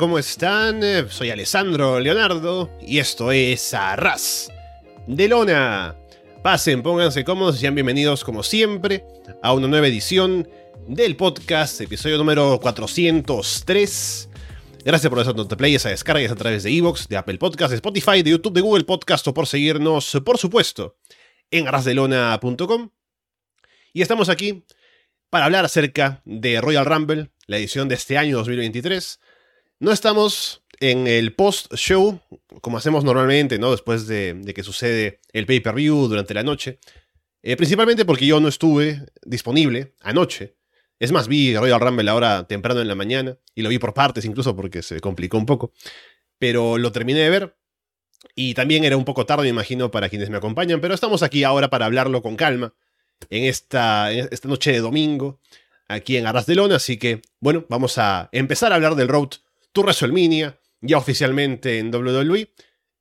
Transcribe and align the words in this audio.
¿cómo 0.00 0.18
están? 0.18 0.80
Soy 1.10 1.28
Alessandro 1.28 2.00
Leonardo 2.00 2.70
y 2.80 3.00
esto 3.00 3.32
es 3.32 3.74
Arras 3.74 4.50
de 5.06 5.28
Lona. 5.28 5.94
Pasen, 6.42 6.82
pónganse 6.82 7.22
cómodos 7.22 7.56
y 7.56 7.58
sean 7.58 7.74
bienvenidos 7.74 8.24
como 8.24 8.42
siempre 8.42 9.04
a 9.42 9.52
una 9.52 9.68
nueva 9.68 9.88
edición 9.88 10.48
del 10.88 11.16
podcast, 11.16 11.82
episodio 11.82 12.16
número 12.16 12.58
403. 12.60 14.30
Gracias 14.86 15.10
por 15.10 15.20
esa 15.20 15.34
play, 15.34 15.74
esa 15.74 15.90
descargas 15.90 16.32
a 16.32 16.36
través 16.36 16.62
de 16.62 16.70
Evox, 16.70 17.06
de 17.06 17.18
Apple 17.18 17.36
Podcast, 17.36 17.68
de 17.68 17.76
Spotify, 17.76 18.22
de 18.22 18.30
YouTube, 18.30 18.54
de 18.54 18.62
Google 18.62 18.84
Podcast 18.84 19.28
o 19.28 19.34
por 19.34 19.46
seguirnos, 19.46 20.18
por 20.24 20.38
supuesto, 20.38 20.96
en 21.50 21.68
arrasdelona.com. 21.68 22.88
Y 23.92 24.00
estamos 24.00 24.30
aquí 24.30 24.64
para 25.28 25.44
hablar 25.44 25.66
acerca 25.66 26.22
de 26.24 26.58
Royal 26.62 26.86
Rumble, 26.86 27.32
la 27.46 27.58
edición 27.58 27.86
de 27.86 27.96
este 27.96 28.16
año 28.16 28.38
2023 28.38 29.20
no 29.80 29.92
estamos 29.92 30.62
en 30.78 31.06
el 31.06 31.34
post-show, 31.34 32.20
como 32.60 32.78
hacemos 32.78 33.02
normalmente, 33.02 33.58
¿no? 33.58 33.70
Después 33.70 34.06
de, 34.06 34.40
que 34.54 34.62
sucede 34.62 35.20
el 35.32 35.46
pay-per-view 35.46 36.08
durante 36.08 36.34
la 36.34 36.42
noche. 36.42 36.78
Eh, 37.42 37.56
principalmente 37.56 38.04
porque 38.04 38.26
yo 38.26 38.40
no 38.40 38.48
estuve 38.48 39.06
disponible 39.24 39.94
anoche. 40.00 40.56
Es 40.98 41.12
más, 41.12 41.28
vi 41.28 41.56
Royal 41.56 41.80
Rumble 41.80 42.10
ahora 42.10 42.46
temprano 42.46 42.82
en 42.82 42.88
la 42.88 42.94
mañana 42.94 43.38
y 43.54 43.62
lo 43.62 43.70
vi 43.70 43.78
por 43.78 43.94
partes 43.94 44.26
incluso 44.26 44.54
porque 44.54 44.82
se 44.82 45.00
complicó 45.00 45.38
un 45.38 45.46
poco. 45.46 45.72
Pero 46.38 46.76
lo 46.76 46.92
terminé 46.92 47.20
de 47.20 47.30
ver 47.30 47.56
y 48.34 48.52
también 48.52 48.84
era 48.84 48.98
un 48.98 49.06
poco 49.06 49.24
tarde, 49.24 49.44
me 49.44 49.48
imagino, 49.48 49.90
para 49.90 50.10
quienes 50.10 50.28
me 50.28 50.36
acompañan. 50.36 50.82
Pero 50.82 50.92
estamos 50.92 51.22
aquí 51.22 51.42
ahora 51.44 51.70
para 51.70 51.86
hablarlo 51.86 52.20
con 52.20 52.36
calma 52.36 52.74
en 53.30 53.44
esta, 53.44 54.12
en 54.12 54.28
esta 54.30 54.48
noche 54.48 54.72
de 54.72 54.80
domingo 54.80 55.40
aquí 55.88 56.18
en 56.18 56.26
Arras 56.26 56.46
de 56.46 56.54
Lona. 56.54 56.76
Así 56.76 56.98
que, 56.98 57.22
bueno, 57.40 57.64
vamos 57.70 57.96
a 57.96 58.28
empezar 58.32 58.72
a 58.72 58.76
hablar 58.76 58.94
del 58.94 59.08
Road 59.08 59.30
tu 59.72 59.82
WrestleMania, 59.82 60.60
ya 60.80 60.98
oficialmente 60.98 61.78
en 61.78 61.94
WWE. 61.94 62.52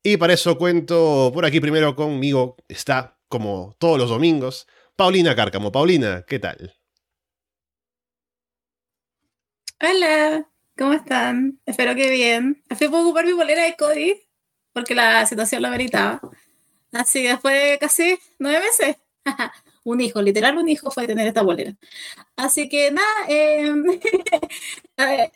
Y 0.04 0.18
para 0.18 0.34
eso 0.34 0.58
cuento 0.58 1.32
por 1.34 1.46
aquí 1.46 1.60
primero 1.60 1.96
conmigo, 1.96 2.56
está 2.68 3.20
como 3.28 3.76
todos 3.80 3.98
los 3.98 4.10
domingos, 4.10 4.68
Paulina 4.96 5.36
Cárcamo. 5.36 5.72
Paulina, 5.72 6.26
¿qué 6.28 6.40
tal? 6.40 6.76
Hola, 9.82 10.50
¿cómo 10.78 10.94
están? 10.94 11.60
Espero 11.66 11.96
que 11.96 12.10
bien. 12.10 12.64
Fui 12.78 12.88
a 12.88 12.90
ocupar 12.90 13.26
mi 13.26 13.34
bolera 13.34 13.64
de 13.64 13.76
COVID 13.78 14.16
porque 14.74 14.96
la 14.96 15.26
situación 15.26 15.62
lo 15.62 15.70
meritaba. 15.70 16.22
Así 16.92 17.22
que 17.22 17.30
después 17.30 17.54
de 17.62 17.78
casi 17.80 18.20
nueve 18.40 18.60
meses, 18.60 18.98
un 19.84 20.02
hijo, 20.02 20.22
literal 20.22 20.58
un 20.58 20.70
hijo 20.70 20.92
fue 20.92 21.08
tener 21.08 21.28
esta 21.28 21.44
bolera. 21.44 21.76
Así 22.36 22.68
que 22.68 22.92
nada, 22.92 23.08
eh, 23.28 23.72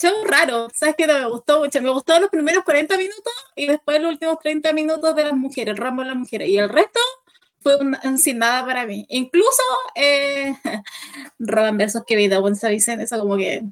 show 0.00 0.24
raro, 0.26 0.68
¿sabes 0.74 0.94
qué? 0.96 1.06
No 1.06 1.14
me 1.18 1.26
gustó 1.26 1.60
mucho. 1.60 1.80
Me 1.80 1.90
gustó 1.90 2.18
los 2.20 2.30
primeros 2.30 2.64
40 2.64 2.96
minutos 2.96 3.32
y 3.54 3.66
después 3.66 4.00
los 4.00 4.12
últimos 4.12 4.38
30 4.38 4.72
minutos 4.72 5.14
de 5.16 5.24
las 5.24 5.34
mujeres, 5.34 5.72
el 5.72 5.78
ramo 5.78 6.02
de 6.02 6.08
las 6.08 6.16
mujeres. 6.16 6.48
Y 6.48 6.58
el 6.58 6.68
resto 6.68 7.00
fue 7.60 7.76
un, 7.76 8.18
sin 8.18 8.38
nada 8.38 8.64
para 8.66 8.86
mí. 8.86 9.06
Incluso 9.08 9.62
eh, 9.94 10.54
Roban 11.38 11.76
versus 11.78 12.04
Kevin 12.06 12.32
Owens 12.34 12.62
Vicente, 12.62 13.04
eso 13.04 13.18
como 13.18 13.36
que 13.36 13.64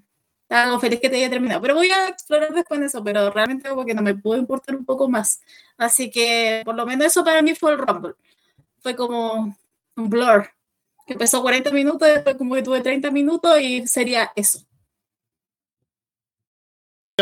estaba 0.43 0.79
feliz 0.81 1.01
que 1.01 1.11
te 1.11 1.17
haya 1.17 1.31
terminado. 1.31 1.61
Pero 1.61 1.75
voy 1.75 1.91
a 1.91 2.09
explorar 2.09 2.53
después 2.53 2.81
de 2.81 2.87
eso, 2.87 3.03
pero 3.05 3.31
realmente 3.31 3.69
como 3.69 3.85
que 3.85 3.95
no 3.95 4.03
me 4.03 4.15
pudo 4.15 4.37
importar 4.39 4.77
un 4.77 4.85
poco 4.85 5.09
más. 5.09 5.41
Así 5.77 6.11
que 6.11 6.63
por 6.65 6.75
lo 6.75 6.87
menos 6.87 7.07
eso 7.07 7.25
para 7.25 7.43
mí 7.43 7.55
fue 7.55 7.73
el 7.73 7.79
Rumble. 7.79 8.15
Fue 8.81 8.97
como 8.97 9.57
un 9.97 10.11
blur. 10.11 10.51
Que 11.07 11.15
empezó 11.15 11.43
40 11.43 11.71
minutos, 11.71 12.09
después 12.09 12.37
como 12.37 12.55
que 12.55 12.63
tuve 12.63 12.81
30 12.81 13.11
minutos 13.11 13.61
y 13.61 13.87
sería 13.87 14.33
eso 14.37 14.65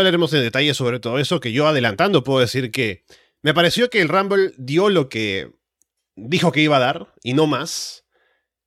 hablaremos 0.01 0.33
en 0.33 0.43
detalle 0.43 0.75
sobre 0.75 1.01
todo 1.01 1.19
eso, 1.19 1.41
que 1.41 1.53
yo 1.53 1.67
adelantando 1.67 2.25
puedo 2.25 2.41
decir 2.41 2.71
que 2.71 3.05
me 3.43 3.55
pareció 3.55 3.91
que 3.91 4.01
el 4.01 4.09
Rumble 4.09 4.53
dio 4.57 4.89
lo 4.89 5.09
que 5.09 5.53
dijo 6.17 6.53
que 6.53 6.61
iba 6.61 6.77
a 6.77 6.81
dar 6.81 7.13
y 7.23 7.35
no 7.35 7.47
más. 7.47 8.05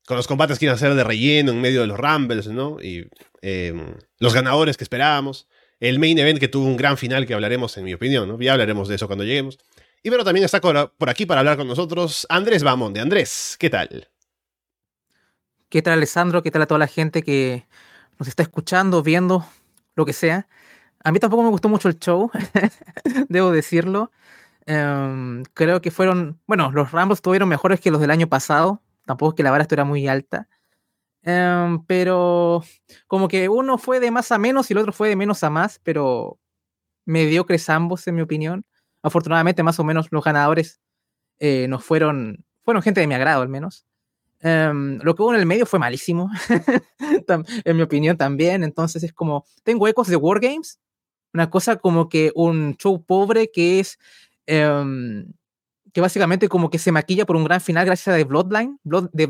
Con 0.05 0.17
los 0.17 0.27
combates 0.27 0.59
que 0.59 0.65
iban 0.65 0.75
a 0.75 0.79
ser 0.79 0.93
de 0.93 1.03
relleno 1.03 1.51
en 1.51 1.61
medio 1.61 1.81
de 1.81 1.87
los 1.87 1.97
Rumbles, 1.97 2.45
¿no? 2.47 2.77
Y 2.79 3.09
em, 3.41 3.95
los 4.19 4.35
ganadores 4.35 4.77
que 4.77 4.83
esperábamos. 4.83 5.47
El 5.79 5.97
main 5.97 6.17
event 6.19 6.39
que 6.39 6.47
tuvo 6.47 6.67
un 6.67 6.77
gran 6.77 6.97
final 6.97 7.25
que 7.25 7.33
hablaremos, 7.33 7.75
en 7.77 7.85
mi 7.85 7.93
opinión, 7.95 8.27
¿no? 8.27 8.39
Ya 8.39 8.53
hablaremos 8.53 8.87
de 8.87 8.95
eso 8.95 9.07
cuando 9.07 9.23
lleguemos. 9.23 9.57
Y 10.03 10.11
pero 10.11 10.23
también 10.23 10.45
está 10.45 10.61
por 10.61 11.09
aquí 11.09 11.25
para 11.25 11.39
hablar 11.39 11.57
con 11.57 11.67
nosotros 11.67 12.27
Andrés 12.29 12.61
de 12.61 12.99
Andrés, 12.99 13.55
¿qué 13.59 13.71
tal? 13.71 14.07
¿Qué 15.69 15.81
tal, 15.81 15.93
Alessandro? 15.93 16.43
¿Qué 16.43 16.51
tal 16.51 16.61
a 16.61 16.67
toda 16.67 16.77
la 16.77 16.87
gente 16.87 17.23
que 17.23 17.65
nos 18.19 18.27
está 18.27 18.43
escuchando, 18.43 19.01
viendo, 19.01 19.43
lo 19.95 20.05
que 20.05 20.13
sea? 20.13 20.47
A 21.05 21.11
mí 21.11 21.19
tampoco 21.19 21.43
me 21.43 21.49
gustó 21.49 21.69
mucho 21.69 21.87
el 21.87 21.99
show, 21.99 22.31
debo 23.29 23.51
decirlo. 23.51 24.11
Em, 24.65 25.43
creo 25.53 25.79
que 25.79 25.91
fueron, 25.91 26.41
bueno, 26.47 26.71
los 26.71 26.91
Rambos 26.91 27.21
tuvieron 27.21 27.47
mejores 27.47 27.79
que 27.79 27.91
los 27.91 28.01
del 28.01 28.09
año 28.09 28.27
pasado. 28.27 28.81
Tampoco 29.05 29.29
es 29.31 29.35
que 29.35 29.43
la 29.43 29.51
vara 29.51 29.61
estuviera 29.61 29.85
muy 29.85 30.07
alta. 30.07 30.47
Em, 31.21 31.85
pero 31.85 32.63
como 33.07 33.27
que 33.27 33.49
uno 33.49 33.77
fue 33.77 33.99
de 33.99 34.09
más 34.09 34.31
a 34.31 34.39
menos 34.39 34.71
y 34.71 34.73
el 34.73 34.79
otro 34.79 34.93
fue 34.93 35.09
de 35.09 35.15
menos 35.15 35.43
a 35.43 35.51
más, 35.51 35.79
pero 35.83 36.39
mediocres 37.05 37.69
ambos, 37.69 38.07
en 38.07 38.15
mi 38.15 38.21
opinión. 38.21 38.65
Afortunadamente, 39.03 39.63
más 39.63 39.79
o 39.79 39.83
menos 39.83 40.07
los 40.11 40.23
ganadores 40.23 40.81
eh, 41.39 41.67
no 41.69 41.79
fueron, 41.79 42.45
fueron 42.63 42.83
gente 42.83 43.01
de 43.01 43.07
mi 43.07 43.15
agrado, 43.15 43.43
al 43.43 43.49
menos. 43.49 43.85
Em, 44.41 44.99
lo 45.03 45.15
que 45.15 45.23
hubo 45.23 45.33
en 45.33 45.39
el 45.39 45.45
medio 45.45 45.65
fue 45.67 45.79
malísimo, 45.79 46.31
en 47.65 47.77
mi 47.77 47.83
opinión 47.83 48.17
también. 48.17 48.63
Entonces 48.63 49.03
es 49.03 49.13
como, 49.13 49.45
tengo 49.63 49.87
ecos 49.87 50.07
de 50.07 50.15
Wargames, 50.15 50.79
una 51.35 51.49
cosa 51.49 51.75
como 51.75 52.09
que 52.09 52.31
un 52.33 52.75
show 52.77 53.03
pobre 53.03 53.51
que 53.51 53.79
es 53.81 53.99
em, 54.47 55.27
que 55.93 56.01
básicamente 56.01 56.49
como 56.49 56.69
que 56.69 56.79
se 56.79 56.91
maquilla 56.91 57.25
por 57.25 57.35
un 57.35 57.43
gran 57.43 57.61
final 57.61 57.85
gracias 57.85 58.13
a 58.13 58.17
The 58.17 58.23
Bloodline, 58.23 58.79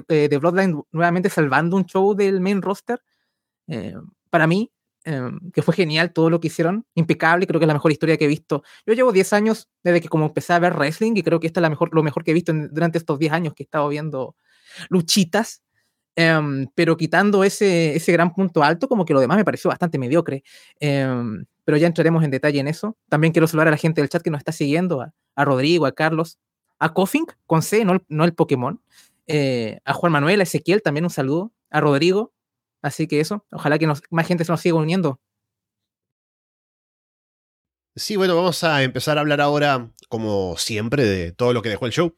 eh, 0.08 0.30
de, 0.30 0.38
Bloodline 0.38 0.82
nuevamente 0.92 1.30
salvando 1.30 1.76
un 1.78 1.86
show 1.86 2.16
del 2.16 2.42
main 2.42 2.62
roster. 2.62 3.02
Eh, 3.68 3.96
para 4.30 4.48
mí, 4.48 4.72
em, 5.04 5.40
que 5.52 5.62
fue 5.62 5.76
genial 5.76 6.14
todo 6.14 6.30
lo 6.30 6.40
que 6.40 6.48
hicieron, 6.48 6.86
impecable, 6.96 7.48
creo 7.48 7.60
que 7.60 7.66
es 7.66 7.68
la 7.68 7.74
mejor 7.76 7.92
historia 7.92 8.18
que 8.18 8.26
he 8.26 8.28
visto. 8.28 8.64
Yo 8.86 8.94
llevo 8.94 9.12
10 9.12 9.34
años 9.34 9.70
desde 9.84 10.02
que 10.02 10.10
como 10.10 10.26
empecé 10.26 10.54
a 10.54 10.60
ver 10.60 10.74
wrestling 10.74 11.14
y 11.16 11.24
creo 11.24 11.40
que 11.40 11.48
esta 11.48 11.60
es 11.60 11.64
la 11.64 11.70
mejor, 11.70 11.90
lo 11.94 12.04
mejor 12.04 12.24
que 12.24 12.32
he 12.32 12.34
visto 12.34 12.54
durante 12.72 12.98
estos 12.98 13.20
10 13.20 13.34
años 13.34 13.54
que 13.56 13.64
he 13.64 13.66
estado 13.66 13.88
viendo 13.90 14.36
luchitas. 14.90 15.62
Em, 16.16 16.68
pero 16.76 16.96
quitando 16.96 17.44
ese, 17.44 17.96
ese 17.96 18.12
gran 18.12 18.34
punto 18.34 18.64
alto, 18.64 18.88
como 18.88 19.06
que 19.06 19.14
lo 19.14 19.20
demás 19.20 19.38
me 19.38 19.46
pareció 19.46 19.70
bastante 19.70 19.98
mediocre 19.98 20.44
pero 21.66 21.78
ya 21.78 21.88
entraremos 21.88 22.24
en 22.24 22.32
detalle 22.32 22.60
en 22.60 22.68
eso. 22.68 22.96
También 23.10 23.34
quiero 23.34 23.48
saludar 23.48 23.68
a 23.68 23.72
la 23.72 23.78
gente 23.78 24.00
del 24.00 24.10
chat 24.10 24.22
que 24.22 24.30
nos 24.30 24.40
está 24.40 24.52
siguiendo, 24.52 25.02
a, 25.02 25.46
Rodrigo, 25.46 25.86
a 25.86 25.92
Carlos, 25.92 26.38
a 26.80 26.94
Coffink, 26.94 27.34
con 27.46 27.62
C, 27.64 27.84
no, 27.84 28.02
no 28.08 28.24
el 28.24 28.34
Pokémon, 28.34 28.82
eh, 29.28 29.80
a 29.84 29.94
Juan 29.94 30.12
Manuel, 30.12 30.40
a 30.40 30.44
Ezequiel, 30.44 30.82
también 30.82 31.04
un 31.04 31.10
saludo, 31.10 31.52
a 31.72 31.82
Rodrigo. 31.82 32.32
Así 32.82 33.08
que 33.08 33.20
eso, 33.20 33.46
ojalá 33.52 33.80
que 33.80 33.88
más 33.88 34.28
gente 34.28 34.46
se 34.46 34.52
nos 34.52 34.62
siga 34.62 34.76
uniendo. 34.76 35.20
Sí, 37.96 38.16
bueno, 38.16 38.36
vamos 38.36 38.64
a 38.64 38.84
empezar 38.84 39.18
a 39.18 39.22
hablar 39.22 39.42
ahora, 39.42 39.90
como 40.08 40.56
siempre, 40.58 41.04
de 41.04 41.32
todo 41.32 41.54
lo 41.54 41.64
que 41.64 41.70
dejó 41.70 41.88
el 41.88 41.94
show. 41.94 42.16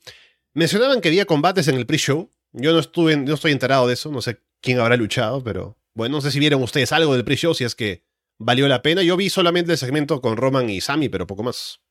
Mencionaban 0.53 0.99
que 0.99 1.07
había 1.07 1.25
combates 1.25 1.67
en 1.69 1.75
el 1.75 1.85
pre-show. 1.85 2.31
Yo 2.57 2.73
no, 2.73 2.79
estuve, 2.79 3.17
no 3.17 3.33
estoy 3.33 3.51
enterado 3.51 3.87
de 3.87 3.93
eso, 3.93 4.11
no 4.11 4.21
sé 4.21 4.41
quién 4.61 4.79
habrá 4.79 4.97
luchado, 4.97 5.43
pero 5.43 5.77
bueno, 5.93 6.17
no 6.17 6.21
sé 6.21 6.31
si 6.31 6.39
vieron 6.39 6.61
ustedes 6.61 6.91
algo 6.91 7.13
del 7.13 7.23
pre-show, 7.23 7.53
si 7.53 7.63
es 7.63 7.75
que 7.75 8.03
valió 8.37 8.67
la 8.67 8.81
pena. 8.81 9.03
Yo 9.03 9.17
vi 9.17 9.29
solamente 9.29 9.71
el 9.71 9.77
segmento 9.77 10.21
con 10.21 10.37
Roman 10.37 10.69
y 10.69 10.81
Sammy, 10.81 11.09
pero 11.09 11.27
poco 11.27 11.43
más. 11.43 11.81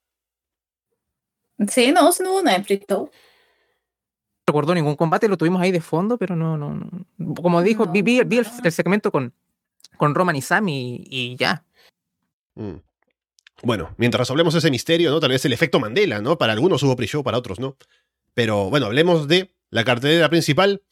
Sí, 1.68 1.92
no, 1.92 2.02
no 2.02 2.30
hubo 2.30 2.42
nada 2.42 2.62
No 2.88 3.10
recuerdo 4.46 4.74
ningún 4.74 4.96
combate, 4.96 5.28
lo 5.28 5.36
tuvimos 5.36 5.62
ahí 5.62 5.72
de 5.72 5.80
fondo, 5.80 6.18
pero 6.18 6.36
no, 6.36 6.56
no, 6.56 6.74
no. 6.74 7.34
Como 7.34 7.62
dijo, 7.62 7.86
vi, 7.86 8.18
el, 8.18 8.72
segmento 8.72 9.10
con 9.10 9.32
con 9.96 10.14
Roman 10.14 10.36
y 10.36 10.42
Sammy 10.42 11.02
y, 11.08 11.36
ya. 11.36 11.64
Mm. 12.54 12.76
Bueno, 13.62 13.94
mientras 13.96 14.20
resolvemos 14.20 14.54
ese 14.54 14.70
misterio, 14.70 15.10
¿no? 15.10 15.20
Tal 15.20 15.30
vez 15.30 15.44
el 15.44 15.52
efecto 15.52 15.80
Mandela, 15.80 16.20
¿no? 16.20 16.36
Para 16.36 16.52
algunos 16.52 16.82
hubo 16.82 16.96
pre-show, 16.96 17.24
para 17.24 17.38
otros 17.38 17.58
no. 17.58 17.76
Pero 18.34 18.68
bueno, 18.68 18.86
hablemos 18.86 19.28
de 19.28 19.56
la 19.76 19.84
cartelera 19.84 20.31
principal. 20.31 20.82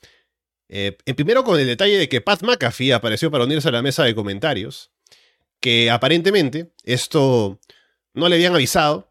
Eh, 0.68 0.96
primero 1.16 1.42
con 1.42 1.58
el 1.58 1.66
detalle 1.66 1.96
de 1.96 2.08
que 2.08 2.20
Pat 2.20 2.42
McAfee 2.42 2.92
apareció 2.92 3.30
para 3.30 3.44
unirse 3.44 3.68
a 3.68 3.72
la 3.72 3.82
mesa 3.82 4.04
de 4.04 4.14
comentarios. 4.14 4.92
Que 5.58 5.90
aparentemente 5.90 6.74
esto 6.82 7.58
no 8.12 8.28
le 8.28 8.36
habían 8.36 8.54
avisado 8.54 9.10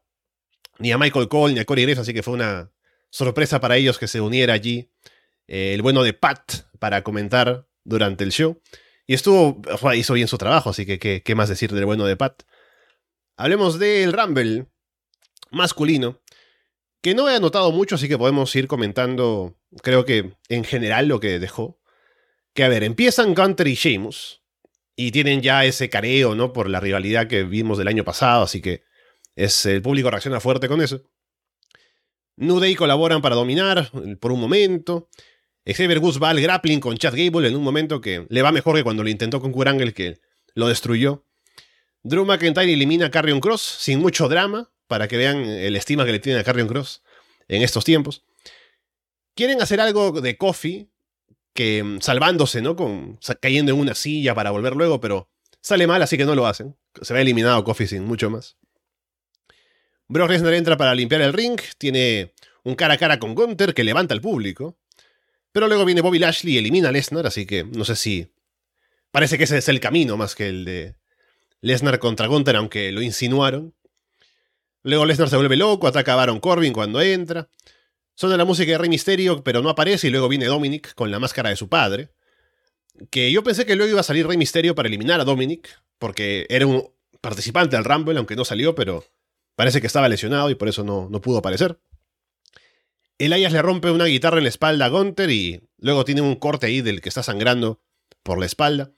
ni 0.77 0.91
a 0.91 0.99
Michael 0.99 1.27
Cole 1.27 1.55
ni 1.55 1.59
a 1.59 1.65
Corey 1.65 1.85
Graves, 1.85 1.99
así 1.99 2.13
que 2.13 2.21
fue 2.21 2.35
una 2.35 2.71
sorpresa 3.09 3.59
para 3.59 3.75
ellos 3.75 3.97
que 3.97 4.07
se 4.07 4.21
uniera 4.21 4.53
allí 4.53 4.91
eh, 5.47 5.73
el 5.73 5.81
bueno 5.81 6.03
de 6.03 6.13
Pat 6.13 6.67
para 6.77 7.03
comentar 7.03 7.67
durante 7.83 8.23
el 8.23 8.31
show. 8.31 8.61
Y 9.07 9.15
estuvo, 9.15 9.59
hizo 9.95 10.13
bien 10.13 10.27
su 10.27 10.37
trabajo, 10.37 10.69
así 10.69 10.85
que 10.85 10.99
qué, 10.99 11.35
más 11.35 11.49
decir 11.49 11.71
del 11.73 11.85
bueno 11.85 12.05
de 12.05 12.15
Pat. 12.15 12.43
Hablemos 13.37 13.79
del 13.79 14.13
Rumble 14.13 14.67
masculino, 15.49 16.21
que 17.03 17.13
no 17.13 17.29
he 17.29 17.35
anotado 17.35 17.73
mucho, 17.73 17.95
así 17.95 18.07
que 18.07 18.17
podemos 18.17 18.55
ir 18.55 18.67
comentando, 18.67 19.57
creo 19.81 20.05
que 20.05 20.37
en 20.47 20.63
general 20.63 21.07
lo 21.07 21.19
que 21.19 21.37
dejó. 21.37 21.77
Que 22.53 22.63
a 22.63 22.69
ver, 22.69 22.83
empiezan 22.83 23.35
Gunter 23.35 23.67
y 23.67 23.75
Sheamus, 23.75 24.41
y 24.95 25.11
tienen 25.11 25.41
ya 25.41 25.65
ese 25.65 25.89
careo, 25.89 26.33
¿no? 26.33 26.53
Por 26.53 26.69
la 26.69 26.79
rivalidad 26.79 27.27
que 27.27 27.43
vimos 27.43 27.77
del 27.77 27.89
año 27.89 28.05
pasado, 28.05 28.43
así 28.43 28.61
que 28.61 28.83
es, 29.35 29.65
el 29.65 29.81
público 29.81 30.09
reacciona 30.09 30.39
fuerte 30.39 30.69
con 30.69 30.81
eso. 30.81 31.03
New 32.37 32.61
Day 32.61 32.73
colaboran 32.73 33.21
para 33.21 33.35
dominar 33.35 33.91
por 34.21 34.31
un 34.31 34.39
momento. 34.39 35.09
Xavier 35.65 35.99
Woods 35.99 36.23
va 36.23 36.29
al 36.29 36.39
grappling 36.39 36.79
con 36.79 36.97
Chad 36.97 37.15
Gable 37.17 37.49
en 37.49 37.57
un 37.57 37.63
momento 37.63 37.99
que 37.99 38.25
le 38.29 38.41
va 38.41 38.53
mejor 38.53 38.77
que 38.77 38.83
cuando 38.83 39.03
lo 39.03 39.09
intentó 39.09 39.41
con 39.41 39.51
Kurangle 39.51 39.93
que 39.93 40.21
lo 40.53 40.69
destruyó. 40.69 41.25
Drew 42.01 42.23
McIntyre 42.23 42.71
elimina 42.71 43.07
a 43.07 43.11
Carrion 43.11 43.41
Cross 43.41 43.61
sin 43.61 43.99
mucho 43.99 44.29
drama, 44.29 44.72
para 44.93 45.07
que 45.07 45.17
vean 45.17 45.43
el 45.43 45.75
estima 45.75 46.05
que 46.05 46.11
le 46.11 46.19
tienen 46.19 46.39
a 46.39 46.43
Carrion 46.43 46.67
Cross 46.67 47.01
en 47.47 47.63
estos 47.63 47.83
tiempos. 47.83 48.21
Quieren 49.33 49.59
hacer 49.59 49.81
algo 49.81 50.21
de 50.21 50.37
Kofi, 50.37 50.91
que 51.55 51.83
mm, 51.83 52.01
salvándose, 52.01 52.61
¿no? 52.61 52.75
Con, 52.75 53.17
cayendo 53.41 53.71
en 53.71 53.79
una 53.79 53.95
silla 53.95 54.35
para 54.35 54.51
volver 54.51 54.75
luego, 54.75 55.01
pero 55.01 55.31
sale 55.61 55.87
mal, 55.87 56.03
así 56.03 56.15
que 56.15 56.25
no 56.25 56.35
lo 56.35 56.45
hacen. 56.45 56.77
Se 57.01 57.11
va 57.11 57.21
eliminado 57.21 57.63
Kofi 57.63 57.87
sin 57.87 58.03
mucho 58.03 58.29
más. 58.29 58.55
Brock 60.07 60.29
Lesnar 60.29 60.53
entra 60.53 60.77
para 60.77 60.93
limpiar 60.93 61.21
el 61.21 61.33
ring, 61.33 61.59
tiene 61.79 62.35
un 62.63 62.75
cara 62.75 62.93
a 62.93 62.97
cara 62.99 63.17
con 63.17 63.33
Gunther 63.33 63.73
que 63.73 63.83
levanta 63.83 64.13
al 64.13 64.21
público. 64.21 64.77
Pero 65.53 65.67
luego 65.67 65.85
viene 65.85 66.01
Bobby 66.01 66.19
Lashley 66.19 66.53
y 66.53 66.57
elimina 66.59 66.89
a 66.89 66.91
Lesnar, 66.91 67.25
así 67.25 67.47
que 67.47 67.63
no 67.63 67.83
sé 67.83 67.95
si. 67.95 68.27
Parece 69.09 69.39
que 69.39 69.45
ese 69.45 69.57
es 69.57 69.69
el 69.69 69.79
camino 69.79 70.17
más 70.17 70.35
que 70.35 70.49
el 70.49 70.65
de 70.65 70.95
Lesnar 71.61 71.97
contra 71.97 72.27
Gunther, 72.27 72.57
aunque 72.57 72.91
lo 72.91 73.01
insinuaron. 73.01 73.73
Luego 74.83 75.05
Lesnar 75.05 75.29
se 75.29 75.37
vuelve 75.37 75.55
loco, 75.55 75.87
ataca 75.87 76.13
a 76.13 76.17
Baron 76.17 76.39
Corbin 76.39 76.73
cuando 76.73 77.01
entra. 77.01 77.49
Suena 78.15 78.37
la 78.37 78.45
música 78.45 78.71
de 78.71 78.77
Rey 78.77 78.89
Mysterio, 78.89 79.43
pero 79.43 79.61
no 79.61 79.69
aparece, 79.69 80.07
y 80.07 80.09
luego 80.11 80.27
viene 80.27 80.45
Dominic 80.45 80.93
con 80.93 81.09
la 81.09 81.19
máscara 81.19 81.49
de 81.49 81.55
su 81.55 81.69
padre. 81.69 82.11
Que 83.09 83.31
yo 83.31 83.43
pensé 83.43 83.65
que 83.65 83.75
luego 83.75 83.91
iba 83.91 84.01
a 84.01 84.03
salir 84.03 84.27
Rey 84.27 84.37
Mysterio 84.37 84.75
para 84.75 84.87
eliminar 84.87 85.19
a 85.19 85.23
Dominic, 85.23 85.69
porque 85.97 86.45
era 86.49 86.67
un 86.67 86.91
participante 87.21 87.75
del 87.75 87.85
Rumble, 87.85 88.17
aunque 88.17 88.35
no 88.35 88.45
salió, 88.45 88.75
pero 88.75 89.05
parece 89.55 89.81
que 89.81 89.87
estaba 89.87 90.09
lesionado 90.09 90.49
y 90.49 90.55
por 90.55 90.67
eso 90.67 90.83
no, 90.83 91.07
no 91.09 91.21
pudo 91.21 91.37
aparecer. 91.39 91.79
Elias 93.17 93.53
le 93.53 93.61
rompe 93.61 93.89
una 93.89 94.05
guitarra 94.05 94.37
en 94.37 94.43
la 94.43 94.49
espalda 94.49 94.85
a 94.85 94.89
Gunter 94.89 95.29
y 95.29 95.61
luego 95.77 96.03
tiene 96.03 96.21
un 96.21 96.35
corte 96.35 96.67
ahí 96.67 96.81
del 96.81 96.99
que 96.99 97.09
está 97.09 97.23
sangrando 97.23 97.81
por 98.21 98.37
la 98.37 98.45
espalda. 98.45 98.91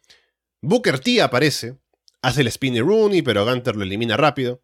Booker 0.61 0.99
T 0.99 1.21
aparece, 1.21 1.77
hace 2.21 2.41
el 2.41 2.51
spinny 2.51 2.79
Rooney, 2.79 3.21
pero 3.21 3.45
Gunter 3.45 3.75
lo 3.75 3.83
elimina 3.83 4.17
rápido. 4.17 4.63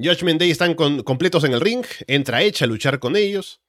Judgment 0.00 0.38
Day 0.38 0.52
están 0.52 0.74
completos 0.74 1.42
en 1.42 1.52
el 1.52 1.60
ring, 1.60 1.84
entra 2.06 2.42
Edge 2.42 2.62
a 2.62 2.68
luchar 2.68 3.00
con 3.00 3.16
ellos. 3.16 3.60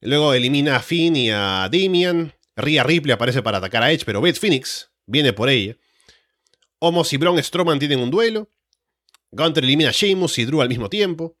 Luego 0.00 0.32
elimina 0.32 0.76
a 0.76 0.80
Finn 0.80 1.16
y 1.16 1.30
a 1.30 1.68
Damian. 1.70 2.32
Rhea 2.56 2.82
Ripley 2.82 3.12
aparece 3.12 3.42
para 3.42 3.58
atacar 3.58 3.82
a 3.82 3.92
Edge, 3.92 4.04
pero 4.06 4.22
Beth 4.22 4.38
Phoenix 4.38 4.90
viene 5.04 5.34
por 5.34 5.50
ella. 5.50 5.76
Homos 6.78 7.12
y 7.12 7.18
Braun 7.18 7.42
Strowman 7.42 7.78
tienen 7.78 8.00
un 8.00 8.10
duelo. 8.10 8.48
Gunter 9.32 9.64
elimina 9.64 9.90
a 9.90 9.92
Sheamus 9.92 10.38
y 10.38 10.46
Drew 10.46 10.62
al 10.62 10.68
mismo 10.70 10.88
tiempo. 10.88 11.36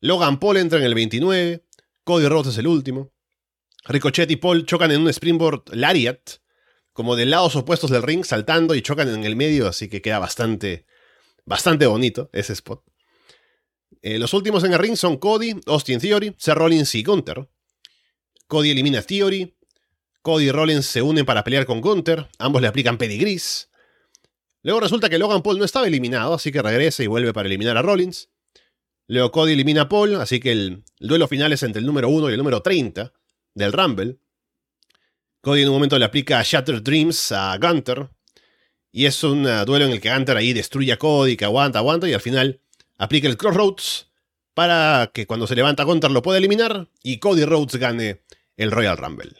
Logan 0.00 0.40
Paul 0.40 0.56
entra 0.56 0.80
en 0.80 0.84
el 0.84 0.94
29. 0.94 1.64
Cody 2.02 2.26
Rhodes 2.26 2.52
es 2.52 2.58
el 2.58 2.66
último. 2.66 3.12
Ricochet 3.84 4.28
y 4.28 4.36
Paul 4.36 4.66
chocan 4.66 4.90
en 4.90 5.02
un 5.02 5.08
Springboard 5.08 5.62
Lariat, 5.72 6.40
como 6.92 7.14
de 7.14 7.26
lados 7.26 7.54
opuestos 7.54 7.90
del 7.90 8.02
ring, 8.02 8.24
saltando 8.24 8.74
y 8.74 8.82
chocan 8.82 9.08
en 9.08 9.24
el 9.24 9.36
medio, 9.36 9.68
así 9.68 9.88
que 9.88 10.02
queda 10.02 10.18
bastante, 10.18 10.86
bastante 11.44 11.86
bonito 11.86 12.28
ese 12.32 12.52
spot. 12.52 12.82
Eh, 14.02 14.18
los 14.18 14.34
últimos 14.34 14.64
en 14.64 14.72
el 14.72 14.78
ring 14.78 14.96
son 14.96 15.16
Cody, 15.16 15.54
Austin 15.66 15.98
Theory, 15.98 16.34
Seth 16.38 16.54
Rollins 16.54 16.94
y 16.94 17.02
Gunther. 17.02 17.48
Cody 18.46 18.70
elimina 18.70 19.00
a 19.00 19.02
Theory. 19.02 19.56
Cody 20.22 20.46
y 20.46 20.52
Rollins 20.52 20.86
se 20.86 21.02
unen 21.02 21.24
para 21.24 21.44
pelear 21.44 21.66
con 21.66 21.80
Gunther. 21.80 22.28
Ambos 22.38 22.62
le 22.62 22.68
aplican 22.68 22.98
pedigris. 22.98 23.68
Luego 24.62 24.80
resulta 24.80 25.08
que 25.08 25.18
Logan 25.18 25.42
Paul 25.42 25.58
no 25.58 25.64
estaba 25.64 25.86
eliminado, 25.86 26.34
así 26.34 26.50
que 26.50 26.60
regresa 26.60 27.02
y 27.02 27.06
vuelve 27.06 27.32
para 27.32 27.46
eliminar 27.46 27.76
a 27.76 27.82
Rollins. 27.82 28.30
Leo 29.06 29.30
Cody 29.30 29.52
elimina 29.52 29.82
a 29.82 29.88
Paul, 29.88 30.16
así 30.16 30.40
que 30.40 30.50
el, 30.50 30.82
duelo 30.98 31.28
final 31.28 31.52
es 31.52 31.62
entre 31.62 31.80
el 31.80 31.86
número 31.86 32.08
1 32.08 32.30
y 32.30 32.32
el 32.32 32.38
número 32.38 32.60
30 32.62 33.12
del 33.54 33.72
Rumble. 33.72 34.18
Cody 35.40 35.62
en 35.62 35.68
un 35.68 35.74
momento 35.74 35.98
le 35.98 36.04
aplica 36.04 36.42
Shattered 36.42 36.82
Dreams 36.82 37.30
a 37.30 37.56
Gunter. 37.58 38.10
Y 38.90 39.04
es 39.04 39.22
un 39.22 39.46
uh, 39.46 39.64
duelo 39.64 39.84
en 39.84 39.92
el 39.92 40.00
que 40.00 40.12
Gunter 40.12 40.36
ahí 40.36 40.52
destruye 40.52 40.92
a 40.92 40.96
Cody, 40.96 41.36
que 41.36 41.44
aguanta, 41.44 41.78
aguanta, 41.78 42.08
y 42.08 42.14
al 42.14 42.20
final 42.20 42.60
aplica 42.98 43.28
el 43.28 43.36
Crossroads 43.36 44.10
para 44.54 45.10
que 45.12 45.26
cuando 45.26 45.46
se 45.46 45.54
levanta 45.54 45.84
Gunter 45.84 46.10
lo 46.10 46.22
pueda 46.22 46.38
eliminar 46.38 46.88
y 47.02 47.18
Cody 47.18 47.44
Rhodes 47.44 47.76
gane 47.76 48.22
el 48.56 48.70
Royal 48.70 48.96
Rumble. 48.96 49.32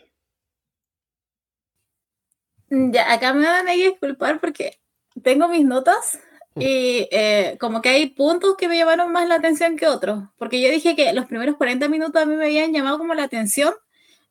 Ya, 2.68 3.12
acá 3.12 3.32
me 3.32 3.46
van 3.46 3.68
a 3.68 3.72
disculpar 3.72 4.40
porque 4.40 4.78
tengo 5.22 5.48
mis 5.48 5.64
notas 5.64 6.18
y 6.58 7.06
eh, 7.10 7.56
como 7.60 7.82
que 7.82 7.90
hay 7.90 8.06
puntos 8.06 8.56
que 8.56 8.68
me 8.68 8.78
llamaron 8.78 9.12
más 9.12 9.28
la 9.28 9.36
atención 9.36 9.76
que 9.76 9.86
otros, 9.86 10.24
porque 10.36 10.60
yo 10.60 10.70
dije 10.70 10.96
que 10.96 11.12
los 11.12 11.26
primeros 11.26 11.56
40 11.56 11.88
minutos 11.88 12.20
a 12.20 12.24
mí 12.26 12.34
me 12.34 12.46
habían 12.46 12.72
llamado 12.72 12.98
como 12.98 13.14
la 13.14 13.24
atención 13.24 13.74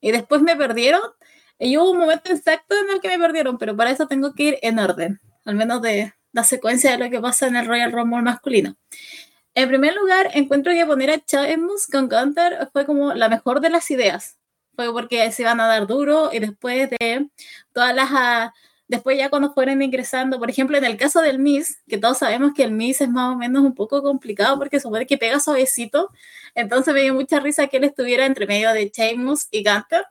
y 0.02 0.12
después 0.12 0.42
me 0.42 0.56
perdieron. 0.56 1.02
Y 1.58 1.78
hubo 1.78 1.92
un 1.92 2.00
momento 2.00 2.32
exacto 2.32 2.76
en 2.76 2.96
el 2.96 3.00
que 3.00 3.08
me 3.08 3.20
perdieron, 3.20 3.58
pero 3.58 3.78
para 3.78 3.92
eso 3.92 4.08
tengo 4.08 4.34
que 4.34 4.44
ir 4.44 4.60
en 4.62 4.80
orden, 4.80 5.22
al 5.46 5.56
menos 5.56 5.82
de 5.82 6.14
la 6.36 6.44
secuencia 6.44 6.92
de 6.92 6.98
lo 6.98 7.10
que 7.10 7.22
pasa 7.22 7.48
en 7.48 7.56
el 7.56 7.66
Royal 7.66 7.94
Rumble 7.94 8.22
masculino. 8.22 8.76
En 9.56 9.70
primer 9.70 9.96
lugar, 9.96 10.32
encuentro 10.34 10.74
que 10.74 10.86
poner 10.86 11.10
a 11.10 11.24
Sheamus 11.26 11.88
con 11.88 12.10
Gunter 12.10 12.70
fue 12.74 12.86
como 12.86 13.14
la 13.14 13.30
mejor 13.30 13.62
de 13.62 13.70
las 13.70 13.90
ideas. 13.90 14.38
Fue 14.76 14.92
porque 14.92 15.32
se 15.32 15.44
iban 15.44 15.62
a 15.62 15.68
dar 15.68 15.88
duro 15.88 16.32
y 16.34 16.40
después 16.40 16.90
de 16.90 17.30
todas 17.72 17.96
las 17.96 18.10
ah, 18.12 18.54
Después 18.88 19.18
ya 19.18 19.30
cuando 19.30 19.52
fueron 19.52 19.82
ingresando, 19.82 20.38
por 20.38 20.50
ejemplo, 20.50 20.78
en 20.78 20.86
el 20.86 20.96
caso 20.98 21.22
del 21.22 21.40
Miss, 21.40 21.82
que 21.88 21.98
todos 21.98 22.20
sabemos 22.20 22.52
que 22.54 22.64
el 22.64 22.72
Miss 22.72 23.02
es 23.02 23.10
más 23.10 23.34
o 23.34 23.36
menos 23.36 23.64
un 23.64 23.74
poco 23.74 24.04
complicado 24.04 24.60
porque 24.60 24.80
supone 24.80 25.08
que 25.08 25.18
pega 25.18 25.40
suavecito, 25.40 26.12
entonces 26.54 26.94
me 26.94 27.02
dio 27.02 27.14
mucha 27.16 27.40
risa 27.40 27.66
que 27.68 27.78
él 27.78 27.86
estuviera 27.86 28.28
entre 28.28 28.46
medio 28.46 28.72
de 28.74 28.92
Sheamus 28.96 29.48
y 29.50 29.64
Gunter. 29.64 30.06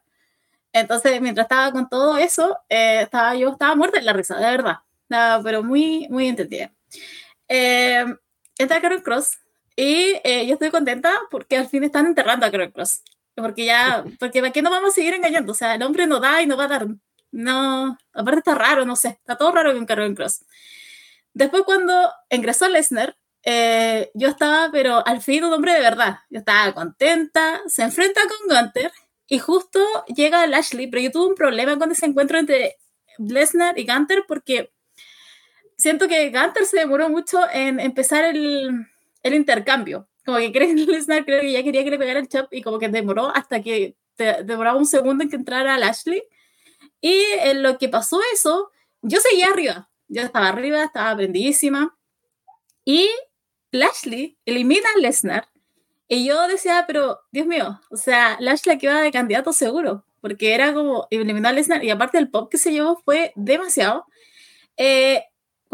Entonces, 0.72 1.20
mientras 1.20 1.44
estaba 1.44 1.70
con 1.70 1.88
todo 1.88 2.16
eso, 2.16 2.58
eh, 2.68 3.02
estaba, 3.02 3.36
yo 3.36 3.50
estaba 3.50 3.76
muerta 3.76 4.00
en 4.00 4.06
la 4.06 4.12
risa, 4.12 4.36
de 4.38 4.46
verdad. 4.50 4.78
Pero 5.42 5.62
muy, 5.62 6.06
muy 6.08 6.28
entendida. 6.28 6.72
Eh, 7.48 8.04
entra 8.58 8.80
Karen 8.80 9.02
Cross 9.02 9.38
y 9.76 10.14
eh, 10.24 10.46
yo 10.46 10.54
estoy 10.54 10.70
contenta 10.70 11.12
porque 11.30 11.56
al 11.56 11.68
fin 11.68 11.84
están 11.84 12.06
enterrando 12.06 12.46
a 12.46 12.50
Karen 12.50 12.70
Cross. 12.70 13.02
Porque 13.34 13.64
ya, 13.64 14.04
porque 14.20 14.40
¿para 14.40 14.52
qué 14.52 14.62
no 14.62 14.70
vamos 14.70 14.92
a 14.92 14.94
seguir 14.94 15.14
engañando? 15.14 15.52
O 15.52 15.54
sea, 15.54 15.74
el 15.74 15.82
hombre 15.82 16.06
no 16.06 16.20
da 16.20 16.42
y 16.42 16.46
no 16.46 16.56
va 16.56 16.64
a 16.64 16.68
dar 16.68 16.86
no, 17.34 17.98
aparte 18.12 18.38
está 18.38 18.54
raro, 18.54 18.84
no 18.84 18.94
sé, 18.94 19.08
está 19.08 19.36
todo 19.36 19.50
raro 19.50 19.74
con 19.74 19.86
Carol 19.86 20.14
Cross. 20.14 20.44
Después 21.32 21.64
cuando 21.64 22.12
ingresó 22.30 22.68
Lesnar, 22.68 23.16
eh, 23.42 24.10
yo 24.14 24.28
estaba, 24.28 24.70
pero 24.70 25.04
al 25.04 25.20
fin 25.20 25.42
un 25.42 25.52
hombre 25.52 25.74
de 25.74 25.80
verdad. 25.80 26.18
Yo 26.30 26.38
estaba 26.38 26.72
contenta, 26.72 27.60
se 27.66 27.82
enfrenta 27.82 28.20
con 28.28 28.56
Gunter 28.56 28.92
y 29.26 29.40
justo 29.40 29.80
llega 30.14 30.46
Lashley, 30.46 30.86
pero 30.86 31.02
yo 31.02 31.10
tuve 31.10 31.26
un 31.26 31.34
problema 31.34 31.76
con 31.76 31.90
ese 31.90 32.06
encuentro 32.06 32.38
entre 32.38 32.76
Lesnar 33.18 33.78
y 33.80 33.84
Gunter 33.84 34.24
porque 34.28 34.72
siento 35.76 36.08
que 36.08 36.30
Gunter 36.30 36.66
se 36.66 36.78
demoró 36.78 37.08
mucho 37.08 37.38
en 37.52 37.80
empezar 37.80 38.24
el, 38.24 38.86
el 39.22 39.34
intercambio. 39.34 40.08
Como 40.24 40.38
que 40.38 40.52
que 40.52 40.60
Lesnar 40.86 41.24
creo 41.24 41.40
que 41.40 41.52
ya 41.52 41.62
quería 41.62 41.84
que 41.84 41.90
le 41.90 41.98
pegara 41.98 42.20
el 42.20 42.28
chop 42.28 42.52
y 42.52 42.62
como 42.62 42.78
que 42.78 42.88
demoró 42.88 43.34
hasta 43.34 43.62
que 43.62 43.96
demoraba 44.16 44.78
un 44.78 44.86
segundo 44.86 45.24
en 45.24 45.30
que 45.30 45.36
entrara 45.36 45.78
Lashley. 45.78 46.22
Y 47.00 47.22
en 47.40 47.62
lo 47.62 47.78
que 47.78 47.88
pasó 47.88 48.20
eso, 48.32 48.70
yo 49.02 49.18
seguía 49.20 49.48
arriba. 49.48 49.90
Yo 50.08 50.22
estaba 50.22 50.48
arriba, 50.48 50.84
estaba 50.84 51.10
aprendidísima. 51.10 51.96
Y 52.84 53.08
Lashley 53.72 54.38
elimina 54.46 54.88
a 54.94 55.00
Lesnar. 55.00 55.48
Y 56.08 56.26
yo 56.26 56.46
decía, 56.48 56.84
pero 56.86 57.20
Dios 57.32 57.46
mío, 57.46 57.80
o 57.90 57.96
sea, 57.96 58.36
Lashley 58.40 58.78
que 58.78 58.86
iba 58.86 59.00
de 59.00 59.10
candidato 59.10 59.52
seguro, 59.52 60.04
porque 60.20 60.54
era 60.54 60.74
como 60.74 61.06
eliminar 61.10 61.52
a 61.52 61.54
Lesnar 61.54 61.82
y 61.82 61.90
aparte 61.90 62.18
el 62.18 62.30
pop 62.30 62.50
que 62.50 62.58
se 62.58 62.72
llevó 62.72 62.96
fue 63.04 63.32
demasiado. 63.36 64.06
eh, 64.76 65.24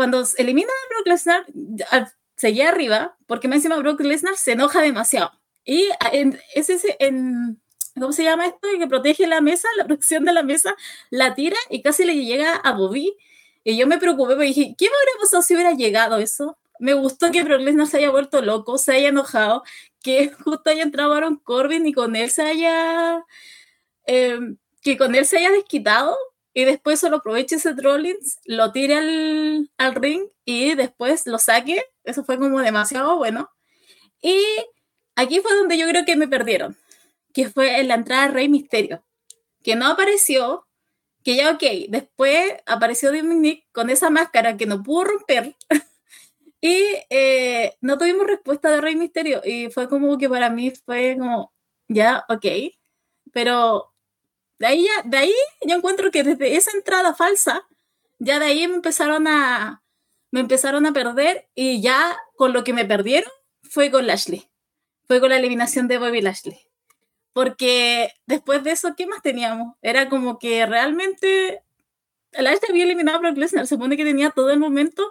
cuando 0.00 0.24
eliminan 0.38 0.70
a 0.70 0.88
Brock 0.88 1.08
Lesnar, 1.08 1.44
seguía 2.34 2.70
arriba, 2.70 3.18
porque 3.26 3.48
me 3.48 3.56
encima 3.56 3.76
Brock 3.76 4.00
Lesnar 4.00 4.34
se 4.34 4.52
enoja 4.52 4.80
demasiado. 4.80 5.30
Y 5.62 5.90
es 6.54 6.70
ese, 6.70 6.96
en, 7.00 7.60
¿cómo 7.94 8.10
se 8.14 8.24
llama 8.24 8.46
esto? 8.46 8.66
Que 8.78 8.86
protege 8.86 9.26
la 9.26 9.42
mesa, 9.42 9.68
la 9.76 9.84
protección 9.84 10.24
de 10.24 10.32
la 10.32 10.42
mesa, 10.42 10.74
la 11.10 11.34
tira 11.34 11.58
y 11.68 11.82
casi 11.82 12.04
le 12.04 12.14
llega 12.14 12.54
a 12.56 12.72
Bobby. 12.72 13.14
Y 13.62 13.76
yo 13.76 13.86
me 13.86 13.98
preocupé, 13.98 14.36
porque 14.36 14.46
dije, 14.46 14.74
¿qué 14.78 14.86
me 14.86 14.96
habría 14.96 15.20
pasado 15.20 15.42
si 15.42 15.52
hubiera 15.52 15.72
llegado 15.72 16.16
eso? 16.16 16.56
Me 16.78 16.94
gustó 16.94 17.30
que 17.30 17.42
Brock 17.42 17.60
Lesnar 17.60 17.86
se 17.86 17.98
haya 17.98 18.10
vuelto 18.10 18.40
loco, 18.40 18.78
se 18.78 18.92
haya 18.94 19.10
enojado, 19.10 19.64
que 20.02 20.30
justo 20.44 20.70
haya 20.70 20.82
entrado 20.82 21.12
Aaron 21.12 21.36
Corbin 21.36 21.86
y 21.86 21.92
con 21.92 22.16
él 22.16 22.30
se 22.30 22.40
haya... 22.40 23.22
Em, 24.06 24.56
que 24.80 24.96
con 24.96 25.14
él 25.14 25.26
se 25.26 25.36
haya 25.36 25.50
desquitado 25.50 26.16
y 26.52 26.64
después 26.64 26.98
solo 26.98 27.18
aproveche 27.18 27.56
ese 27.56 27.72
Rollins, 27.72 28.40
lo 28.44 28.72
tire 28.72 28.96
al, 28.96 29.70
al, 29.78 29.94
ring 29.94 30.28
y 30.44 30.74
después 30.74 31.26
lo 31.26 31.38
saque. 31.38 31.82
Eso 32.04 32.24
fue 32.24 32.38
como 32.38 32.60
demasiado 32.60 33.16
bueno. 33.16 33.50
Y 34.20 34.42
aquí 35.14 35.40
fue 35.40 35.54
donde 35.54 35.78
yo 35.78 35.86
creo 35.88 36.04
que 36.04 36.16
me 36.16 36.28
perdieron, 36.28 36.76
que 37.32 37.48
fue 37.48 37.80
en 37.80 37.88
la 37.88 37.94
entrada 37.94 38.26
de 38.28 38.34
Rey 38.34 38.48
Misterio, 38.48 39.04
que 39.62 39.76
no 39.76 39.86
apareció, 39.86 40.66
que 41.22 41.36
ya 41.36 41.52
ok, 41.52 41.62
después 41.88 42.54
apareció 42.66 43.12
Dominic 43.12 43.64
con 43.72 43.90
esa 43.90 44.10
máscara 44.10 44.56
que 44.56 44.66
no 44.66 44.82
pudo 44.82 45.04
romper. 45.04 45.56
y 46.60 46.82
eh, 47.10 47.76
no 47.80 47.98
tuvimos 47.98 48.26
respuesta 48.26 48.70
de 48.70 48.80
Rey 48.80 48.96
Misterio. 48.96 49.42
Y 49.44 49.70
fue 49.70 49.88
como 49.88 50.18
que 50.18 50.28
para 50.28 50.50
mí 50.50 50.72
fue 50.84 51.16
como, 51.18 51.52
ya, 51.88 52.24
ok. 52.28 52.46
Pero 53.32 53.89
de 54.60 54.66
ahí, 54.66 54.84
ya, 54.84 55.02
de 55.08 55.16
ahí 55.16 55.34
yo 55.62 55.74
encuentro 55.74 56.10
que 56.10 56.22
desde 56.22 56.54
esa 56.54 56.70
entrada 56.72 57.14
falsa, 57.14 57.66
ya 58.18 58.38
de 58.38 58.44
ahí 58.44 58.68
me 58.68 58.74
empezaron 58.74 59.26
a, 59.26 59.82
me 60.30 60.40
empezaron 60.40 60.84
a 60.84 60.92
perder 60.92 61.48
y 61.54 61.80
ya 61.80 62.16
con 62.36 62.52
lo 62.52 62.62
que 62.62 62.74
me 62.74 62.84
perdieron 62.84 63.32
fue 63.62 63.90
con 63.90 64.06
Lashley. 64.06 64.48
Fue 65.08 65.18
con 65.18 65.30
la 65.30 65.38
eliminación 65.38 65.88
de 65.88 65.96
Bobby 65.96 66.20
Lashley. 66.20 66.58
Porque 67.32 68.12
después 68.26 68.62
de 68.62 68.72
eso, 68.72 68.94
¿qué 68.96 69.06
más 69.06 69.22
teníamos? 69.22 69.76
Era 69.80 70.10
como 70.10 70.38
que 70.38 70.66
realmente 70.66 71.62
Lashley 72.32 72.70
había 72.70 72.84
eliminado 72.84 73.16
a 73.16 73.20
Brock 73.20 73.38
Lesnar. 73.38 73.66
Se 73.66 73.76
supone 73.76 73.96
que 73.96 74.04
tenía 74.04 74.28
todo 74.28 74.50
el 74.50 74.58
momento 74.58 75.10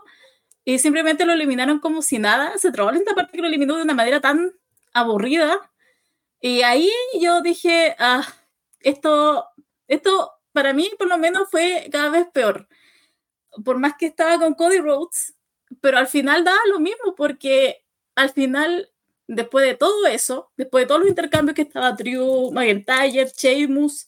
y 0.64 0.78
simplemente 0.78 1.26
lo 1.26 1.34
eliminaron 1.34 1.80
como 1.80 2.04
si 2.04 2.20
nada. 2.20 2.56
Se 2.60 2.72
trabó 2.72 2.92
esta 2.92 3.16
parte 3.16 3.32
que 3.32 3.42
lo 3.42 3.48
eliminó 3.48 3.78
de 3.78 3.82
una 3.82 3.96
manera 3.96 4.22
tan 4.22 4.52
aburrida. 4.94 5.72
Y 6.40 6.62
ahí 6.62 6.92
yo 7.20 7.42
dije, 7.42 7.96
ah, 7.98 8.28
esto, 8.82 9.46
esto 9.88 10.32
para 10.54 10.74
mí 10.74 10.90
por 10.98 11.08
lo 11.08 11.18
menos 11.18 11.50
fue 11.50 11.88
cada 11.92 12.10
vez 12.10 12.28
peor. 12.34 12.68
Por 13.64 13.80
más 13.80 13.94
que 13.98 14.08
estaba 14.08 14.38
con 14.40 14.54
Cody 14.54 14.80
Rhodes, 14.80 15.36
pero 15.82 15.98
al 15.98 16.08
final 16.08 16.44
daba 16.44 16.60
lo 16.70 16.80
mismo 16.80 17.16
porque 17.16 17.86
al 18.16 18.32
final, 18.32 18.92
después 19.28 19.66
de 19.66 19.76
todo 19.76 20.06
eso, 20.08 20.52
después 20.58 20.84
de 20.84 20.88
todos 20.88 21.02
los 21.02 21.10
intercambios 21.10 21.56
que 21.56 21.62
estaba 21.64 21.94
Drew, 21.94 22.52
McIntyre, 22.52 23.32
Sheamus, 23.36 24.08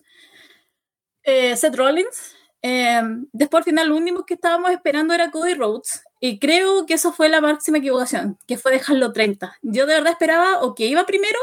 eh, 1.23 1.55
Seth 1.55 1.75
Rollins, 1.75 2.35
eh, 2.63 3.01
después 3.31 3.61
al 3.61 3.65
final 3.65 3.89
lo 3.89 3.95
único 3.95 4.25
que 4.25 4.35
estábamos 4.35 4.71
esperando 4.71 5.13
era 5.13 5.31
Cody 5.31 5.55
Rhodes 5.55 6.03
y 6.19 6.37
creo 6.39 6.85
que 6.85 6.95
eso 6.95 7.11
fue 7.11 7.29
la 7.29 7.41
máxima 7.41 7.79
equivocación, 7.79 8.37
que 8.47 8.57
fue 8.57 8.71
dejarlo 8.73 9.11
30. 9.11 9.57
Yo 9.61 9.85
de 9.85 9.95
verdad 9.95 10.11
esperaba 10.11 10.61
o 10.61 10.75
que 10.75 10.85
iba 10.85 11.05
primero 11.05 11.39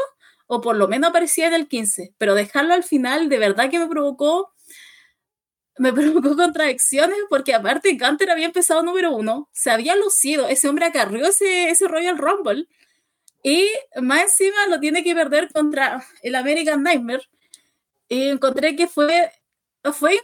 o 0.51 0.61
por 0.61 0.75
lo 0.75 0.87
menos 0.87 1.11
aparecía 1.11 1.45
en 1.45 1.53
el 1.53 1.67
15, 1.67 2.15
pero 2.17 2.33
dejarlo 2.33 2.73
al 2.73 2.83
final 2.83 3.29
de 3.29 3.37
verdad 3.37 3.69
que 3.69 3.77
me 3.77 3.87
provocó 3.87 4.51
me 5.77 5.93
provocó 5.93 6.35
contradicciones 6.35 7.17
porque 7.29 7.53
aparte 7.53 7.97
Gunter 7.97 8.31
había 8.31 8.47
empezado 8.47 8.81
número 8.81 9.15
uno, 9.15 9.47
se 9.53 9.69
había 9.69 9.95
lucido, 9.95 10.47
ese 10.47 10.67
hombre 10.67 10.85
acarrió 10.85 11.27
ese, 11.27 11.69
ese 11.69 11.87
Royal 11.87 12.17
Rumble 12.17 12.67
y 13.43 13.67
más 14.01 14.23
encima 14.23 14.67
lo 14.67 14.79
tiene 14.79 15.03
que 15.03 15.13
perder 15.13 15.49
contra 15.53 16.03
el 16.23 16.33
American 16.33 16.81
Nightmare 16.81 17.23
y 18.09 18.29
encontré 18.29 18.75
que 18.75 18.87
fue 18.87 19.31
fue, 19.93 20.19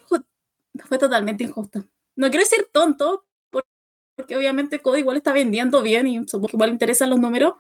fue 0.88 0.98
totalmente 0.98 1.44
injusto. 1.44 1.86
No 2.16 2.30
quiero 2.30 2.44
decir 2.44 2.68
tonto, 2.72 3.26
porque 4.16 4.36
obviamente 4.36 4.80
Cody 4.80 5.00
igual 5.00 5.18
está 5.18 5.34
vendiendo 5.34 5.82
bien 5.82 6.08
y 6.08 6.28
supongo 6.28 6.48
que 6.48 6.56
igual 6.56 6.70
interesan 6.72 7.10
los 7.10 7.20
números, 7.20 7.56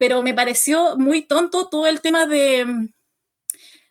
pero 0.00 0.22
me 0.22 0.32
pareció 0.32 0.96
muy 0.96 1.20
tonto 1.20 1.68
todo 1.68 1.86
el 1.86 2.00
tema 2.00 2.24
de, 2.24 2.64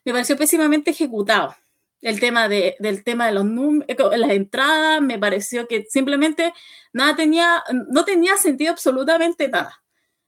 me 0.04 0.12
pareció 0.12 0.36
pésimamente 0.36 0.90
ejecutado. 0.90 1.56
El 2.02 2.20
tema 2.20 2.50
de, 2.50 2.76
del 2.80 3.04
tema 3.04 3.28
de 3.28 3.34
los 3.34 3.46
eh, 3.88 3.96
las 4.18 4.32
entradas, 4.32 5.04
me 5.04 5.20
pareció 5.20 5.68
que 5.68 5.86
simplemente 5.88 6.52
nada 6.94 7.16
tenía, 7.16 7.64
no 7.92 8.06
tenía 8.06 8.38
sentido 8.38 8.72
absolutamente 8.72 9.50
nada. 9.50 9.84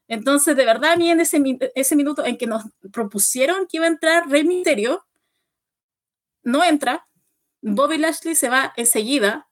Entonces, 0.06 0.54
de 0.54 0.64
verdad, 0.64 0.92
a 0.92 0.96
mí 0.96 1.10
en 1.10 1.18
ese, 1.18 1.42
ese 1.74 1.96
minuto 1.96 2.24
en 2.24 2.38
que 2.38 2.46
nos 2.46 2.62
propusieron 2.92 3.66
que 3.66 3.78
iba 3.78 3.86
a 3.86 3.88
entrar 3.88 4.28
Rey 4.30 4.44
Misterio, 4.44 5.04
no 6.44 6.62
entra, 6.62 7.08
Bobby 7.60 7.98
Lashley 7.98 8.36
se 8.36 8.48
va 8.48 8.72
enseguida, 8.76 9.48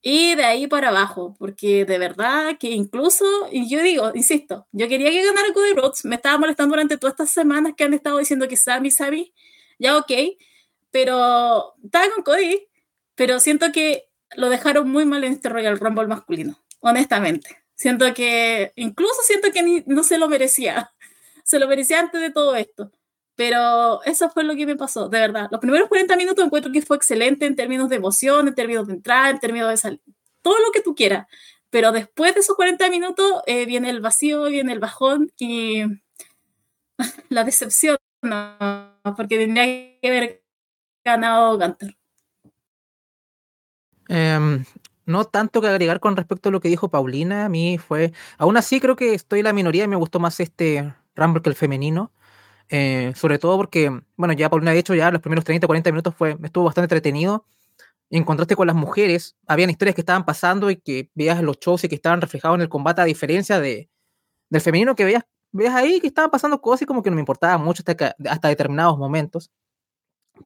y 0.00 0.34
de 0.36 0.44
ahí 0.44 0.66
para 0.66 0.88
abajo, 0.90 1.34
porque 1.38 1.84
de 1.84 1.98
verdad 1.98 2.56
que 2.58 2.70
incluso, 2.70 3.24
y 3.50 3.68
yo 3.68 3.82
digo, 3.82 4.12
insisto, 4.14 4.66
yo 4.72 4.88
quería 4.88 5.10
que 5.10 5.24
ganara 5.24 5.52
Cody 5.52 5.72
Rhodes, 5.74 6.04
me 6.04 6.16
estaba 6.16 6.38
molestando 6.38 6.74
durante 6.74 6.98
todas 6.98 7.14
estas 7.14 7.30
semanas 7.30 7.74
que 7.76 7.84
han 7.84 7.94
estado 7.94 8.18
diciendo 8.18 8.46
que 8.48 8.56
Sammy, 8.56 8.90
Sammy, 8.90 9.32
ya 9.78 9.96
ok, 9.96 10.12
pero 10.90 11.74
estaba 11.82 12.06
con 12.14 12.22
Cody, 12.24 12.68
pero 13.14 13.40
siento 13.40 13.72
que 13.72 14.08
lo 14.36 14.48
dejaron 14.48 14.88
muy 14.88 15.04
mal 15.04 15.24
en 15.24 15.32
este 15.34 15.48
Royal 15.48 15.78
Rumble 15.78 16.06
masculino, 16.06 16.62
honestamente. 16.80 17.58
Siento 17.74 18.12
que, 18.14 18.72
incluso 18.76 19.22
siento 19.22 19.50
que 19.52 19.84
no 19.86 20.02
se 20.04 20.18
lo 20.18 20.28
merecía, 20.28 20.92
se 21.44 21.58
lo 21.58 21.68
merecía 21.68 22.00
antes 22.00 22.20
de 22.20 22.30
todo 22.30 22.56
esto. 22.56 22.92
Pero 23.38 24.02
eso 24.02 24.28
fue 24.30 24.42
lo 24.42 24.56
que 24.56 24.66
me 24.66 24.74
pasó, 24.74 25.08
de 25.08 25.20
verdad. 25.20 25.46
Los 25.52 25.60
primeros 25.60 25.88
40 25.88 26.16
minutos 26.16 26.44
encuentro 26.44 26.72
que 26.72 26.82
fue 26.82 26.96
excelente 26.96 27.46
en 27.46 27.54
términos 27.54 27.88
de 27.88 27.94
emoción, 27.94 28.48
en 28.48 28.54
términos 28.56 28.88
de 28.88 28.94
entrada, 28.94 29.30
en 29.30 29.38
términos 29.38 29.70
de 29.70 29.76
salir, 29.76 30.00
todo 30.42 30.58
lo 30.58 30.72
que 30.72 30.82
tú 30.82 30.96
quieras. 30.96 31.28
Pero 31.70 31.92
después 31.92 32.34
de 32.34 32.40
esos 32.40 32.56
40 32.56 32.90
minutos 32.90 33.40
eh, 33.46 33.64
viene 33.64 33.90
el 33.90 34.00
vacío, 34.00 34.46
viene 34.46 34.72
el 34.72 34.80
bajón 34.80 35.30
y 35.38 35.84
la 37.28 37.44
decepción, 37.44 37.96
no, 38.22 38.58
porque 39.16 39.38
tendría 39.38 39.66
que 39.66 40.00
haber 40.02 40.42
ganado 41.04 41.56
Gunter. 41.58 41.96
Em, 44.08 44.64
no 45.06 45.24
tanto 45.26 45.60
que 45.60 45.68
agregar 45.68 46.00
con 46.00 46.16
respecto 46.16 46.48
a 46.48 46.52
lo 46.52 46.58
que 46.58 46.70
dijo 46.70 46.88
Paulina, 46.88 47.44
a 47.44 47.48
mí 47.48 47.78
fue, 47.78 48.12
aún 48.36 48.56
así 48.56 48.80
creo 48.80 48.96
que 48.96 49.14
estoy 49.14 49.40
en 49.40 49.44
la 49.44 49.52
minoría 49.52 49.84
y 49.84 49.88
me 49.88 49.94
gustó 49.94 50.18
más 50.18 50.40
este 50.40 50.92
Rumble 51.14 51.40
que 51.40 51.50
el 51.50 51.54
femenino. 51.54 52.10
Eh, 52.70 53.12
sobre 53.16 53.38
todo 53.38 53.56
porque, 53.56 53.90
bueno, 54.16 54.34
ya 54.34 54.50
Paulina 54.50 54.72
ha 54.72 54.74
dicho, 54.74 54.94
ya 54.94 55.10
los 55.10 55.22
primeros 55.22 55.44
30, 55.44 55.66
40 55.66 55.90
minutos 55.90 56.14
fue, 56.16 56.36
estuvo 56.42 56.64
bastante 56.64 56.86
entretenido. 56.86 57.46
En 58.10 58.24
contraste 58.24 58.56
con 58.56 58.66
las 58.68 58.76
mujeres, 58.76 59.36
habían 59.46 59.70
historias 59.70 59.94
que 59.94 60.02
estaban 60.02 60.24
pasando 60.26 60.70
y 60.70 60.76
que 60.76 61.10
veías 61.14 61.42
los 61.42 61.58
shows 61.60 61.84
y 61.84 61.88
que 61.88 61.96
estaban 61.96 62.20
reflejados 62.22 62.56
en 62.56 62.62
el 62.62 62.68
combate, 62.70 63.02
a 63.02 63.04
diferencia 63.04 63.60
de, 63.60 63.90
del 64.50 64.62
femenino 64.62 64.94
que 64.96 65.04
veías, 65.06 65.24
veías 65.52 65.74
ahí 65.74 66.00
que 66.00 66.08
estaban 66.08 66.30
pasando 66.30 66.60
cosas 66.62 66.82
y 66.82 66.86
como 66.86 67.02
que 67.02 67.10
no 67.10 67.16
me 67.16 67.22
importaba 67.22 67.58
mucho 67.58 67.84
hasta, 67.86 68.16
hasta 68.30 68.48
determinados 68.48 68.98
momentos. 68.98 69.50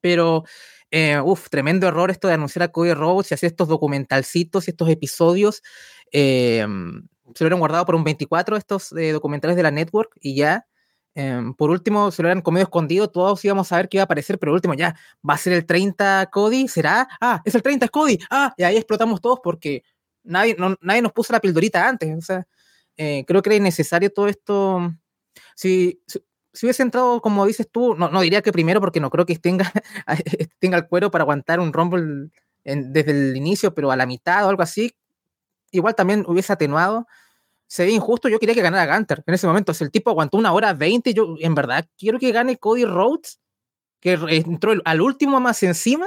Pero, 0.00 0.44
eh, 0.90 1.20
uff, 1.20 1.48
tremendo 1.50 1.86
error 1.86 2.10
esto 2.10 2.28
de 2.28 2.34
anunciar 2.34 2.64
a 2.64 2.68
Cody 2.72 2.94
Rhodes 2.94 3.30
y 3.30 3.34
hacer 3.34 3.48
estos 3.48 3.68
documentalcitos 3.68 4.68
y 4.68 4.70
estos 4.72 4.88
episodios. 4.88 5.62
Eh, 6.12 6.66
se 7.34 7.44
hubieran 7.44 7.60
guardado 7.60 7.86
por 7.86 7.94
un 7.94 8.04
24 8.04 8.56
estos 8.56 8.92
eh, 8.92 9.12
documentales 9.12 9.56
de 9.56 9.62
la 9.62 9.70
network 9.70 10.12
y 10.20 10.36
ya. 10.36 10.66
Em, 11.14 11.52
por 11.54 11.70
último, 11.70 12.10
se 12.10 12.22
lo 12.22 12.26
hubieran 12.26 12.42
comido 12.42 12.62
escondido, 12.64 13.08
todos 13.10 13.44
íbamos 13.44 13.70
a 13.70 13.76
ver 13.76 13.88
qué 13.88 13.98
iba 13.98 14.02
a 14.02 14.04
aparecer, 14.04 14.38
pero 14.38 14.52
último 14.52 14.74
ya, 14.74 14.96
¿va 15.28 15.34
a 15.34 15.38
ser 15.38 15.52
el 15.52 15.66
30 15.66 16.30
Cody? 16.32 16.68
¿Será? 16.68 17.08
Ah, 17.20 17.42
es 17.44 17.54
el 17.54 17.62
30 17.62 17.86
es 17.86 17.90
Cody. 17.90 18.18
Ah, 18.30 18.54
y 18.56 18.62
ahí 18.62 18.76
explotamos 18.76 19.20
todos 19.20 19.40
porque 19.42 19.84
nadie, 20.22 20.56
nadie 20.80 21.02
nos 21.02 21.12
puso 21.12 21.32
la 21.32 21.40
pildorita 21.40 21.86
antes. 21.86 22.16
O 22.16 22.20
sea, 22.22 22.46
eh, 22.96 23.24
creo 23.26 23.42
que 23.42 23.50
era 23.50 23.56
innecesario 23.56 24.10
todo 24.10 24.28
esto. 24.28 24.94
Si, 25.54 26.02
si, 26.06 26.66
hubiese 26.66 26.82
entrado, 26.82 27.20
como 27.20 27.46
dices 27.46 27.68
tú, 27.70 27.94
no, 27.94 28.08
no 28.10 28.20
diría 28.22 28.42
que 28.42 28.52
primero 28.52 28.80
porque 28.80 29.00
no 29.00 29.10
creo 29.10 29.26
que 29.26 29.38
tenga, 29.38 29.70
tenga 30.58 30.78
el 30.78 30.86
cuero 30.88 31.10
para 31.10 31.22
aguantar 31.22 31.60
un 31.60 31.72
Rumble 31.72 32.30
desde 32.64 33.10
el 33.10 33.36
inicio, 33.36 33.74
pero 33.74 33.90
a 33.90 33.96
la 33.96 34.06
mitad 34.06 34.46
o 34.46 34.48
algo 34.48 34.62
así, 34.62 34.94
igual 35.72 35.94
también 35.94 36.24
hubiese 36.26 36.52
atenuado 36.52 37.06
se 37.72 37.86
ve 37.86 37.92
injusto. 37.92 38.28
Yo 38.28 38.38
quería 38.38 38.54
que 38.54 38.60
ganara 38.60 38.94
Gunter 38.94 39.24
en 39.26 39.32
ese 39.32 39.46
momento. 39.46 39.72
Si 39.72 39.82
el 39.82 39.90
tipo 39.90 40.10
aguantó 40.10 40.36
una 40.36 40.52
hora 40.52 40.74
veinte, 40.74 41.14
yo 41.14 41.36
en 41.40 41.54
verdad 41.54 41.88
quiero 41.96 42.18
que 42.18 42.30
gane 42.30 42.58
Cody 42.58 42.84
Rhodes, 42.84 43.40
que 43.98 44.12
entró 44.12 44.74
al 44.84 45.00
último 45.00 45.40
más 45.40 45.62
encima, 45.62 46.06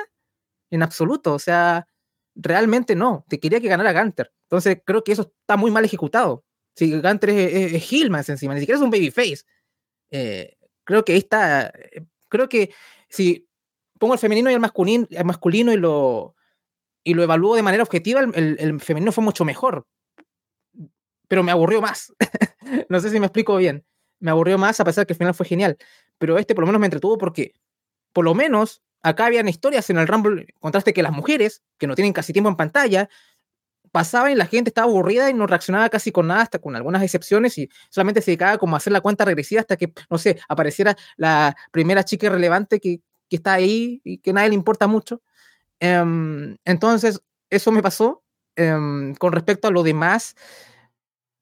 en 0.69 0.83
absoluto. 0.83 1.33
O 1.33 1.39
sea, 1.39 1.87
realmente 2.35 2.95
no. 2.95 3.25
Te 3.27 3.39
quería 3.39 3.59
que 3.59 3.67
ganara 3.67 3.99
Gunter. 3.99 4.31
Entonces 4.43 4.77
creo 4.85 5.03
que 5.03 5.13
eso 5.13 5.23
está 5.23 5.57
muy 5.57 5.71
mal 5.71 5.83
ejecutado. 5.83 6.45
Si 6.75 7.01
Gunter 7.01 7.31
es, 7.31 7.91
es, 7.91 8.09
más 8.11 8.29
encima, 8.29 8.53
ni 8.53 8.59
siquiera 8.59 8.77
es 8.77 8.83
un 8.83 8.91
babyface. 8.91 9.41
Eh, 10.11 10.57
creo 10.83 11.03
que 11.03 11.13
ahí 11.13 11.17
está. 11.17 11.69
Eh, 11.69 12.05
creo 12.29 12.47
que 12.47 12.75
si 13.09 13.49
pongo 13.97 14.13
el 14.13 14.19
femenino 14.19 14.51
y 14.51 14.53
el 14.53 14.59
masculino, 14.59 15.07
el 15.09 15.25
masculino 15.25 15.73
y 15.73 15.77
lo 15.77 16.35
y 17.03 17.15
lo 17.15 17.23
evalúo 17.23 17.55
de 17.55 17.63
manera 17.63 17.81
objetiva, 17.81 18.19
el, 18.19 18.57
el, 18.59 18.79
femenino 18.79 19.11
fue 19.11 19.23
mucho 19.23 19.45
mejor. 19.45 19.87
Pero 21.27 21.43
me 21.43 21.51
aburrió 21.51 21.81
más. 21.81 22.13
no 22.89 22.99
sé 22.99 23.09
si 23.09 23.19
me 23.19 23.27
explico 23.27 23.57
bien. 23.57 23.85
Me 24.19 24.31
aburrió 24.31 24.57
más 24.57 24.79
a 24.79 24.85
pesar 24.85 25.03
de 25.03 25.07
que 25.07 25.13
el 25.13 25.17
final 25.17 25.33
fue 25.33 25.45
genial. 25.45 25.77
Pero 26.17 26.37
este 26.37 26.55
por 26.55 26.63
lo 26.63 26.67
menos 26.67 26.79
me 26.79 26.87
entretuvo 26.87 27.17
porque, 27.17 27.53
por 28.13 28.25
lo 28.25 28.33
menos, 28.33 28.81
acá 29.01 29.25
habían 29.27 29.47
historias 29.47 29.89
en 29.89 29.97
el 29.97 30.07
Rumble, 30.07 30.47
contraste 30.59 30.93
que 30.93 31.03
las 31.03 31.11
mujeres, 31.11 31.61
que 31.77 31.87
no 31.87 31.95
tienen 31.95 32.13
casi 32.13 32.33
tiempo 32.33 32.49
en 32.49 32.55
pantalla, 32.55 33.09
pasaban 33.91 34.31
y 34.31 34.35
la 34.35 34.45
gente 34.45 34.71
estaba 34.71 34.87
aburrida 34.87 35.29
y 35.29 35.33
no 35.33 35.47
reaccionaba 35.47 35.89
casi 35.89 36.11
con 36.11 36.27
nada, 36.27 36.41
hasta 36.41 36.59
con 36.59 36.75
algunas 36.75 37.03
excepciones, 37.03 37.57
y 37.57 37.69
solamente 37.89 38.21
se 38.21 38.31
dedicaba 38.31 38.57
como 38.57 38.75
a 38.75 38.77
hacer 38.77 38.91
la 38.91 39.01
cuenta 39.01 39.23
regresiva 39.25 39.61
hasta 39.61 39.77
que, 39.77 39.93
no 40.09 40.17
sé, 40.17 40.39
apareciera 40.49 40.97
la 41.17 41.55
primera 41.71 42.03
chica 42.03 42.25
irrelevante 42.25 42.79
que, 42.79 42.99
que 43.29 43.35
está 43.37 43.53
ahí 43.53 44.01
y 44.03 44.17
que 44.17 44.31
a 44.31 44.33
nadie 44.33 44.49
le 44.49 44.55
importa 44.55 44.87
mucho. 44.87 45.21
Em, 45.79 46.57
entonces, 46.65 47.21
eso 47.49 47.71
me 47.71 47.81
pasó. 47.81 48.23
Em, 48.57 49.15
con 49.15 49.33
respecto 49.33 49.67
a 49.67 49.71
lo 49.71 49.83
demás, 49.83 50.35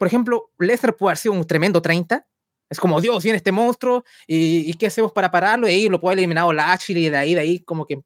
por 0.03 0.07
ejemplo, 0.07 0.51
Lesnar 0.59 0.97
puede 0.97 1.11
haber 1.11 1.17
sido 1.17 1.33
un 1.33 1.47
tremendo 1.47 1.81
30. 1.81 2.27
Es 2.69 2.77
como, 2.77 2.99
Dios, 2.99 3.23
viene 3.23 3.37
este 3.37 3.53
monstruo, 3.53 4.03
¿y, 4.27 4.69
¿y 4.69 4.73
qué 4.73 4.87
hacemos 4.87 5.13
para 5.13 5.31
pararlo? 5.31 5.65
Y 5.65 5.71
ahí 5.71 5.87
lo 5.87 6.01
puede 6.01 6.17
eliminar 6.17 6.53
Lashley, 6.53 7.05
y 7.05 7.09
de 7.09 7.15
ahí, 7.15 7.33
de 7.33 7.39
ahí, 7.39 7.59
como 7.59 7.85
que 7.85 8.01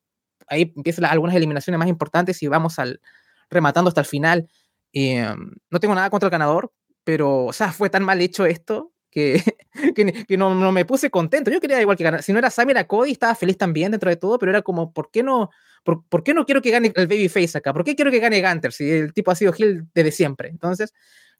ahí 0.47 0.71
empiezan 0.75 1.05
algunas 1.05 1.35
eliminaciones 1.35 1.79
más 1.79 1.87
importantes 1.87 2.43
y 2.43 2.47
vamos 2.47 2.77
al, 2.77 3.01
rematando 3.49 3.87
hasta 3.87 4.01
el 4.01 4.05
final. 4.05 4.47
Em, 4.93 5.53
no 5.71 5.79
tengo 5.79 5.95
nada 5.95 6.11
contra 6.11 6.27
el 6.27 6.31
ganador, 6.31 6.71
pero, 7.03 7.45
o 7.45 7.53
sea, 7.53 7.71
fue 7.71 7.89
tan 7.89 8.03
mal 8.03 8.21
hecho 8.21 8.45
esto 8.45 8.93
que, 9.09 9.41
que, 10.27 10.37
no, 10.37 10.71
me 10.71 10.85
puse 10.85 11.09
contento. 11.09 11.49
Yo 11.49 11.59
quería 11.59 11.81
igual 11.81 11.97
que 11.97 12.03
ganar. 12.03 12.21
Si 12.21 12.31
no 12.31 12.37
era 12.37 12.51
Sammy, 12.51 12.73
era 12.73 12.85
Cody, 12.85 13.13
estaba 13.13 13.33
feliz 13.33 13.57
también 13.57 13.89
dentro 13.89 14.11
de 14.11 14.17
todo, 14.17 14.37
pero 14.37 14.51
era 14.51 14.61
como, 14.61 14.93
¿por 14.93 15.09
qué 15.09 15.23
no, 15.23 15.49
por, 15.83 16.05
por 16.07 16.23
qué 16.23 16.35
no 16.35 16.45
quiero 16.45 16.61
que 16.61 16.69
gane 16.69 16.93
el 16.95 17.07
Babyface 17.07 17.57
acá? 17.57 17.73
¿Por 17.73 17.83
qué 17.83 17.95
quiero 17.95 18.11
que 18.11 18.19
gane 18.19 18.39
Gunter 18.39 18.71
si 18.71 18.87
el 18.87 19.13
tipo 19.13 19.31
ha 19.31 19.35
sido 19.35 19.53
Hill 19.57 19.85
desde 19.93 20.11
siempre? 20.11 20.49
Entonces, 20.49 20.93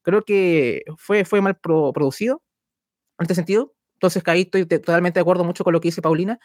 creo 0.08 0.24
que 0.24 0.86
fue, 0.96 1.26
fue 1.26 1.42
mal 1.42 1.58
producido 1.60 2.42
en 3.20 3.24
este 3.26 3.36
sentido. 3.36 3.74
Entonces, 3.96 4.24
ahí 4.28 4.44
estoy 4.44 4.66
totalmente 4.66 5.20
de 5.20 5.22
acuerdo 5.22 5.44
mucho 5.44 5.66
con 5.66 5.74
lo 5.74 5.82
que 5.82 5.90
dice 5.90 6.02
Paulina. 6.02 6.40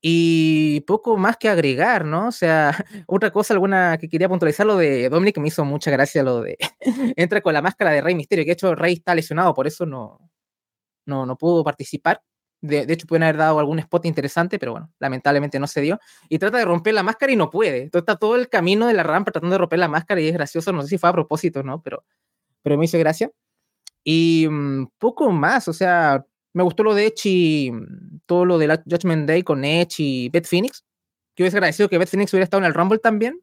Y 0.00 0.80
poco 0.82 1.18
más 1.18 1.36
que 1.36 1.50
agregar, 1.50 2.06
¿no? 2.06 2.28
O 2.28 2.32
sea, 2.32 2.72
otra 3.06 3.30
cosa, 3.30 3.52
alguna 3.52 3.98
que 3.98 4.08
quería 4.08 4.28
puntualizar, 4.28 4.64
lo 4.66 4.78
de 4.78 5.10
Dominic, 5.10 5.36
me 5.38 5.48
hizo 5.48 5.66
mucha 5.66 5.90
gracia 5.90 6.22
lo 6.22 6.40
de 6.40 6.56
entra 7.16 7.42
con 7.42 7.52
la 7.52 7.60
máscara 7.60 7.90
de 7.90 8.00
Rey 8.00 8.14
Misterio, 8.14 8.44
que 8.44 8.50
de 8.50 8.52
hecho 8.54 8.74
Rey 8.74 8.94
está 8.94 9.14
lesionado, 9.14 9.52
por 9.52 9.66
eso 9.66 9.84
no, 9.84 10.18
no, 11.06 11.26
no 11.26 11.36
pudo 11.36 11.62
participar. 11.62 12.22
De, 12.62 12.86
de, 12.86 12.94
hecho, 12.94 13.06
pueden 13.06 13.24
haber 13.24 13.36
dado 13.36 13.58
algún 13.58 13.78
spot 13.80 14.06
interesante, 14.06 14.58
pero 14.58 14.72
bueno, 14.72 14.90
lamentablemente 14.98 15.58
no 15.58 15.66
se 15.66 15.82
dio. 15.82 16.00
Y 16.30 16.38
trata 16.38 16.56
de 16.56 16.64
romper 16.64 16.94
la 16.94 17.02
máscara 17.02 17.32
y 17.32 17.36
no 17.36 17.50
puede. 17.50 17.82
Entonces 17.82 18.02
está 18.08 18.16
todo 18.16 18.36
el 18.36 18.48
camino 18.48 18.86
de 18.86 18.94
la 18.94 19.02
rampa 19.02 19.32
tratando 19.32 19.54
de 19.54 19.58
romper 19.58 19.78
la 19.78 19.88
máscara 19.88 20.22
y 20.22 20.28
es 20.28 20.32
gracioso. 20.32 20.72
No 20.72 20.80
sé 20.82 20.88
si 20.88 20.98
fue 20.98 21.10
a 21.10 21.12
propósito, 21.12 21.62
¿no? 21.62 21.82
Pero, 21.82 22.04
pero 22.64 22.78
me 22.78 22.86
hizo 22.86 22.98
gracia. 22.98 23.30
Y 24.02 24.48
mmm, 24.50 24.88
poco 24.98 25.30
más, 25.30 25.68
o 25.68 25.72
sea, 25.72 26.26
me 26.54 26.62
gustó 26.62 26.82
lo 26.82 26.94
de 26.94 27.14
y 27.22 27.70
mm, 27.70 28.20
todo 28.26 28.44
lo 28.44 28.58
de 28.58 28.80
Judgment 28.86 29.28
Day 29.28 29.42
con 29.42 29.64
Edge 29.64 29.96
y 29.98 30.28
Beth 30.30 30.46
Phoenix. 30.46 30.84
Que 31.36 31.42
hubiese 31.42 31.58
agradecido 31.58 31.88
que 31.88 31.98
Beth 31.98 32.08
Phoenix 32.08 32.32
hubiera 32.32 32.44
estado 32.44 32.62
en 32.62 32.66
el 32.66 32.74
Rumble 32.74 32.98
también. 32.98 33.40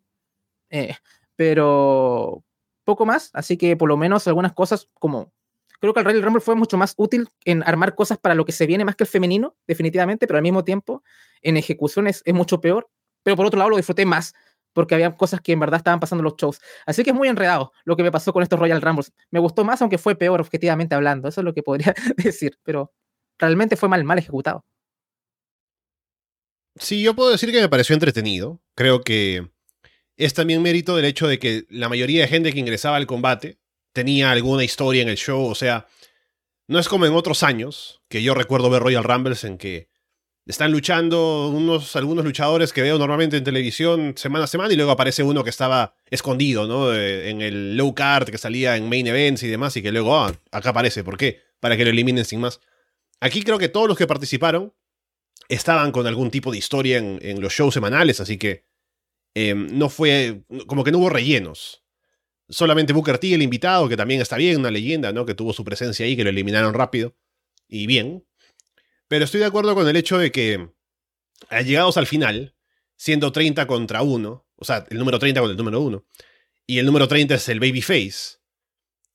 Eh, 0.69 0.95
pero 1.35 2.43
poco 2.83 3.05
más. 3.05 3.29
Así 3.33 3.57
que 3.57 3.77
por 3.77 3.87
lo 3.87 3.95
menos 3.95 4.27
algunas 4.27 4.53
cosas 4.53 4.89
como. 4.95 5.31
Creo 5.79 5.93
que 5.93 5.99
el 5.99 6.05
Royal 6.05 6.21
Rumble 6.21 6.41
fue 6.41 6.55
mucho 6.55 6.77
más 6.77 6.93
útil 6.97 7.27
en 7.43 7.63
armar 7.63 7.95
cosas 7.95 8.19
para 8.19 8.35
lo 8.35 8.45
que 8.45 8.51
se 8.51 8.67
viene 8.67 8.85
más 8.85 8.95
que 8.95 9.03
el 9.03 9.09
femenino, 9.09 9.55
definitivamente, 9.65 10.27
pero 10.27 10.37
al 10.37 10.43
mismo 10.43 10.63
tiempo 10.63 11.03
en 11.41 11.57
ejecución 11.57 12.05
es, 12.05 12.21
es 12.23 12.33
mucho 12.35 12.61
peor. 12.61 12.87
Pero 13.23 13.35
por 13.35 13.47
otro 13.47 13.57
lado 13.57 13.71
lo 13.71 13.77
disfruté 13.77 14.05
más 14.05 14.33
porque 14.73 14.95
había 14.95 15.15
cosas 15.15 15.41
que 15.41 15.51
en 15.51 15.59
verdad 15.59 15.77
estaban 15.77 15.99
pasando 15.99 16.21
en 16.21 16.25
los 16.25 16.35
shows. 16.35 16.59
Así 16.85 17.03
que 17.03 17.11
es 17.11 17.15
muy 17.15 17.27
enredado 17.27 17.71
lo 17.83 17.95
que 17.95 18.03
me 18.03 18.11
pasó 18.11 18.33
con 18.33 18.43
estos 18.43 18.59
Royal 18.59 18.81
Rumbles. 18.81 19.11
Me 19.29 19.39
gustó 19.39 19.63
más, 19.63 19.81
aunque 19.81 19.97
fue 19.97 20.15
peor, 20.15 20.41
objetivamente 20.41 20.95
hablando. 20.95 21.27
Eso 21.27 21.41
es 21.41 21.45
lo 21.45 21.53
que 21.53 21.63
podría 21.63 21.93
decir, 22.17 22.57
pero 22.63 22.91
realmente 23.38 23.75
fue 23.75 23.89
mal, 23.89 24.03
mal 24.03 24.17
ejecutado. 24.17 24.65
Sí, 26.75 27.03
yo 27.03 27.15
puedo 27.15 27.31
decir 27.31 27.51
que 27.51 27.62
me 27.62 27.69
pareció 27.69 27.93
entretenido. 27.93 28.62
Creo 28.75 29.01
que 29.01 29.49
es 30.15 30.34
también 30.34 30.62
mérito 30.62 30.95
del 30.95 31.05
hecho 31.05 31.27
de 31.27 31.39
que 31.39 31.65
la 31.69 31.89
mayoría 31.89 32.21
de 32.21 32.27
gente 32.27 32.53
que 32.53 32.60
ingresaba 32.60 32.95
al 32.95 33.07
combate 33.07 33.60
tenía 33.93 34.31
alguna 34.31 34.63
historia 34.63 35.01
en 35.01 35.10
el 35.10 35.17
show. 35.17 35.45
O 35.45 35.55
sea, 35.55 35.88
no 36.67 36.79
es 36.79 36.88
como 36.88 37.05
en 37.05 37.13
otros 37.13 37.43
años, 37.43 38.01
que 38.07 38.23
yo 38.23 38.34
recuerdo 38.34 38.69
ver 38.69 38.81
Royal 38.81 39.03
Rumbles 39.03 39.43
en 39.43 39.57
que 39.57 39.90
están 40.51 40.71
luchando 40.71 41.47
unos, 41.47 41.95
algunos 41.95 42.25
luchadores 42.25 42.73
que 42.73 42.81
veo 42.81 42.97
normalmente 42.97 43.37
en 43.37 43.43
televisión 43.43 44.13
semana 44.17 44.43
a 44.43 44.47
semana 44.47 44.73
y 44.73 44.75
luego 44.75 44.91
aparece 44.91 45.23
uno 45.23 45.45
que 45.45 45.49
estaba 45.49 45.95
escondido, 46.09 46.67
¿no? 46.67 46.93
Eh, 46.93 47.29
en 47.29 47.41
el 47.41 47.77
low 47.77 47.95
card 47.95 48.29
que 48.29 48.37
salía 48.37 48.75
en 48.75 48.89
main 48.89 49.07
events 49.07 49.43
y 49.43 49.47
demás 49.47 49.75
y 49.77 49.81
que 49.81 49.91
luego, 49.93 50.15
ah, 50.17 50.33
acá 50.51 50.71
aparece. 50.71 51.05
¿Por 51.05 51.17
qué? 51.17 51.41
Para 51.61 51.77
que 51.77 51.85
lo 51.85 51.89
eliminen 51.89 52.25
sin 52.25 52.41
más. 52.41 52.59
Aquí 53.21 53.43
creo 53.43 53.57
que 53.57 53.69
todos 53.69 53.87
los 53.87 53.97
que 53.97 54.07
participaron 54.07 54.73
estaban 55.47 55.93
con 55.93 56.05
algún 56.05 56.29
tipo 56.29 56.51
de 56.51 56.57
historia 56.57 56.97
en, 56.97 57.41
los 57.41 57.53
shows 57.53 57.73
semanales, 57.73 58.19
así 58.19 58.37
que 58.37 58.65
em, 59.33 59.67
no 59.77 59.89
fue, 59.89 60.43
como 60.67 60.83
que 60.83 60.91
no 60.91 60.97
hubo 60.97 61.09
rellenos. 61.09 61.81
Solamente 62.49 62.91
Booker 62.91 63.17
T, 63.19 63.33
el 63.33 63.41
invitado, 63.41 63.87
que 63.87 63.95
también 63.95 64.19
está 64.19 64.35
bien, 64.35 64.59
una 64.59 64.71
leyenda, 64.71 65.13
¿no? 65.13 65.25
Que 65.25 65.33
tuvo 65.33 65.53
su 65.53 65.63
presencia 65.63 66.05
ahí, 66.05 66.17
que 66.17 66.25
lo 66.25 66.29
eliminaron 66.29 66.73
rápido. 66.73 67.15
Y 67.69 67.87
bien. 67.87 68.25
Pero 69.12 69.26
estoy 69.26 69.41
de 69.41 69.45
acuerdo 69.45 69.76
con 69.76 69.86
el 69.89 69.97
hecho 69.97 70.17
de 70.17 70.32
que, 70.32 70.69
llegados 71.65 71.97
al 71.97 72.08
final, 72.08 72.56
siendo 72.95 73.34
30 73.34 73.67
contra 73.67 74.04
1, 74.04 74.47
o 74.56 74.63
sea, 74.63 74.86
el 74.89 74.97
número 74.97 75.19
30 75.19 75.41
contra 75.41 75.52
el 75.52 75.58
número 75.58 75.82
1, 75.82 76.06
y 76.65 76.80
el 76.80 76.86
número 76.86 77.10
30 77.10 77.36
es 77.36 77.50
el 77.50 77.60
babyface, 77.60 78.39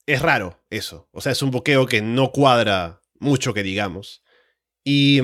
es 0.05 0.21
raro 0.21 0.63
eso. 0.69 1.09
O 1.13 1.23
sea, 1.23 1.33
es 1.33 1.41
un 1.41 1.51
boqueo 1.51 1.87
que 1.87 2.03
no 2.03 2.31
cuadra 2.31 3.01
mucho 3.21 3.55
que 3.55 3.63
digamos. 3.63 4.23
Y, 4.85 5.23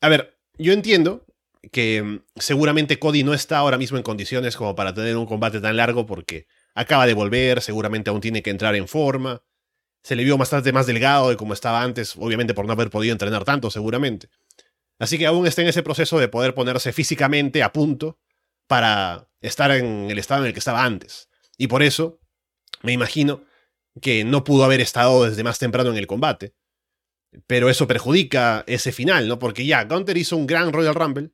a 0.00 0.08
ver, 0.08 0.38
yo 0.56 0.72
entiendo 0.72 1.26
que 1.72 2.20
seguramente 2.36 3.00
Cody 3.00 3.24
no 3.24 3.34
está 3.34 3.58
ahora 3.58 3.76
mismo 3.76 3.96
en 3.96 4.04
condiciones 4.04 4.54
como 4.54 4.76
para 4.76 4.94
tener 4.94 5.16
un 5.16 5.26
combate 5.26 5.60
tan 5.60 5.76
largo 5.76 6.06
porque 6.06 6.46
acaba 6.76 7.08
de 7.08 7.14
volver, 7.14 7.60
seguramente 7.60 8.10
aún 8.10 8.20
tiene 8.20 8.44
que 8.44 8.50
entrar 8.50 8.76
en 8.76 8.86
forma. 8.86 9.42
Se 10.06 10.14
le 10.14 10.24
vio 10.24 10.38
bastante 10.38 10.72
más 10.72 10.86
delgado 10.86 11.30
de 11.30 11.36
como 11.36 11.52
estaba 11.52 11.82
antes, 11.82 12.14
obviamente 12.16 12.54
por 12.54 12.66
no 12.66 12.72
haber 12.72 12.90
podido 12.90 13.12
entrenar 13.12 13.44
tanto, 13.44 13.70
seguramente. 13.70 14.28
Así 14.98 15.18
que 15.18 15.26
aún 15.26 15.46
está 15.46 15.62
en 15.62 15.68
ese 15.68 15.82
proceso 15.82 16.18
de 16.18 16.28
poder 16.28 16.54
ponerse 16.54 16.92
físicamente 16.92 17.62
a 17.62 17.72
punto 17.72 18.18
para 18.66 19.28
estar 19.40 19.70
en 19.70 20.10
el 20.10 20.18
estado 20.18 20.42
en 20.42 20.48
el 20.48 20.52
que 20.52 20.60
estaba 20.60 20.84
antes. 20.84 21.28
Y 21.58 21.66
por 21.66 21.82
eso, 21.82 22.20
me 22.82 22.92
imagino 22.92 23.42
que 24.00 24.24
no 24.24 24.44
pudo 24.44 24.64
haber 24.64 24.80
estado 24.80 25.24
desde 25.24 25.42
más 25.42 25.58
temprano 25.58 25.90
en 25.90 25.96
el 25.96 26.06
combate 26.06 26.54
pero 27.46 27.68
eso 27.68 27.86
perjudica 27.86 28.64
ese 28.66 28.92
final, 28.92 29.28
¿no? 29.28 29.38
Porque 29.38 29.66
ya, 29.66 29.84
Gunter 29.84 30.16
hizo 30.16 30.36
un 30.36 30.46
gran 30.46 30.72
Royal 30.72 30.94
Rumble, 30.94 31.30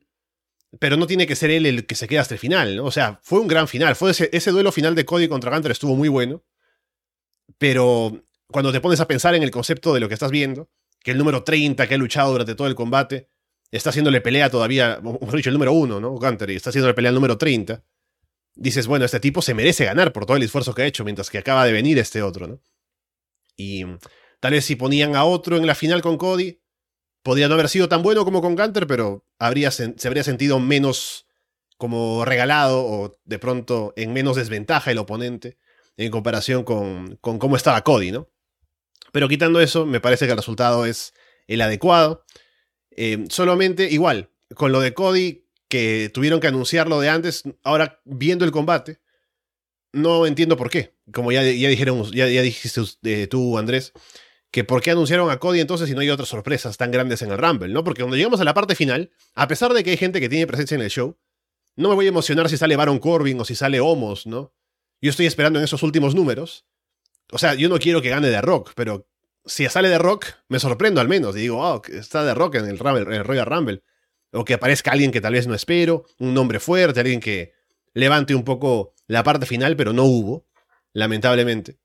pero 0.79 0.97
no 0.97 1.07
tiene 1.07 1.27
que 1.27 1.35
ser 1.35 1.51
él 1.51 1.65
el 1.65 1.85
que 1.85 1.95
se 1.95 2.07
queda 2.07 2.21
hasta 2.21 2.33
el 2.33 2.39
final, 2.39 2.75
¿no? 2.75 2.85
O 2.85 2.91
sea, 2.91 3.19
fue 3.23 3.39
un 3.39 3.47
gran 3.47 3.67
final. 3.67 3.95
Fue 3.95 4.11
ese, 4.11 4.29
ese 4.33 4.51
duelo 4.51 4.71
final 4.71 4.95
de 4.95 5.05
Cody 5.05 5.27
contra 5.27 5.51
Gunter 5.51 5.71
estuvo 5.71 5.95
muy 5.95 6.09
bueno. 6.09 6.43
Pero 7.57 8.23
cuando 8.53 8.71
te 8.71 8.79
pones 8.79 9.01
a 9.01 9.07
pensar 9.07 9.35
en 9.35 9.43
el 9.43 9.51
concepto 9.51 9.93
de 9.93 9.99
lo 9.99 10.07
que 10.07 10.13
estás 10.13 10.31
viendo, 10.31 10.69
que 11.01 11.11
el 11.11 11.17
número 11.17 11.43
30 11.43 11.85
que 11.85 11.95
ha 11.95 11.97
luchado 11.97 12.31
durante 12.31 12.55
todo 12.55 12.67
el 12.67 12.75
combate 12.75 13.27
está 13.69 13.89
haciéndole 13.89 14.21
pelea 14.21 14.49
todavía, 14.49 15.01
mejor 15.03 15.35
dicho, 15.35 15.49
el 15.49 15.55
número 15.55 15.73
1, 15.73 15.99
¿no? 15.99 16.11
Gunter, 16.11 16.49
y 16.49 16.55
está 16.55 16.69
haciéndole 16.69 16.93
pelea 16.93 17.09
al 17.09 17.15
número 17.15 17.37
30. 17.37 17.83
Dices, 18.55 18.87
bueno, 18.87 19.03
este 19.03 19.19
tipo 19.19 19.41
se 19.41 19.53
merece 19.53 19.83
ganar 19.83 20.13
por 20.13 20.25
todo 20.25 20.37
el 20.37 20.43
esfuerzo 20.43 20.73
que 20.73 20.83
ha 20.83 20.85
hecho, 20.85 21.03
mientras 21.03 21.29
que 21.29 21.39
acaba 21.39 21.65
de 21.65 21.73
venir 21.73 21.97
este 21.97 22.21
otro, 22.21 22.47
¿no? 22.47 22.61
Y 23.57 23.85
Tal 24.43 24.51
vez 24.51 24.65
si 24.65 24.75
ponían 24.75 25.15
a 25.15 25.23
otro 25.23 25.55
en 25.55 25.65
la 25.65 25.73
final 25.73 26.01
con 26.01 26.17
Cody, 26.17 26.59
podría 27.23 27.47
no 27.47 27.53
haber 27.53 27.69
sido 27.69 27.87
tan 27.87 28.03
bueno 28.03 28.25
como 28.25 28.41
con 28.41 28.57
Gunter, 28.57 28.87
pero 28.87 29.25
se 29.39 30.07
habría 30.07 30.23
sentido 30.25 30.59
menos 30.59 31.27
como 31.77 32.25
regalado 32.25 32.85
o 32.85 33.17
de 33.23 33.39
pronto 33.39 33.93
en 33.95 34.11
menos 34.11 34.35
desventaja 34.35 34.91
el 34.91 34.97
oponente 34.97 35.57
en 35.95 36.11
comparación 36.11 36.65
con, 36.65 37.15
con 37.21 37.39
cómo 37.39 37.55
estaba 37.55 37.85
Cody, 37.85 38.11
¿no? 38.11 38.32
Pero 39.13 39.29
quitando 39.29 39.61
eso, 39.61 39.85
me 39.85 40.01
parece 40.01 40.25
que 40.25 40.31
el 40.31 40.37
resultado 40.37 40.87
es 40.87 41.13
el 41.45 41.61
adecuado. 41.61 42.25
Eh, 42.89 43.25
solamente, 43.29 43.87
igual, 43.91 44.31
con 44.55 44.71
lo 44.71 44.81
de 44.81 44.95
Cody, 44.95 45.45
que 45.67 46.09
tuvieron 46.11 46.39
que 46.39 46.47
anunciarlo 46.47 46.99
de 46.99 47.09
antes, 47.09 47.43
ahora 47.63 48.01
viendo 48.05 48.43
el 48.43 48.51
combate, 48.51 48.99
no 49.91 50.25
entiendo 50.25 50.57
por 50.57 50.71
qué. 50.71 50.95
Como 51.13 51.31
ya, 51.31 51.43
dijeron, 51.43 52.03
ya, 52.11 52.27
ya 52.27 52.41
dijiste 52.41 52.81
eh, 53.03 53.27
tú, 53.27 53.59
Andrés, 53.59 53.93
que 54.49 54.63
por 54.63 54.81
qué 54.81 54.89
anunciaron 54.89 55.29
a 55.29 55.37
Cody 55.37 55.59
entonces 55.59 55.87
si 55.87 55.93
no 55.93 56.01
hay 56.01 56.09
otras 56.09 56.29
sorpresas 56.29 56.77
tan 56.77 56.89
grandes 56.89 57.21
en 57.21 57.31
el 57.31 57.37
Rumble, 57.37 57.71
¿no? 57.71 57.83
Porque 57.83 58.01
cuando 58.01 58.17
llegamos 58.17 58.41
a 58.41 58.45
la 58.45 58.55
parte 58.55 58.73
final, 58.73 59.11
a 59.35 59.47
pesar 59.47 59.73
de 59.73 59.83
que 59.83 59.91
hay 59.91 59.97
gente 59.97 60.19
que 60.19 60.29
tiene 60.29 60.47
presencia 60.47 60.73
en 60.73 60.81
el 60.81 60.89
show, 60.89 61.19
no 61.75 61.89
me 61.89 61.95
voy 61.95 62.05
a 62.07 62.09
emocionar 62.09 62.49
si 62.49 62.57
sale 62.57 62.75
Baron 62.75 62.97
Corbin 62.97 63.39
o 63.39 63.45
si 63.45 63.53
sale 63.53 63.79
Homos, 63.79 64.25
¿no? 64.25 64.55
Yo 65.01 65.11
estoy 65.11 65.27
esperando 65.27 65.59
en 65.59 65.65
esos 65.65 65.83
últimos 65.83 66.15
números. 66.15 66.65
O 67.33 67.39
sea, 67.39 67.55
yo 67.55 67.67
no 67.67 67.79
quiero 67.79 68.01
que 68.01 68.09
gane 68.09 68.29
The 68.29 68.41
Rock, 68.41 68.73
pero 68.75 69.07
si 69.45 69.67
sale 69.67 69.89
The 69.89 69.97
Rock, 69.97 70.27
me 70.49 70.59
sorprendo 70.59 71.01
al 71.01 71.07
menos. 71.07 71.35
Y 71.35 71.39
digo, 71.39 71.59
oh, 71.59 71.81
está 71.91 72.23
The 72.23 72.35
Rock 72.35 72.55
en 72.55 72.65
el, 72.67 72.77
Rumble, 72.77 73.01
en 73.01 73.13
el 73.13 73.23
Royal 73.23 73.47
Rumble. 73.47 73.83
O 74.31 74.45
que 74.45 74.53
aparezca 74.53 74.91
alguien 74.91 75.11
que 75.11 75.19
tal 75.19 75.33
vez 75.33 75.47
no 75.47 75.55
espero, 75.55 76.05
un 76.19 76.33
nombre 76.33 76.59
fuerte, 76.59 76.99
alguien 76.99 77.19
que 77.19 77.53
levante 77.93 78.35
un 78.35 78.43
poco 78.43 78.93
la 79.07 79.23
parte 79.23 79.45
final, 79.45 79.75
pero 79.75 79.93
no 79.93 80.03
hubo, 80.03 80.47
lamentablemente. 80.93 81.79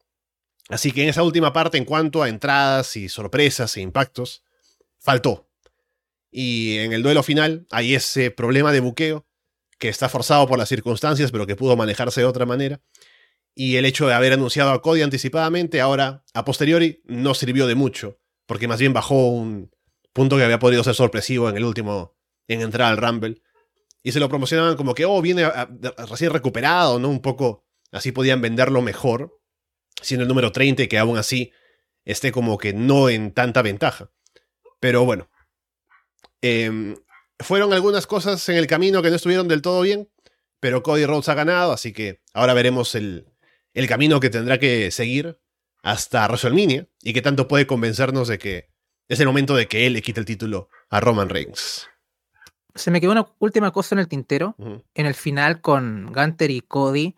Así 0.68 0.92
que 0.92 1.02
en 1.02 1.08
esa 1.08 1.22
última 1.22 1.52
parte, 1.52 1.78
en 1.78 1.84
cuanto 1.84 2.22
a 2.22 2.28
entradas 2.28 2.96
y 2.96 3.08
sorpresas 3.08 3.74
e 3.76 3.80
impactos, 3.80 4.44
faltó. 4.98 5.48
Y 6.30 6.76
en 6.78 6.92
el 6.92 7.02
duelo 7.02 7.22
final 7.22 7.66
hay 7.70 7.94
ese 7.94 8.30
problema 8.30 8.70
de 8.70 8.80
buqueo 8.80 9.26
que 9.78 9.88
está 9.88 10.10
forzado 10.10 10.46
por 10.46 10.58
las 10.58 10.68
circunstancias, 10.68 11.32
pero 11.32 11.46
que 11.46 11.56
pudo 11.56 11.76
manejarse 11.76 12.20
de 12.20 12.26
otra 12.26 12.44
manera. 12.44 12.80
Y 13.54 13.76
el 13.76 13.84
hecho 13.84 14.06
de 14.06 14.14
haber 14.14 14.32
anunciado 14.32 14.70
a 14.70 14.82
Cody 14.82 15.02
anticipadamente, 15.02 15.80
ahora, 15.80 16.24
a 16.32 16.44
posteriori, 16.44 17.02
no 17.06 17.34
sirvió 17.34 17.66
de 17.66 17.74
mucho, 17.74 18.20
porque 18.46 18.68
más 18.68 18.78
bien 18.78 18.92
bajó 18.92 19.28
un 19.28 19.70
punto 20.12 20.36
que 20.36 20.44
había 20.44 20.58
podido 20.58 20.84
ser 20.84 20.94
sorpresivo 20.94 21.48
en 21.48 21.56
el 21.56 21.64
último, 21.64 22.16
en 22.46 22.62
entrar 22.62 22.90
al 22.90 22.98
Rumble. 22.98 23.42
Y 24.02 24.12
se 24.12 24.20
lo 24.20 24.28
promocionaban 24.28 24.76
como 24.76 24.94
que, 24.94 25.04
oh, 25.04 25.20
viene 25.20 25.50
recién 26.08 26.32
recuperado, 26.32 26.98
¿no? 26.98 27.08
Un 27.08 27.20
poco, 27.20 27.66
así 27.90 28.12
podían 28.12 28.40
venderlo 28.40 28.80
mejor, 28.80 29.40
siendo 30.00 30.22
el 30.22 30.28
número 30.28 30.52
30 30.52 30.84
y 30.84 30.88
que 30.88 30.98
aún 30.98 31.18
así 31.18 31.52
esté 32.04 32.32
como 32.32 32.58
que 32.58 32.72
no 32.72 33.08
en 33.08 33.32
tanta 33.32 33.62
ventaja. 33.62 34.10
Pero 34.80 35.04
bueno, 35.04 35.28
eh, 36.42 36.94
fueron 37.40 37.72
algunas 37.72 38.06
cosas 38.06 38.48
en 38.48 38.56
el 38.56 38.66
camino 38.66 39.02
que 39.02 39.10
no 39.10 39.16
estuvieron 39.16 39.48
del 39.48 39.62
todo 39.62 39.82
bien, 39.82 40.08
pero 40.60 40.82
Cody 40.82 41.06
Rhodes 41.06 41.28
ha 41.28 41.34
ganado, 41.34 41.72
así 41.72 41.92
que 41.92 42.22
ahora 42.32 42.54
veremos 42.54 42.94
el, 42.94 43.26
el 43.78 43.86
camino 43.88 44.18
que 44.18 44.30
tendrá 44.30 44.58
que 44.58 44.90
seguir 44.90 45.38
hasta 45.82 46.26
WrestleMania 46.26 46.88
y 47.02 47.12
que 47.12 47.22
tanto 47.22 47.46
puede 47.46 47.66
convencernos 47.66 48.26
de 48.26 48.38
que 48.38 48.70
es 49.06 49.20
el 49.20 49.26
momento 49.26 49.54
de 49.54 49.68
que 49.68 49.86
él 49.86 49.92
le 49.92 50.02
quite 50.02 50.20
el 50.20 50.26
título 50.26 50.68
a 50.90 51.00
Roman 51.00 51.28
Reigns. 51.28 51.88
Se 52.74 52.90
me 52.90 53.00
quedó 53.00 53.12
una 53.12 53.26
última 53.38 53.70
cosa 53.70 53.94
en 53.94 54.00
el 54.00 54.08
tintero, 54.08 54.56
en 54.58 55.06
el 55.06 55.14
final 55.14 55.60
con 55.60 56.12
Gunter 56.12 56.50
y 56.50 56.60
Cody. 56.60 57.16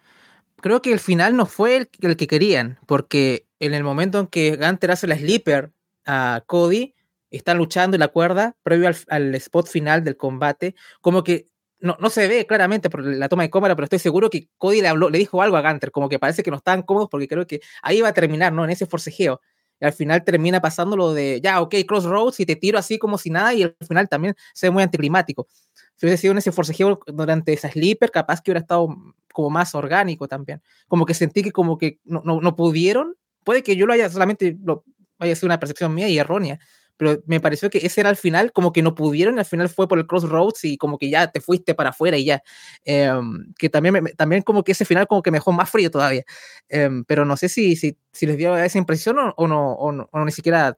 Creo 0.56 0.82
que 0.82 0.92
el 0.92 1.00
final 1.00 1.34
no 1.34 1.46
fue 1.46 1.76
el, 1.76 1.90
el, 2.00 2.16
que 2.16 2.26
querían, 2.26 2.78
porque 2.86 3.46
en 3.58 3.74
el 3.74 3.82
momento 3.82 4.20
en 4.20 4.26
que 4.26 4.56
Gunter 4.56 4.90
hace 4.90 5.06
la 5.06 5.16
sleeper 5.16 5.72
a 6.04 6.42
Cody, 6.46 6.94
están 7.30 7.58
luchando 7.58 7.96
en 7.96 8.00
la 8.00 8.08
cuerda 8.08 8.56
previo 8.62 8.90
al, 9.08 9.34
spot 9.36 9.66
final 9.66 10.04
del 10.04 10.16
combate, 10.16 10.74
como 11.00 11.22
que 11.24 11.46
no, 11.80 11.96
no 11.98 12.10
se 12.10 12.28
ve 12.28 12.46
claramente 12.46 12.90
por 12.90 13.04
la 13.04 13.28
toma 13.28 13.42
de 13.42 13.50
cámara, 13.50 13.74
pero 13.74 13.84
estoy 13.84 13.98
seguro 13.98 14.30
que 14.30 14.48
Cody 14.58 14.80
le, 14.80 14.88
habló, 14.88 15.10
le 15.10 15.18
dijo 15.18 15.42
algo 15.42 15.56
a 15.56 15.62
Gunter, 15.62 15.90
como 15.90 16.08
que 16.08 16.18
parece 16.18 16.42
que 16.42 16.50
no 16.50 16.58
estaban 16.58 16.82
cómodos 16.82 17.08
porque 17.10 17.28
creo 17.28 17.46
que 17.46 17.60
ahí 17.82 18.00
va 18.00 18.08
a 18.08 18.14
terminar, 18.14 18.52
¿no? 18.52 18.64
En 18.64 18.70
ese 18.70 18.86
forcejeo. 18.86 19.40
Y 19.80 19.86
al 19.86 19.92
final 19.92 20.24
termina 20.24 20.60
pasando 20.60 20.96
lo 20.96 21.14
de, 21.14 21.40
ya, 21.42 21.60
ok, 21.62 21.74
crossroads 21.86 22.40
y 22.40 22.46
te 22.46 22.56
tiro 22.56 22.78
así 22.78 22.98
como 22.98 23.16
si 23.16 23.30
nada 23.30 23.54
y 23.54 23.62
al 23.62 23.76
final 23.86 24.08
también 24.08 24.34
se 24.52 24.66
ve 24.66 24.70
muy 24.72 24.82
anticlimático. 24.82 25.48
Si 25.96 26.06
hubiese 26.06 26.20
sido 26.20 26.32
en 26.32 26.38
ese 26.38 26.52
forcejeo 26.52 27.00
durante 27.06 27.52
esa 27.52 27.70
sleeper, 27.70 28.10
capaz 28.10 28.40
que 28.40 28.50
hubiera 28.50 28.60
estado 28.60 28.88
como 29.32 29.50
más 29.50 29.74
orgánico 29.74 30.28
también. 30.28 30.62
Como 30.86 31.06
que 31.06 31.14
sentí 31.14 31.42
que 31.42 31.52
como 31.52 31.78
que 31.78 31.98
no, 32.04 32.20
no, 32.24 32.40
no 32.40 32.56
pudieron. 32.56 33.16
Puede 33.44 33.62
que 33.62 33.76
yo 33.76 33.86
lo 33.86 33.94
haya 33.94 34.10
solamente, 34.10 34.56
lo, 34.62 34.84
haya 35.18 35.34
sido 35.34 35.46
una 35.46 35.60
percepción 35.60 35.94
mía 35.94 36.08
y 36.08 36.18
errónea, 36.18 36.58
pero 37.00 37.22
me 37.24 37.40
pareció 37.40 37.70
que 37.70 37.78
ese 37.78 38.02
era 38.02 38.10
el 38.10 38.16
final, 38.16 38.52
como 38.52 38.74
que 38.74 38.82
no 38.82 38.94
pudieron, 38.94 39.38
al 39.38 39.46
final 39.46 39.70
fue 39.70 39.88
por 39.88 39.98
el 39.98 40.06
crossroads 40.06 40.66
y 40.66 40.76
como 40.76 40.98
que 40.98 41.08
ya 41.08 41.28
te 41.28 41.40
fuiste 41.40 41.74
para 41.74 41.90
afuera 41.90 42.18
y 42.18 42.26
ya. 42.26 42.42
Em, 42.84 43.54
que 43.54 43.70
también, 43.70 44.04
también 44.18 44.42
como 44.42 44.62
que 44.62 44.72
ese 44.72 44.84
final 44.84 45.06
como 45.06 45.22
que 45.22 45.30
me 45.30 45.38
dejó 45.38 45.50
más 45.50 45.70
frío 45.70 45.90
todavía. 45.90 46.24
Em, 46.68 47.02
pero 47.04 47.24
no 47.24 47.38
sé 47.38 47.48
si, 47.48 47.74
si, 47.74 47.96
si, 48.12 48.26
les 48.26 48.36
dio 48.36 48.54
esa 48.54 48.76
impresión 48.76 49.16
o, 49.18 49.48
no, 49.48 49.72
o, 49.72 49.92
no, 49.92 50.10
o 50.12 50.24
ni 50.26 50.30
siquiera 50.30 50.76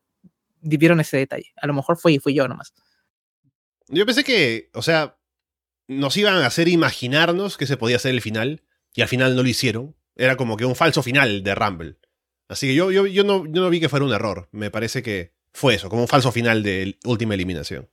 vieron 0.60 1.00
ese 1.00 1.16
detalle. 1.16 1.52
A 1.60 1.66
lo 1.66 1.74
mejor 1.74 1.98
fue, 1.98 2.20
fui 2.20 2.34
yo 2.34 2.46
nomás. 2.46 2.72
Yo 3.88 4.06
pensé 4.06 4.22
que, 4.22 4.70
o 4.74 4.82
sea, 4.82 5.18
nos 5.88 6.16
iban 6.16 6.36
a 6.36 6.46
hacer 6.46 6.68
imaginarnos 6.68 7.56
que 7.56 7.66
se 7.66 7.76
podía 7.76 7.96
hacer 7.96 8.12
el 8.12 8.20
final 8.20 8.62
y 8.94 9.02
al 9.02 9.08
final 9.08 9.34
no 9.34 9.42
lo 9.42 9.48
hicieron. 9.48 9.96
Era 10.14 10.36
como 10.36 10.56
que 10.56 10.66
un 10.66 10.76
falso 10.76 11.02
final 11.02 11.42
de 11.42 11.56
Rumble. 11.56 11.98
Así 12.46 12.68
que 12.68 12.76
yo, 12.76 12.92
yo, 12.92 13.08
yo, 13.08 13.24
no, 13.24 13.44
yo 13.44 13.60
no 13.60 13.70
vi 13.70 13.80
que 13.80 13.88
fuera 13.88 14.04
un 14.04 14.12
error. 14.12 14.48
Me 14.52 14.70
parece 14.70 15.02
que 15.02 15.32
fue 15.52 15.74
eso, 15.74 15.88
como 15.88 16.02
un 16.02 16.08
falso 16.08 16.32
final 16.32 16.62
de 16.62 16.98
última 17.04 17.34
eliminación. 17.34 17.88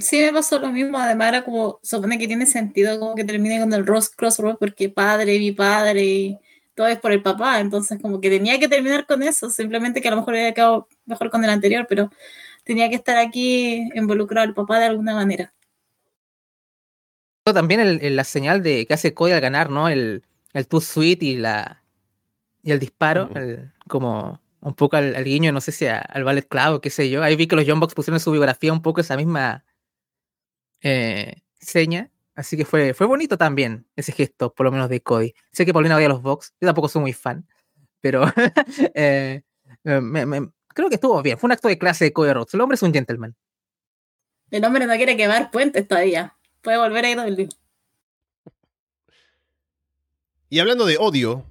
Sí, 0.00 0.20
me 0.20 0.32
pasó 0.32 0.58
lo 0.58 0.72
mismo. 0.72 0.98
Además, 0.98 1.28
era 1.28 1.44
como, 1.44 1.78
supone 1.82 2.18
que 2.18 2.26
tiene 2.26 2.46
sentido 2.46 2.98
como 2.98 3.14
que 3.14 3.24
termine 3.24 3.60
con 3.60 3.72
el 3.72 3.86
Ross 3.86 4.10
Crossroads 4.10 4.58
porque 4.58 4.88
padre, 4.88 5.38
mi 5.38 5.52
padre, 5.52 6.04
y 6.04 6.38
todo 6.74 6.88
es 6.88 6.98
por 6.98 7.12
el 7.12 7.22
papá. 7.22 7.60
Entonces, 7.60 8.00
como 8.02 8.20
que 8.20 8.28
tenía 8.30 8.58
que 8.58 8.68
terminar 8.68 9.06
con 9.06 9.22
eso. 9.22 9.48
Simplemente 9.50 10.00
que 10.00 10.08
a 10.08 10.10
lo 10.10 10.18
mejor 10.18 10.34
había 10.34 10.54
quedado 10.54 10.88
mejor 11.04 11.30
con 11.30 11.44
el 11.44 11.50
anterior, 11.50 11.86
pero 11.88 12.10
tenía 12.64 12.88
que 12.88 12.96
estar 12.96 13.16
aquí 13.16 13.88
involucrado 13.94 14.46
el 14.46 14.54
papá 14.54 14.80
de 14.80 14.86
alguna 14.86 15.14
manera. 15.14 15.52
También 17.44 17.78
el, 17.78 18.16
la 18.16 18.24
señal 18.24 18.62
de 18.64 18.86
que 18.86 18.94
hace 18.94 19.14
Cody 19.14 19.32
al 19.32 19.40
ganar, 19.40 19.70
¿no? 19.70 19.88
El, 19.88 20.24
el 20.52 20.66
Too 20.66 20.80
Sweet 20.80 21.22
y 21.22 21.36
la 21.36 21.82
y 22.64 22.72
el 22.72 22.80
disparo, 22.80 23.30
el, 23.36 23.72
como 23.86 24.40
un 24.60 24.74
poco 24.74 24.96
al, 24.96 25.22
guiño, 25.24 25.52
no 25.52 25.60
sé 25.60 25.72
si 25.72 25.86
al 25.86 26.24
Ballet 26.24 26.46
Club 26.48 26.74
o 26.74 26.80
qué 26.80 26.90
sé 26.90 27.08
yo. 27.10 27.22
Ahí 27.22 27.36
vi 27.36 27.46
que 27.46 27.56
los 27.56 27.64
John 27.66 27.80
Box 27.80 27.94
pusieron 27.94 28.16
en 28.16 28.20
su 28.20 28.32
biografía 28.32 28.72
un 28.72 28.82
poco 28.82 29.00
esa 29.00 29.16
misma 29.16 29.64
eh, 30.80 31.42
seña. 31.60 32.10
Así 32.34 32.56
que 32.56 32.64
fue, 32.64 32.92
fue 32.92 33.06
bonito 33.06 33.38
también 33.38 33.86
ese 33.96 34.12
gesto, 34.12 34.52
por 34.52 34.66
lo 34.66 34.72
menos 34.72 34.90
de 34.90 35.00
Cody. 35.00 35.34
Sé 35.52 35.64
que 35.64 35.72
Paulina 35.72 35.96
odia 35.96 36.08
los 36.08 36.20
Box, 36.20 36.54
yo 36.60 36.68
tampoco 36.68 36.88
soy 36.88 37.00
muy 37.00 37.12
fan, 37.14 37.48
pero 38.00 38.24
eh, 38.94 39.42
creo 39.82 40.88
que 40.88 40.96
estuvo 40.96 41.22
bien. 41.22 41.38
Fue 41.38 41.48
un 41.48 41.52
acto 41.52 41.68
de 41.68 41.78
clase 41.78 42.04
de 42.04 42.12
Cody 42.12 42.32
Rhodes. 42.32 42.52
El 42.52 42.60
hombre 42.60 42.74
es 42.74 42.82
un 42.82 42.92
gentleman. 42.92 43.34
El 44.50 44.64
hombre 44.64 44.86
no 44.86 44.94
quiere 44.96 45.16
quemar 45.16 45.50
puentes 45.50 45.88
todavía. 45.88 46.36
Puede 46.60 46.78
volver 46.78 47.04
a 47.04 47.10
ir 47.10 47.18
IW. 47.18 47.48
Y 50.48 50.60
hablando 50.60 50.86
de 50.86 50.96
odio, 50.98 51.44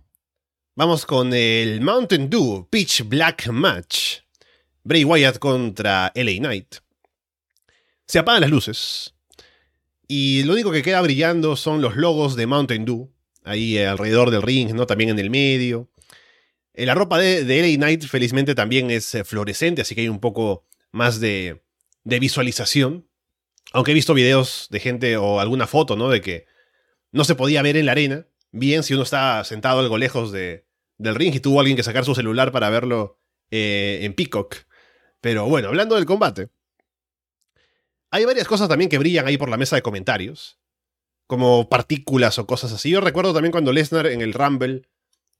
Vamos 0.78 1.06
con 1.06 1.34
el 1.34 1.80
Mountain 1.80 2.30
Dew 2.30 2.68
Pitch 2.70 3.04
Black 3.08 3.48
Match. 3.48 4.18
Bray 4.84 5.06
Wyatt 5.06 5.40
contra 5.40 6.12
LA 6.14 6.34
Knight. 6.40 6.76
Se 8.06 8.20
apagan 8.20 8.42
las 8.42 8.50
luces. 8.50 9.16
Y 10.06 10.44
lo 10.44 10.52
único 10.52 10.74
que 10.74 10.82
queda 10.82 11.00
brillando 11.00 11.56
son 11.56 11.82
los 11.82 11.96
logos 11.96 12.36
de 12.36 12.46
Mountain 12.46 12.84
Dew. 12.84 13.10
Ahí 13.46 13.78
alrededor 13.78 14.32
del 14.32 14.42
ring, 14.42 14.74
¿no? 14.74 14.86
También 14.86 15.12
en 15.12 15.20
el 15.20 15.30
medio. 15.30 15.90
Eh, 16.74 16.86
la 16.86 16.94
ropa 16.94 17.20
de, 17.20 17.46
LA 17.46 17.78
Knight, 17.78 18.04
felizmente, 18.04 18.54
también 18.54 18.92
es 18.92 19.16
eh, 19.16 19.24
fluorescente, 19.24 19.82
así 19.82 19.96
que 19.96 20.02
hay 20.02 20.10
un 20.10 20.20
poco 20.20 20.66
más 20.92 21.22
de, 21.22 21.64
de 22.04 22.20
visualización. 22.20 23.08
Aunque 23.72 23.92
he 23.92 23.94
visto 23.94 24.14
videos 24.14 24.68
de 24.72 24.82
gente 24.82 25.16
o 25.16 25.40
alguna 25.40 25.68
foto, 25.68 25.96
¿no? 25.96 26.10
De 26.10 26.20
que 26.20 26.48
no 27.14 27.24
se 27.24 27.36
podía 27.36 27.62
ver 27.62 27.78
en 27.78 27.86
la 27.86 27.94
arena 27.94 28.28
bien 28.52 28.84
si 28.84 28.94
uno 28.94 29.04
está 29.04 29.44
sentado 29.44 29.80
algo 29.80 29.98
lejos 29.98 30.32
de, 30.32 30.65
del 30.98 31.16
ring 31.16 31.34
y 31.34 31.40
tuvo 31.40 31.60
alguien 31.60 31.78
que 31.78 31.84
sacar 31.84 32.06
su 32.06 32.16
celular 32.16 32.52
para 32.52 32.70
verlo 32.70 33.20
eh, 33.52 34.00
en 34.02 34.14
Peacock. 34.14 34.56
Pero 35.22 35.46
bueno, 35.48 35.70
hablando 35.70 35.96
del 35.96 36.06
combate, 36.06 36.50
hay 38.12 38.26
varias 38.26 38.48
cosas 38.48 38.70
también 38.70 38.90
que 38.90 38.98
brillan 38.98 39.28
ahí 39.28 39.38
por 39.38 39.50
la 39.50 39.58
mesa 39.58 39.76
de 39.76 39.82
comentarios, 39.82 40.60
como 41.28 41.70
partículas 41.70 42.40
o 42.40 42.46
cosas 42.46 42.72
así. 42.72 42.90
Yo 42.92 43.02
recuerdo 43.02 43.34
también 43.34 43.52
cuando 43.52 43.74
Lesnar 43.74 44.08
en 44.08 44.22
el 44.22 44.34
Rumble 44.34 44.84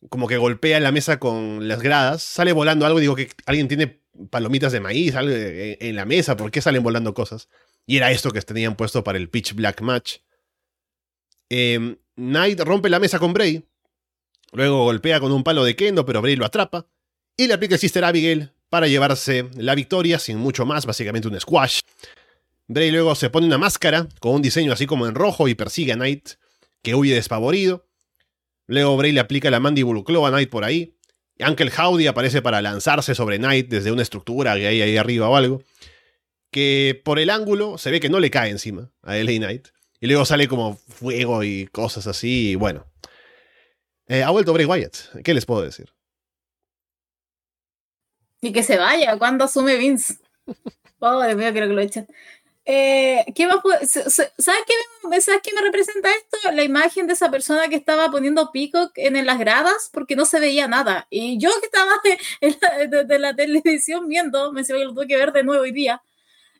como 0.10 0.28
que 0.28 0.38
golpea 0.38 0.80
la 0.80 0.92
mesa 0.92 1.20
con 1.20 1.68
las 1.68 1.82
gradas, 1.82 2.22
sale 2.22 2.52
volando 2.52 2.86
algo, 2.86 3.00
digo 3.00 3.16
que 3.16 3.30
alguien 3.46 3.68
tiene 3.68 4.02
palomitas 4.30 4.72
de 4.72 4.80
maíz 4.80 5.14
en 5.16 5.96
la 5.96 6.06
mesa, 6.06 6.38
¿por 6.38 6.52
qué 6.52 6.62
salen 6.62 6.84
volando 6.84 7.14
cosas? 7.14 7.50
Y 7.86 7.98
era 7.98 8.12
esto 8.12 8.32
que 8.32 8.42
tenían 8.42 8.76
puesto 8.76 9.04
para 9.04 9.18
el 9.18 9.30
Pitch 9.30 9.54
Black 9.54 9.82
Match. 9.82 10.18
Eh, 11.50 11.98
Knight 12.16 12.60
rompe 12.62 12.90
la 12.90 13.00
mesa 13.00 13.20
con 13.20 13.34
Bray, 13.34 13.68
luego 14.56 14.84
golpea 14.84 15.20
con 15.20 15.32
un 15.32 15.44
palo 15.44 15.64
de 15.64 15.76
kendo, 15.76 16.06
pero 16.06 16.22
Bray 16.22 16.36
lo 16.36 16.46
atrapa, 16.46 16.88
y 17.38 17.48
le 17.48 17.54
aplica 17.54 17.76
el 17.76 17.80
Sister 17.80 18.04
Abigail 18.04 18.52
para 18.70 18.88
llevarse 18.88 19.50
la 19.56 19.76
victoria 19.76 20.20
sin 20.20 20.38
mucho 20.38 20.66
más, 20.66 20.86
básicamente 20.86 21.28
un 21.28 21.40
squash. 21.40 21.82
Bray 22.68 22.92
luego 22.92 23.14
se 23.16 23.30
pone 23.30 23.46
una 23.46 23.58
máscara 23.58 24.08
con 24.20 24.36
un 24.36 24.42
diseño 24.42 24.74
así 24.74 24.86
como 24.86 25.08
en 25.08 25.16
rojo 25.16 25.48
y 25.48 25.56
persigue 25.56 25.92
a 25.92 25.96
Knight, 25.96 26.32
que 26.82 26.96
huye 26.96 27.14
despavorido. 27.14 27.86
Luego 28.68 28.98
Bray 28.98 29.12
le 29.12 29.20
aplica 29.20 29.52
la 29.52 29.60
Mandible 29.60 30.04
Claw 30.04 30.26
a 30.26 30.30
Knight 30.30 30.50
por 30.50 30.64
ahí. 30.64 30.96
Uncle 31.40 31.72
Howdy 31.78 32.08
aparece 32.08 32.42
para 32.42 32.62
lanzarse 32.62 33.14
sobre 33.14 33.38
Knight 33.38 33.68
desde 33.68 33.92
una 33.92 34.02
estructura 34.02 34.56
que 34.56 34.68
hay 34.68 34.82
ahí 34.82 34.98
arriba 34.98 35.30
o 35.30 35.36
algo. 35.36 35.62
Que 36.50 37.00
por 37.04 37.20
el 37.20 37.30
ángulo 37.30 37.78
se 37.78 37.92
ve 37.92 38.00
que 38.00 38.10
no 38.10 38.20
le 38.20 38.32
cae 38.32 38.50
encima 38.50 38.92
a 39.04 39.16
LA 39.16 39.38
Knight. 39.38 39.68
Y 40.00 40.08
luego 40.08 40.26
sale 40.26 40.48
como 40.48 40.78
fuego 40.78 41.44
y 41.44 41.68
cosas 41.68 42.08
así. 42.08 42.52
Y 42.52 42.56
bueno. 42.56 42.86
Eh, 44.08 44.24
ha 44.24 44.30
vuelto 44.30 44.54
Bray 44.54 44.66
Wyatt. 44.66 44.96
¿Qué 45.24 45.34
les 45.34 45.46
puedo 45.46 45.62
decir? 45.62 45.94
Y 48.42 48.52
que 48.52 48.64
se 48.64 48.78
vaya. 48.78 49.18
¿Cuándo 49.18 49.46
asume 49.46 49.76
Vince? 49.78 50.18
Dios 51.02 51.36
mío, 51.36 51.52
quiero 51.52 51.68
que 51.68 51.74
lo 51.74 51.82
echen. 51.82 52.08
Eh, 52.68 53.26
¿qué 53.36 53.46
más 53.46 53.58
¿Sabes 53.88 54.34
qué, 54.40 55.22
¿Sabes 55.22 55.42
qué 55.44 55.54
me 55.54 55.62
representa 55.62 56.10
esto? 56.10 56.52
La 56.52 56.64
imagen 56.64 57.06
de 57.06 57.14
esa 57.14 57.30
persona 57.30 57.68
que 57.68 57.76
estaba 57.76 58.10
poniendo 58.10 58.52
Peacock 58.52 58.92
en, 58.96 59.24
las 59.24 59.38
gradas 59.38 59.92
porque 59.94 60.16
no 60.16 60.26
se 60.26 60.40
veía 60.40 60.68
nada. 60.68 61.06
Y 61.12 61.38
yo 61.38 61.52
que 61.60 61.68
estaba 61.68 61.92
de, 63.06 63.20
la, 63.20 63.36
televisión 63.36 64.08
viendo, 64.08 64.52
me 64.52 64.62
decía 64.62 64.78
que 64.78 64.86
lo 64.86 64.94
tuve 64.94 65.08
que 65.08 65.18
ver 65.18 65.32
de 65.32 65.44
nuevo 65.44 65.62
hoy 65.62 65.72
día, 65.72 66.02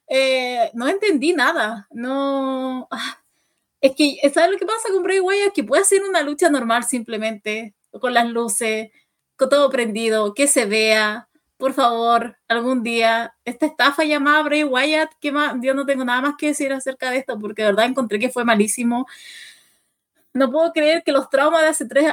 eh, 0.08 0.70
no 0.74 0.88
entendí 0.88 1.34
nada. 1.34 1.88
No. 1.92 2.88
Ah, 2.92 3.24
Es 3.86 3.96
que, 3.96 4.18
¿sabes 4.34 4.50
lo 4.50 4.58
que 4.58 4.66
pasa 4.66 4.90
con 4.92 5.04
Bray 5.04 5.20
Wyatt? 5.20 5.54
Que 5.54 5.64
puede 5.64 5.84
ser 5.86 6.04
una 6.04 6.24
lucha 6.24 6.50
normal 6.50 6.86
simplemente, 6.86 7.76
con 7.92 8.16
las 8.16 8.28
luces, 8.28 8.90
con 9.36 9.48
todo 9.48 9.70
prendido, 9.70 10.34
que 10.34 10.48
se 10.48 10.66
vea. 10.66 11.30
Por 11.58 11.74
favor, 11.74 12.36
algún 12.48 12.82
día, 12.82 13.36
esta 13.46 13.68
estafa 13.68 14.04
llamada 14.04 14.42
Bray 14.42 14.64
Wyatt, 14.64 15.12
que 15.22 15.32
más, 15.32 15.58
yo 15.62 15.76
no 15.76 15.86
tengo 15.86 16.04
nada 16.04 16.20
más 16.20 16.34
que 16.36 16.48
decir 16.48 16.74
acerca 16.74 17.12
de 17.12 17.18
esto, 17.18 17.38
porque 17.40 17.62
de 17.62 17.68
verdad 17.68 17.86
encontré 17.86 18.18
que 18.18 18.32
fue 18.32 18.44
malísimo. 18.44 19.06
No 20.34 20.52
puedo 20.52 20.74
creer 20.74 21.04
que 21.04 21.12
los 21.12 21.30
traumas 21.30 21.62
de 21.62 21.68
hace 21.68 21.86
tres, 21.86 22.12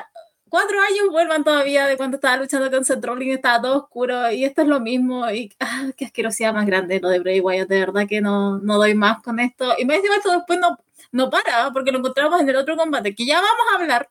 cuatro 0.51 0.79
años 0.79 1.09
vuelvan 1.11 1.43
todavía 1.43 1.87
de 1.87 1.97
cuando 1.97 2.19
estaba 2.19 2.37
luchando 2.37 2.71
con 2.71 2.85
Seth 2.85 3.03
Rollins, 3.03 3.37
estaba 3.37 3.63
todo 3.63 3.79
oscuro 3.79 4.31
y 4.31 4.45
esto 4.45 4.61
es 4.61 4.69
lo 4.69 4.81
mismo 4.81 5.31
y 5.31 5.51
ah, 5.61 5.87
qué 5.97 6.05
asquerosidad 6.05 6.53
más 6.53 6.67
grande 6.67 7.01
lo 7.01 7.09
de 7.09 7.21
Bray 7.21 7.41
Wyatt, 7.41 7.69
de 7.69 7.81
verdad 7.81 8.07
que 8.07 8.21
no, 8.21 8.59
no 8.59 8.77
doy 8.77 8.95
más 8.95 9.23
con 9.23 9.41
esto 9.41 9.73
y 9.79 9.87
me 9.87 9.95
decía 9.95 10.11
esto 10.15 10.31
después 10.31 10.61
no, 10.61 10.79
no 11.13 11.31
para 11.31 11.71
porque 11.73 11.93
lo 11.93 11.99
encontramos 11.99 12.41
en 12.41 12.49
el 12.49 12.57
otro 12.57 12.77
combate 12.77 13.15
que 13.15 13.27
ya 13.27 13.37
vamos 13.41 13.67
a 13.71 13.81
hablar 13.81 14.09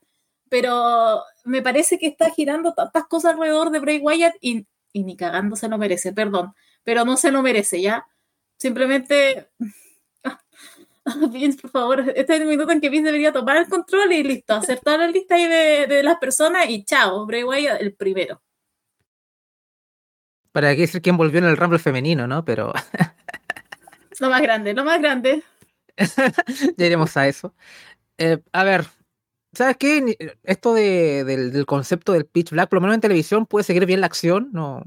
pero 0.51 1.23
me 1.45 1.61
parece 1.61 1.97
que 1.97 2.07
está 2.07 2.29
girando 2.29 2.73
tantas 2.73 3.05
cosas 3.05 3.33
alrededor 3.35 3.69
de 3.71 3.79
Bray 3.79 3.99
Wyatt 3.99 4.35
y, 4.41 4.67
y 4.91 5.03
ni 5.05 5.15
cagando 5.15 5.55
se 5.55 5.69
lo 5.69 5.77
merece, 5.77 6.11
perdón, 6.11 6.53
pero 6.83 7.05
no 7.05 7.15
se 7.15 7.31
lo 7.31 7.41
merece 7.41 7.81
ya, 7.81 8.05
simplemente 8.57 9.49
Vince, 11.31 11.57
por 11.61 11.71
favor, 11.71 11.99
este 12.01 12.35
es 12.35 12.41
el 12.41 12.47
minuto 12.47 12.69
en 12.73 12.81
que 12.81 12.89
Vince 12.89 13.05
debería 13.05 13.31
tomar 13.31 13.55
el 13.55 13.69
control 13.69 14.11
y 14.11 14.23
listo, 14.23 14.53
hacer 14.53 14.81
toda 14.81 14.97
la 14.97 15.07
lista 15.07 15.35
ahí 15.35 15.47
de, 15.47 15.87
de 15.87 16.03
las 16.03 16.17
personas 16.17 16.69
y 16.69 16.83
chao, 16.83 17.25
Bray 17.25 17.45
Wyatt 17.45 17.81
el 17.81 17.93
primero. 17.95 18.41
Para 20.51 20.75
qué 20.75 20.81
decir 20.81 21.01
quién 21.01 21.15
volvió 21.15 21.39
en 21.39 21.45
el 21.45 21.55
Rumble 21.55 21.79
femenino, 21.79 22.27
¿no? 22.27 22.43
Pero. 22.43 22.73
lo 24.19 24.29
más 24.29 24.41
grande, 24.41 24.73
lo 24.73 24.83
más 24.83 24.99
grande. 24.99 25.43
ya 26.77 26.85
iremos 26.85 27.15
a 27.17 27.27
eso. 27.27 27.53
Eh, 28.17 28.39
a 28.51 28.63
ver, 28.63 28.87
¿sabes 29.53 29.77
qué? 29.77 30.17
Esto 30.43 30.73
de, 30.73 31.23
del, 31.23 31.51
del, 31.51 31.65
concepto 31.65 32.13
del 32.13 32.25
pitch 32.25 32.51
black, 32.51 32.69
por 32.69 32.77
lo 32.77 32.81
menos 32.81 32.95
en 32.95 33.01
televisión, 33.01 33.45
puede 33.45 33.63
seguir 33.63 33.85
bien 33.85 34.01
la 34.01 34.07
acción. 34.07 34.49
No, 34.53 34.83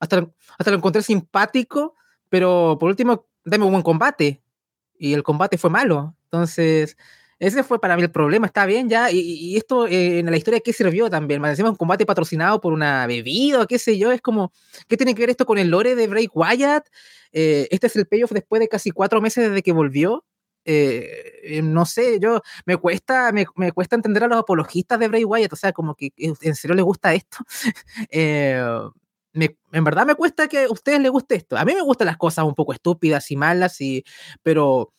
hasta, 0.00 0.28
hasta 0.58 0.70
lo 0.70 0.78
encontré 0.78 1.02
simpático, 1.02 1.94
pero 2.28 2.76
por 2.80 2.88
último, 2.88 3.26
dame 3.44 3.64
un 3.64 3.72
buen 3.72 3.82
combate 3.82 4.42
y 4.98 5.14
el 5.14 5.22
combate 5.22 5.58
fue 5.58 5.70
malo. 5.70 6.16
Entonces, 6.24 6.96
ese 7.38 7.64
fue 7.64 7.80
para 7.80 7.96
mí 7.96 8.02
el 8.02 8.10
problema, 8.10 8.46
está 8.46 8.66
bien 8.66 8.88
ya. 8.88 9.10
Y, 9.10 9.56
esto 9.56 9.86
eh, 9.86 10.20
en 10.20 10.30
la 10.30 10.36
historia, 10.36 10.60
¿qué 10.60 10.72
sirvió 10.72 11.10
también? 11.10 11.40
Más 11.40 11.50
encima 11.50 11.70
un 11.70 11.76
combate 11.76 12.06
patrocinado 12.06 12.60
por 12.60 12.72
una 12.72 13.06
bebida, 13.06 13.66
qué 13.66 13.78
sé 13.78 13.98
yo. 13.98 14.12
Es 14.12 14.20
como, 14.20 14.52
¿qué 14.88 14.96
tiene 14.96 15.14
que 15.14 15.22
ver 15.22 15.30
esto 15.30 15.44
con 15.44 15.58
el 15.58 15.68
lore 15.68 15.94
de 15.94 16.06
Bray 16.06 16.28
Wyatt? 16.32 16.86
Eh, 17.32 17.66
este 17.70 17.88
es 17.88 17.96
el 17.96 18.06
payoff 18.06 18.32
después 18.32 18.60
de 18.60 18.68
casi 18.68 18.92
cuatro 18.92 19.20
meses 19.20 19.48
desde 19.48 19.62
que 19.62 19.72
volvió. 19.72 20.24
Eh, 20.64 21.60
no 21.64 21.84
sé, 21.86 22.20
yo 22.20 22.40
me 22.66 22.76
cuesta, 22.76 23.32
me, 23.32 23.46
me, 23.56 23.72
cuesta 23.72 23.96
entender 23.96 24.24
a 24.24 24.28
los 24.28 24.38
apologistas 24.38 24.98
de 24.98 25.08
Bray 25.08 25.24
Wyatt, 25.24 25.52
o 25.52 25.56
sea, 25.56 25.72
como 25.72 25.94
que 25.94 26.12
en 26.16 26.54
serio 26.54 26.74
les 26.76 26.84
gusta 26.84 27.14
esto. 27.14 27.38
Me, 29.34 29.56
en 29.72 29.84
verdad 29.84 30.04
me 30.04 30.14
cuesta 30.14 30.46
que 30.46 30.64
a 30.64 30.70
ustedes 30.70 31.00
les 31.00 31.10
guste 31.10 31.36
esto. 31.36 31.56
A 31.56 31.64
mí 31.64 31.74
me 31.74 31.80
gustan 31.80 32.06
las 32.06 32.18
cosas 32.18 32.44
un 32.44 32.54
poco 32.54 32.74
estúpidas 32.74 33.30
y 33.30 33.36
malas, 33.36 33.80
y, 33.80 34.04
pero 34.42 34.92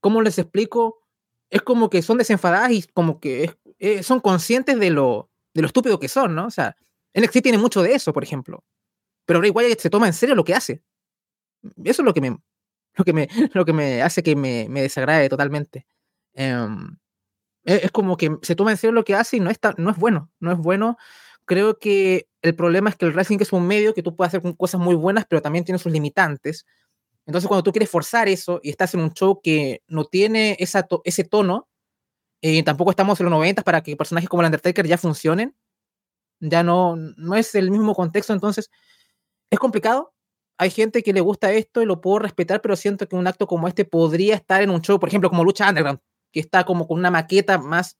¿cómo 0.00 0.20
les 0.20 0.38
explico? 0.38 1.00
Es 1.48 1.62
como 1.62 1.88
que 1.88 2.02
son 2.02 2.18
desenfadadas 2.18 2.72
y 2.72 2.82
como 2.92 3.20
que 3.20 3.44
es, 3.44 3.56
eh, 3.78 4.02
son 4.02 4.20
conscientes 4.20 4.78
de 4.78 4.90
lo, 4.90 5.30
de 5.54 5.62
lo 5.62 5.66
estúpido 5.66 5.98
que 5.98 6.08
son, 6.08 6.34
¿no? 6.34 6.46
O 6.46 6.50
sea, 6.50 6.76
NXT 7.14 7.42
tiene 7.42 7.58
mucho 7.58 7.82
de 7.82 7.94
eso, 7.94 8.12
por 8.12 8.22
ejemplo. 8.22 8.62
Pero 9.26 9.38
Bray 9.38 9.50
Wyatt 9.50 9.80
se 9.80 9.90
toma 9.90 10.06
en 10.06 10.12
serio 10.12 10.34
lo 10.34 10.44
que 10.44 10.54
hace. 10.54 10.82
Eso 11.84 12.02
es 12.02 12.04
lo 12.04 12.12
que 12.12 12.20
me, 12.20 12.36
lo 12.96 13.04
que 13.04 13.12
me, 13.12 13.28
lo 13.54 13.64
que 13.64 13.72
me 13.72 14.02
hace 14.02 14.22
que 14.22 14.36
me, 14.36 14.66
me 14.68 14.82
desagrade 14.82 15.28
totalmente. 15.28 15.86
Es, 16.34 16.58
es 17.64 17.90
como 17.90 18.16
que 18.16 18.36
se 18.42 18.54
toma 18.56 18.72
en 18.72 18.76
serio 18.76 18.92
lo 18.92 19.04
que 19.04 19.14
hace 19.14 19.36
y 19.36 19.40
no, 19.40 19.50
está, 19.50 19.74
no 19.78 19.90
es 19.90 19.96
bueno. 19.96 20.30
No 20.40 20.52
es 20.52 20.58
bueno 20.58 20.96
creo 21.44 21.78
que 21.78 22.28
el 22.42 22.54
problema 22.54 22.90
es 22.90 22.96
que 22.96 23.06
el 23.06 23.12
wrestling 23.12 23.38
es 23.40 23.52
un 23.52 23.66
medio 23.66 23.94
que 23.94 24.02
tú 24.02 24.14
puedes 24.16 24.34
hacer 24.34 24.56
cosas 24.56 24.80
muy 24.80 24.94
buenas, 24.94 25.24
pero 25.28 25.42
también 25.42 25.64
tiene 25.64 25.78
sus 25.78 25.92
limitantes. 25.92 26.66
Entonces, 27.26 27.48
cuando 27.48 27.62
tú 27.62 27.72
quieres 27.72 27.90
forzar 27.90 28.28
eso 28.28 28.60
y 28.62 28.70
estás 28.70 28.94
en 28.94 29.00
un 29.00 29.12
show 29.12 29.40
que 29.42 29.82
no 29.88 30.04
tiene 30.04 30.56
esa 30.58 30.82
to 30.84 31.02
ese 31.04 31.24
tono, 31.24 31.68
eh, 32.42 32.62
tampoco 32.62 32.90
estamos 32.90 33.20
en 33.20 33.26
los 33.26 33.32
90 33.32 33.62
para 33.62 33.82
que 33.82 33.96
personajes 33.96 34.28
como 34.28 34.42
el 34.42 34.46
Undertaker 34.46 34.86
ya 34.86 34.98
funcionen, 34.98 35.56
ya 36.40 36.62
no, 36.62 36.96
no 36.96 37.36
es 37.36 37.54
el 37.54 37.70
mismo 37.70 37.94
contexto, 37.94 38.32
entonces 38.32 38.70
es 39.50 39.58
complicado. 39.58 40.13
Hay 40.58 40.70
gente 40.70 41.02
que 41.02 41.12
le 41.12 41.20
gusta 41.20 41.52
esto 41.52 41.82
y 41.82 41.86
lo 41.86 42.00
puedo 42.00 42.20
respetar, 42.20 42.60
pero 42.60 42.76
siento 42.76 43.08
que 43.08 43.16
un 43.16 43.26
acto 43.26 43.46
como 43.46 43.68
este 43.68 43.84
podría 43.84 44.34
estar 44.36 44.62
en 44.62 44.70
un 44.70 44.80
show, 44.80 44.98
por 44.98 45.08
ejemplo, 45.08 45.28
como 45.30 45.44
Lucha 45.44 45.68
Underground, 45.68 46.00
que 46.32 46.40
está 46.40 46.64
como 46.64 46.86
con 46.86 46.98
una 46.98 47.10
maqueta 47.10 47.58
más 47.58 47.96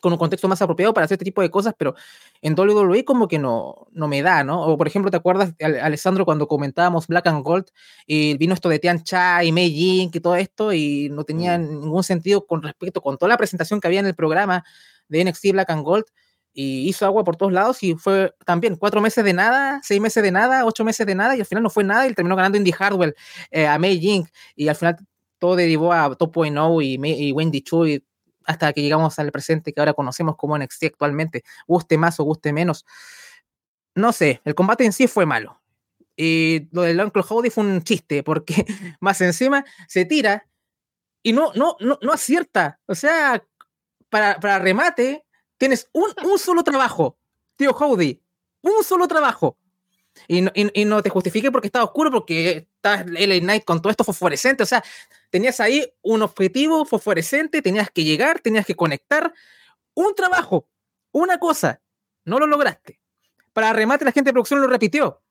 con 0.00 0.12
un 0.12 0.18
contexto 0.18 0.48
más 0.48 0.60
apropiado 0.62 0.92
para 0.94 1.04
hacer 1.04 1.16
este 1.16 1.26
tipo 1.26 1.42
de 1.42 1.50
cosas, 1.50 1.74
pero 1.76 1.94
en 2.42 2.58
WWE 2.58 3.04
como 3.04 3.28
que 3.28 3.38
no, 3.38 3.86
no 3.92 4.08
me 4.08 4.22
da, 4.22 4.42
¿no? 4.42 4.62
O 4.62 4.76
por 4.76 4.86
ejemplo, 4.86 5.10
¿te 5.10 5.16
acuerdas, 5.18 5.54
Alessandro, 5.60 6.24
cuando 6.24 6.48
comentábamos 6.48 7.06
Black 7.06 7.26
and 7.26 7.44
Gold 7.44 7.66
y 8.06 8.36
vino 8.36 8.54
esto 8.54 8.68
de 8.68 8.78
Tian 8.78 9.02
Cha 9.04 9.44
y 9.44 9.52
Mei 9.52 9.70
Jin 9.70 10.10
y 10.12 10.20
todo 10.20 10.36
esto 10.36 10.72
y 10.72 11.08
no 11.10 11.24
tenía 11.24 11.58
mm. 11.58 11.80
ningún 11.82 12.02
sentido 12.02 12.46
con 12.46 12.62
respecto, 12.62 13.00
con 13.02 13.18
toda 13.18 13.28
la 13.28 13.36
presentación 13.36 13.80
que 13.80 13.86
había 13.86 14.00
en 14.00 14.06
el 14.06 14.14
programa 14.14 14.64
de 15.08 15.24
NXT 15.24 15.52
Black 15.52 15.70
and 15.70 15.84
Gold 15.84 16.06
y 16.52 16.88
hizo 16.88 17.06
agua 17.06 17.24
por 17.24 17.36
todos 17.36 17.52
lados 17.52 17.82
y 17.82 17.94
fue 17.94 18.34
también 18.44 18.76
cuatro 18.76 19.00
meses 19.00 19.24
de 19.24 19.32
nada, 19.32 19.80
seis 19.82 20.00
meses 20.00 20.22
de 20.22 20.32
nada, 20.32 20.64
ocho 20.64 20.84
meses 20.84 21.06
de 21.06 21.14
nada 21.14 21.36
y 21.36 21.40
al 21.40 21.46
final 21.46 21.62
no 21.62 21.70
fue 21.70 21.84
nada 21.84 22.06
y 22.06 22.14
terminó 22.14 22.36
ganando 22.36 22.58
Indy 22.58 22.72
Hardwell 22.72 23.14
eh, 23.50 23.66
a 23.66 23.78
Mei 23.78 23.98
Jin 24.00 24.28
y 24.56 24.68
al 24.68 24.76
final 24.76 24.96
todo 25.38 25.56
derivó 25.56 25.92
a 25.92 26.14
Top 26.16 26.36
y, 26.44 26.98
y 27.02 27.32
Wendy 27.32 27.62
Chu 27.62 27.86
y 27.86 28.04
hasta 28.44 28.72
que 28.72 28.82
llegamos 28.82 29.18
al 29.18 29.30
presente 29.30 29.72
que 29.72 29.80
ahora 29.80 29.94
conocemos 29.94 30.36
como 30.36 30.58
NXT 30.58 30.84
actualmente, 30.84 31.42
guste 31.66 31.96
más 31.98 32.18
o 32.20 32.24
guste 32.24 32.52
menos. 32.52 32.84
No 33.94 34.12
sé, 34.12 34.40
el 34.44 34.54
combate 34.54 34.84
en 34.84 34.92
sí 34.92 35.06
fue 35.06 35.26
malo. 35.26 35.60
Y 36.16 36.68
lo 36.72 36.82
del 36.82 37.00
Uncle 37.00 37.22
Howdy 37.26 37.50
fue 37.50 37.64
un 37.64 37.82
chiste, 37.82 38.22
porque 38.22 38.66
más 39.00 39.20
encima 39.20 39.64
se 39.88 40.04
tira 40.04 40.46
y 41.22 41.32
no, 41.32 41.52
no, 41.54 41.76
no, 41.80 41.98
no 42.02 42.12
acierta. 42.12 42.80
O 42.86 42.94
sea, 42.94 43.42
para, 44.08 44.38
para 44.40 44.58
remate, 44.58 45.24
tienes 45.60 45.90
un, 45.92 46.08
un 46.24 46.38
solo 46.38 46.64
trabajo, 46.64 47.18
tío 47.56 47.72
Howdy, 47.72 48.18
un 48.62 48.82
solo 48.82 49.06
trabajo. 49.06 49.58
Y 50.26 50.40
no, 50.40 50.50
y, 50.54 50.80
y 50.80 50.84
no, 50.86 51.02
te 51.02 51.10
justifique 51.10 51.52
porque 51.52 51.68
está 51.68 51.84
oscuro, 51.84 52.10
porque 52.10 52.68
está 52.76 53.04
LA 53.04 53.40
Knight 53.40 53.64
con 53.64 53.80
todo 53.80 53.90
esto 53.90 54.02
fosforescente. 54.02 54.62
O 54.62 54.66
sea, 54.66 54.82
tenías 55.28 55.60
ahí 55.60 55.86
un 56.02 56.22
objetivo 56.22 56.84
fosforescente, 56.86 57.60
tenías 57.60 57.90
que 57.90 58.04
llegar, 58.04 58.40
tenías 58.40 58.64
que 58.64 58.74
conectar. 58.74 59.32
Un 59.94 60.14
trabajo, 60.14 60.66
una 61.12 61.38
cosa, 61.38 61.80
no 62.24 62.38
lo 62.38 62.46
lograste. 62.46 62.98
Para 63.52 63.74
remate, 63.74 64.04
la 64.04 64.12
gente 64.12 64.30
de 64.30 64.32
producción 64.32 64.62
lo 64.62 64.66
repitió. 64.66 65.22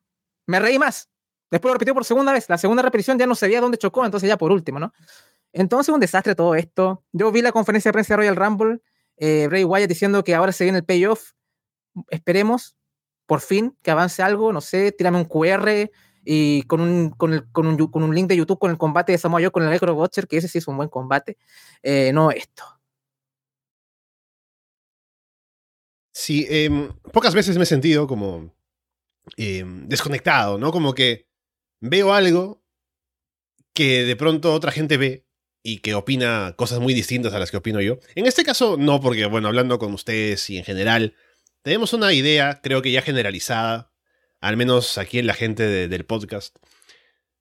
Me 0.46 0.60
reí 0.60 0.78
más. 0.78 1.10
Después 1.50 1.70
lo 1.70 1.74
repitió 1.74 1.96
por 1.96 2.06
segunda 2.06 2.34
vez. 2.34 2.48
La 2.50 2.60
segunda 2.60 2.84
repetición 2.84 3.18
ya 3.18 3.26
no 3.26 3.34
sabía 3.34 3.62
dónde 3.62 3.80
chocó, 3.80 4.06
entonces 4.06 4.30
ya 4.30 4.38
por 4.38 4.52
último, 4.52 4.80
¿no? 4.80 4.94
Entonces, 5.54 5.92
un 5.92 6.00
desastre 6.00 6.36
todo 6.36 6.54
esto. 6.54 7.04
Yo 7.12 7.32
vi 7.32 7.42
la 7.42 7.52
conferencia 7.52 7.90
de 7.90 7.94
prensa 7.94 8.14
de 8.14 8.18
Royal 8.18 8.36
Rumble, 8.36 8.82
eh, 9.20 9.48
Bray 9.48 9.64
Wyatt 9.64 9.90
diciendo 9.90 10.24
que 10.24 10.36
ahora 10.36 10.52
se 10.52 10.64
viene 10.64 10.80
el 10.80 10.86
payoff. 10.86 11.32
Esperemos, 12.10 12.76
por 13.26 13.42
fin, 13.42 13.78
que 13.84 13.92
avance 13.92 14.24
algo, 14.24 14.52
no 14.54 14.62
sé, 14.62 14.92
tírame 14.92 15.18
un 15.18 15.26
QR, 15.26 15.90
y 16.32 16.64
con 16.64 16.82
un, 16.82 17.10
con, 17.12 17.34
el, 17.34 17.52
con, 17.52 17.66
un, 17.68 18.16
link 18.16 18.28
de 18.28 18.38
YouTube 18.38 18.60
con 18.60 18.72
el 18.72 18.78
combate 18.78 19.12
de 19.12 19.18
Samoa 19.18 19.42
Joe 19.42 19.52
con 19.52 19.64
el 19.64 19.70
Necro 19.70 19.96
Butcher, 19.96 20.28
que 20.28 20.38
ese 20.38 20.48
sí 20.48 20.58
es 20.60 20.68
un 20.68 20.78
buen 20.78 20.90
combate, 20.90 21.38
eh, 21.82 22.12
no 22.14 22.32
esto. 22.32 22.64
Sí, 26.14 26.46
eh, 26.50 26.70
pocas 27.14 27.34
veces 27.34 27.58
me 27.58 27.64
he 27.64 27.66
sentido 27.66 28.06
como 28.06 28.54
eh, 29.38 29.64
desconectado, 29.66 30.58
¿no? 30.58 30.72
Como 30.72 30.94
que 30.94 31.28
veo 31.80 32.14
algo 32.14 32.62
que 33.74 34.04
de 34.04 34.16
pronto 34.16 34.54
otra 34.54 34.72
gente 34.72 34.98
ve 34.98 35.26
y 35.64 35.80
que 35.80 35.94
opina 35.94 36.54
cosas 36.56 36.80
muy 36.80 36.94
distintas 36.94 37.34
a 37.34 37.40
las 37.40 37.52
que 37.52 37.58
opino 37.58 37.82
yo. 37.82 38.00
En 38.16 38.26
este 38.26 38.44
caso, 38.44 38.78
no, 38.78 39.02
porque, 39.02 39.26
bueno, 39.26 39.48
hablando 39.48 39.80
con 39.80 39.94
ustedes 39.94 40.50
y 40.50 40.58
en 40.58 40.64
general, 40.64 41.16
tenemos 41.62 41.94
una 41.94 42.14
idea, 42.14 42.62
creo 42.64 42.82
que 42.82 42.92
ya 42.92 43.02
generalizada, 43.02 43.92
al 44.40 44.58
menos 44.58 44.98
aquí 44.98 45.20
en 45.20 45.28
la 45.28 45.34
gente 45.34 45.64
de, 45.64 45.88
del 45.88 46.06
podcast, 46.06 46.56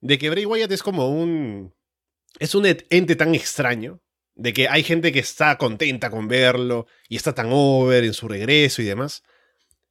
de 0.00 0.18
que 0.18 0.30
Bray 0.30 0.46
Wyatt 0.46 0.72
es 0.72 0.82
como 0.82 1.08
un... 1.08 1.74
es 2.38 2.54
un 2.54 2.66
ente 2.66 3.16
tan 3.16 3.34
extraño, 3.34 4.00
de 4.34 4.52
que 4.52 4.68
hay 4.68 4.84
gente 4.84 5.12
que 5.12 5.18
está 5.18 5.58
contenta 5.58 6.10
con 6.10 6.28
verlo 6.28 6.86
y 7.08 7.16
está 7.16 7.34
tan 7.34 7.48
over 7.50 8.04
en 8.04 8.14
su 8.14 8.28
regreso 8.28 8.82
y 8.82 8.84
demás. 8.84 9.24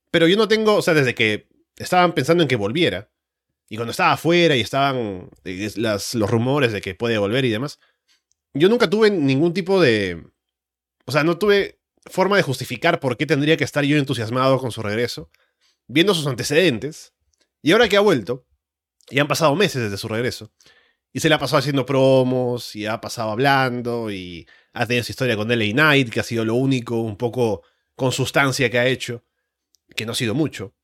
Pero 0.10 0.28
yo 0.28 0.38
no 0.38 0.48
tengo, 0.48 0.76
o 0.76 0.82
sea, 0.82 0.94
desde 0.94 1.16
que 1.16 1.50
estaban 1.76 2.14
pensando 2.14 2.44
en 2.44 2.50
que 2.50 2.56
volviera, 2.56 3.10
y 3.70 3.76
cuando 3.76 3.92
estaba 3.92 4.14
afuera 4.14 4.56
y 4.56 4.62
estaban 4.62 5.30
las, 5.76 6.16
los 6.16 6.30
rumores 6.30 6.72
de 6.72 6.80
que 6.80 6.96
puede 6.96 7.18
volver 7.18 7.44
y 7.44 7.50
demás, 7.50 7.80
yo 8.54 8.70
nunca 8.70 8.90
tuve 8.90 9.10
ningún 9.12 9.54
tipo 9.54 9.82
de... 9.82 10.24
O 11.06 11.12
sea, 11.12 11.24
no 11.24 11.38
tuve 11.38 11.80
forma 12.06 12.38
de 12.38 12.44
justificar 12.44 13.00
por 13.00 13.18
qué 13.18 13.26
tendría 13.26 13.58
que 13.58 13.64
estar 13.64 13.84
yo 13.84 13.98
entusiasmado 13.98 14.60
con 14.60 14.72
su 14.72 14.82
regreso 14.82 15.30
viendo 15.88 16.14
sus 16.14 16.28
antecedentes, 16.28 17.14
y 17.62 17.72
ahora 17.72 17.90
que 17.90 17.98
ha 17.98 18.02
vuelto, 18.02 18.46
y 19.10 19.20
han 19.20 19.28
pasado 19.28 19.56
meses 19.56 19.84
desde 19.84 19.98
su 19.98 20.08
regreso, 20.08 20.52
y 21.14 21.22
se 21.22 21.30
le 21.30 21.36
ha 21.36 21.40
pasado 21.40 21.60
haciendo 21.60 21.86
promos, 21.86 22.76
y 22.76 22.86
ha 22.86 23.02
pasado 23.02 23.32
hablando, 23.32 24.12
y 24.12 24.48
ha 24.74 24.86
tenido 24.86 25.02
esa 25.02 25.12
historia 25.12 25.36
con 25.36 25.48
LA 25.48 25.72
Knight, 25.72 26.10
que 26.10 26.20
ha 26.20 26.24
sido 26.24 26.46
lo 26.46 26.56
único 26.56 27.02
un 27.02 27.18
poco 27.18 27.64
con 27.96 28.12
sustancia 28.12 28.70
que 28.70 28.80
ha 28.80 28.86
hecho, 28.86 29.24
que 29.96 30.06
no 30.06 30.12
ha 30.12 30.16
sido 30.16 30.36
mucho. 30.36 30.76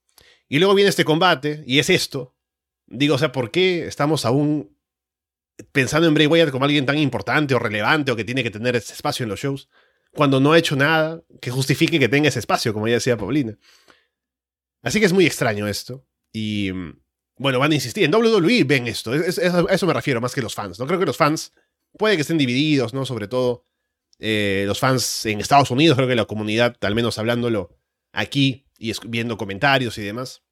Y 0.48 0.60
luego 0.60 0.74
viene 0.74 0.90
este 0.90 1.06
combate, 1.06 1.64
y 1.68 1.80
es 1.80 1.90
esto. 1.90 2.36
Digo, 2.88 3.16
o 3.16 3.18
sea, 3.18 3.32
¿por 3.32 3.52
qué 3.52 3.86
estamos 3.86 4.26
aún 4.26 4.73
pensando 5.72 6.08
en 6.08 6.14
Bray 6.14 6.28
Wyatt 6.28 6.52
como 6.52 6.66
alguien 6.66 6.86
tan 6.86 6.98
importante 6.98 7.56
o 7.56 7.60
relevante 7.60 8.12
o 8.12 8.16
que 8.16 8.24
tiene 8.24 8.44
que 8.44 8.52
tener 8.52 8.76
ese 8.76 8.94
espacio 8.94 9.24
en 9.24 9.30
los 9.30 9.40
shows? 9.40 9.70
Cuando 10.14 10.40
no 10.40 10.54
ha 10.54 10.58
hecho 10.58 10.76
nada 10.76 11.22
que 11.42 11.50
justifique 11.50 12.00
que 12.00 12.10
tenga 12.10 12.30
ese 12.30 12.40
espacio, 12.40 12.74
como 12.74 12.88
ya 12.88 12.96
decía 12.96 13.18
Paulina. 13.18 13.58
Así 14.84 15.00
que 15.00 15.06
es 15.06 15.14
muy 15.14 15.26
extraño 15.26 15.68
esto. 15.68 16.06
Y 16.32 16.72
bueno, 17.38 17.60
van 17.60 17.72
a 17.72 17.76
insistir. 17.76 18.04
En 18.04 18.14
WWE 18.14 18.64
ven 18.66 18.88
esto. 18.88 19.12
a 19.12 19.74
eso 19.74 19.88
me 19.88 19.94
refiero 19.94 20.22
más 20.22 20.36
que 20.36 20.42
los 20.42 20.54
fans. 20.54 20.80
No 20.80 20.86
creo 20.86 21.00
que 21.00 21.06
los 21.06 21.18
fans 21.18 21.52
puede 21.98 22.16
que 22.16 22.22
estén 22.22 22.38
divididos, 22.38 22.94
¿no? 22.94 23.06
Sobre 23.06 23.28
todo 23.28 23.66
eh, 24.20 24.66
los 24.68 24.80
fans 24.80 25.26
en 25.26 25.40
Estados 25.40 25.72
Unidos, 25.72 25.96
creo 25.96 26.08
que 26.08 26.16
la 26.16 26.26
comunidad, 26.26 26.78
al 26.82 26.96
menos 26.96 27.18
hablándolo 27.18 27.78
aquí 28.12 28.68
y 28.78 28.94
viendo 29.08 29.38
comentarios 29.38 29.98
y 29.98 30.02
demás, 30.02 30.44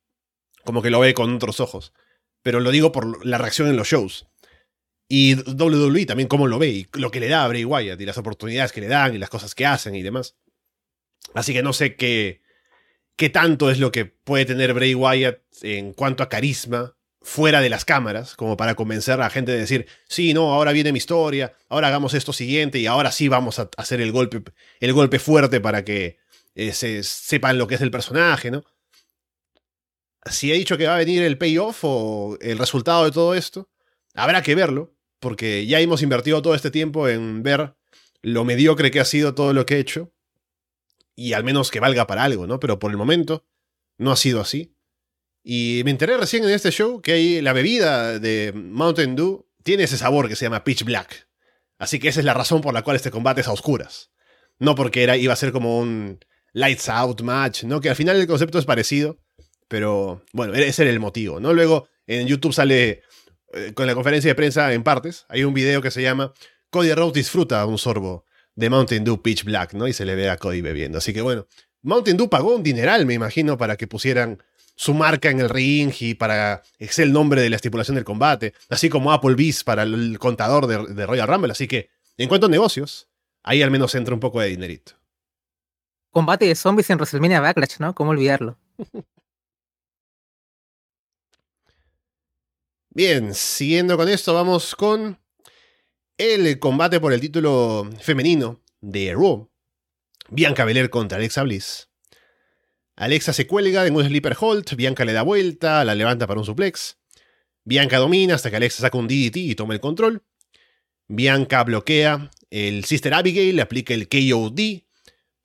como 0.63 0.81
que 0.81 0.89
lo 0.89 0.99
ve 0.99 1.13
con 1.13 1.35
otros 1.35 1.59
ojos. 1.59 1.93
Pero 2.41 2.59
lo 2.59 2.71
digo 2.71 2.91
por 2.91 3.25
la 3.25 3.37
reacción 3.37 3.67
en 3.67 3.75
los 3.75 3.87
shows. 3.87 4.27
Y 5.13 5.35
WWE 5.35 6.05
también 6.05 6.29
cómo 6.29 6.47
lo 6.47 6.57
ve 6.57 6.69
y 6.69 6.87
lo 6.93 7.11
que 7.11 7.19
le 7.19 7.27
da 7.27 7.43
a 7.43 7.47
Bray 7.49 7.65
Wyatt 7.65 7.99
y 7.99 8.05
las 8.05 8.17
oportunidades 8.17 8.71
que 8.71 8.79
le 8.79 8.87
dan 8.87 9.13
y 9.13 9.17
las 9.17 9.29
cosas 9.29 9.53
que 9.53 9.65
hacen 9.65 9.93
y 9.93 10.01
demás. 10.01 10.37
Así 11.33 11.51
que 11.51 11.61
no 11.61 11.73
sé 11.73 11.97
qué, 11.97 12.41
qué 13.17 13.29
tanto 13.29 13.69
es 13.69 13.77
lo 13.77 13.91
que 13.91 14.05
puede 14.05 14.45
tener 14.45 14.73
Bray 14.73 14.95
Wyatt 14.95 15.41
en 15.63 15.91
cuanto 15.91 16.23
a 16.23 16.29
carisma 16.29 16.95
fuera 17.21 17.59
de 17.59 17.67
las 17.67 17.83
cámaras, 17.83 18.37
como 18.37 18.55
para 18.55 18.75
convencer 18.75 19.15
a 19.15 19.25
la 19.25 19.29
gente 19.29 19.51
de 19.51 19.59
decir, 19.59 19.85
sí, 20.07 20.33
no, 20.33 20.53
ahora 20.53 20.71
viene 20.71 20.93
mi 20.93 20.99
historia, 20.99 21.57
ahora 21.67 21.89
hagamos 21.89 22.13
esto 22.13 22.31
siguiente 22.31 22.79
y 22.79 22.85
ahora 22.85 23.11
sí 23.11 23.27
vamos 23.27 23.59
a 23.59 23.69
hacer 23.75 23.99
el 23.99 24.13
golpe, 24.13 24.41
el 24.79 24.93
golpe 24.93 25.19
fuerte 25.19 25.59
para 25.59 25.83
que 25.83 26.19
eh, 26.55 26.71
se 26.71 27.03
sepan 27.03 27.57
lo 27.57 27.67
que 27.67 27.75
es 27.75 27.81
el 27.81 27.91
personaje, 27.91 28.49
¿no? 28.49 28.63
Si 30.31 30.53
he 30.53 30.55
dicho 30.55 30.77
que 30.77 30.87
va 30.87 30.95
a 30.95 30.99
venir 30.99 31.21
el 31.21 31.37
payoff 31.37 31.79
o 31.81 32.37
el 32.39 32.57
resultado 32.57 33.03
de 33.03 33.11
todo 33.11 33.35
esto, 33.35 33.69
habrá 34.13 34.41
que 34.41 34.55
verlo, 34.55 34.95
porque 35.21 35.65
ya 35.65 35.79
hemos 35.79 36.01
invertido 36.01 36.41
todo 36.41 36.55
este 36.55 36.71
tiempo 36.71 37.07
en 37.07 37.43
ver 37.43 37.75
lo 38.21 38.43
mediocre 38.43 38.91
que 38.91 38.99
ha 38.99 39.05
sido 39.05 39.33
todo 39.33 39.53
lo 39.53 39.65
que 39.65 39.75
he 39.75 39.79
hecho, 39.79 40.11
y 41.15 41.33
al 41.33 41.43
menos 41.43 41.71
que 41.71 41.79
valga 41.79 42.07
para 42.07 42.23
algo, 42.23 42.47
¿no? 42.47 42.59
Pero 42.59 42.79
por 42.79 42.91
el 42.91 42.97
momento 42.97 43.45
no 43.97 44.11
ha 44.11 44.17
sido 44.17 44.41
así. 44.41 44.75
Y 45.43 45.81
me 45.85 45.91
enteré 45.91 46.17
recién 46.17 46.43
en 46.43 46.49
este 46.49 46.71
show 46.71 47.01
que 47.01 47.41
la 47.41 47.53
bebida 47.53 48.19
de 48.19 48.51
Mountain 48.53 49.15
Dew 49.15 49.47
tiene 49.63 49.83
ese 49.83 49.97
sabor 49.97 50.27
que 50.27 50.35
se 50.35 50.45
llama 50.45 50.63
Pitch 50.63 50.83
Black. 50.83 51.27
Así 51.77 51.99
que 51.99 52.09
esa 52.09 52.19
es 52.19 52.25
la 52.25 52.33
razón 52.33 52.61
por 52.61 52.73
la 52.73 52.83
cual 52.83 52.95
este 52.95 53.11
combate 53.11 53.41
es 53.41 53.47
a 53.47 53.51
oscuras. 53.51 54.11
No 54.59 54.75
porque 54.75 55.03
era, 55.03 55.17
iba 55.17 55.33
a 55.33 55.37
ser 55.37 55.51
como 55.51 55.79
un 55.79 56.19
lights 56.53 56.89
out 56.89 57.21
match, 57.21 57.63
¿no? 57.63 57.81
Que 57.81 57.89
al 57.89 57.95
final 57.95 58.19
el 58.19 58.27
concepto 58.27 58.59
es 58.59 58.65
parecido, 58.65 59.19
pero 59.67 60.23
bueno, 60.33 60.53
ese 60.53 60.83
era 60.83 60.91
el 60.91 60.99
motivo, 60.99 61.39
¿no? 61.39 61.53
Luego 61.53 61.87
en 62.07 62.27
YouTube 62.27 62.53
sale 62.53 63.03
eh, 63.53 63.73
con 63.73 63.87
la 63.87 63.93
conferencia 63.93 64.29
de 64.29 64.35
prensa 64.35 64.73
en 64.73 64.83
partes, 64.83 65.25
hay 65.29 65.43
un 65.43 65.53
video 65.53 65.81
que 65.81 65.91
se 65.91 66.01
llama 66.01 66.33
Cody 66.69 66.93
Rhodes 66.93 67.13
disfruta 67.13 67.65
un 67.65 67.77
sorbo 67.77 68.25
de 68.55 68.69
Mountain 68.69 69.03
Dew 69.03 69.21
Pitch 69.21 69.43
Black, 69.43 69.73
¿no? 69.73 69.87
Y 69.87 69.93
se 69.93 70.05
le 70.05 70.15
ve 70.15 70.29
a 70.29 70.37
Cody 70.37 70.61
bebiendo. 70.61 70.97
Así 70.97 71.13
que 71.13 71.21
bueno, 71.21 71.47
Mountain 71.81 72.17
Dew 72.17 72.29
pagó 72.29 72.55
un 72.55 72.63
dineral, 72.63 73.05
me 73.05 73.13
imagino, 73.13 73.57
para 73.57 73.75
que 73.75 73.87
pusieran 73.87 74.41
su 74.75 74.93
marca 74.93 75.29
en 75.29 75.39
el 75.39 75.49
ring 75.49 75.93
y 75.99 76.13
para 76.15 76.63
es 76.79 76.97
el 76.99 77.11
nombre 77.11 77.41
de 77.41 77.49
la 77.49 77.57
estipulación 77.57 77.95
del 77.95 78.03
combate, 78.03 78.53
así 78.69 78.89
como 78.89 79.11
Applebee's 79.11 79.63
para 79.63 79.83
el 79.83 80.17
contador 80.17 80.65
de, 80.65 81.05
Royal 81.05 81.27
Rumble. 81.27 81.51
Así 81.51 81.67
que, 81.67 81.89
en 82.17 82.29
cuanto 82.29 82.47
a 82.47 82.49
negocios, 82.49 83.09
ahí 83.43 83.61
al 83.61 83.69
menos 83.69 83.93
entra 83.95 84.13
un 84.13 84.19
poco 84.19 84.39
de 84.39 84.47
dinerito. 84.47 84.93
Combate 86.09 86.45
de 86.45 86.55
zombies 86.55 86.89
en 86.89 86.97
WrestleMania 86.97 87.41
Backlash, 87.41 87.79
¿no? 87.79 87.93
¿Cómo 87.93 88.11
olvidarlo? 88.11 88.57
Bien, 92.93 93.33
siguiendo 93.33 93.95
con 93.95 94.09
esto, 94.09 94.33
vamos 94.33 94.75
con 94.75 95.17
el 96.17 96.59
combate 96.59 96.99
por 96.99 97.13
el 97.13 97.21
título 97.21 97.89
femenino 98.01 98.61
de 98.81 99.13
Raw. 99.13 99.49
Bianca 100.27 100.65
Belair 100.65 100.89
contra 100.89 101.17
Alexa 101.17 101.43
Bliss. 101.43 101.87
Alexa 102.97 103.31
se 103.31 103.47
cuelga 103.47 103.87
en 103.87 103.95
un 103.95 104.03
sleeper 104.03 104.35
hold, 104.37 104.75
Bianca 104.75 105.05
le 105.05 105.13
da 105.13 105.21
vuelta, 105.21 105.85
la 105.85 105.95
levanta 105.95 106.27
para 106.27 106.41
un 106.41 106.45
suplex. 106.45 106.97
Bianca 107.63 107.97
domina 107.97 108.35
hasta 108.35 108.49
que 108.49 108.57
Alexa 108.57 108.81
saca 108.81 108.97
un 108.97 109.07
DDT 109.07 109.37
y 109.37 109.55
toma 109.55 109.73
el 109.73 109.79
control. 109.79 110.25
Bianca 111.07 111.63
bloquea 111.63 112.29
el 112.49 112.83
Sister 112.83 113.13
Abigail, 113.13 113.55
le 113.55 113.61
aplica 113.61 113.93
el 113.93 114.09
KOD 114.09 114.83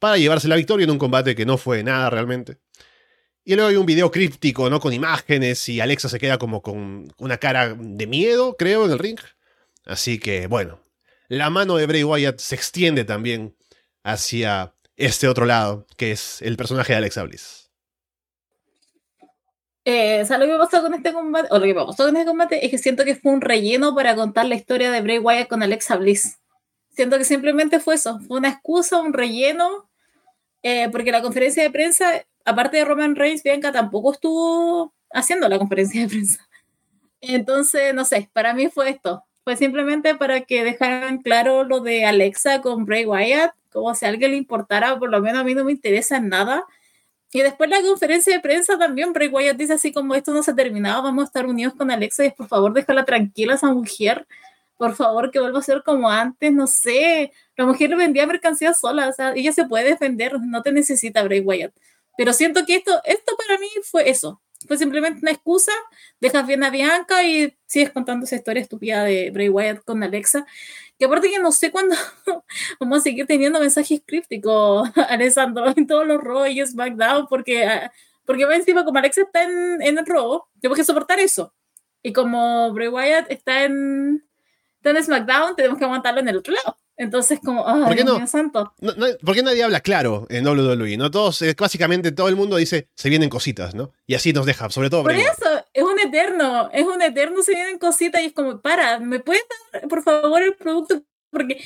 para 0.00 0.18
llevarse 0.18 0.48
la 0.48 0.56
victoria 0.56 0.82
en 0.82 0.90
un 0.90 0.98
combate 0.98 1.37
que 1.37 1.46
no 1.46 1.59
fue 1.59 1.85
nada 1.85 2.11
realmente. 2.11 2.59
Y 3.48 3.54
luego 3.54 3.70
hay 3.70 3.76
un 3.76 3.87
video 3.87 4.11
críptico, 4.11 4.68
¿no? 4.68 4.80
Con 4.80 4.92
imágenes 4.92 5.68
y 5.68 5.80
Alexa 5.80 6.09
se 6.09 6.18
queda 6.18 6.37
como 6.37 6.62
con 6.62 7.14
una 7.16 7.38
cara 7.38 7.76
de 7.78 8.06
miedo, 8.09 8.56
creo, 8.56 8.85
en 8.85 8.90
el 8.90 8.98
ring. 8.98 9.20
Así 9.85 10.18
que, 10.18 10.48
bueno, 10.48 10.80
la 11.28 11.48
mano 11.48 11.76
de 11.76 11.87
Bray 11.87 12.02
Wyatt 12.02 12.40
se 12.40 12.56
extiende 12.56 13.04
también 13.04 13.56
hacia 14.02 14.74
este 14.96 15.28
otro 15.28 15.46
lado, 15.46 15.87
que 15.96 16.11
es 16.11 16.42
el 16.42 16.56
personaje 16.56 16.92
de 16.92 16.96
Alexa 16.96 17.22
Bliss. 17.22 17.70
Eh, 19.85 20.22
o 20.22 20.26
sea, 20.26 20.38
lo 20.38 20.46
que 20.46 20.59
pasó 20.59 20.82
con 20.82 20.94
este 20.94 21.12
combate, 21.12 21.46
o 21.52 21.61
lo 21.61 21.66
que 21.66 21.74
pasó 21.76 22.04
con 22.04 22.16
este 22.16 22.26
combate 22.26 22.64
es 22.64 22.72
que 22.72 22.78
siento 22.78 23.04
que 23.04 23.14
fue 23.14 23.30
un 23.30 23.40
relleno 23.40 23.94
para 23.94 24.16
contar 24.16 24.46
la 24.46 24.56
historia 24.56 24.90
de 24.90 25.02
Bray 25.02 25.20
Wyatt 25.20 25.46
con 25.46 25.62
Alexa 25.62 25.94
Bliss. 25.94 26.40
Siento 26.96 27.16
que 27.16 27.24
simplemente 27.24 27.78
fue 27.78 27.94
eso, 27.94 28.18
fue 28.26 28.38
una 28.38 28.48
excusa, 28.48 29.00
un 29.00 29.12
relleno, 29.12 29.88
eh, 30.64 30.88
porque 30.90 31.12
la 31.12 31.22
conferencia 31.22 31.62
de 31.62 31.70
prensa, 31.70 32.26
aparte 32.46 32.78
de 32.78 32.87
Roman 32.87 33.14
Reigns, 33.14 33.42
Bianca 33.42 33.72
tampoco 33.72 34.12
estuvo 34.12 34.94
haciendo 35.12 35.48
la 35.48 35.59
conferencia 35.59 36.00
de 36.00 36.09
prensa. 36.09 36.48
Entonces, 37.20 37.92
no 37.92 38.04
sé, 38.06 38.30
para 38.32 38.54
mí 38.54 38.68
fue 38.68 38.88
esto, 38.88 39.24
fue 39.44 39.56
simplemente 39.56 40.14
para 40.14 40.42
que 40.42 40.64
dejaran 40.64 41.18
claro 41.18 41.64
lo 41.64 41.80
de 41.80 42.06
Alexa 42.06 42.62
con 42.62 42.85
Bray 42.87 43.04
Wyatt 43.04 43.52
como 43.76 43.94
si 43.94 44.06
a 44.06 44.09
alguien 44.09 44.30
le 44.30 44.38
importara, 44.38 44.98
por 44.98 45.11
lo 45.11 45.20
menos 45.20 45.42
a 45.42 45.44
mí 45.44 45.54
no 45.54 45.64
me 45.64 45.72
interesa 45.72 46.16
en 46.16 46.30
nada. 46.30 46.64
Y 47.30 47.42
después 47.42 47.68
la 47.68 47.82
conferencia 47.82 48.35
de 48.35 48.40
prensa 48.40 48.78
también, 48.78 49.12
Bray 49.12 49.28
Wyatt 49.28 49.56
dice 49.56 49.74
así 49.74 49.92
como 49.92 50.14
esto 50.14 50.32
no 50.32 50.42
se 50.42 50.52
ha 50.52 50.54
terminado, 50.54 51.02
vamos 51.02 51.24
a 51.24 51.26
estar 51.26 51.46
unidos 51.46 51.74
con 51.74 51.90
Alexa 51.90 52.24
y 52.24 52.30
por 52.30 52.48
favor 52.48 52.72
déjala 52.72 53.04
tranquila 53.04 53.54
esa 53.54 53.70
mujer, 53.72 54.26
por 54.78 54.94
favor 54.94 55.30
que 55.30 55.40
vuelva 55.40 55.59
a 55.59 55.62
ser 55.62 55.82
como 55.85 56.09
antes, 56.09 56.52
no 56.52 56.66
sé, 56.66 57.32
la 57.56 57.66
mujer 57.66 57.94
vendía 57.96 58.26
mercancía 58.26 58.72
sola, 58.72 59.09
o 59.09 59.12
sea, 59.12 59.32
ella 59.35 59.52
se 59.52 59.66
puede 59.66 59.90
defender, 59.90 60.40
no 60.40 60.62
te 60.62 60.72
necesita 60.72 61.22
Bray 61.22 61.40
Wyatt. 61.40 61.74
Pero 62.16 62.33
siento 62.33 62.64
que 62.66 62.76
esto, 62.76 63.00
esto 63.05 63.37
para 63.37 63.59
mí 63.59 63.68
fue 63.85 64.09
eso, 64.11 64.40
fue 64.66 64.79
simplemente 64.79 65.20
una 65.22 65.31
excusa, 65.31 65.72
dejas 66.20 66.46
bien 66.46 66.64
a 66.64 66.70
Bianca 66.70 67.22
y 67.22 67.57
sigues 67.66 67.90
contando 67.90 68.24
esa 68.24 68.37
historia 68.37 68.62
estúpida 68.62 69.05
de 69.05 69.31
Bray 69.31 69.48
Wyatt 69.48 69.85
con 69.85 70.02
Alexa. 70.02 70.46
Que 70.98 71.05
aparte 71.05 71.31
que 71.31 71.38
no 71.38 71.52
sé 71.52 71.70
cuándo 71.70 71.94
vamos 72.81 72.98
a 72.98 73.00
seguir 73.02 73.26
teniendo 73.26 73.61
mensajes 73.61 74.00
crípticos, 74.05 74.88
Alessandro, 75.09 75.72
en 75.76 75.87
todos 75.87 76.07
los 76.07 76.20
y 76.48 76.64
SmackDown, 76.66 77.26
porque, 77.29 77.66
ah, 77.66 77.92
porque 78.24 78.44
encima, 78.44 78.85
como 78.85 78.98
Alexa 78.98 79.22
está 79.22 79.44
en, 79.44 79.83
en 79.83 79.98
el 79.98 80.07
Raw, 80.07 80.44
tenemos 80.61 80.79
que 80.79 80.85
soportar 80.85 81.20
eso. 81.20 81.55
Y 82.02 82.12
como 82.12 82.72
Bray 82.72 82.88
Wyatt 82.88 83.31
está 83.31 83.64
en, 83.64 84.24
está 84.76 84.90
en 84.90 85.05
SmackDown, 85.05 85.57
tenemos 85.57 85.79
que 85.79 85.85
aguantarlo 85.85 86.20
en 86.20 86.29
el 86.29 86.37
otro 86.38 86.55
lado. 86.55 86.76
Entonces, 86.98 87.40
como, 87.44 87.64
¿Por 87.64 87.94
qué 87.94 88.04
no? 88.04 88.26
santo. 88.26 88.72
¿Por 89.22 89.35
qué 89.35 89.42
nadie 89.42 89.62
habla 89.62 89.80
claro 89.80 90.26
en 90.30 90.46
WWE? 90.46 90.96
¿no? 90.96 91.11
Todos, 91.11 91.42
eh, 91.42 91.54
básicamente 91.56 92.11
todo 92.12 92.28
el 92.28 92.37
mundo 92.37 92.56
dice, 92.56 92.88
se 92.94 93.11
vienen 93.11 93.28
cositas, 93.28 93.74
¿no? 93.74 93.92
Y 94.06 94.14
así 94.14 94.32
nos 94.32 94.46
deja, 94.46 94.70
sobre 94.70 94.88
todo. 94.88 95.02
Por 95.02 95.12
eso, 95.12 95.64
es 95.74 95.82
un 95.82 95.98
eterno, 96.00 96.70
es 96.72 96.87
un 96.87 97.02
eterno, 97.02 97.42
se 97.42 97.52
vienen 97.52 97.78
cositas 97.78 98.22
y 98.22 98.26
es 98.26 98.32
como, 98.32 98.61
para, 98.61 98.98
¿me 98.98 99.21
puedes 99.21 99.44
dar, 99.73 99.88
por 99.88 100.02
favor, 100.02 100.42
el 100.42 100.54
producto? 100.54 101.02
Porque 101.31 101.62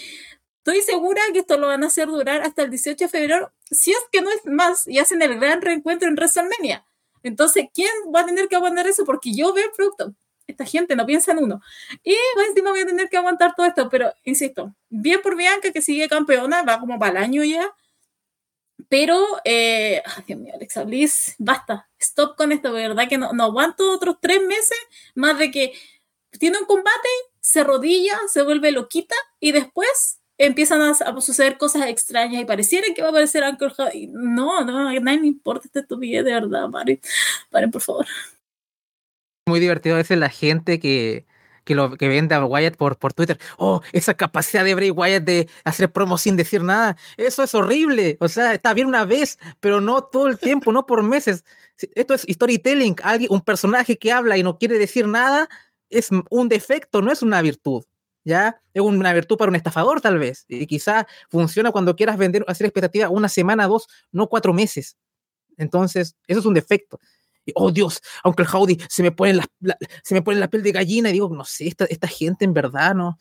estoy 0.59 0.83
segura 0.83 1.23
que 1.33 1.41
esto 1.41 1.57
lo 1.59 1.69
van 1.69 1.85
a 1.85 1.87
hacer 1.87 2.09
durar 2.09 2.43
hasta 2.43 2.63
el 2.63 2.71
18 2.71 3.05
de 3.05 3.09
febrero, 3.09 3.53
si 3.71 3.93
es 3.93 4.01
que 4.11 4.23
no 4.23 4.31
es 4.31 4.45
más, 4.47 4.89
y 4.89 4.99
hacen 4.99 5.23
el 5.23 5.39
gran 5.39 5.63
reencuentro 5.63 6.09
en 6.09 6.15
WrestleMania. 6.15 6.85
Entonces, 7.23 7.67
¿quién 7.73 7.91
va 8.15 8.23
a 8.23 8.27
tener 8.27 8.49
que 8.49 8.57
aguantar 8.57 8.89
eso? 8.89 9.05
Porque 9.05 9.33
yo 9.33 9.53
veo 9.53 9.67
el 9.67 9.73
producto 9.73 10.15
esta 10.51 10.65
gente 10.65 10.97
no 10.97 11.07
piensa 11.07 11.33
en 11.33 11.39
uno. 11.39 11.61
Y 12.05 12.15
pues, 12.35 12.49
encima 12.49 12.71
voy 12.71 12.81
a 12.81 12.87
tener 12.87 13.09
que 13.09 13.17
aguantar 13.17 13.55
todo 13.55 13.67
esto, 13.67 13.89
pero 13.89 14.13
insisto, 14.25 14.75
bien 14.89 15.21
por 15.23 15.37
Bianca 15.37 15.73
que 15.73 15.83
sigue 15.83 16.09
campeona, 16.09 16.63
va 16.63 16.81
como 16.81 16.99
para 16.99 17.13
el 17.13 17.25
año 17.25 17.45
ya. 17.45 17.73
Pero, 18.89 19.25
eh, 19.45 20.03
Dios 20.27 20.41
mío, 20.41 20.55
Alexa 20.55 20.85
Bliss, 20.85 21.35
basta, 21.39 21.89
stop 21.99 22.37
con 22.37 22.53
esto, 22.53 22.73
verdad 22.73 23.09
que 23.09 23.19
no, 23.19 23.33
no 23.33 23.45
aguanto 23.45 23.91
otros 23.93 24.17
tres 24.21 24.43
meses 24.43 24.79
más 25.15 25.39
de 25.39 25.51
que 25.51 25.75
tiene 26.39 26.59
un 26.59 26.65
combate, 26.65 27.09
se 27.41 27.65
rodilla, 27.65 28.19
se 28.29 28.43
vuelve 28.43 28.73
loquita 28.73 29.15
y 29.39 29.53
después 29.53 30.21
empiezan 30.39 30.81
a, 30.81 31.21
suceder 31.21 31.59
cosas 31.59 31.87
extrañas 31.89 32.41
y 32.41 32.47
pareciera 32.47 32.87
que 32.95 33.03
va 33.03 33.09
a 33.09 33.11
aparecer 33.11 33.45
Anchor 33.45 33.75
No, 34.09 34.65
no, 34.65 34.89
a 34.89 34.93
nadie 34.95 35.21
me 35.21 35.27
importa 35.27 35.67
esta 35.67 35.81
estupidez, 35.81 36.25
de 36.25 36.33
verdad, 36.33 36.71
paren, 36.71 37.01
paren 37.51 37.71
por 37.71 37.83
favor 37.83 38.07
muy 39.51 39.61
divertido 39.61 39.97
a 39.97 39.99
veces 39.99 40.19
la 40.19 40.31
gente 40.31 40.79
que, 40.81 41.27
que, 41.65 41.75
lo, 41.75 41.97
que 41.97 42.09
vende 42.09 42.35
a 42.35 42.45
Wyatt 42.45 42.77
por, 42.77 42.97
por 42.99 43.13
Twitter. 43.13 43.39
Oh, 43.59 43.83
esa 43.93 44.15
capacidad 44.15 44.65
de 44.65 44.75
Bray 44.75 44.91
Wyatt 44.91 45.25
de 45.25 45.49
hacer 45.65 45.93
promo 45.93 46.17
sin 46.19 46.37
decir 46.37 46.63
nada. 46.63 46.97
Eso 47.17 47.43
es 47.43 47.55
horrible. 47.55 48.17
O 48.21 48.29
sea, 48.29 48.55
está 48.55 48.73
bien 48.75 48.87
una 48.87 49.05
vez, 49.05 49.39
pero 49.61 49.81
no 49.81 50.03
todo 50.05 50.29
el 50.29 50.39
tiempo, 50.39 50.73
no 50.73 50.87
por 50.87 51.03
meses. 51.03 51.45
Esto 51.95 52.15
es 52.15 52.23
storytelling. 52.29 52.97
Alguien, 53.03 53.31
un 53.33 53.43
personaje 53.43 53.99
que 53.99 54.13
habla 54.13 54.39
y 54.39 54.43
no 54.43 54.59
quiere 54.59 54.79
decir 54.79 55.07
nada 55.07 55.49
es 55.91 56.11
un 56.31 56.49
defecto, 56.49 57.03
no 57.03 57.13
es 57.13 57.23
una 57.23 57.43
virtud. 57.43 57.85
¿ya? 58.25 58.61
Es 58.75 58.83
una 58.83 59.13
virtud 59.13 59.37
para 59.37 59.51
un 59.51 59.57
estafador, 59.57 60.01
tal 60.01 60.19
vez. 60.19 60.45
Y 60.49 60.67
quizá 60.67 61.07
funciona 61.29 61.73
cuando 61.73 61.97
quieras 61.97 62.17
vender, 62.17 62.45
hacer 62.49 62.67
expectativa 62.67 63.09
una 63.09 63.29
semana, 63.29 63.67
dos, 63.67 63.89
no 64.13 64.29
cuatro 64.29 64.53
meses. 64.53 64.97
Entonces, 65.57 66.17
eso 66.27 66.41
es 66.41 66.47
un 66.47 66.55
defecto. 66.55 66.99
Y, 67.51 67.53
oh 67.57 67.71
Dios, 67.71 68.01
aunque 68.23 68.43
el 68.43 68.49
Howdy 68.53 68.79
se 68.89 69.03
me 69.03 69.13
pone 69.13 69.35
la, 69.35 69.77
se 70.03 70.15
me 70.15 70.23
pone 70.23 70.39
la 70.39 70.49
piel 70.49 70.63
de 70.63 70.73
gallina 70.73 71.11
y 71.11 71.13
digo, 71.13 71.29
no 71.35 71.45
sé, 71.45 71.69
esta, 71.69 71.85
esta 71.85 72.09
gente 72.09 72.45
en 72.45 72.55
verdad 72.55 72.95
no, 72.95 73.19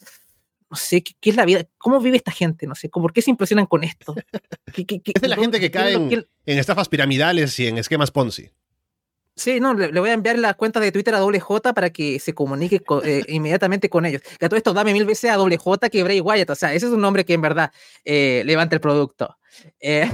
no 0.70 0.78
sé, 0.78 1.02
¿qué, 1.02 1.14
¿qué, 1.20 1.32
es 1.32 1.36
la 1.36 1.46
vida? 1.46 1.66
¿Cómo 1.78 2.00
vive 2.00 2.18
esta 2.18 2.32
gente? 2.32 2.68
No 2.68 2.76
sé, 2.76 2.90
¿por 2.90 3.12
qué 3.12 3.22
se 3.22 3.32
impresionan 3.32 3.66
con 3.66 3.84
esto? 3.84 4.16
¿Qué, 4.74 4.86
qué, 4.86 5.02
es 5.14 5.22
de 5.22 5.28
la 5.28 5.36
gente 5.36 5.60
que 5.60 5.72
cae 5.72 5.94
en, 5.94 6.28
en, 6.46 6.58
estafas 6.58 6.88
piramidales 6.90 7.60
y 7.60 7.68
en 7.68 7.78
esquemas 7.78 8.12
Ponzi. 8.12 8.52
Sí, 9.36 9.62
no, 9.62 9.74
le, 9.74 9.98
voy 9.98 10.10
a 10.10 10.14
enviar 10.14 10.38
la 10.38 10.54
cuenta 10.54 10.82
de 10.82 10.92
Twitter 10.92 11.16
a 11.16 11.20
Doble 11.20 11.40
J 11.40 11.74
para 11.74 11.92
que 11.92 12.20
se 12.20 12.34
comunique 12.34 12.82
eh, 13.04 13.24
inmediatamente 13.30 13.90
con 13.90 14.06
ellos. 14.06 14.22
Que 14.38 14.46
a 14.46 14.50
todo 14.50 14.58
esto 14.58 14.74
dame 14.74 14.92
mil 14.92 15.06
veces 15.06 15.32
a 15.32 15.38
Doble 15.38 15.58
J 15.58 15.90
que 15.90 16.04
Bray 16.04 16.20
Wyatt. 16.20 16.50
O 16.50 16.56
sea, 16.56 16.74
ese 16.74 16.88
es 16.88 16.92
un 16.92 17.00
nombre 17.02 17.24
que 17.24 17.34
en 17.34 17.42
verdad 17.42 17.72
eh, 18.04 18.44
levanta 18.46 18.76
el 18.76 18.82
producto. 18.82 19.38
Eh, 19.80 20.10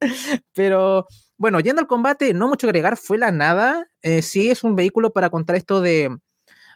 pero 0.54 1.06
bueno, 1.42 1.58
yendo 1.58 1.80
al 1.80 1.88
combate, 1.88 2.34
no 2.34 2.46
mucho 2.46 2.68
agregar, 2.68 2.96
fue 2.96 3.18
la 3.18 3.32
nada. 3.32 3.88
sí, 4.22 4.48
es 4.48 4.62
un 4.62 4.76
vehículo 4.76 5.12
para 5.12 5.28
contar 5.28 5.56
esto 5.56 5.80
de, 5.80 6.16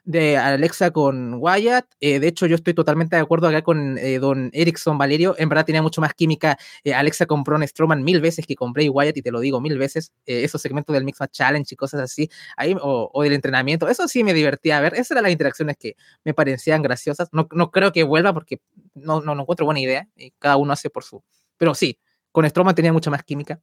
de 0.03 0.37
Alexa 0.37 0.91
con 0.91 1.35
Wyatt. 1.35 1.87
Eh, 2.01 2.19
de 2.19 2.27
hecho, 2.27 2.47
yo 2.47 2.57
estoy 2.57 2.75
totalmente 2.75 3.15
de 3.15 3.23
acuerdo 3.23 3.47
acá 3.47 3.63
con 3.63 3.97
eh, 3.97 4.19
don 4.19 4.51
Erickson 4.53 4.99
Valerio. 4.99 5.37
En 5.39 5.49
verdad 5.49 5.67
tenía 5.67 5.83
mucho 5.83 6.01
más 6.01 6.15
química 6.15 6.59
eh, 6.83 6.95
Alexa 6.95 7.27
con 7.27 7.45
Braun 7.45 7.65
Strowman 7.65 8.03
mil 8.03 8.21
veces 8.21 8.45
que 8.45 8.57
con 8.57 8.73
Bray 8.73 8.89
Wyatt, 8.89 9.17
y 9.17 9.23
te 9.23 9.31
lo 9.31 9.39
digo 9.39 9.61
mil 9.61 9.79
veces. 9.79 10.13
esos 10.25 10.61
segmentos 10.61 10.95
del 10.95 11.05
Mix 11.05 11.19
Challenge 11.31 11.73
y 11.73 11.77
cosas 11.77 12.01
así, 12.01 12.29
ahí, 12.57 12.75
o, 12.81 13.23
del 13.23 13.35
entrenamiento, 13.35 13.89
eso 13.89 14.09
sí 14.09 14.25
me 14.25 14.35
divertía 14.35 14.79
a 14.79 14.81
ver. 14.81 14.95
Esas 14.95 15.13
eran 15.13 15.23
las 15.23 15.33
interacciones 15.33 15.77
que 15.77 15.95
me 16.25 16.35
parecían 16.35 16.83
graciosas. 16.83 17.29
No, 17.31 17.47
no 17.53 17.71
creo 17.71 17.93
que 17.93 18.03
vuelva 18.03 18.35
porque 18.35 18.61
no, 18.95 19.21
no, 19.21 19.37
no 19.37 19.43
encuentro 19.43 19.65
buena 19.65 19.81
idea. 19.81 20.09
Y 20.17 20.33
cada 20.41 20.57
uno 20.57 20.73
hace 20.73 20.91
por 20.91 21.05
su. 21.05 21.23
Pero 21.57 21.73
sí, 21.75 22.01
con 22.33 22.49
Strowman 22.49 22.75
tenía 22.75 22.93
mucha 22.93 23.11
más 23.11 23.23
química. 23.23 23.61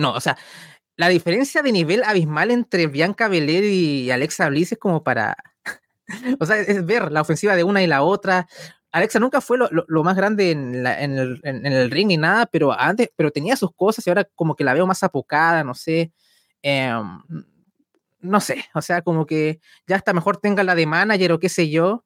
No, 0.00 0.12
o 0.12 0.20
sea, 0.20 0.36
la 0.96 1.08
diferencia 1.08 1.62
de 1.62 1.72
nivel 1.72 2.04
abismal 2.04 2.50
entre 2.50 2.86
Bianca 2.86 3.28
Belair 3.28 3.64
y 3.64 4.10
Alexa 4.10 4.48
Bliss 4.48 4.72
es 4.72 4.78
como 4.78 5.02
para. 5.02 5.36
o 6.40 6.46
sea, 6.46 6.58
es 6.58 6.84
ver 6.84 7.10
la 7.10 7.20
ofensiva 7.20 7.56
de 7.56 7.64
una 7.64 7.82
y 7.82 7.86
la 7.86 8.02
otra. 8.02 8.46
Alexa 8.92 9.18
nunca 9.18 9.40
fue 9.40 9.58
lo, 9.58 10.04
más 10.04 10.16
grande 10.16 10.52
en, 10.52 10.86
el, 10.86 11.40
en, 11.42 11.66
el, 11.66 11.90
ring 11.90 12.06
ni 12.08 12.16
nada, 12.16 12.46
pero 12.46 12.72
antes, 12.72 13.10
pero 13.16 13.32
tenía 13.32 13.56
sus 13.56 13.74
cosas 13.74 14.06
y 14.06 14.10
ahora 14.10 14.22
como 14.36 14.54
que 14.54 14.62
la 14.62 14.72
veo 14.72 14.86
más 14.86 15.02
apocada, 15.02 15.64
no 15.64 15.74
sé. 15.74 16.12
Em, 16.62 17.20
no 18.20 18.40
sé, 18.40 18.64
o 18.72 18.80
sea, 18.80 19.02
como 19.02 19.26
que 19.26 19.60
ya 19.88 19.96
hasta 19.96 20.12
mejor 20.12 20.36
tenga 20.36 20.62
la 20.62 20.76
de 20.76 20.86
manager 20.86 21.32
o 21.32 21.40
qué 21.40 21.48
sé 21.48 21.70
yo 21.70 22.04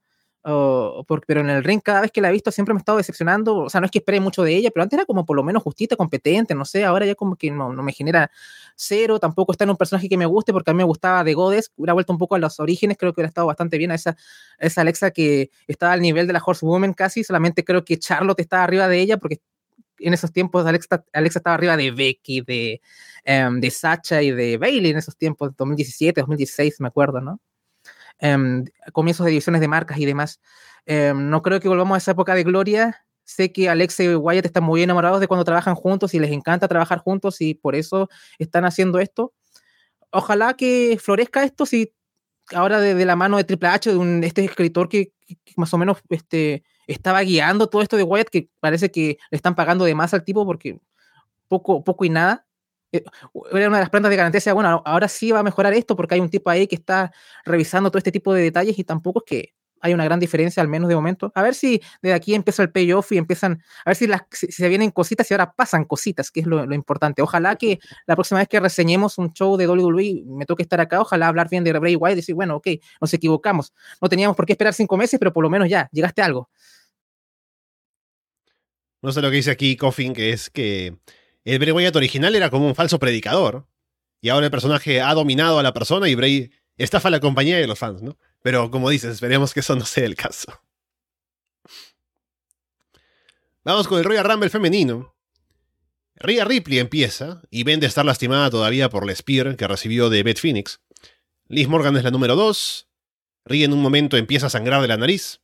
pero 1.26 1.40
en 1.40 1.51
el 1.51 1.62
ring 1.62 1.80
cada 1.82 2.01
vez 2.01 2.11
que 2.11 2.20
la 2.20 2.30
he 2.30 2.32
visto 2.32 2.51
siempre 2.51 2.72
me 2.72 2.78
he 2.78 2.80
estado 2.80 2.99
decepcionando, 2.99 3.57
o 3.57 3.70
sea, 3.70 3.80
no 3.80 3.84
es 3.84 3.90
que 3.90 3.99
espere 3.99 4.20
mucho 4.20 4.42
de 4.42 4.55
ella, 4.55 4.70
pero 4.70 4.82
antes 4.82 4.96
era 4.96 5.05
como 5.07 5.26
por 5.26 5.36
lo 5.36 5.42
menos 5.42 5.62
justita, 5.62 5.96
competente, 5.96 6.55
no 6.55 6.64
sé, 6.64 6.84
ahora 6.84 7.05
ya 7.07 7.14
como 7.14 7.36
que 7.36 7.51
no, 7.51 7.70
me 7.70 7.92
genera 7.92 8.30
cero, 8.74 9.18
tampoco 9.18 9.53
está 9.53 9.64
en 9.64 9.70
un 9.70 9.76
personaje 9.76 10.09
que 10.09 10.16
me 10.16 10.26
guste, 10.26 10.53
porque 10.53 10.70
a 10.70 10.74
mí 10.74 10.78
me 10.78 10.84
gustaba 10.84 11.22
de 11.24 11.34
Godes, 11.34 11.72
hubiera 11.76 11.92
vuelto 11.92 12.12
un 12.12 12.18
poco 12.18 12.34
a 12.34 12.38
los 12.38 12.61
orígenes, 12.61 12.96
creo 12.96 13.12
que 13.12 13.20
hubiera 13.20 13.28
estado 13.28 13.46
bastante 13.46 13.78
bien 13.78 13.90
a 13.90 13.94
esa, 13.94 14.16
esa 14.59 14.80
Alexa 14.80 15.11
que 15.11 15.51
estaba 15.66 15.92
al 15.92 16.01
nivel 16.01 16.26
de 16.26 16.32
la 16.32 16.42
Horsewoman 16.44 16.94
casi, 16.94 17.24
solamente 17.24 17.64
creo 17.64 17.84
que 17.84 17.99
Charlotte 17.99 18.40
estaba 18.40 18.64
arriba 18.64 18.88
de 18.88 19.01
ella, 19.01 19.18
porque 19.18 19.40
en 19.99 20.14
esos 20.14 20.32
tiempos 20.32 20.64
Alexa, 20.66 21.05
Alexa 21.12 21.40
estaba 21.40 21.55
arriba 21.55 21.76
de 21.76 21.90
Becky, 21.90 22.40
de, 22.42 22.80
um, 23.26 23.61
de 23.61 23.70
Sacha 23.70 24.22
y 24.22 24.30
de 24.30 24.57
Bailey 24.57 24.92
en 24.92 24.99
esos 24.99 25.16
tiempos, 25.16 25.51
2017, 25.57 26.20
2016, 26.20 26.80
me 26.80 26.88
acuerdo, 26.88 27.20
¿no? 27.20 27.40
Em, 28.21 28.64
comienzos 28.93 29.25
de 29.27 29.33
ediciones 29.33 29.61
de 29.61 29.69
marcas 29.69 29.99
y 29.99 30.07
demás. 30.07 30.41
Em, 30.87 31.31
no 31.31 31.43
creo 31.43 31.61
que 31.61 31.69
volvamos 31.69 31.95
a 31.95 31.99
esa 31.99 32.11
época 32.12 32.35
de 32.35 32.45
gloria. 32.45 33.05
Sé 33.25 33.53
que 33.53 33.69
Alex 33.69 34.01
y 34.01 34.14
Wyatt 34.16 34.47
están 34.47 34.64
muy 34.64 34.83
enamorados 34.83 35.21
de 35.21 35.29
cuando 35.29 35.45
trabajan 35.45 35.75
juntos 35.75 36.14
y 36.14 36.19
les 36.19 36.33
encanta 36.33 36.66
trabajar 36.66 36.99
juntos 36.99 37.41
y 37.41 37.55
por 37.55 37.75
eso 37.75 38.09
están 38.39 38.64
haciendo 38.64 38.99
esto. 38.99 39.35
Ojalá 40.11 40.55
que 40.55 40.99
florezca 41.01 41.45
esto 41.45 41.66
si 41.66 41.95
ahora 42.55 42.81
de, 42.81 43.05
la 43.05 43.16
mano 43.16 43.37
de 43.37 43.45
Triple 43.45 43.69
H, 43.69 43.91
de 43.91 43.97
un, 43.97 44.25
este 44.25 44.45
escritor 44.45 44.89
que, 44.89 45.12
más 45.57 45.73
o 45.75 45.79
menos 45.79 45.99
este, 46.09 46.64
estaba 46.87 47.21
guiando 47.21 47.69
todo 47.69 47.83
esto 47.83 47.97
de 47.97 48.03
Wyatt, 48.03 48.31
que 48.31 48.49
parece 48.61 48.91
que 48.91 49.19
le 49.31 49.37
están 49.37 49.55
pagando 49.55 49.85
de 49.85 49.95
más 49.95 50.14
al 50.14 50.25
tipo 50.25 50.47
porque 50.47 50.81
poco, 51.49 51.85
poco 51.85 52.05
y 52.05 52.11
nada. 52.11 52.47
Eh, 52.93 53.05
era 53.53 53.68
una 53.68 53.78
de 53.78 53.82
las 53.82 53.91
plantas 53.91 54.11
de 54.11 54.16
garantía, 54.16 54.55
bueno, 54.55 54.82
ahora 54.84 55.09
sí 55.09 55.30
va 55.30 55.41
a 55.41 55.43
mejorar 55.43 55.74
esto 55.74 55.95
porque 55.97 56.14
hay 56.14 56.20
un 56.20 56.30
tipo 56.30 56.51
ahí 56.51 56.66
que 56.66 56.76
está 56.76 57.12
revisando 57.45 57.91
todo 57.91 57.99
este 57.99 58.12
tipo 58.12 58.32
de 58.32 58.43
detalles 58.43 58.78
y 58.78 58.84
tampoco 58.84 59.20
es 59.20 59.24
que 59.26 59.55
hay 59.80 59.95
una 59.95 60.05
gran 60.05 60.18
diferencia, 60.20 60.61
al 60.62 60.68
menos 60.68 60.89
de 60.89 60.95
momento. 60.95 61.32
A 61.34 61.43
ver 61.43 61.55
si 61.55 61.80
de 62.03 62.12
aquí 62.12 62.34
empieza 62.34 62.62
el 62.62 62.70
payoff 62.70 63.12
y 63.12 63.18
empiezan, 63.18 63.62
a 63.84 63.91
ver 63.91 63.97
si, 63.97 64.07
las, 64.07 64.22
se 64.30 64.68
vienen 64.68 64.91
cositas 64.91 65.30
y 65.30 65.34
ahora 65.34 65.53
pasan 65.53 65.84
cositas, 65.84 66.30
que 66.30 66.41
es 66.41 66.47
lo, 66.47 66.72
importante. 66.74 67.22
Ojalá 67.22 67.57
que 67.57 67.78
la 68.07 68.16
próxima 68.16 68.41
vez 68.41 68.49
que 68.49 68.61
reseñemos 68.61 69.18
un 69.18 69.32
show 69.32 69.57
de 69.57 69.68
WWE 69.68 70.24
me 70.26 70.47
toque 70.47 70.62
estar 70.62 70.80
acá, 70.80 71.01
ojalá 71.01 71.28
hablar 71.28 71.49
bien 71.49 71.64
de 71.64 71.72
Bray 71.72 71.97
Wyatt 71.97 72.14
y 72.14 72.16
decir, 72.16 72.34
bueno, 72.34 72.57
ok, 72.57 72.68
nos 73.01 73.12
equivocamos. 73.14 73.72
No 74.01 74.09
teníamos 74.09 74.36
por 74.36 74.47
qué 74.47 74.53
esperar 74.53 74.74
cinco 74.74 74.97
meses, 74.97 75.18
pero 75.18 75.32
por 75.32 75.43
lo 75.43 75.51
menos 75.51 75.68
ya, 75.68 75.89
llegaste 75.93 76.22
a 76.22 76.26
algo. 76.26 76.51
No 79.01 79.12
sé 79.12 79.22
lo 79.22 79.30
que 79.30 79.36
dice 79.36 79.53
aquí 79.53 79.76
Coffin, 79.76 80.12
que 80.12 80.32
es 80.32 80.51
que 80.51 80.99
el 81.55 81.59
Bray 81.59 81.72
Wyatt 81.72 81.96
original 81.96 82.34
era 82.34 82.51
como 82.51 82.66
un 82.66 82.74
falso 82.74 82.99
predicador. 82.99 83.66
Y 84.20 84.28
ahora 84.28 84.46
el 84.46 84.51
personaje 84.51 85.01
ha 85.01 85.14
dominado 85.14 85.59
a 85.59 85.62
la 85.62 85.72
persona 85.72 86.09
y 86.09 86.14
Bray 86.14 86.51
estafa 86.76 87.09
a 87.09 87.11
la 87.11 87.20
compañía 87.20 87.57
de 87.57 87.66
los 87.66 87.78
fans, 87.78 88.03
¿no? 88.03 88.18
Pero 88.42 88.70
como 88.70 88.90
dices, 88.90 89.14
esperemos 89.14 89.55
que 89.55 89.61
eso 89.61 89.74
no 89.74 89.84
sea 89.84 90.05
el 90.05 90.14
caso. 90.14 90.61
Vamos 93.64 93.88
con 93.88 93.99
el 93.99 94.05
Royal 94.05 94.24
Rumble 94.24 94.51
femenino. 94.51 95.14
Rhea 96.16 96.44
Ripley 96.44 96.80
empieza 96.80 97.42
y 97.51 97.62
vende 97.62 97.86
estar 97.86 98.05
lastimada 98.05 98.51
todavía 98.51 98.90
por 98.90 99.07
la 99.07 99.14
Spear 99.14 99.57
que 99.57 99.68
recibió 99.68 100.11
de 100.11 100.22
Beth 100.22 100.40
Phoenix. 100.40 100.80
Liz 101.46 101.68
Morgan 101.68 101.96
es 101.96 102.05
la 102.05 102.11
número 102.11 102.36
2. 102.36 102.88
Rhea 103.44 103.64
en 103.64 103.72
un 103.72 103.80
momento 103.80 104.16
empieza 104.16 104.46
a 104.46 104.51
sangrar 104.51 104.82
de 104.82 104.88
la 104.88 104.96
nariz. 104.96 105.40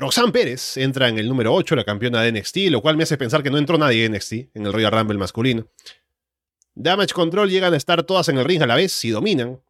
Roxanne 0.00 0.32
Pérez 0.32 0.76
entra 0.78 1.08
en 1.08 1.18
el 1.18 1.28
número 1.28 1.54
8, 1.54 1.76
la 1.76 1.84
campeona 1.84 2.22
de 2.22 2.32
NXT, 2.32 2.56
lo 2.70 2.80
cual 2.80 2.96
me 2.96 3.02
hace 3.02 3.18
pensar 3.18 3.42
que 3.42 3.50
no 3.50 3.58
entró 3.58 3.78
nadie 3.78 4.04
en 4.04 4.12
NXT, 4.12 4.32
en 4.54 4.66
el 4.66 4.72
Royal 4.72 4.92
Rumble 4.92 5.18
masculino. 5.18 5.68
Damage 6.74 7.12
Control 7.12 7.50
llegan 7.50 7.74
a 7.74 7.76
estar 7.76 8.02
todas 8.04 8.28
en 8.28 8.38
el 8.38 8.44
ring 8.44 8.62
a 8.62 8.66
la 8.66 8.76
vez 8.76 9.04
y 9.04 9.10
dominan. 9.10 9.60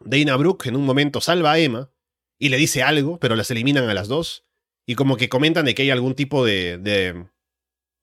Dana 0.00 0.36
Brooke 0.36 0.66
en 0.66 0.76
un 0.76 0.86
momento 0.86 1.20
salva 1.20 1.52
a 1.52 1.58
Emma 1.58 1.90
y 2.38 2.48
le 2.48 2.56
dice 2.56 2.82
algo, 2.82 3.18
pero 3.18 3.36
las 3.36 3.50
eliminan 3.50 3.88
a 3.88 3.94
las 3.94 4.08
dos. 4.08 4.44
Y 4.86 4.94
como 4.94 5.16
que 5.16 5.28
comentan 5.28 5.66
de 5.66 5.74
que 5.74 5.82
hay 5.82 5.90
algún 5.90 6.14
tipo 6.14 6.44
de, 6.44 7.26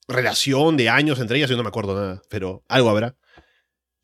relación 0.08 0.78
de 0.78 0.89
años 0.89 1.20
entre 1.20 1.38
ellas, 1.38 1.49
yo 1.49 1.58
no 1.58 1.64
me 1.64 1.70
acuerdo 1.70 1.95
nada, 1.95 2.22
pero 2.30 2.64
algo 2.68 2.89
habrá. 2.89 3.16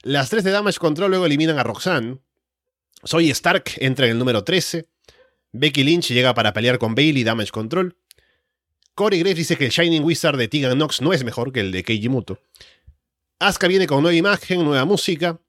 Las 0.02 0.30
tres 0.30 0.44
de 0.44 0.52
Damage 0.52 0.80
Control 0.80 1.12
luego 1.12 1.26
eliminan 1.26 1.60
a 1.60 1.64
Roxanne. 1.64 2.18
Soy 3.04 3.30
Stark 3.30 3.66
entra 3.78 4.06
en 4.08 4.14
el 4.14 4.20
número 4.20 4.44
13. 4.44 4.90
Becky 5.54 5.84
Lynch 5.84 6.10
llega 6.10 6.34
para 6.34 6.52
pelear 6.52 6.80
con 6.80 6.96
Bailey 6.96 7.24
Damage 7.24 7.52
Control. 7.52 7.96
Corey 8.96 9.20
Graves 9.20 9.38
dice 9.38 9.56
que 9.56 9.66
el 9.66 9.72
Shining 9.72 10.04
Wizard 10.04 10.38
de 10.38 10.48
Tegan 10.48 10.78
Nox 10.78 11.02
no 11.02 11.14
es 11.14 11.24
mejor 11.24 11.52
que 11.52 11.62
el 11.62 11.72
de 11.72 11.84
Keiji 11.84 12.10
Muto. 12.10 12.40
Asuka 13.40 13.68
viene 13.68 13.88
con 13.88 14.02
nueva 14.02 14.16
imagen, 14.16 14.64
nueva 14.64 14.86
música. 14.86 15.40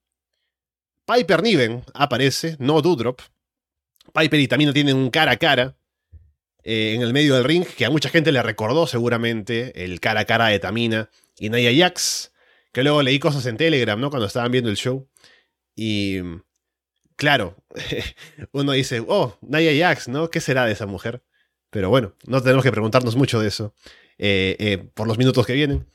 Piper 1.06 1.42
Niven 1.42 1.84
aparece, 1.94 2.56
no 2.58 2.80
Doudrop. 2.80 3.20
Piper 4.12 4.40
y 4.40 4.48
Tamina 4.48 4.72
tienen 4.72 4.96
un 4.96 5.10
cara 5.10 5.32
a 5.32 5.36
cara 5.36 5.76
eh, 6.62 6.94
en 6.94 7.02
el 7.02 7.12
medio 7.12 7.34
del 7.34 7.44
ring, 7.44 7.64
que 7.64 7.84
a 7.84 7.90
mucha 7.90 8.08
gente 8.08 8.32
le 8.32 8.42
recordó 8.42 8.86
seguramente 8.86 9.84
el 9.84 10.00
cara 10.00 10.20
a 10.20 10.24
cara 10.24 10.46
de 10.48 10.58
Tamina 10.58 11.10
y 11.38 11.50
Naya 11.50 11.70
Jax, 11.74 12.32
que 12.72 12.82
luego 12.82 13.02
leí 13.02 13.18
cosas 13.18 13.44
en 13.46 13.56
Telegram, 13.56 14.00
¿no? 14.00 14.10
Cuando 14.10 14.26
estaban 14.26 14.52
viendo 14.52 14.70
el 14.70 14.76
show. 14.76 15.08
Y 15.76 16.20
claro, 17.16 17.56
uno 18.52 18.72
dice, 18.72 19.04
oh, 19.06 19.38
Naya 19.42 19.72
Jax, 19.88 20.08
¿no? 20.08 20.30
¿Qué 20.30 20.40
será 20.40 20.66
de 20.66 20.72
esa 20.72 20.86
mujer? 20.86 21.22
Pero 21.70 21.90
bueno, 21.90 22.14
no 22.26 22.40
tenemos 22.40 22.62
que 22.62 22.70
preguntarnos 22.70 23.16
mucho 23.16 23.40
de 23.40 23.48
eso 23.48 23.74
eh, 24.18 24.56
eh, 24.58 24.78
por 24.94 25.08
los 25.08 25.18
minutos 25.18 25.44
que 25.46 25.54
vienen. 25.54 25.86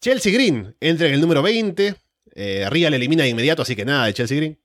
Chelsea 0.00 0.32
Green 0.32 0.74
entra 0.80 1.06
en 1.06 1.14
el 1.14 1.20
número 1.20 1.42
20. 1.42 1.94
Eh, 2.34 2.66
Ria 2.70 2.90
le 2.90 2.96
elimina 2.96 3.22
de 3.22 3.28
inmediato, 3.28 3.62
así 3.62 3.76
que 3.76 3.84
nada 3.84 4.06
de 4.06 4.14
Chelsea 4.14 4.36
Green. 4.36 4.58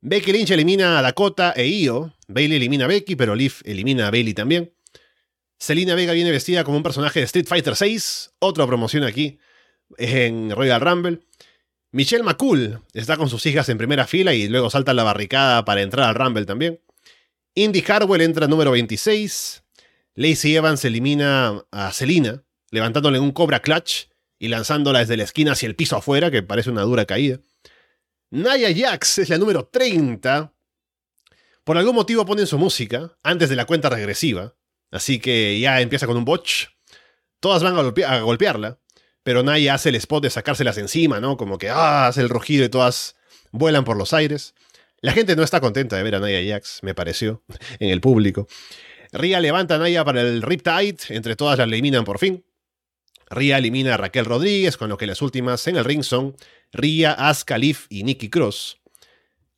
Becky 0.00 0.32
Lynch 0.32 0.50
elimina 0.50 0.98
a 0.98 1.02
Dakota 1.02 1.52
e 1.54 1.68
Io. 1.68 2.16
Bailey 2.26 2.56
elimina 2.56 2.86
a 2.86 2.88
Becky, 2.88 3.14
pero 3.14 3.34
Liv 3.34 3.54
elimina 3.64 4.08
a 4.08 4.10
Bailey 4.10 4.34
también. 4.34 4.72
Selina 5.58 5.94
Vega 5.94 6.14
viene 6.14 6.30
vestida 6.30 6.64
como 6.64 6.78
un 6.78 6.82
personaje 6.82 7.20
de 7.20 7.26
Street 7.26 7.46
Fighter 7.46 7.74
VI. 7.78 8.00
Otra 8.38 8.66
promoción 8.66 9.04
aquí 9.04 9.38
en 9.98 10.50
Royal 10.50 10.80
Rumble. 10.80 11.20
Michelle 11.92 12.22
McCool 12.22 12.82
está 12.92 13.16
con 13.16 13.28
sus 13.28 13.44
hijas 13.46 13.68
en 13.68 13.78
primera 13.78 14.06
fila 14.06 14.32
y 14.32 14.48
luego 14.48 14.70
salta 14.70 14.92
a 14.92 14.94
la 14.94 15.02
barricada 15.02 15.64
para 15.64 15.82
entrar 15.82 16.08
al 16.08 16.14
Rumble 16.14 16.46
también. 16.46 16.80
Indy 17.54 17.84
Harwell 17.86 18.20
entra 18.22 18.46
número 18.46 18.70
26. 18.70 19.64
Lacey 20.14 20.54
Evans 20.54 20.84
elimina 20.84 21.64
a 21.72 21.92
Selina, 21.92 22.44
levantándole 22.70 23.18
un 23.18 23.32
cobra 23.32 23.60
clutch 23.60 24.04
y 24.38 24.48
lanzándola 24.48 25.00
desde 25.00 25.16
la 25.16 25.24
esquina 25.24 25.52
hacia 25.52 25.66
el 25.66 25.74
piso 25.74 25.96
afuera, 25.96 26.30
que 26.30 26.42
parece 26.42 26.70
una 26.70 26.82
dura 26.82 27.06
caída. 27.06 27.40
Naya 28.30 28.68
Jax 28.72 29.18
es 29.18 29.28
la 29.28 29.38
número 29.38 29.66
30. 29.66 30.52
Por 31.64 31.76
algún 31.76 31.96
motivo 31.96 32.24
ponen 32.24 32.46
su 32.46 32.58
música 32.58 33.16
antes 33.24 33.48
de 33.48 33.56
la 33.56 33.64
cuenta 33.64 33.90
regresiva, 33.90 34.54
así 34.92 35.18
que 35.18 35.58
ya 35.58 35.80
empieza 35.80 36.06
con 36.06 36.16
un 36.16 36.24
botch. 36.24 36.66
Todas 37.40 37.64
van 37.64 37.74
a, 37.76 37.80
a 37.80 38.20
golpearla, 38.20 38.78
pero 39.22 39.42
Naya 39.42 39.74
hace 39.74 39.90
el 39.90 39.96
spot 39.96 40.22
de 40.22 40.30
sacárselas 40.30 40.78
encima, 40.78 41.20
¿no? 41.20 41.36
Como 41.36 41.58
que 41.58 41.68
ah, 41.68 42.06
hace 42.06 42.20
el 42.20 42.28
rugido 42.28 42.64
y 42.64 42.68
todas 42.68 43.16
vuelan 43.52 43.84
por 43.84 43.96
los 43.96 44.12
aires. 44.12 44.54
La 45.00 45.12
gente 45.12 45.36
no 45.36 45.42
está 45.42 45.60
contenta 45.60 45.96
de 45.96 46.02
ver 46.02 46.14
a 46.14 46.20
Naya 46.20 46.54
Jax, 46.54 46.80
me 46.82 46.94
pareció, 46.94 47.42
en 47.78 47.90
el 47.90 48.00
público. 48.00 48.46
Ria 49.12 49.40
levanta 49.40 49.76
a 49.76 49.78
Naya 49.78 50.04
para 50.04 50.20
el 50.20 50.42
Riptide, 50.42 50.98
entre 51.08 51.36
todas 51.36 51.58
la 51.58 51.64
eliminan 51.64 52.04
por 52.04 52.18
fin. 52.18 52.44
Ria 53.28 53.58
elimina 53.58 53.94
a 53.94 53.96
Raquel 53.96 54.24
Rodríguez, 54.24 54.76
con 54.76 54.88
lo 54.88 54.98
que 54.98 55.06
las 55.06 55.22
últimas 55.22 55.66
en 55.68 55.76
el 55.76 55.84
ring 55.84 56.02
son 56.02 56.36
Ria, 56.72 57.12
Asuka, 57.12 57.58
Leaf 57.58 57.86
y 57.88 58.02
Nikki 58.02 58.28
Cross. 58.28 58.78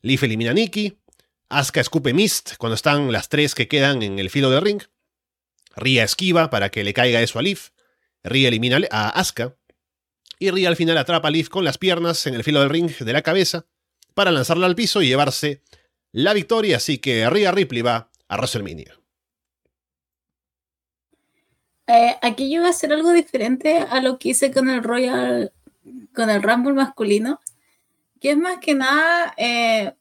Leaf 0.02 0.22
elimina 0.22 0.50
a 0.50 0.54
Nikki. 0.54 0.98
Asuka 1.48 1.80
escupe 1.80 2.12
Mist 2.12 2.56
cuando 2.56 2.74
están 2.74 3.12
las 3.12 3.28
tres 3.28 3.54
que 3.54 3.68
quedan 3.68 4.02
en 4.02 4.18
el 4.18 4.30
filo 4.30 4.50
del 4.50 4.62
ring. 4.62 4.82
Ria 5.74 6.04
esquiva 6.04 6.50
para 6.50 6.70
que 6.70 6.84
le 6.84 6.92
caiga 6.92 7.22
eso 7.22 7.38
a 7.38 7.42
Leaf. 7.42 7.70
Ria 8.24 8.48
elimina 8.48 8.78
a 8.90 9.08
Asuka. 9.10 9.56
Y 10.38 10.50
Ria 10.50 10.68
al 10.68 10.76
final 10.76 10.98
atrapa 10.98 11.28
a 11.28 11.30
Leaf 11.30 11.48
con 11.48 11.64
las 11.64 11.78
piernas 11.78 12.26
en 12.26 12.34
el 12.34 12.44
filo 12.44 12.60
del 12.60 12.70
ring 12.70 12.90
de 12.90 13.12
la 13.12 13.22
cabeza 13.22 13.66
para 14.14 14.30
lanzarla 14.30 14.66
al 14.66 14.74
piso 14.74 15.02
y 15.02 15.08
llevarse 15.08 15.62
la 16.10 16.34
victoria. 16.34 16.76
Así 16.76 16.98
que 16.98 17.28
Ria 17.30 17.52
Ripley 17.52 17.82
va 17.82 18.10
a 18.28 18.36
WrestleMania. 18.36 18.98
Eh, 21.86 22.16
aquí 22.22 22.50
yo 22.50 22.60
voy 22.60 22.68
a 22.68 22.70
hacer 22.70 22.92
algo 22.92 23.12
diferente 23.12 23.78
a 23.78 24.00
lo 24.00 24.18
que 24.18 24.30
hice 24.30 24.52
con 24.52 24.70
el 24.70 24.82
Royal, 24.82 25.52
con 26.14 26.30
el 26.30 26.42
Rumble 26.42 26.74
masculino, 26.74 27.40
que 28.20 28.30
es 28.30 28.36
más 28.36 28.58
que 28.58 28.74
nada, 28.74 29.34
eh, 29.36 29.92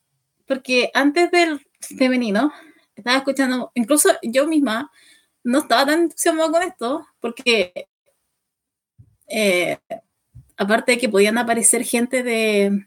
porque 0.46 0.92
antes 0.94 1.32
del 1.32 1.66
femenino, 1.80 2.54
estaba 2.96 3.18
escuchando, 3.18 3.72
incluso 3.74 4.10
yo 4.22 4.48
misma, 4.48 4.92
no 5.44 5.60
estaba 5.60 5.88
tan 5.88 6.04
entusiasmada 6.04 6.52
con 6.52 6.64
esto, 6.64 7.08
porque 7.20 7.90
eh, 9.32 9.78
aparte 10.58 10.94
de 10.94 10.98
que 10.98 11.10
podían 11.10 11.38
aparecer 11.38 11.84
gente 11.84 12.24
de, 12.24 12.86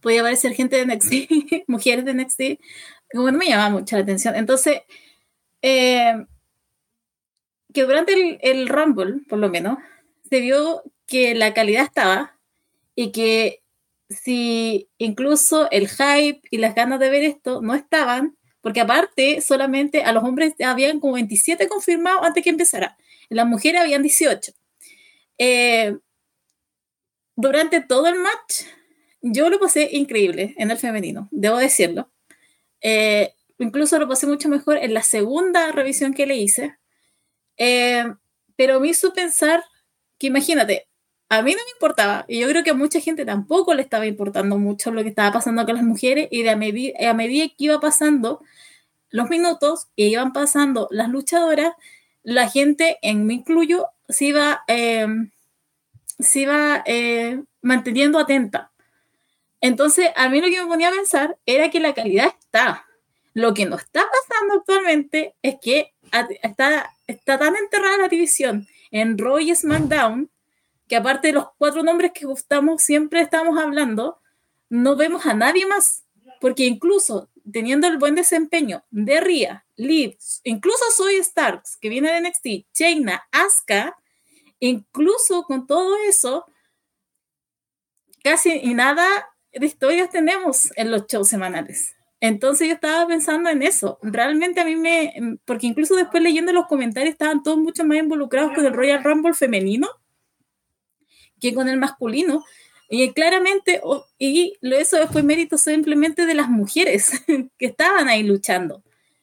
podía 0.00 0.20
aparecer 0.20 0.52
gente 0.54 0.76
de 0.76 0.86
NXT, 0.86 1.64
mujeres 1.68 2.04
de 2.04 2.14
NXT, 2.14 2.40
como 3.12 3.30
no 3.30 3.38
me 3.38 3.46
llamaba 3.46 3.70
mucho 3.70 3.96
la 3.96 4.02
atención. 4.02 4.34
Entonces, 4.36 4.82
eh, 5.62 6.26
que 7.72 7.82
durante 7.84 8.12
el, 8.12 8.38
el, 8.42 8.68
Rumble, 8.68 9.20
por 9.28 9.38
lo 9.38 9.48
menos, 9.48 9.78
se 10.28 10.40
vio 10.40 10.82
que 11.06 11.34
la 11.34 11.54
calidad 11.54 11.84
estaba 11.84 12.38
y 12.94 13.12
que 13.12 13.62
si 14.08 14.88
incluso 14.98 15.70
el 15.70 15.88
hype 15.88 16.40
y 16.50 16.58
las 16.58 16.74
ganas 16.74 17.00
de 17.00 17.10
ver 17.10 17.22
esto 17.24 17.62
no 17.62 17.74
estaban, 17.74 18.36
porque 18.60 18.80
aparte 18.80 19.40
solamente 19.40 20.02
a 20.02 20.12
los 20.12 20.24
hombres 20.24 20.54
habían 20.64 21.00
como 21.00 21.14
27 21.14 21.68
confirmados 21.68 22.24
antes 22.24 22.44
que 22.44 22.50
empezara, 22.50 22.96
las 23.28 23.46
mujeres 23.46 23.80
habían 23.80 24.02
18. 24.02 24.52
Eh, 25.42 25.96
durante 27.34 27.80
todo 27.80 28.08
el 28.08 28.16
match, 28.16 28.66
yo 29.22 29.48
lo 29.48 29.58
pasé 29.58 29.88
increíble 29.92 30.54
en 30.58 30.70
el 30.70 30.76
femenino, 30.76 31.28
debo 31.30 31.56
decirlo. 31.56 32.12
Eh, 32.82 33.32
incluso 33.58 33.98
lo 33.98 34.06
pasé 34.06 34.26
mucho 34.26 34.50
mejor 34.50 34.76
en 34.76 34.92
la 34.92 35.02
segunda 35.02 35.72
revisión 35.72 36.12
que 36.12 36.26
le 36.26 36.36
hice, 36.36 36.76
eh, 37.56 38.04
pero 38.54 38.80
me 38.80 38.88
hizo 38.88 39.14
pensar 39.14 39.64
que 40.18 40.26
imagínate, 40.26 40.88
a 41.30 41.40
mí 41.40 41.52
no 41.52 41.64
me 41.64 41.70
importaba, 41.72 42.26
y 42.28 42.40
yo 42.40 42.48
creo 42.48 42.62
que 42.62 42.72
a 42.72 42.74
mucha 42.74 43.00
gente 43.00 43.24
tampoco 43.24 43.72
le 43.72 43.80
estaba 43.80 44.04
importando 44.04 44.58
mucho 44.58 44.90
lo 44.90 45.02
que 45.02 45.08
estaba 45.08 45.32
pasando 45.32 45.64
con 45.64 45.74
las 45.74 45.84
mujeres, 45.84 46.28
y 46.30 46.42
de 46.42 46.50
a, 46.50 46.56
medida 46.56 47.48
que 47.48 47.54
iba 47.56 47.80
pasando 47.80 48.42
los 49.08 49.30
minutos 49.30 49.88
y 49.96 50.08
iban 50.08 50.34
pasando 50.34 50.86
las 50.90 51.08
luchadoras, 51.08 51.72
la 52.22 52.50
gente, 52.50 52.98
en 53.00 53.26
me 53.26 53.34
incluyo, 53.34 53.86
se 54.10 54.26
iba, 54.26 54.64
eh, 54.68 55.06
eh, 56.86 57.42
manteniendo 57.62 58.18
atenta. 58.18 58.70
Entonces, 59.60 60.10
a 60.16 60.28
mí 60.28 60.40
lo 60.40 60.48
que 60.48 60.60
me 60.60 60.66
ponía 60.66 60.88
a 60.88 60.92
pensar 60.92 61.38
era 61.46 61.70
que 61.70 61.80
la 61.80 61.94
calidad 61.94 62.34
está. 62.38 62.86
Lo 63.34 63.54
que 63.54 63.66
no 63.66 63.76
está 63.76 64.02
pasando 64.02 64.54
actualmente 64.54 65.34
es 65.42 65.56
que 65.62 65.94
está, 66.42 66.90
está 67.06 67.38
tan 67.38 67.56
enterrada 67.56 67.98
la 67.98 68.08
división 68.08 68.66
en 68.90 69.18
Raw 69.18 69.38
y 69.38 69.54
SmackDown 69.54 70.30
que 70.88 70.96
aparte 70.96 71.28
de 71.28 71.34
los 71.34 71.46
cuatro 71.56 71.84
nombres 71.84 72.10
que 72.12 72.26
estamos, 72.32 72.82
siempre 72.82 73.20
estamos 73.20 73.56
hablando, 73.58 74.18
no 74.68 74.96
vemos 74.96 75.24
a 75.24 75.34
nadie 75.34 75.64
más. 75.66 76.04
Porque 76.40 76.64
incluso 76.64 77.28
teniendo 77.52 77.86
el 77.86 77.98
buen 77.98 78.16
desempeño 78.16 78.84
de 78.90 79.20
Ria, 79.20 79.64
Liv, 79.76 80.16
incluso 80.44 80.84
Soy 80.96 81.22
Starks, 81.22 81.76
que 81.76 81.88
viene 81.88 82.12
de 82.12 82.20
NXT, 82.20 82.72
Chaina, 82.72 83.22
Asuka, 83.30 83.96
incluso 84.60 85.42
con 85.44 85.66
todo 85.66 85.96
eso, 86.08 86.46
casi 88.22 88.52
y 88.62 88.74
nada 88.74 89.06
de 89.52 89.66
historias 89.66 90.10
tenemos 90.10 90.70
en 90.76 90.90
los 90.90 91.06
shows 91.06 91.28
semanales. 91.28 91.96
Entonces 92.20 92.68
yo 92.68 92.74
estaba 92.74 93.06
pensando 93.06 93.48
en 93.48 93.62
eso. 93.62 93.98
Realmente 94.02 94.60
a 94.60 94.64
mí 94.64 94.76
me, 94.76 95.38
porque 95.46 95.66
incluso 95.66 95.96
después 95.96 96.22
leyendo 96.22 96.52
los 96.52 96.66
comentarios 96.66 97.12
estaban 97.12 97.42
todos 97.42 97.58
mucho 97.58 97.84
más 97.84 97.96
involucrados 97.96 98.52
con 98.54 98.64
el 98.66 98.74
Royal 98.74 99.02
Rumble 99.02 99.32
femenino 99.32 99.88
que 101.40 101.54
con 101.54 101.68
el 101.68 101.78
masculino. 101.78 102.44
Y 102.88 103.12
claramente, 103.12 103.80
y 104.18 104.58
eso 104.62 104.98
fue 105.08 105.22
mérito 105.22 105.56
simplemente 105.56 106.26
de 106.26 106.34
las 106.34 106.48
mujeres 106.48 107.12
que 107.58 107.66
estaban 107.66 108.08
ahí 108.08 108.22
luchando. 108.22 108.82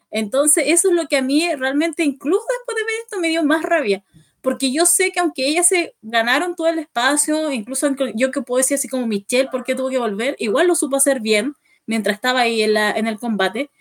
Entonces 0.10 0.64
eso 0.68 0.90
es 0.90 0.96
lo 0.96 1.08
que 1.08 1.18
a 1.18 1.22
mí 1.22 1.54
realmente, 1.56 2.04
incluso 2.04 2.46
después 2.58 2.78
de 2.78 2.84
ver 2.84 2.94
esto, 3.04 3.20
me 3.20 3.28
dio 3.28 3.44
más 3.44 3.64
rabia. 3.64 4.04
Porque 4.48 4.72
yo 4.72 4.86
sé 4.86 5.12
que 5.12 5.20
aunque 5.20 5.46
ellas 5.46 5.68
se 5.68 5.94
ganaron 6.02 6.56
todo 6.56 6.68
el 6.68 6.80
espacio, 6.80 7.52
incluso 7.52 7.94
yo 8.16 8.32
que 8.32 8.42
puedo 8.42 8.60
decir 8.60 8.76
así 8.76 8.88
como 8.88 9.06
Michelle, 9.06 9.50
¿por 9.52 9.66
qué 9.66 9.76
tuvo 9.76 9.90
que 9.90 9.98
volver? 9.98 10.38
Igual 10.40 10.68
lo 10.68 10.76
supo 10.76 10.96
hacer 10.96 11.20
bien 11.20 11.54
mientras 11.86 12.16
estaba 12.16 12.40
ahí 12.40 12.62
en, 12.62 13.08
el 13.08 13.20
combate, 13.20 13.72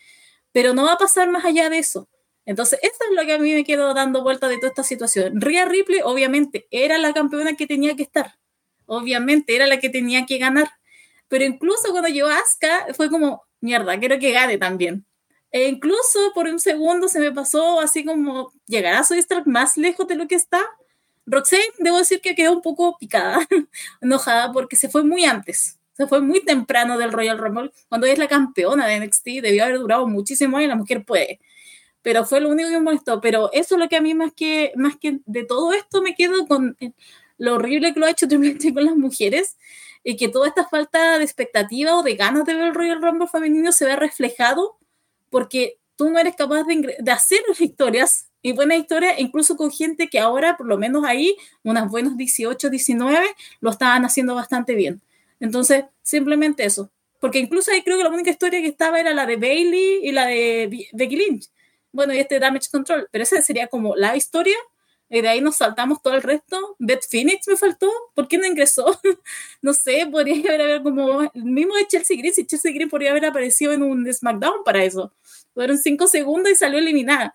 pero 0.51 0.75
no 0.75 0.87
va 0.87 0.95
a 0.95 0.99
pasar 0.99 1.31
más 1.31 1.45
allá 1.45 1.71
de 1.71 1.79
eso. 1.79 2.09
Entonces, 2.47 2.81
eso 2.83 2.97
es 3.09 3.15
lo 3.15 3.25
que 3.25 3.35
a 3.35 3.39
mí 3.39 3.55
me 3.55 3.63
quedó 3.63 3.95
dando 3.95 4.25
vuelta 4.25 4.49
de 4.49 4.57
toda 4.57 4.71
esta 4.71 4.83
situación. 4.83 5.41
Rhea 5.41 5.67
Ripley, 5.67 6.01
obviamente, 6.03 6.67
era 6.73 6.99
la 6.99 7.13
campeona 7.13 7.55
que 7.55 7.69
tenía 7.69 7.95
que 7.95 8.03
estar. 8.03 8.35
Obviamente, 8.87 9.55
era 9.55 9.69
la 9.69 9.79
que 9.79 9.89
tenía 9.89 10.27
que 10.27 10.39
ganar. 10.39 10.69
Pero 11.29 11.45
incluso 11.45 11.93
cuando 11.93 12.09
llegó 12.09 12.27
Asuka, 12.27 12.93
fue 12.97 13.09
como, 13.09 13.45
mierda, 13.61 13.97
quiero 14.01 14.19
que 14.19 14.33
gane 14.33 14.59
también. 14.59 15.07
E 15.53 15.69
incluso 15.69 16.33
por 16.35 16.47
un 16.47 16.59
segundo 16.59 17.09
se 17.09 17.21
me 17.21 17.33
pasó 17.33 17.81
así 17.81 18.05
como, 18.05 18.53
¿llegará 18.67 19.05
Soy 19.05 19.19
Stark 19.19 19.47
más 19.47 19.77
lejos 19.77 20.07
de 20.07 20.17
lo 20.17 20.27
que 20.29 20.35
está? 20.35 20.61
Roxanne, 21.27 21.65
debo 21.79 21.99
decir 21.99 22.21
que 22.21 22.35
quedó 22.35 22.53
un 22.53 22.63
poco 22.63 22.97
picada, 22.99 23.47
enojada, 24.01 24.53
porque 24.53 24.77
se 24.77 24.89
fue 24.89 25.03
muy 25.05 25.25
antes 25.25 25.79
se 25.97 26.07
fue 26.07 26.21
muy 26.21 26.45
temprano 26.45 26.99
del 26.99 27.13
Royal 27.13 27.39
Rumble. 27.39 27.73
Cuando 27.89 28.07
es 28.07 28.19
la 28.19 28.29
campeona 28.29 28.87
de 28.87 29.01
NXT, 29.01 29.25
debió 29.43 29.65
haber 29.65 29.79
durado 29.79 30.07
muchísimo 30.07 30.61
y 30.61 30.67
la 30.67 30.77
mujer 30.77 31.05
puede. 31.05 31.41
Pero 32.03 32.27
fue 32.27 32.41
lo 32.41 32.51
único 32.51 32.69
que 32.69 32.77
me 32.77 32.83
molestó. 32.83 33.21
Pero 33.21 33.51
eso 33.53 33.77
es 33.77 33.81
lo 33.81 33.89
que 33.89 33.97
a 33.97 34.03
mí 34.03 34.15
más 34.15 34.33
que, 34.35 34.73
más 34.77 34.97
que 34.97 35.21
de 35.25 35.45
todo 35.45 35.73
esto 35.73 36.03
me 36.03 36.15
quedo 36.15 36.47
con 36.47 36.77
lo 37.39 37.55
horrible 37.55 37.95
que 37.95 38.01
lo 38.01 38.07
ha 38.07 38.11
hecho 38.11 38.29
Triple 38.29 38.75
con 38.75 38.85
las 38.85 38.97
mujeres 38.97 39.57
y 40.05 40.17
que 40.17 40.29
toda 40.29 40.49
esta 40.49 40.69
falta 40.69 41.19
de 41.19 41.25
expectativa 41.25 41.97
o 41.97 42.03
de 42.03 42.15
ganas 42.15 42.45
de 42.45 42.55
ver 42.55 42.67
el 42.67 42.75
Royal 42.75 43.03
Rumble 43.03 43.27
femenino 43.27 43.73
se 43.73 43.87
ve 43.87 43.97
reflejado 43.97 44.77
porque 45.31 45.79
tú 45.97 46.11
no 46.11 46.19
eres 46.19 46.37
capaz 46.37 46.65
de, 46.65 46.97
de 46.99 47.11
hacer 47.11 47.41
historias 47.59 48.29
y 48.43 48.53
buenas 48.53 48.79
historias, 48.79 49.19
incluso 49.19 49.57
con 49.57 49.73
gente 49.73 50.09
que 50.09 50.21
ahora, 50.21 50.57
por 50.57 50.67
lo 50.69 50.79
menos 50.79 51.05
ahí, 51.05 51.37
unas 51.65 51.91
buenas 51.91 52.17
18, 52.17 52.71
19, 52.71 53.27
lo 53.61 53.71
estaban 53.71 54.05
haciendo 54.05 54.35
bastante 54.35 54.75
bien. 54.75 55.03
Entonces, 55.41 55.85
simplemente 56.03 56.65
eso. 56.65 56.91
Porque 57.21 57.39
incluso 57.39 57.71
ahí 57.71 57.83
creo 57.83 57.97
que 57.97 58.05
la 58.05 58.11
única 58.11 58.31
historia 58.31 58.61
que 58.61 58.69
estaba 58.69 59.01
era 59.01 59.13
la 59.15 59.27
de 59.27 59.37
Bailey 59.37 60.01
y 60.03 60.13
la 60.13 60.27
de 60.27 60.87
Becky 60.93 61.17
Lynch. 61.17 61.49
Bueno, 61.93 62.15
y 62.15 62.19
este 62.19 62.39
Damage 62.39 62.69
Control. 62.71 63.09
Pero 63.11 63.25
esa 63.25 63.41
sería 63.43 63.67
como 63.67 63.97
la 63.97 64.17
historia. 64.17 64.57
Y 65.09 65.21
de 65.21 65.29
ahí 65.29 65.41
nos 65.41 65.57
saltamos 65.57 66.03
todo 66.03 66.15
el 66.15 66.23
resto. 66.23 66.77
Beth 66.79 67.05
Phoenix 67.09 67.47
me 67.47 67.57
faltó. 67.57 67.91
¿Por 68.15 68.27
qué 68.27 68.39
no 68.39 68.47
ingresó? 68.47 68.99
no 69.63 69.73
sé, 69.73 70.07
podría 70.11 70.55
haber 70.55 70.83
como 70.83 71.23
el 71.23 71.45
mismo 71.45 71.77
de 71.77 71.87
Chelsea 71.87 72.17
Green. 72.17 72.35
Si 72.35 72.47
Chelsea 72.47 72.73
Green 72.73 72.89
podría 72.89 73.11
haber 73.11 73.27
aparecido 73.27 73.73
en 73.73 73.83
un 73.83 74.13
SmackDown 74.13 74.65
para 74.65 74.83
eso. 74.85 75.13
Fueron 75.55 75.79
cinco 75.79 76.07
segundos 76.07 76.51
y 76.53 76.57
salió 76.57 76.79
eliminada. 76.79 77.35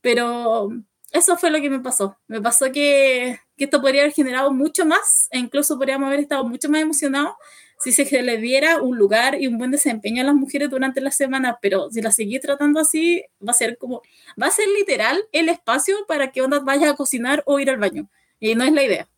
Pero 0.00 0.70
eso 1.12 1.36
fue 1.36 1.50
lo 1.50 1.60
que 1.60 1.68
me 1.68 1.80
pasó. 1.80 2.16
Me 2.26 2.40
pasó 2.40 2.72
que, 2.72 3.38
que, 3.56 3.64
esto 3.64 3.80
podría 3.82 4.02
haber 4.02 4.14
generado 4.14 4.52
mucho 4.52 4.86
más 4.86 5.28
e 5.30 5.38
incluso 5.38 5.76
podríamos 5.76 6.06
haber 6.06 6.20
estado 6.20 6.44
mucho 6.44 6.68
más 6.70 6.80
emocionados 6.80 7.34
si 7.80 7.92
se 7.92 8.22
le 8.22 8.36
diera 8.36 8.82
un 8.82 8.98
lugar 8.98 9.40
y 9.40 9.46
un 9.46 9.56
buen 9.56 9.70
desempeño 9.70 10.22
a 10.22 10.26
las 10.26 10.34
mujeres 10.34 10.68
durante 10.68 11.00
la 11.00 11.10
semana, 11.10 11.58
pero 11.62 11.90
si 11.90 12.02
las 12.02 12.14
seguís 12.14 12.40
tratando 12.40 12.78
así, 12.78 13.24
va 13.46 13.52
a 13.52 13.54
ser 13.54 13.78
como, 13.78 14.02
va 14.40 14.48
a 14.48 14.50
ser 14.50 14.66
literal 14.68 15.18
el 15.32 15.48
espacio 15.48 15.96
para 16.06 16.30
que 16.30 16.42
Onda 16.42 16.60
vaya 16.60 16.90
a 16.90 16.96
cocinar 16.96 17.42
o 17.46 17.58
ir 17.58 17.70
al 17.70 17.78
baño. 17.78 18.10
Y 18.38 18.54
no 18.54 18.64
es 18.64 18.72
la 18.72 18.84
idea. 18.84 19.08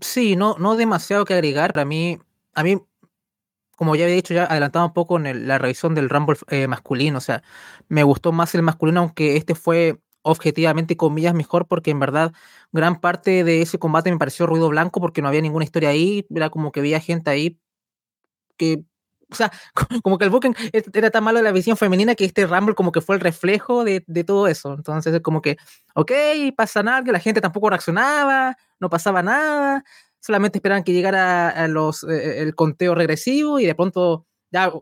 Sí, 0.00 0.36
no, 0.36 0.56
no 0.58 0.76
demasiado 0.76 1.24
que 1.24 1.34
agregar. 1.34 1.76
A 1.78 1.84
mí, 1.84 2.18
a 2.54 2.62
mí, 2.62 2.80
como 3.76 3.96
ya 3.96 4.04
había 4.04 4.16
dicho, 4.16 4.34
ya 4.34 4.44
adelantaba 4.44 4.86
un 4.86 4.92
poco 4.92 5.16
en 5.16 5.48
la 5.48 5.58
revisión 5.58 5.94
del 5.94 6.08
Rumble 6.08 6.36
eh, 6.50 6.68
masculino. 6.68 7.18
O 7.18 7.20
sea, 7.20 7.42
me 7.88 8.04
gustó 8.04 8.30
más 8.30 8.54
el 8.54 8.62
masculino, 8.62 9.00
aunque 9.00 9.36
este 9.36 9.54
fue 9.54 9.98
objetivamente, 10.22 10.96
comillas, 10.96 11.34
mejor, 11.34 11.66
porque 11.66 11.90
en 11.90 12.00
verdad 12.00 12.32
gran 12.72 13.00
parte 13.00 13.44
de 13.44 13.62
ese 13.62 13.78
combate 13.78 14.10
me 14.10 14.18
pareció 14.18 14.46
ruido 14.46 14.68
blanco 14.68 15.00
porque 15.00 15.22
no 15.22 15.28
había 15.28 15.40
ninguna 15.40 15.64
historia 15.64 15.90
ahí, 15.90 16.26
era 16.34 16.50
como 16.50 16.72
que 16.72 16.80
había 16.80 17.00
gente 17.00 17.30
ahí 17.30 17.58
que, 18.56 18.84
o 19.30 19.34
sea, 19.34 19.52
como 20.02 20.18
que 20.18 20.24
el 20.24 20.30
Booking 20.30 20.54
era 20.94 21.10
tan 21.10 21.24
malo 21.24 21.38
de 21.38 21.44
la 21.44 21.52
visión 21.52 21.76
femenina 21.76 22.14
que 22.14 22.24
este 22.24 22.46
Rumble 22.46 22.74
como 22.74 22.92
que 22.92 23.00
fue 23.00 23.16
el 23.16 23.20
reflejo 23.20 23.84
de, 23.84 24.00
todo 24.24 24.46
eso. 24.48 24.74
Entonces 24.74 25.14
es 25.14 25.20
como 25.20 25.42
que, 25.42 25.56
ok, 25.94 26.12
pasa 26.56 26.82
nada, 26.82 27.02
que 27.02 27.12
la 27.12 27.20
gente 27.20 27.40
tampoco 27.40 27.70
reaccionaba, 27.70 28.56
no 28.80 28.90
pasaba 28.90 29.22
nada, 29.22 29.84
solamente 30.20 30.58
esperaban 30.58 30.84
que 30.84 30.92
llegara 30.92 31.50
a 31.50 31.68
los, 31.68 32.04
eh, 32.04 32.42
el 32.42 32.54
conteo 32.54 32.94
regresivo 32.94 33.58
y 33.58 33.66
de 33.66 33.74
pronto 33.74 34.26
ya 34.50 34.72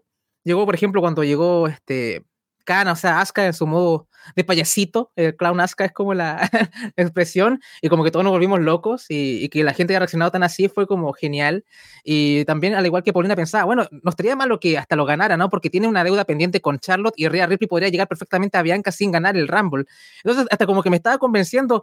llegó, 0.45 0.67
por 0.67 0.75
ejemplo, 0.75 1.01
cuando 1.01 1.25
llegó 1.25 1.69
este 1.69 2.25
o 2.71 2.97
sea, 2.97 3.21
Asuka 3.21 3.47
en 3.47 3.53
su 3.53 3.67
modo 3.67 4.09
de 4.37 4.45
payasito, 4.45 5.13
el 5.17 5.37
clown 5.37 5.61
Asuka 5.61 5.85
es 5.85 5.93
como 5.93 6.15
la 6.15 6.41
expresión, 6.97 7.61
y 7.83 7.89
como 7.89 8.05
que 8.05 8.11
todos 8.11 8.25
nos 8.25 8.33
volvimos 8.33 8.61
locos, 8.61 9.07
y, 9.09 9.49
que 9.49 9.65
la 9.65 9.75
gente 9.75 9.93
haya 9.93 10.01
reaccionado 10.01 10.31
tan 10.31 10.43
así 10.43 10.69
fue 10.69 10.87
como 10.87 11.13
genial. 11.13 11.65
Y 12.05 12.45
también, 12.45 12.75
al 12.75 12.87
igual 12.87 13.03
que 13.03 13.13
Paulina 13.13 13.37
pensaba, 13.37 13.65
bueno, 13.65 13.87
no 13.91 14.11
estaría 14.11 14.37
malo 14.37 14.61
que 14.61 14.79
hasta 14.79 14.97
lo 14.97 15.05
ganara, 15.05 15.37
¿no? 15.37 15.51
Porque 15.51 15.71
tiene 15.71 15.89
una 15.89 16.05
deuda 16.05 16.25
pendiente 16.25 16.61
con 16.61 16.79
Charlotte 16.79 17.15
y 17.17 17.29
Rhea 17.29 17.47
Ripley 17.47 17.69
podría 17.69 17.89
llegar 17.89 18.09
perfectamente 18.09 18.59
a 18.59 18.63
Bianca 18.63 18.93
sin 18.93 19.11
ganar 19.13 19.37
el 19.37 19.49
Rumble. 19.49 19.85
Entonces, 20.25 20.47
hasta 20.51 20.67
como 20.67 20.83
que 20.83 20.91
me 20.91 20.97
estaba 20.97 21.19
convenciendo 21.19 21.83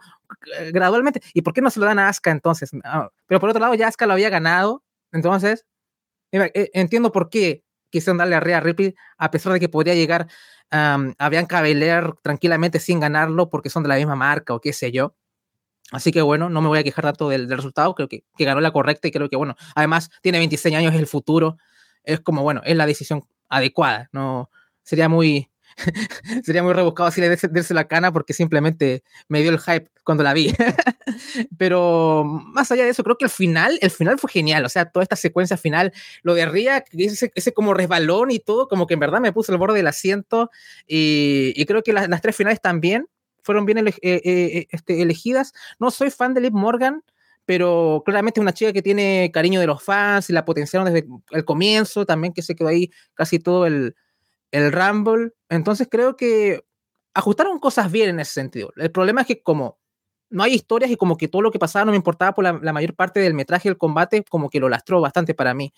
eh, 0.59 0.71
gradualmente, 0.71 1.21
¿y 1.33 1.41
por 1.41 1.53
qué 1.53 1.61
no 1.61 1.69
se 1.69 1.79
lo 1.79 1.85
dan 1.85 1.99
a 1.99 2.09
Asuka 2.09 2.31
entonces? 2.31 2.71
Ah, 2.83 3.09
pero 3.27 3.39
por 3.39 3.49
otro 3.49 3.59
lado, 3.59 3.73
ya 3.75 3.87
Asuka 3.87 4.05
lo 4.05 4.13
había 4.13 4.29
ganado, 4.29 4.83
entonces, 5.11 5.65
eh, 6.31 6.69
entiendo 6.73 7.11
por 7.11 7.29
qué 7.29 7.63
quisieron 7.89 8.17
darle 8.17 8.35
a 8.35 8.59
Ripley, 8.59 8.95
a 9.17 9.31
pesar 9.31 9.53
de 9.53 9.59
que 9.59 9.69
podría 9.69 9.95
llegar 9.95 10.27
um, 10.71 11.13
a 11.17 11.29
Bianca 11.29 11.61
Belair 11.61 12.13
tranquilamente 12.21 12.79
sin 12.79 12.99
ganarlo 12.99 13.49
porque 13.49 13.69
son 13.69 13.83
de 13.83 13.89
la 13.89 13.95
misma 13.95 14.15
marca 14.15 14.53
o 14.53 14.61
qué 14.61 14.73
sé 14.73 14.91
yo. 14.91 15.15
Así 15.91 16.11
que 16.11 16.21
bueno, 16.21 16.49
no 16.49 16.61
me 16.61 16.67
voy 16.67 16.79
a 16.79 16.83
quejar 16.83 17.05
tanto 17.05 17.29
del, 17.29 17.49
resultado, 17.49 17.95
creo 17.95 18.09
que, 18.09 18.25
que, 18.37 18.45
ganó 18.45 18.59
la 18.59 18.71
correcta 18.71 19.07
y 19.07 19.11
creo 19.11 19.29
que 19.29 19.37
bueno, 19.37 19.55
además 19.73 20.09
tiene 20.21 20.37
26 20.39 20.75
años, 20.75 20.93
es 20.93 20.99
el 20.99 21.07
futuro, 21.07 21.57
es 22.03 22.19
como 22.19 22.43
bueno, 22.43 22.61
es 22.65 22.75
la 22.75 22.85
decisión 22.85 23.23
adecuada, 23.47 24.09
no 24.11 24.49
sería 24.83 25.07
muy, 25.07 25.49
Sería 26.43 26.63
muy 26.63 26.73
rebuscado 26.73 27.07
así 27.07 27.21
le 27.21 27.29
darse 27.29 27.73
la 27.73 27.87
cana 27.87 28.11
porque 28.11 28.33
simplemente 28.33 29.03
me 29.27 29.41
dio 29.41 29.51
el 29.51 29.59
hype 29.59 29.89
cuando 30.03 30.23
la 30.23 30.33
vi. 30.33 30.53
Pero 31.57 32.23
más 32.23 32.71
allá 32.71 32.83
de 32.83 32.89
eso, 32.89 33.03
creo 33.03 33.17
que 33.17 33.25
el 33.25 33.31
final, 33.31 33.77
el 33.81 33.91
final 33.91 34.17
fue 34.19 34.29
genial. 34.31 34.65
O 34.65 34.69
sea, 34.69 34.89
toda 34.89 35.03
esta 35.03 35.15
secuencia 35.15 35.57
final, 35.57 35.93
lo 36.23 36.33
de 36.33 36.45
Ria, 36.45 36.83
ese, 36.91 37.31
ese 37.35 37.53
como 37.53 37.73
resbalón 37.73 38.31
y 38.31 38.39
todo, 38.39 38.67
como 38.67 38.87
que 38.87 38.95
en 38.95 38.99
verdad 38.99 39.19
me 39.19 39.33
puso 39.33 39.51
el 39.51 39.57
borde 39.57 39.77
del 39.77 39.87
asiento. 39.87 40.49
Y, 40.87 41.65
creo 41.65 41.83
que 41.83 41.93
las, 41.93 42.21
tres 42.21 42.35
finales 42.35 42.61
también 42.61 43.07
fueron 43.43 43.65
bien 43.65 43.87
eh, 43.87 43.93
eh, 44.01 44.21
eh, 44.23 44.67
este, 44.71 45.01
elegidas. 45.01 45.53
No 45.79 45.91
soy 45.91 46.11
fan 46.11 46.33
de 46.33 46.41
Liv 46.41 46.53
Morgan 46.53 47.03
pero 47.45 48.03
claramente 48.05 48.41
es 48.41 48.41
una 48.41 48.53
chica 48.53 48.73
que 48.73 48.81
tiene 48.81 49.31
cariño 49.33 49.61
de 49.61 49.67
los 49.67 49.81
fans 49.81 50.29
y 50.29 50.33
la 50.33 50.43
potenciaron 50.43 50.93
desde 50.93 51.07
el 51.31 51.45
comienzo, 51.45 52.05
también 52.05 52.33
que 52.33 52.41
se 52.41 52.55
quedó 52.55 52.67
ahí 52.67 52.91
casi 53.13 53.39
todo 53.39 53.65
el, 53.65 53.95
el 54.51 54.71
Rumble. 54.71 55.31
Entonces 55.49 55.87
creo 55.89 56.15
que 56.15 56.63
ajustaron 57.13 57.59
cosas 57.59 57.91
bien 57.91 58.09
en 58.09 58.19
ese 58.19 58.33
sentido. 58.33 58.71
El 58.77 58.91
problema 58.91 59.21
es 59.21 59.27
que 59.27 59.41
como 59.41 59.79
no 60.29 60.43
hay 60.43 60.53
historias 60.53 60.91
y 60.91 60.97
como 60.97 61.17
que 61.17 61.27
todo 61.27 61.41
lo 61.41 61.51
que 61.51 61.59
pasaba 61.59 61.85
no 61.85 61.91
me 61.91 61.97
importaba 61.97 62.33
por 62.33 62.43
la, 62.43 62.73
mayor 62.73 62.95
parte 62.95 63.19
del 63.19 63.33
metraje 63.33 63.69
del 63.69 63.77
combate, 63.77 64.23
como 64.29 64.49
que 64.49 64.59
lo 64.59 64.69
lastró 64.69 65.01
bastante 65.01 65.33
para 65.33 65.53
mí. 65.53 65.73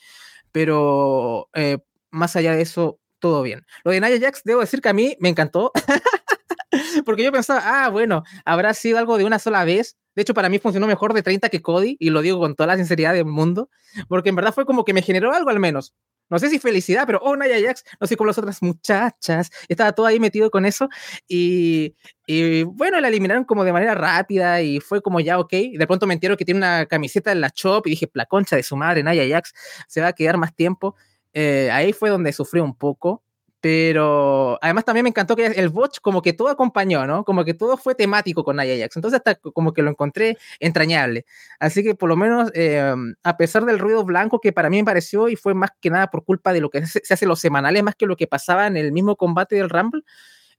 Pero 0.51 1.49
eh, 1.53 1.78
más 2.09 2.36
allá 2.36 2.55
de 2.55 2.61
eso, 2.61 2.99
todo 3.20 3.41
bien. 3.43 3.65
Lo 3.84 3.91
de 3.91 4.01
Nia 4.01 4.20
Jax, 4.20 4.43
debo 4.43 4.61
decir 4.61 4.82
que 4.82 4.89
a 4.89 4.93
mí 4.93 5.15
me 5.20 5.30
encantó. 5.30 5.72
Porque 7.05 7.24
yo 7.24 7.32
pensaba, 7.32 7.61
ah, 7.63 7.89
bueno, 7.89 8.24
habrá 8.45 8.74
sido 8.74 8.97
algo 8.97 9.17
de 9.17 9.26
una 9.26 9.39
sola 9.39 9.63
vez. 9.65 9.97
De 10.15 10.24
hecho, 10.24 10.34
para 10.34 10.49
mí 10.49 10.59
funcionó 10.59 10.88
mejor 10.88 11.13
de 11.13 11.24
30 11.24 11.49
que 11.49 11.61
Cody, 11.61 11.97
y 11.99 12.09
lo 12.09 12.22
digo 12.22 12.39
con 12.39 12.55
toda 12.55 12.67
la 12.67 12.78
sinceridad 12.78 13.13
del 13.13 13.26
mundo, 13.26 13.70
porque 14.07 14.30
en 14.30 14.36
verdad 14.36 14.53
fue 14.53 14.65
como 14.65 14.84
que 14.84 14.93
me 14.93 15.01
generó 15.01 15.34
algo 15.34 15.49
al 15.49 15.59
menos 15.59 15.93
no 16.30 16.39
sé 16.39 16.49
si 16.49 16.59
felicidad, 16.59 17.03
pero 17.05 17.19
oh, 17.21 17.36
Naya 17.36 17.59
Jax, 17.59 17.84
no 17.99 18.07
sé 18.07 18.15
como 18.15 18.27
las 18.27 18.38
otras 18.38 18.61
muchachas, 18.61 19.49
estaba 19.67 19.91
todo 19.93 20.05
ahí 20.05 20.19
metido 20.19 20.49
con 20.51 20.65
eso 20.65 20.89
y, 21.27 21.95
y, 22.25 22.63
bueno, 22.63 22.99
la 22.99 23.07
eliminaron 23.07 23.43
como 23.43 23.63
de 23.63 23.73
manera 23.73 23.95
rápida 23.95 24.61
y 24.61 24.80
fue 24.80 25.01
como 25.01 25.19
ya 25.19 25.39
ok, 25.39 25.51
de 25.51 25.88
pronto 25.88 26.07
me 26.07 26.13
entero 26.13 26.38
que 26.38 26.45
tiene 26.45 26.59
una 26.59 26.86
camiseta 26.86 27.32
en 27.32 27.41
la 27.41 27.51
shop 27.53 27.88
y 27.88 27.91
dije, 27.91 28.09
la 28.13 28.25
concha 28.25 28.55
de 28.55 28.63
su 28.63 28.75
madre, 28.75 29.03
Naya 29.03 29.27
Jax, 29.27 29.53
se 29.88 30.01
va 30.01 30.07
a 30.07 30.13
quedar 30.13 30.38
más 30.38 30.55
tiempo. 30.55 30.95
Eh, 31.34 31.69
ahí 31.71 31.93
fue 31.93 32.09
donde 32.09 32.34
sufrí 32.34 32.59
un 32.59 32.75
poco, 32.75 33.23
pero 33.62 34.57
además 34.62 34.86
también 34.86 35.03
me 35.03 35.10
encantó 35.10 35.36
que 35.36 35.45
el 35.47 35.70
botch 35.70 35.99
como 36.01 36.22
que 36.22 36.34
todo 36.34 36.49
acompañó, 36.49 37.05
¿no? 37.05 37.26
Como 37.26 37.43
que 37.43 37.53
todo 37.53 37.78
fue 37.78 37.93
temático 37.93 38.43
con 38.43 38.57
Nia. 38.57 38.86
Entonces 38.86 39.14
hasta 39.14 39.36
como 39.36 39.74
que 39.74 39.82
lo 39.82 39.89
encontré 39.89 40.38
entrañable. 40.60 41.26
Así 41.60 41.84
que 41.84 41.95
por 41.95 42.10
lo 42.10 42.16
menos, 42.16 42.51
eh, 42.53 42.93
a 43.24 43.38
pesar 43.38 43.66
del 43.66 43.80
ruido 43.80 44.05
blanco 44.05 44.39
que 44.39 44.53
para 44.53 44.70
mí 44.70 44.78
me 44.78 44.86
pareció 44.86 45.28
y 45.28 45.36
fue 45.36 45.53
más 45.53 45.72
que 45.82 45.89
nada 45.89 46.07
por 46.10 46.24
culpa 46.24 46.53
de 46.53 46.62
lo 46.62 46.70
que 46.70 46.86
se, 46.86 47.01
hace 47.14 47.26
los 47.26 47.39
semanales, 47.39 47.84
más 47.84 47.95
que 47.95 48.05
lo 48.05 48.16
que 48.16 48.28
pasaba 48.28 48.68
en 48.68 48.78
el 48.78 48.91
mismo 48.91 49.16
combate 49.18 49.55
del 49.55 49.70
Rumble, 49.70 50.03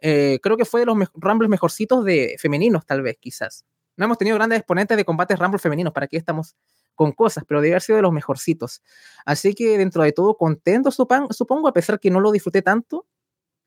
eh, 0.01 0.39
creo 0.43 0.57
que 0.57 0.65
fue 0.65 0.81
de 0.81 0.87
los 0.87 0.97
Rumbles 1.15 1.51
mejorcitos 1.51 2.05
de 2.05 2.37
femeninos, 2.39 2.85
tal 2.87 3.03
vez, 3.03 3.17
quizás. 3.19 3.65
No 3.97 4.07
hemos 4.07 4.19
tenido 4.19 4.37
grandes 4.37 4.59
exponentes 4.59 4.97
de 4.97 5.05
combates 5.05 5.39
Rumble 5.39 5.59
femeninos, 5.59 5.93
para 5.93 6.07
que 6.07 6.17
estamos 6.17 6.57
con 7.01 7.13
cosas, 7.13 7.45
pero 7.49 7.63
debe 7.63 7.73
haber 7.73 7.81
sido 7.81 7.97
de 7.97 8.03
los 8.03 8.13
mejorcitos. 8.13 8.83
Así 9.25 9.55
que 9.55 9.79
dentro 9.79 10.03
de 10.03 10.13
todo, 10.13 10.37
contento 10.37 10.91
supongo, 10.91 11.67
a 11.67 11.73
pesar 11.73 11.99
que 11.99 12.11
no 12.11 12.21
lo 12.21 12.31
disfruté 12.31 12.61
tanto. 12.61 13.07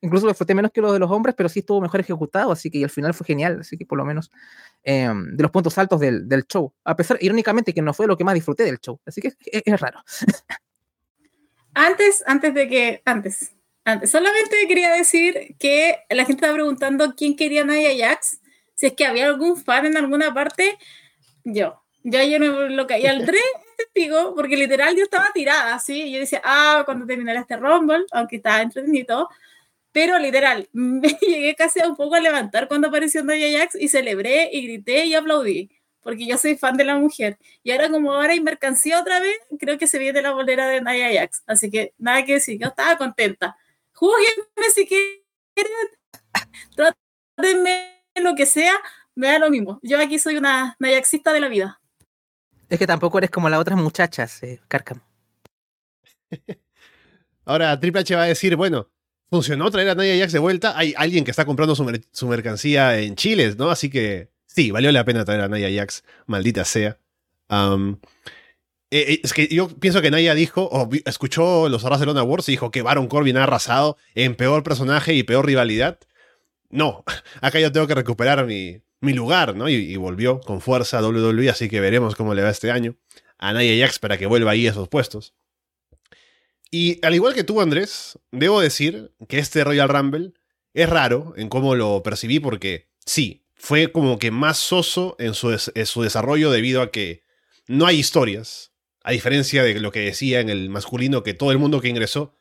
Incluso 0.01 0.27
lo 0.27 0.33
disfruté 0.33 0.53
menos 0.53 0.69
que 0.71 0.81
lo 0.81 0.93
de 0.93 0.99
los 0.99 1.09
hombres, 1.09 1.33
pero 1.35 1.49
sí 1.49 1.61
estuvo 1.61 1.81
mejor 1.81 2.01
ejecutado, 2.01 2.51
así 2.51 2.69
que 2.69 2.83
al 2.83 2.91
final 2.91 3.15
fue 3.15 3.25
genial, 3.25 3.61
así 3.61 3.75
que 3.75 3.87
por 3.87 3.97
lo 3.97 4.05
menos 4.05 4.29
em, 4.83 5.35
de 5.35 5.41
los 5.41 5.49
puntos 5.49 5.75
altos 5.79 5.99
del, 5.99 6.29
del, 6.29 6.45
show. 6.45 6.71
A 6.83 6.95
pesar, 6.95 7.17
irónicamente, 7.21 7.73
que 7.73 7.81
no 7.81 7.91
fue 7.91 8.05
lo 8.05 8.15
que 8.15 8.23
más 8.23 8.35
disfruté 8.35 8.65
del 8.65 8.79
show, 8.79 8.99
así 9.03 9.19
que 9.19 9.33
es, 9.43 9.81
raro. 9.81 10.03
antes, 11.73 12.23
antes 12.27 12.53
de 12.53 12.67
que, 12.67 13.01
antes, 13.03 13.55
antes, 13.83 14.11
solamente 14.11 14.67
quería 14.67 14.91
decir 14.91 15.55
que 15.57 16.01
la 16.11 16.25
gente 16.25 16.41
estaba 16.41 16.53
preguntando 16.53 17.15
quién 17.15 17.35
quería 17.35 17.65
Naya 17.65 17.89
Jax, 17.97 18.41
si 18.75 18.85
es 18.85 18.93
que 18.93 19.07
había 19.07 19.25
algún 19.25 19.57
fan 19.57 19.87
en 19.87 19.97
alguna 19.97 20.35
parte, 20.35 20.77
yo. 21.43 21.82
Ya 22.03 22.23
yo 22.25 22.39
no 22.39 22.67
lo 22.69 22.87
caí 22.87 23.05
al 23.05 23.25
tren 23.25 23.41
testigo, 23.77 24.35
porque 24.35 24.57
literal 24.57 24.95
yo 24.95 25.03
estaba 25.03 25.31
tirada, 25.33 25.79
¿sí? 25.79 26.03
Y 26.03 26.13
yo 26.13 26.19
decía, 26.19 26.41
ah, 26.43 26.83
cuando 26.85 27.05
terminara 27.05 27.41
este 27.41 27.57
Rumble, 27.57 28.05
aunque 28.11 28.37
estaba 28.37 28.61
entretenido, 28.61 29.29
pero 29.91 30.19
literal, 30.19 30.69
me 30.73 31.09
llegué 31.21 31.55
casi 31.55 31.79
a 31.79 31.87
un 31.87 31.95
poco 31.95 32.15
a 32.15 32.19
levantar 32.19 32.67
cuando 32.67 32.89
apareció 32.89 33.23
Nia 33.23 33.59
Jax 33.59 33.75
y 33.75 33.87
celebré 33.87 34.49
y 34.51 34.63
grité 34.63 35.05
y 35.05 35.15
aplaudí, 35.15 35.71
porque 36.01 36.25
yo 36.27 36.37
soy 36.37 36.57
fan 36.57 36.77
de 36.77 36.83
la 36.85 36.97
mujer. 36.97 37.37
Y 37.63 37.71
ahora 37.71 37.89
como 37.89 38.13
ahora 38.13 38.33
hay 38.33 38.41
mercancía 38.41 38.99
otra 38.99 39.19
vez, 39.19 39.35
creo 39.59 39.77
que 39.77 39.87
se 39.87 39.99
viene 39.99 40.21
la 40.21 40.31
bolera 40.33 40.67
de 40.67 40.81
Nia 40.81 41.21
Jax. 41.21 41.43
Así 41.47 41.69
que 41.71 41.93
nada 41.97 42.25
que 42.25 42.33
decir, 42.33 42.59
yo 42.59 42.67
estaba 42.67 42.97
contenta. 42.97 43.57
Júguenme 43.93 44.69
si 44.73 44.87
quieren, 44.87 45.23
trátenme 46.75 48.03
lo 48.15 48.35
que 48.35 48.45
sea, 48.45 48.73
me 49.15 49.27
da 49.27 49.39
lo 49.39 49.49
mismo. 49.49 49.79
Yo 49.83 49.99
aquí 49.99 50.19
soy 50.19 50.37
una 50.37 50.75
Nayaxista 50.79 51.33
de 51.33 51.39
la 51.39 51.47
vida. 51.47 51.79
Es 52.69 52.79
que 52.79 52.87
tampoco 52.87 53.17
eres 53.17 53.29
como 53.29 53.49
las 53.49 53.59
otras 53.59 53.79
muchachas, 53.79 54.41
eh. 54.43 54.59
Ahora 57.45 57.79
Triple 57.79 58.01
H 58.01 58.15
va 58.15 58.23
a 58.23 58.27
decir, 58.27 58.55
bueno, 58.55 58.89
funcionó 59.29 59.69
traer 59.69 59.89
a 59.89 59.95
Nia 59.95 60.17
Jax 60.17 60.33
de 60.33 60.39
vuelta. 60.39 60.77
Hay 60.77 60.93
alguien 60.97 61.25
que 61.25 61.31
está 61.31 61.45
comprando 61.45 61.75
su, 61.75 62.27
mercancía 62.27 62.99
en 62.99 63.15
Chile, 63.15 63.53
¿no? 63.57 63.69
Así 63.69 63.89
que 63.89 64.29
sí, 64.45 64.71
valió 64.71 64.91
la 64.91 65.03
pena 65.05 65.25
traer 65.25 65.41
a 65.41 65.47
Nia 65.49 65.69
Jax, 65.71 66.03
maldita 66.25 66.65
sea. 66.65 66.97
Eh, 68.93 69.13
eh, 69.13 69.21
es 69.23 69.33
que 69.33 69.47
yo 69.47 69.67
pienso 69.67 70.01
que 70.01 70.11
Naya 70.11 70.35
dijo, 70.35 70.69
o 70.71 70.89
escuchó 71.05 71.67
los 71.67 71.83
Barcelona 71.83 72.21
Awards 72.21 72.47
y 72.49 72.53
dijo 72.53 72.71
que 72.71 72.83
Baron 72.83 73.07
Corbin 73.07 73.37
ha 73.37 73.43
arrasado 73.43 73.97
en 74.13 74.35
peor 74.35 74.63
personaje 74.63 75.15
y 75.15 75.23
peor 75.23 75.45
rivalidad. 75.45 75.99
No, 76.69 77.03
acá 77.41 77.59
yo 77.59 77.71
tengo 77.71 77.87
que 77.87 77.95
recuperar 77.95 78.45
mi, 78.45 78.81
mi 79.03 79.13
lugar, 79.13 79.55
¿no? 79.55 79.69
Y, 79.69 79.95
volvió 79.97 80.39
con 80.39 80.61
fuerza 80.61 80.99
a 80.99 81.07
WWE, 81.07 81.49
así 81.49 81.69
que 81.69 81.79
veremos 81.79 82.15
cómo 82.15 82.33
le 82.33 82.41
va 82.41 82.49
este 82.49 82.71
año 82.71 82.95
a 83.37 83.53
Nia 83.53 83.85
Jax 83.85 83.99
para 83.99 84.17
que 84.17 84.25
vuelva 84.25 84.51
ahí 84.51 84.65
a 84.67 84.71
esos 84.71 84.87
puestos. 84.87 85.33
Y 86.71 87.05
al 87.05 87.13
igual 87.13 87.33
que 87.33 87.43
tú, 87.43 87.61
Andrés, 87.61 88.17
debo 88.31 88.61
decir 88.61 89.13
que 89.27 89.39
este 89.39 89.63
Royal 89.63 89.89
Rumble 89.89 90.33
es 90.73 90.89
raro 90.89 91.33
en 91.37 91.49
cómo 91.49 91.75
lo 91.75 92.01
percibí 92.01 92.39
porque 92.39 92.89
sí, 93.05 93.45
fue 93.53 93.91
como 93.91 94.17
que 94.17 94.31
más 94.31 94.57
soso 94.57 95.15
en 95.19 95.33
su 95.35 96.01
desarrollo 96.01 96.49
debido 96.49 96.81
a 96.81 96.91
que 96.91 97.23
no 97.67 97.85
hay 97.85 97.99
historias. 97.99 98.71
A 99.03 99.11
diferencia 99.11 99.63
de 99.63 99.79
lo 99.81 99.91
que 99.91 99.99
decía 99.99 100.39
en 100.39 100.49
el 100.49 100.69
masculino, 100.69 101.23
que 101.23 101.33
todo 101.33 101.51
el 101.51 101.59
mundo 101.59 101.81
que 101.81 101.89
ingresó 101.89 102.39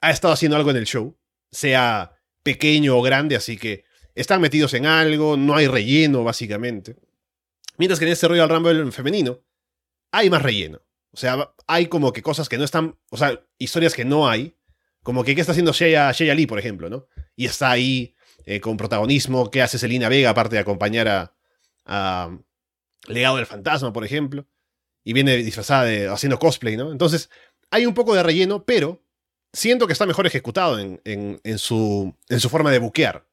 ha 0.00 0.12
estado 0.12 0.32
haciendo 0.32 0.56
algo 0.56 0.70
en 0.70 0.76
el 0.76 0.86
show, 0.86 1.18
sea 1.50 2.12
pequeño 2.44 2.96
o 2.96 3.02
grande, 3.02 3.34
así 3.34 3.56
que 3.56 3.84
están 4.20 4.40
metidos 4.40 4.74
en 4.74 4.86
algo, 4.86 5.36
no 5.36 5.54
hay 5.54 5.66
relleno, 5.66 6.24
básicamente. 6.24 6.96
Mientras 7.76 7.98
que 7.98 8.06
en 8.06 8.12
este 8.12 8.28
Royal 8.28 8.48
Rumble 8.48 8.90
femenino 8.92 9.40
hay 10.10 10.30
más 10.30 10.42
relleno. 10.42 10.80
O 11.12 11.16
sea, 11.16 11.52
hay 11.66 11.86
como 11.86 12.12
que 12.12 12.22
cosas 12.22 12.48
que 12.48 12.58
no 12.58 12.64
están, 12.64 12.98
o 13.10 13.16
sea, 13.16 13.40
historias 13.58 13.94
que 13.94 14.04
no 14.04 14.28
hay. 14.28 14.56
Como 15.02 15.24
que 15.24 15.34
qué 15.34 15.40
está 15.40 15.52
haciendo 15.52 15.72
Shea, 15.72 16.12
Lee, 16.34 16.46
por 16.46 16.58
ejemplo, 16.58 16.90
¿no? 16.90 17.06
Y 17.36 17.46
está 17.46 17.70
ahí 17.70 18.14
eh, 18.44 18.60
con 18.60 18.76
protagonismo. 18.76 19.50
¿Qué 19.50 19.62
hace 19.62 19.78
Selina 19.78 20.08
Vega 20.08 20.30
aparte 20.30 20.56
de 20.56 20.60
acompañar 20.60 21.08
a, 21.08 21.34
a 21.86 22.36
Legado 23.06 23.36
del 23.36 23.46
Fantasma, 23.46 23.92
por 23.92 24.04
ejemplo? 24.04 24.46
Y 25.04 25.12
viene 25.12 25.36
disfrazada 25.36 25.84
de 25.84 26.08
haciendo 26.08 26.38
cosplay, 26.38 26.76
¿no? 26.76 26.92
Entonces, 26.92 27.30
hay 27.70 27.86
un 27.86 27.94
poco 27.94 28.14
de 28.14 28.22
relleno, 28.22 28.64
pero 28.64 29.02
siento 29.52 29.86
que 29.86 29.92
está 29.92 30.06
mejor 30.06 30.26
ejecutado 30.26 30.78
en, 30.78 31.00
en, 31.04 31.58
su, 31.58 32.14
en 32.28 32.40
su 32.40 32.48
forma 32.48 32.70
de 32.70 32.78
buquear. 32.78 33.27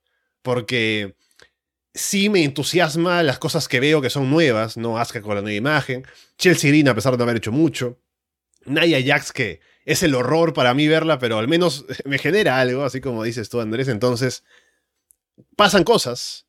Porque 0.46 1.16
sí 1.96 2.30
me 2.30 2.44
entusiasma 2.44 3.24
las 3.24 3.40
cosas 3.40 3.68
que 3.68 3.80
veo 3.80 4.00
que 4.00 4.12
son 4.12 4.30
nuevas, 4.30 4.78
¿no? 4.78 5.00
Asuka 5.00 5.24
con 5.24 5.34
la 5.34 5.42
nueva 5.42 5.58
imagen, 5.58 6.06
Chelsea 6.38 6.70
Green 6.70 6.88
a 6.88 6.94
pesar 6.94 7.14
de 7.14 7.18
no 7.18 7.24
haber 7.24 7.38
hecho 7.38 7.52
mucho, 7.52 8.00
Naya 8.66 9.02
Jax 9.04 9.32
que 9.32 9.60
es 9.86 10.04
el 10.04 10.14
horror 10.14 10.54
para 10.54 10.76
mí 10.76 10.88
verla, 10.88 11.18
pero 11.18 11.40
al 11.40 11.48
menos 11.48 11.86
me 12.06 12.20
genera 12.20 12.60
algo, 12.60 12.84
así 12.84 13.02
como 13.02 13.24
dices 13.24 13.50
tú 13.50 13.60
Andrés, 13.60 13.88
entonces 13.88 14.44
pasan 15.56 15.84
cosas 15.84 16.46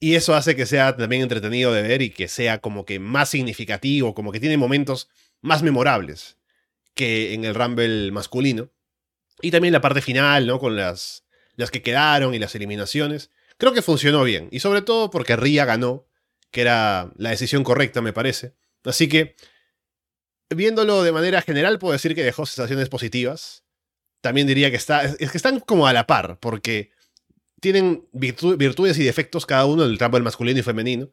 y 0.00 0.14
eso 0.14 0.34
hace 0.34 0.56
que 0.56 0.64
sea 0.64 0.96
también 0.96 1.20
entretenido 1.20 1.70
de 1.74 1.82
ver 1.82 2.00
y 2.00 2.08
que 2.08 2.28
sea 2.28 2.62
como 2.62 2.86
que 2.86 2.98
más 2.98 3.28
significativo, 3.28 4.14
como 4.14 4.32
que 4.32 4.40
tiene 4.40 4.56
momentos 4.56 5.10
más 5.42 5.62
memorables 5.62 6.38
que 6.94 7.34
en 7.34 7.44
el 7.44 7.54
Rumble 7.54 8.10
masculino. 8.10 8.70
Y 9.40 9.50
también 9.50 9.72
la 9.72 9.80
parte 9.80 10.00
final, 10.00 10.46
¿no? 10.48 10.58
Con 10.58 10.76
las, 10.76 11.24
las 11.58 11.72
que 11.72 11.82
quedaron 11.82 12.34
y 12.34 12.38
las 12.38 12.54
eliminaciones. 12.54 13.30
Creo 13.58 13.72
que 13.72 13.82
funcionó 13.82 14.22
bien. 14.22 14.48
Y 14.52 14.60
sobre 14.60 14.80
todo 14.80 15.10
porque 15.10 15.34
Ria 15.34 15.64
ganó, 15.64 16.06
que 16.52 16.60
era 16.60 17.12
la 17.16 17.30
decisión 17.30 17.64
correcta, 17.64 18.00
me 18.00 18.12
parece. 18.12 18.54
Así 18.84 19.08
que, 19.08 19.34
viéndolo 20.48 21.02
de 21.02 21.10
manera 21.10 21.42
general, 21.42 21.80
puedo 21.80 21.92
decir 21.92 22.14
que 22.14 22.22
dejó 22.22 22.46
sensaciones 22.46 22.88
positivas. 22.88 23.64
También 24.20 24.46
diría 24.46 24.70
que, 24.70 24.76
está, 24.76 25.02
es 25.02 25.30
que 25.32 25.36
están 25.36 25.58
como 25.58 25.88
a 25.88 25.92
la 25.92 26.06
par, 26.06 26.38
porque 26.38 26.92
tienen 27.60 28.06
virtudes 28.12 28.96
y 28.96 29.02
defectos 29.02 29.44
cada 29.44 29.66
uno, 29.66 29.82
el 29.82 29.98
del 29.98 30.22
masculino 30.22 30.60
y 30.60 30.62
femenino. 30.62 31.10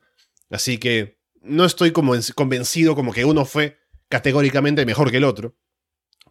Así 0.52 0.78
que 0.78 1.18
no 1.42 1.66
estoy 1.66 1.92
como 1.92 2.14
convencido 2.36 2.96
como 2.96 3.14
que 3.14 3.26
uno 3.26 3.46
fue 3.46 3.80
categóricamente 4.10 4.86
mejor 4.86 5.10
que 5.10 5.18
el 5.18 5.24
otro. 5.24 5.58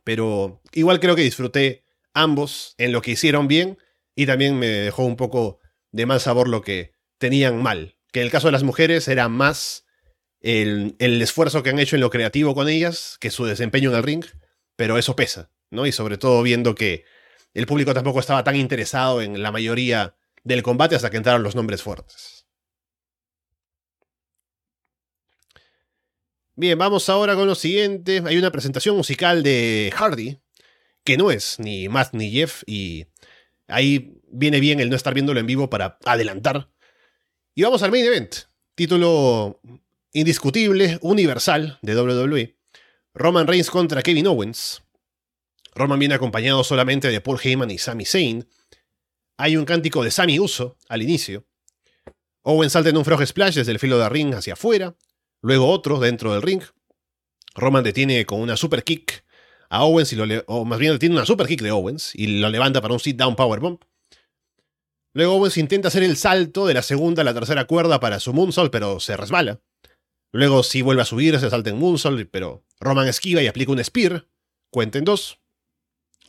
Pero 0.04 0.62
igual 0.72 1.00
creo 1.00 1.16
que 1.16 1.22
disfruté 1.22 1.84
ambos 2.12 2.76
en 2.78 2.92
lo 2.92 3.02
que 3.02 3.10
hicieron 3.10 3.48
bien 3.48 3.76
y 4.14 4.26
también 4.26 4.58
me 4.58 4.68
dejó 4.68 5.04
un 5.04 5.16
poco 5.16 5.60
de 5.92 6.06
mal 6.06 6.20
sabor 6.20 6.48
lo 6.48 6.62
que 6.62 6.92
tenían 7.18 7.62
mal. 7.62 7.96
Que 8.12 8.20
en 8.20 8.26
el 8.26 8.32
caso 8.32 8.48
de 8.48 8.52
las 8.52 8.62
mujeres 8.62 9.08
era 9.08 9.28
más 9.28 9.84
el, 10.40 10.96
esfuerzo 10.98 11.62
que 11.62 11.70
han 11.70 11.78
hecho 11.78 11.96
en 11.96 12.00
lo 12.00 12.10
creativo 12.10 12.54
con 12.54 12.68
ellas 12.68 13.16
que 13.20 13.30
su 13.30 13.44
desempeño 13.44 13.90
en 13.90 13.96
el 13.96 14.02
ring, 14.02 14.24
pero 14.76 14.98
eso 14.98 15.16
pesa, 15.16 15.50
¿no? 15.70 15.86
Y 15.86 15.92
sobre 15.92 16.18
todo 16.18 16.42
viendo 16.42 16.74
que 16.74 17.04
el 17.54 17.66
público 17.66 17.94
tampoco 17.94 18.20
estaba 18.20 18.44
tan 18.44 18.56
interesado 18.56 19.22
en 19.22 19.42
la 19.42 19.52
mayoría 19.52 20.16
del 20.42 20.62
combate 20.62 20.96
hasta 20.96 21.10
que 21.10 21.16
entraron 21.16 21.42
los 21.42 21.54
nombres 21.54 21.82
fuertes. 21.82 22.46
Bien, 26.56 26.78
vamos 26.78 27.08
ahora 27.08 27.34
con 27.34 27.48
lo 27.48 27.56
siguiente. 27.56 28.22
Hay 28.24 28.36
una 28.36 28.52
presentación 28.52 28.96
musical 28.96 29.42
de 29.42 29.92
Hardy, 29.96 30.38
que 31.02 31.16
no 31.16 31.30
es 31.32 31.58
ni 31.58 31.88
Matt 31.88 32.14
ni 32.14 32.30
Jeff, 32.30 32.62
y 32.66 33.06
ahí 33.68 34.20
viene 34.28 34.60
bien 34.60 34.80
el 34.80 34.90
no 34.90 34.96
estar 34.96 35.14
viéndolo 35.14 35.40
en 35.40 35.46
vivo 35.46 35.70
para 35.70 35.98
adelantar. 36.04 36.70
Y 37.54 37.62
vamos 37.62 37.82
al 37.82 37.90
main 37.90 38.04
event. 38.04 38.34
Título 38.74 39.60
indiscutible, 40.12 40.98
universal 41.02 41.78
de 41.82 42.00
WWE. 42.00 42.56
Roman 43.14 43.46
Reigns 43.46 43.70
contra 43.70 44.02
Kevin 44.02 44.26
Owens. 44.26 44.82
Roman 45.74 45.98
viene 45.98 46.14
acompañado 46.14 46.62
solamente 46.64 47.08
de 47.08 47.20
Paul 47.20 47.38
Heyman 47.42 47.70
y 47.70 47.78
Sami 47.78 48.04
Zayn. 48.04 48.48
Hay 49.36 49.56
un 49.56 49.64
cántico 49.64 50.04
de 50.04 50.10
Sami 50.10 50.38
Uso 50.38 50.78
al 50.88 51.02
inicio. 51.02 51.46
Owens 52.42 52.72
salta 52.72 52.90
en 52.90 52.96
un 52.96 53.04
frog 53.04 53.26
splash 53.26 53.56
desde 53.56 53.72
el 53.72 53.78
filo 53.78 53.98
de 53.98 54.08
ring 54.08 54.34
hacia 54.34 54.52
afuera. 54.52 54.96
Luego 55.40 55.68
otro 55.68 55.98
dentro 55.98 56.32
del 56.32 56.42
ring. 56.42 56.62
Roman 57.54 57.84
detiene 57.84 58.24
con 58.26 58.40
una 58.40 58.56
super 58.56 58.84
kick 58.84 59.23
a 59.74 59.82
Owens, 59.82 60.12
y 60.12 60.16
lo 60.16 60.24
o 60.46 60.64
más 60.64 60.78
bien 60.78 60.98
tiene 60.98 61.16
una 61.16 61.26
super 61.26 61.46
kick 61.46 61.60
de 61.60 61.70
Owens 61.70 62.14
y 62.14 62.38
lo 62.38 62.48
levanta 62.48 62.80
para 62.80 62.94
un 62.94 63.00
sit 63.00 63.16
down 63.16 63.34
powerbomb. 63.34 63.78
Luego 65.12 65.34
Owens 65.34 65.56
intenta 65.56 65.88
hacer 65.88 66.02
el 66.02 66.16
salto 66.16 66.66
de 66.66 66.74
la 66.74 66.82
segunda 66.82 67.22
a 67.22 67.24
la 67.24 67.34
tercera 67.34 67.66
cuerda 67.66 68.00
para 68.00 68.20
su 68.20 68.32
moonsault, 68.32 68.72
pero 68.72 69.00
se 69.00 69.16
resbala. 69.16 69.60
Luego 70.32 70.62
sí 70.62 70.82
vuelve 70.82 71.02
a 71.02 71.04
subir, 71.04 71.38
se 71.38 71.50
salta 71.50 71.70
en 71.70 71.78
moonsault, 71.78 72.28
pero 72.30 72.64
Roman 72.80 73.06
esquiva 73.06 73.42
y 73.42 73.46
aplica 73.46 73.72
un 73.72 73.82
spear. 73.84 74.26
Cuenten 74.70 75.04
dos. 75.04 75.38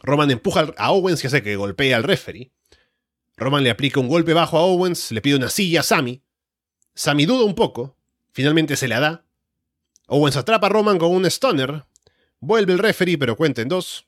Roman 0.02 0.30
empuja 0.30 0.74
a 0.78 0.92
Owens 0.92 1.24
y 1.24 1.28
hace 1.28 1.42
que 1.42 1.56
golpee 1.56 1.94
al 1.94 2.04
referee. 2.04 2.52
Roman 3.38 3.64
le 3.64 3.72
aplica 3.72 4.00
un 4.00 4.08
golpe 4.08 4.34
bajo 4.34 4.58
a 4.58 4.62
Owens, 4.62 5.12
le 5.12 5.22
pide 5.22 5.36
una 5.36 5.50
silla 5.50 5.80
a 5.80 5.84
Sammy. 5.84 6.24
Sammy 6.94 7.26
duda 7.26 7.44
un 7.44 7.56
poco, 7.56 7.98
finalmente 8.32 8.76
se 8.76 8.88
la 8.88 9.00
da. 9.00 9.26
Owens 10.08 10.38
atrapa 10.38 10.68
a 10.68 10.70
Roman 10.70 11.00
con 11.00 11.12
un 11.12 11.30
stunner, 11.30 11.86
Vuelve 12.46 12.74
el 12.74 12.80
referee, 12.80 13.18
pero 13.18 13.36
cuenten 13.36 13.68
dos. 13.68 14.06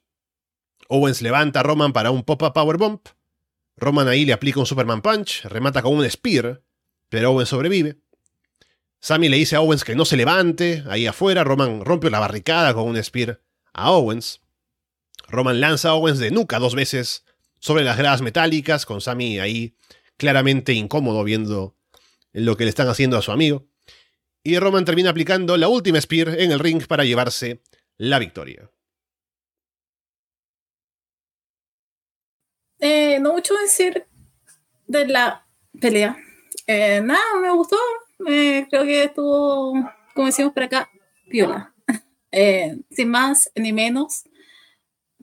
Owens 0.90 1.24
levanta 1.24 1.62
a 1.62 1.64
Roman 1.64 1.92
para 1.92 2.12
un 2.12 2.22
pop-up 2.22 2.54
powerbomb. 2.54 3.00
Roman 3.78 4.08
ahí 4.08 4.26
le 4.26 4.34
aplica 4.34 4.60
un 4.60 4.68
Superman 4.68 5.02
Punch, 5.02 5.42
remata 5.46 5.82
con 5.82 5.98
un 5.98 6.08
Spear, 6.08 6.62
pero 7.10 7.32
Owens 7.32 7.50
sobrevive. 7.50 7.98
Sammy 9.00 9.28
le 9.30 9.38
dice 9.38 9.56
a 9.56 9.62
Owens 9.62 9.84
que 9.84 9.96
no 9.96 10.06
se 10.06 10.18
levante, 10.18 10.84
ahí 10.88 11.08
afuera 11.08 11.44
Roman 11.44 11.84
rompe 11.84 12.12
la 12.12 12.20
barricada 12.20 12.76
con 12.76 12.84
un 12.88 13.04
Spear 13.04 13.42
a 13.74 13.90
Owens. 13.90 14.42
Roman 15.30 15.60
lanza 15.60 15.90
a 15.90 15.94
Owens 15.96 16.20
de 16.20 16.30
nuca 16.30 16.60
dos 16.60 16.76
veces 16.76 17.26
sobre 17.60 17.84
las 17.84 17.98
gradas 17.98 18.22
metálicas, 18.22 18.86
con 18.86 19.02
Sammy 19.02 19.40
ahí 19.40 19.76
claramente 20.16 20.74
incómodo 20.74 21.24
viendo 21.24 21.76
lo 22.34 22.56
que 22.56 22.66
le 22.66 22.70
están 22.70 22.88
haciendo 22.88 23.18
a 23.18 23.24
su 23.24 23.32
amigo. 23.32 23.66
Y 24.44 24.60
Roman 24.60 24.86
termina 24.86 25.10
aplicando 25.10 25.58
la 25.58 25.70
última 25.70 26.00
Spear 26.00 26.40
en 26.40 26.52
el 26.52 26.60
ring 26.60 26.86
para 26.86 27.04
llevarse 27.04 27.64
la 27.98 28.20
victoria. 28.20 28.70
Eh, 32.80 33.20
no 33.20 33.34
mucho 33.34 33.56
decir 33.56 34.06
de 34.86 35.08
la 35.08 35.48
pelea. 35.80 36.18
Eh, 36.68 37.02
nada, 37.02 37.24
me 37.42 37.52
gustó. 37.52 37.78
Eh, 38.28 38.68
creo 38.70 38.84
que 38.84 39.04
estuvo, 39.06 39.74
como 40.14 40.28
decimos 40.28 40.54
por 40.54 40.64
acá, 40.64 40.90
piola. 41.30 41.74
sin 42.92 43.10
más 43.10 43.52
ni 43.56 43.74
menos. 43.74 44.24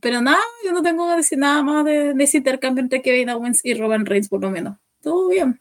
Pero 0.00 0.20
nada, 0.20 0.42
yo 0.64 0.72
no 0.72 0.82
tengo 0.82 1.08
que 1.08 1.16
decir 1.16 1.38
nada 1.38 1.62
más 1.62 1.84
de, 1.84 2.14
ese 2.18 2.38
intercambio 2.38 2.82
entre 2.82 3.02
Kevin 3.02 3.30
Owens 3.30 3.64
y 3.64 3.74
Roman 3.74 4.04
Reigns, 4.04 4.28
por 4.28 4.40
lo 4.40 4.50
menos. 4.50 4.76
Todo 5.00 5.28
bien. 5.28 5.60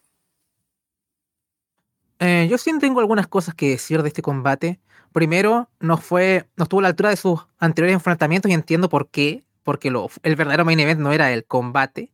yo 2.19 2.57
sí 2.57 2.71
tengo 2.79 2.99
algunas 2.99 3.27
cosas 3.27 3.53
que 3.53 3.69
decir 3.69 4.01
de 4.01 4.07
este 4.07 4.21
combate 4.21 4.79
primero 5.13 5.69
no 5.79 5.97
fue, 5.97 6.49
no 6.57 6.63
estuvo 6.63 6.79
a 6.81 6.83
la 6.83 6.89
altura 6.89 7.09
de 7.09 7.15
sus 7.15 7.39
anteriores 7.59 7.93
enfrentamientos 7.93 8.51
y 8.51 8.53
entiendo 8.53 8.89
por 8.89 9.09
qué, 9.09 9.45
porque 9.63 9.87
el 9.87 10.35
verdadero 10.35 10.65
main 10.65 10.79
event 10.79 10.99
no 10.99 11.13
era 11.13 11.31
el 11.31 11.45
combate, 11.45 12.11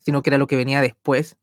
sino 0.00 0.22
que 0.22 0.30
era 0.30 0.38
lo 0.38 0.46
que 0.46 0.56
venía 0.56 0.80
después. 0.82 1.38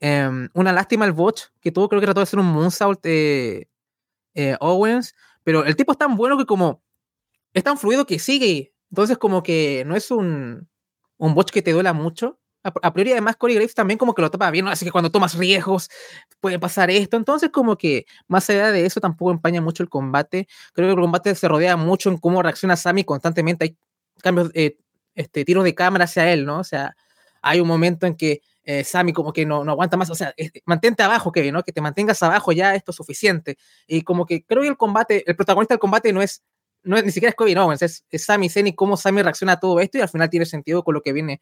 Em, 0.00 0.48
una 0.54 0.72
lástima 0.72 1.04
el 1.04 1.12
botch, 1.12 1.46
que 1.60 1.72
tuvo 1.72 1.88
creo 1.88 2.00
que 2.00 2.06
trató 2.06 2.20
de 2.20 2.24
hacer 2.24 2.38
un 2.38 2.46
moonsault 2.46 3.02
de 3.02 3.68
eh, 4.34 4.56
Owens, 4.60 5.14
pero 5.42 5.64
el 5.64 5.76
tipo 5.76 5.92
es 5.92 5.98
tan 5.98 6.16
bueno 6.16 6.38
que 6.38 6.46
como 6.46 6.82
es 7.52 7.64
tan 7.64 7.78
fluido 7.78 8.06
que 8.06 8.18
sigue, 8.18 8.74
entonces 8.90 9.18
como 9.18 9.42
que 9.42 9.84
no 9.86 9.96
es 9.96 10.10
un, 10.10 10.68
un 11.18 11.34
botch 11.34 11.50
que 11.50 11.62
te 11.62 11.72
duela 11.72 11.92
mucho, 11.92 12.38
a, 12.82 12.92
priori, 12.92 13.12
además, 13.12 13.36
Corey 13.36 13.56
Graves 13.56 13.74
también 13.74 13.98
como 13.98 14.14
que 14.14 14.22
lo 14.22 14.30
tapa 14.30 14.50
bien, 14.50 14.68
así 14.68 14.84
que 14.84 14.90
cuando 14.90 15.10
tomas 15.10 15.34
riesgos 15.34 15.90
puede 16.40 16.58
pasar 16.58 16.90
esto. 16.90 17.16
Entonces, 17.16 17.50
como 17.50 17.76
que 17.76 18.06
más 18.26 18.48
allá 18.50 18.70
de 18.72 18.86
eso, 18.86 19.00
tampoco 19.00 19.30
empaña 19.30 19.60
mucho 19.60 19.82
el 19.82 19.88
combate. 19.88 20.48
Creo 20.72 20.88
que 20.88 20.94
el 20.94 21.00
combate 21.00 21.34
se 21.34 21.48
rodea 21.48 21.76
mucho 21.76 22.10
en 22.10 22.18
cómo 22.18 22.42
reacciona 22.42 22.76
Sammy 22.76 23.04
constantemente. 23.04 23.64
Hay 23.64 23.76
cambios, 24.22 24.50
eh, 24.54 24.76
este, 25.14 25.44
tiros 25.44 25.64
de 25.64 25.74
cámara 25.74 26.04
hacia 26.04 26.32
él, 26.32 26.46
¿no? 26.46 26.60
O 26.60 26.64
sea, 26.64 26.94
hay 27.42 27.60
un 27.60 27.68
momento 27.68 28.06
en 28.06 28.14
que 28.14 28.40
eh, 28.64 28.84
Sammy 28.84 29.12
como 29.12 29.32
que 29.32 29.46
no, 29.46 29.64
no 29.64 29.72
aguanta 29.72 29.96
más, 29.96 30.10
o 30.10 30.14
sea, 30.14 30.34
este, 30.36 30.62
mantente 30.66 31.02
abajo, 31.02 31.32
Kevin, 31.32 31.54
¿no? 31.54 31.62
Que 31.62 31.72
te 31.72 31.80
mantengas 31.80 32.22
abajo 32.22 32.52
ya, 32.52 32.74
esto 32.74 32.90
es 32.90 32.96
suficiente. 32.96 33.56
Y 33.86 34.02
como 34.02 34.26
que 34.26 34.44
creo 34.44 34.62
que 34.62 34.68
el 34.68 34.76
combate, 34.76 35.24
el 35.26 35.36
protagonista 35.36 35.74
del 35.74 35.80
combate 35.80 36.12
no 36.12 36.22
es, 36.22 36.42
no 36.82 36.96
es 36.96 37.04
ni 37.04 37.10
siquiera 37.10 37.30
es 37.30 37.36
Kevin 37.36 37.58
Owens, 37.58 37.82
es, 37.82 38.04
es 38.10 38.24
Sami 38.24 38.48
Zayn 38.48 38.66
y 38.66 38.74
cómo 38.74 38.96
Sammy 38.96 39.22
reacciona 39.22 39.54
a 39.54 39.60
todo 39.60 39.80
esto 39.80 39.98
y 39.98 40.02
al 40.02 40.08
final 40.08 40.30
tiene 40.30 40.46
sentido 40.46 40.84
con 40.84 40.94
lo 40.94 41.02
que 41.02 41.12
viene 41.12 41.40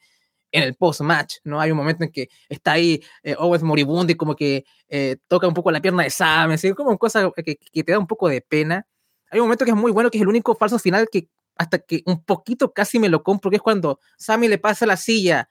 en 0.52 0.62
el 0.62 0.74
post-match, 0.74 1.36
¿no? 1.44 1.60
Hay 1.60 1.70
un 1.70 1.76
momento 1.76 2.04
en 2.04 2.10
que 2.10 2.28
está 2.48 2.72
ahí 2.72 3.02
eh, 3.22 3.34
Owens 3.38 3.62
moribundo 3.62 4.12
y 4.12 4.16
como 4.16 4.36
que 4.36 4.64
eh, 4.88 5.16
toca 5.28 5.46
un 5.48 5.54
poco 5.54 5.70
la 5.70 5.80
pierna 5.80 6.02
de 6.02 6.10
Sam, 6.10 6.52
así 6.52 6.72
como 6.72 6.96
cosa 6.98 7.30
que, 7.44 7.56
te 7.56 7.92
da 7.92 7.98
un 7.98 8.06
poco 8.06 8.28
de 8.28 8.40
pena. 8.40 8.86
hay 9.30 9.40
un 9.40 9.46
momento 9.46 9.64
que 9.64 9.72
es 9.72 9.76
muy 9.76 9.92
bueno, 9.92 10.10
que 10.10 10.18
es 10.18 10.22
el 10.22 10.28
único 10.28 10.54
falso 10.54 10.78
final 10.78 11.08
que 11.10 11.28
hasta 11.56 11.78
que 11.78 12.02
un 12.06 12.22
poquito 12.24 12.72
casi 12.72 12.98
me 12.98 13.08
lo 13.08 13.22
compro, 13.22 13.50
que 13.50 13.56
es 13.56 13.62
cuando 13.62 14.00
Sammy 14.18 14.48
le 14.48 14.58
pasa 14.58 14.86
la 14.86 14.96
silla 14.96 15.50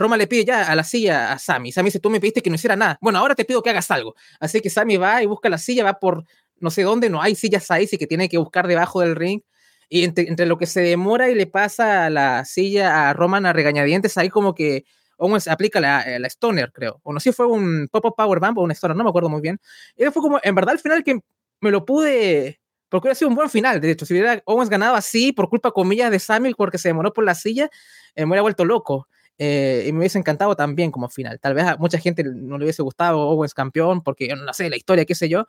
Roma 0.00 0.16
le 0.16 0.26
pide 0.26 0.44
ya 0.46 0.70
a 0.70 0.74
la 0.74 0.82
silla 0.82 1.32
a 1.32 1.38
Sammy. 1.38 1.72
Sammy 1.72 1.88
dice, 1.88 2.00
tú 2.00 2.08
me 2.08 2.20
pediste 2.20 2.40
que 2.40 2.48
no 2.48 2.56
hiciera 2.56 2.74
nada. 2.74 2.98
Bueno, 3.02 3.18
ahora 3.18 3.34
te 3.34 3.44
pido 3.44 3.62
que 3.62 3.68
hagas 3.68 3.90
algo. 3.90 4.14
Así 4.38 4.60
que 4.60 4.70
Sammy 4.70 4.96
va 4.96 5.22
y 5.22 5.26
busca 5.26 5.50
la 5.50 5.58
silla, 5.58 5.84
va 5.84 5.98
por 5.98 6.24
no 6.58 6.70
sé 6.70 6.82
dónde, 6.82 7.10
no 7.10 7.20
hay 7.20 7.34
sillas 7.34 7.70
ahí, 7.70 7.84
así 7.84 7.98
que 7.98 8.06
tiene 8.06 8.28
que 8.28 8.38
buscar 8.38 8.66
debajo 8.66 9.00
del 9.00 9.16
ring. 9.16 9.42
Y 9.90 10.04
entre, 10.04 10.46
lo 10.46 10.56
que 10.56 10.66
se 10.66 10.80
demora 10.80 11.28
y 11.28 11.34
le 11.34 11.46
pasa 11.46 12.08
la 12.08 12.46
silla 12.46 13.10
a 13.10 13.12
Roman 13.12 13.44
a 13.44 13.52
regañadientes, 13.52 14.16
ahí 14.16 14.30
como 14.30 14.54
que 14.54 14.84
Owens 15.18 15.48
aplica 15.48 15.80
la, 15.80 16.02
eh, 16.02 16.18
la 16.18 16.28
Stoner, 16.28 16.72
creo. 16.72 17.00
O 17.02 17.12
no 17.12 17.20
sé 17.20 17.30
si 17.30 17.36
fue 17.36 17.46
un 17.46 17.88
Pop-Up 17.90 18.14
Power 18.16 18.40
Bump 18.40 18.58
o 18.58 18.62
un 18.62 18.70
Stoner, 18.70 18.96
no 18.96 19.04
me 19.04 19.10
acuerdo 19.10 19.28
muy 19.28 19.42
bien. 19.42 19.60
Y 19.96 20.04
fue 20.06 20.22
como, 20.22 20.40
en 20.42 20.54
verdad, 20.54 20.72
al 20.72 20.78
final 20.78 21.04
que 21.04 21.18
me 21.60 21.70
lo 21.70 21.84
pude 21.84 22.60
porque 22.90 23.06
hubiera 23.06 23.14
sido 23.14 23.28
un 23.28 23.36
buen 23.36 23.48
final, 23.48 23.80
de 23.80 23.92
hecho, 23.92 24.04
si 24.04 24.14
hubiera 24.14 24.42
Owens 24.44 24.68
ganado 24.68 24.96
así, 24.96 25.32
por 25.32 25.48
culpa, 25.48 25.70
comillas, 25.70 26.10
de 26.10 26.18
Sammy, 26.18 26.54
porque 26.54 26.76
se 26.76 26.88
demoró 26.88 27.12
por 27.12 27.24
la 27.24 27.36
silla, 27.36 27.70
eh, 28.16 28.22
me 28.22 28.30
hubiera 28.30 28.42
vuelto 28.42 28.64
loco. 28.64 29.06
Eh, 29.38 29.84
y 29.86 29.92
me 29.92 30.00
hubiese 30.00 30.18
encantado 30.18 30.54
también 30.54 30.90
como 30.90 31.08
final. 31.08 31.40
Tal 31.40 31.54
vez 31.54 31.64
a 31.64 31.76
mucha 31.78 31.98
gente 31.98 32.22
no 32.24 32.58
le 32.58 32.64
hubiese 32.64 32.82
gustado 32.82 33.20
Owens 33.20 33.54
campeón, 33.54 34.02
porque 34.02 34.34
no 34.34 34.52
sé, 34.52 34.68
la 34.68 34.76
historia, 34.76 35.06
qué 35.06 35.14
sé 35.14 35.28
yo. 35.30 35.46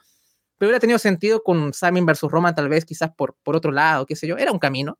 Pero 0.61 0.69
hubiera 0.69 0.79
tenido 0.79 0.99
sentido 0.99 1.41
con 1.41 1.73
Sammy 1.73 2.01
versus 2.01 2.31
Roman, 2.31 2.53
tal 2.53 2.69
vez 2.69 2.85
quizás 2.85 3.09
por, 3.17 3.35
por 3.41 3.55
otro 3.55 3.71
lado, 3.71 4.05
qué 4.05 4.15
sé 4.15 4.27
yo. 4.27 4.37
Era 4.37 4.51
un 4.51 4.59
camino. 4.59 4.99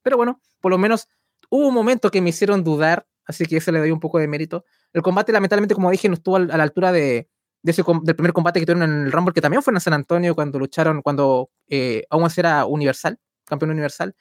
Pero 0.00 0.16
bueno, 0.16 0.40
por 0.60 0.70
lo 0.70 0.78
menos 0.78 1.08
hubo 1.50 1.66
un 1.66 1.74
momento 1.74 2.08
que 2.08 2.20
me 2.20 2.30
hicieron 2.30 2.62
dudar, 2.62 3.04
así 3.26 3.44
que 3.46 3.56
eso 3.56 3.72
le 3.72 3.80
doy 3.80 3.90
un 3.90 3.98
poco 3.98 4.20
de 4.20 4.28
mérito. 4.28 4.64
El 4.92 5.02
combate, 5.02 5.32
lamentablemente, 5.32 5.74
como 5.74 5.90
dije, 5.90 6.08
no 6.08 6.14
estuvo 6.14 6.36
a 6.36 6.38
la 6.38 6.62
altura 6.62 6.92
de, 6.92 7.28
ese, 7.64 7.82
del 8.04 8.14
primer 8.14 8.32
combate 8.32 8.60
que 8.60 8.66
tuvieron 8.66 8.88
en 8.88 9.06
el 9.06 9.10
Rumble, 9.10 9.34
que 9.34 9.40
también 9.40 9.64
fue 9.64 9.74
en 9.74 9.80
San 9.80 9.92
Antonio 9.92 10.36
cuando 10.36 10.60
lucharon, 10.60 11.02
cuando 11.02 11.50
eh, 11.66 12.04
Owens 12.10 12.38
era 12.38 12.64
universal, 12.66 13.18
campeón 13.44 13.72
universal 13.72 14.14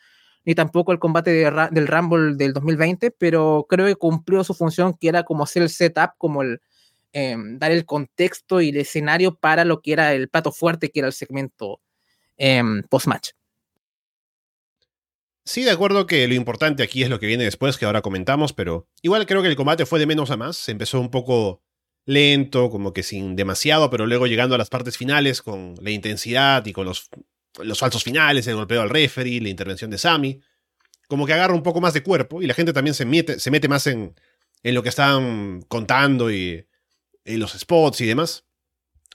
ni 0.46 0.56
tampoco 0.56 0.92
el 0.92 0.98
combate 0.98 1.30
del 1.32 1.88
Rumble 1.88 2.36
del 2.36 2.54
2020, 2.54 3.12
pero 3.12 3.68
creo 3.70 3.86
que 3.86 3.96
cumplió 3.96 4.44
su 4.44 4.54
función, 4.54 4.96
que 5.00 5.10
era 5.10 5.22
como 5.22 5.44
hacer 5.44 5.62
el 5.62 5.70
setup, 5.70 6.14
como 6.18 6.42
el 6.42 6.62
em, 7.14 7.58
dar 7.60 7.72
el 7.72 7.86
contexto 7.86 8.62
y 8.62 8.70
el 8.70 8.78
escenario 8.78 9.36
para 9.36 9.66
lo 9.66 9.82
que 9.82 9.94
era 9.94 10.14
el 10.14 10.30
plato 10.30 10.52
fuerte, 10.52 10.90
que 10.90 11.00
era 11.00 11.08
el 11.08 11.14
segmento 11.14 11.82
em, 12.38 12.84
post-match. 12.84 13.30
Sí, 15.44 15.64
de 15.64 15.72
acuerdo 15.72 16.06
que 16.06 16.28
lo 16.28 16.34
importante 16.36 16.84
aquí 16.84 17.04
es 17.04 17.10
lo 17.10 17.20
que 17.20 17.26
viene 17.26 17.44
después, 17.44 17.78
que 17.78 17.86
ahora 17.86 18.02
comentamos, 18.02 18.54
pero 18.54 18.88
igual 19.02 19.26
creo 19.26 19.42
que 19.42 19.48
el 19.48 19.56
combate 19.56 19.86
fue 19.86 20.00
de 20.00 20.06
menos 20.06 20.32
a 20.32 20.38
más. 20.38 20.70
Empezó 20.70 21.00
un 21.00 21.10
poco 21.10 21.62
lento, 22.06 22.70
como 22.70 22.94
que 22.94 23.04
sin 23.04 23.36
demasiado, 23.36 23.90
pero 23.90 24.06
luego 24.06 24.28
llegando 24.28 24.56
a 24.56 24.58
las 24.58 24.70
partes 24.70 24.98
finales 24.98 25.42
con 25.42 25.76
la 25.82 25.92
intensidad 25.92 26.66
y 26.66 26.74
con 26.74 26.86
los 26.86 27.10
los 27.60 27.80
falsos 27.80 28.04
finales, 28.04 28.48
el 28.48 28.56
golpeo 28.56 28.82
al 28.82 28.90
referee, 28.90 29.42
la 29.42 29.50
intervención 29.50 29.92
de 29.92 29.98
Sami, 29.98 30.40
como 31.08 31.26
que 31.26 31.34
agarra 31.34 31.54
un 31.54 31.64
poco 31.64 31.82
más 31.82 31.94
de 31.94 32.04
cuerpo 32.04 32.42
y 32.42 32.48
la 32.48 32.54
gente 32.54 32.74
también 32.74 32.94
se 32.94 33.06
mete, 33.06 33.40
se 33.40 33.52
mete 33.52 33.68
más 33.68 33.88
en, 33.88 34.16
en 34.64 34.76
lo 34.76 34.84
que 34.84 34.90
están 34.90 35.62
contando 35.68 36.32
y 36.32 36.66
en 37.26 37.40
los 37.40 37.54
spots 37.54 38.02
y 38.02 38.06
demás. 38.06 38.46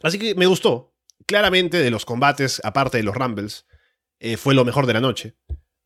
Así 0.02 0.18
que 0.18 0.34
me 0.34 0.46
gustó. 0.46 0.94
Claramente 1.26 1.78
de 1.78 1.90
los 1.90 2.04
combates, 2.04 2.61
aparte 2.62 2.98
de 2.98 3.02
los 3.02 3.14
Rumbles, 3.14 3.66
eh, 4.20 4.36
fue 4.36 4.54
lo 4.54 4.64
mejor 4.64 4.86
de 4.86 4.92
la 4.92 5.00
noche. 5.00 5.36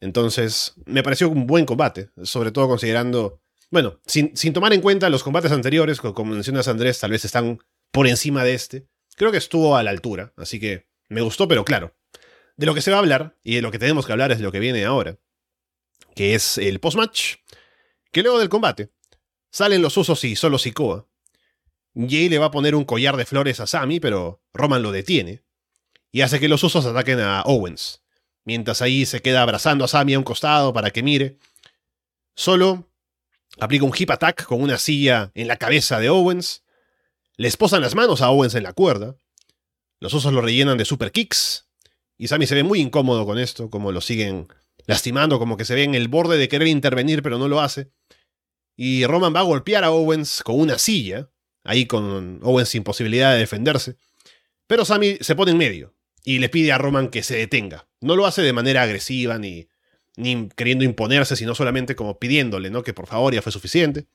Entonces, 0.01 0.75
me 0.87 1.03
pareció 1.03 1.29
un 1.29 1.47
buen 1.47 1.67
combate, 1.67 2.11
sobre 2.23 2.53
todo 2.53 2.69
considerando, 2.69 3.43
bueno, 3.71 4.01
sin, 4.07 4.37
sin 4.37 4.53
tomar 4.53 4.73
en 4.73 4.81
cuenta 4.81 5.11
los 5.11 5.23
combates 5.23 5.53
anteriores, 5.53 6.01
como 6.01 6.33
mencionas 6.33 6.69
Andrés, 6.69 6.99
tal 6.99 7.11
vez 7.11 7.25
están 7.25 7.59
por 7.93 8.07
encima 8.07 8.45
de 8.45 8.55
este. 8.55 8.89
Creo 9.17 9.31
que 9.31 9.39
estuvo 9.39 9.77
a 9.77 9.83
la 9.83 9.91
altura, 9.91 10.33
así 10.37 10.59
que 10.59 10.89
me 11.09 11.21
gustó, 11.21 11.49
pero 11.49 11.65
claro, 11.65 11.95
de 12.57 12.67
lo 12.67 12.75
que 12.75 12.81
se 12.81 12.91
va 12.91 12.97
a 12.97 13.01
hablar, 13.01 13.39
y 13.43 13.57
de 13.57 13.63
lo 13.63 13.71
que 13.71 13.79
tenemos 13.79 14.07
que 14.07 14.13
hablar 14.13 14.33
es 14.33 14.39
de 14.39 14.45
lo 14.45 14.53
que 14.53 14.61
viene 14.61 14.85
ahora, 14.85 15.19
que 16.15 16.35
es 16.35 16.57
el 16.59 16.81
post-match, 16.81 17.37
que 18.11 18.23
luego 18.23 18.39
del 18.39 18.49
combate 18.49 18.91
salen 19.51 19.83
los 19.83 19.97
usos 19.97 20.25
y 20.25 20.37
solo 20.37 20.59
Sikoa. 20.59 21.10
Jay 21.95 22.29
le 22.29 22.39
va 22.39 22.47
a 22.47 22.51
poner 22.51 22.75
un 22.75 22.85
collar 22.85 23.17
de 23.17 23.27
flores 23.27 23.61
a 23.61 23.67
Sammy, 23.67 24.01
pero 24.01 24.43
Roman 24.53 24.83
lo 24.83 24.93
detiene, 24.93 25.43
y 26.13 26.23
hace 26.23 26.41
que 26.41 26.49
los 26.49 26.63
usos 26.63 26.87
ataquen 26.87 27.21
a 27.21 27.43
Owens, 27.43 28.03
mientras 28.45 28.83
ahí 28.83 29.07
se 29.07 29.21
queda 29.21 29.43
abrazando 29.43 29.85
a 29.85 29.89
Sammy 29.89 30.15
a 30.15 30.19
un 30.19 30.25
costado 30.25 30.73
para 30.73 30.91
que 30.91 31.03
mire. 31.03 31.39
Solo 32.37 32.89
aplica 33.59 33.85
un 33.85 33.93
hip 33.97 34.11
attack 34.11 34.45
con 34.45 34.63
una 34.63 34.79
silla 34.79 35.31
en 35.35 35.49
la 35.49 35.57
cabeza 35.57 35.99
de 35.99 36.09
Owens, 36.09 36.63
le 37.37 37.49
esposan 37.49 37.81
las 37.81 37.95
manos 37.95 38.23
a 38.23 38.31
Owens 38.31 38.55
en 38.55 38.63
la 38.63 38.73
cuerda, 38.73 39.17
los 39.99 40.15
usos 40.15 40.33
lo 40.33 40.41
rellenan 40.41 40.79
de 40.79 40.85
super 40.85 41.13
kicks, 41.13 41.67
y 42.17 42.29
Sammy 42.29 42.47
se 42.47 42.55
ve 42.55 42.63
muy 42.63 42.81
incómodo 42.81 43.25
con 43.27 43.39
esto, 43.39 43.71
como 43.71 43.93
lo 43.93 44.01
siguen 44.01 44.49
lastimando, 44.87 45.39
como 45.39 45.57
que 45.57 45.65
se 45.65 45.75
ve 45.75 45.85
en 45.85 45.95
el 45.95 46.09
borde 46.09 46.37
de 46.37 46.49
querer 46.49 46.69
intervenir, 46.69 47.23
pero 47.23 47.39
no 47.39 47.49
lo 47.49 47.61
hace. 47.61 47.91
Y 48.77 49.07
Roman 49.07 49.35
va 49.35 49.41
a 49.41 49.45
golpear 49.45 49.85
a 49.85 49.91
Owens 49.91 50.43
con 50.43 50.61
una 50.61 50.79
silla, 50.79 51.31
ahí 51.65 51.87
con 51.87 52.41
Owens 52.43 52.69
sin 52.69 52.85
posibilidad 52.85 53.33
de 53.33 53.39
defenderse. 53.39 53.97
Pero 54.67 54.85
Sammy 54.85 55.19
se 55.21 55.35
pone 55.35 55.53
en 55.53 55.59
medio 55.59 55.95
y 56.25 56.39
le 56.39 56.49
pide 56.49 56.73
a 56.73 56.79
Roman 56.79 57.09
que 57.09 57.23
se 57.23 57.37
detenga. 57.37 57.89
No 58.01 58.17
lo 58.17 58.27
hace 58.27 58.43
de 58.43 58.53
manera 58.53 58.83
agresiva 58.83 59.39
ni, 59.39 59.69
ni 60.17 60.49
queriendo 60.51 60.85
imponerse, 60.85 61.37
sino 61.37 61.55
solamente 61.55 61.97
como 61.97 62.19
pidiéndole, 62.19 62.71
¿no? 62.71 62.83
Que 62.83 62.95
por 62.95 63.07
favor 63.07 63.35
ya 63.35 63.43
fue 63.43 63.53
suficiente. 63.53 64.07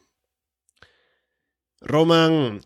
Roman 1.82 2.62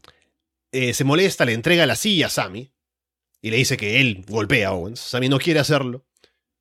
eh, 0.72 0.94
se 0.94 1.04
molesta, 1.04 1.46
le 1.46 1.54
entrega 1.54 1.86
la 1.86 1.96
silla 1.96 2.28
a 2.28 2.30
Sammy, 2.30 2.72
y 3.42 3.52
le 3.52 3.58
dice 3.58 3.78
que 3.78 4.02
él 4.02 4.26
golpea 4.28 4.70
a 4.70 4.74
Owens. 4.74 5.00
Sammy 5.00 5.30
no 5.30 5.40
quiere 5.40 5.60
hacerlo. 5.60 6.06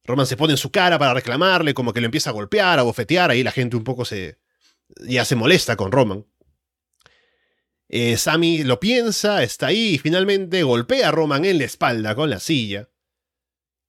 Roman 0.05 0.27
se 0.27 0.37
pone 0.37 0.53
en 0.53 0.59
su 0.59 0.71
cara 0.71 0.99
para 0.99 1.15
reclamarle, 1.15 1.75
como 1.75 1.93
que 1.93 2.01
lo 2.01 2.07
empieza 2.07 2.31
a 2.31 2.33
golpear, 2.33 2.79
a 2.79 2.83
bofetear, 2.83 3.31
ahí 3.31 3.43
la 3.43 3.51
gente 3.51 3.77
un 3.77 3.85
poco 3.85 4.05
se. 4.05 4.39
ya 5.07 5.25
se 5.25 5.37
molesta 5.37 5.77
con 5.77 5.93
Roman. 5.93 6.25
Eh, 7.89 8.17
Sammy 8.17 8.65
lo 8.65 8.81
piensa, 8.81 9.43
está 9.43 9.69
ahí 9.69 9.95
y 9.95 9.99
finalmente 9.99 10.63
golpea 10.63 11.09
a 11.09 11.13
Roman 11.13 11.45
en 11.45 11.59
la 11.59 11.65
espalda 11.65 12.15
con 12.15 12.31
la 12.31 12.41
silla. 12.41 12.91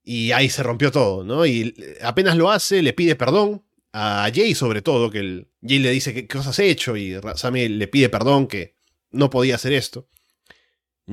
Y 0.02 0.32
ahí 0.32 0.48
se 0.48 0.62
rompió 0.62 0.90
todo, 0.90 1.24
¿no? 1.24 1.44
Y 1.44 1.74
apenas 2.02 2.36
lo 2.36 2.50
hace, 2.50 2.82
le 2.82 2.92
pide 2.92 3.16
perdón 3.16 3.64
a 3.92 4.30
Jay 4.34 4.54
sobre 4.54 4.82
todo, 4.82 5.10
que 5.10 5.18
el, 5.18 5.48
Jay 5.62 5.78
le 5.78 5.90
dice 5.90 6.14
qué 6.14 6.26
cosas 6.26 6.48
has 6.48 6.58
hecho 6.60 6.96
y 6.96 7.18
Sammy 7.34 7.68
le 7.68 7.88
pide 7.88 8.08
perdón 8.08 8.46
que 8.46 8.74
no 9.10 9.28
podía 9.30 9.56
hacer 9.56 9.72
esto. 9.72 10.08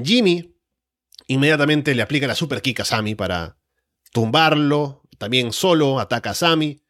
Jimmy 0.02 0.58
Inmediatamente 1.28 1.94
le 1.94 2.02
aplica 2.02 2.26
la 2.26 2.36
super 2.36 2.62
kick 2.62 2.80
a 2.80 2.86
Sami 2.86 3.14
para 3.14 3.58
tumbarlo. 4.14 5.04
También 5.18 5.52
solo 5.52 6.00
ataca 6.00 6.32
a 6.32 6.36
Sami. 6.36 6.82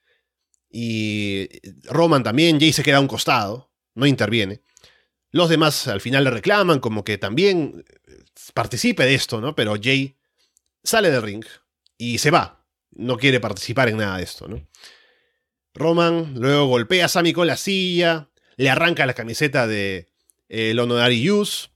Y 0.69 1.49
Roman 1.85 2.23
también, 2.23 2.59
Jay 2.59 2.71
se 2.71 2.83
queda 2.83 2.97
a 2.97 3.01
un 3.01 3.07
costado, 3.07 3.71
no 3.95 4.05
interviene. 4.05 4.61
Los 5.31 5.49
demás 5.49 5.87
al 5.87 6.01
final 6.01 6.23
le 6.23 6.31
reclaman 6.31 6.79
como 6.79 7.03
que 7.03 7.17
también 7.17 7.85
participe 8.53 9.05
de 9.05 9.15
esto, 9.15 9.41
¿no? 9.41 9.55
Pero 9.55 9.75
Jay 9.81 10.17
sale 10.83 11.11
del 11.11 11.21
ring 11.21 11.45
y 11.97 12.17
se 12.17 12.31
va. 12.31 12.65
No 12.91 13.17
quiere 13.17 13.39
participar 13.39 13.89
en 13.89 13.97
nada 13.97 14.17
de 14.17 14.23
esto, 14.23 14.47
¿no? 14.47 14.67
Roman 15.73 16.33
luego 16.39 16.65
golpea 16.67 17.05
a 17.05 17.09
Sami 17.09 17.33
con 17.33 17.45
la 17.45 17.57
silla, 17.57 18.29
le 18.55 18.69
arranca 18.69 19.05
la 19.05 19.13
camiseta 19.13 19.67
de 19.67 20.07
el 20.49 20.79
Honorary 20.79 21.29
Use, 21.29 21.69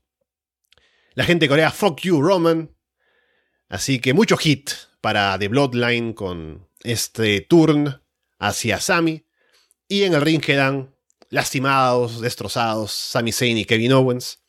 la 1.14 1.24
gente 1.24 1.48
corea 1.48 1.70
Fuck 1.70 2.00
You 2.00 2.20
Roman. 2.20 2.74
Así 3.68 4.00
que 4.00 4.12
mucho 4.12 4.36
hit 4.36 4.70
para 5.00 5.38
The 5.38 5.48
Bloodline 5.48 6.14
con 6.14 6.68
este 6.82 7.40
turn 7.42 8.02
hacia 8.38 8.80
Sami. 8.80 9.24
Y 9.88 10.02
en 10.04 10.14
el 10.14 10.22
ring 10.22 10.40
quedan 10.40 10.94
lastimados, 11.32 12.20
destrozados 12.20 12.92
Sami 12.92 13.32
Zayn 13.32 13.56
y 13.56 13.64
Kevin 13.64 13.92
Owens. 13.92 14.42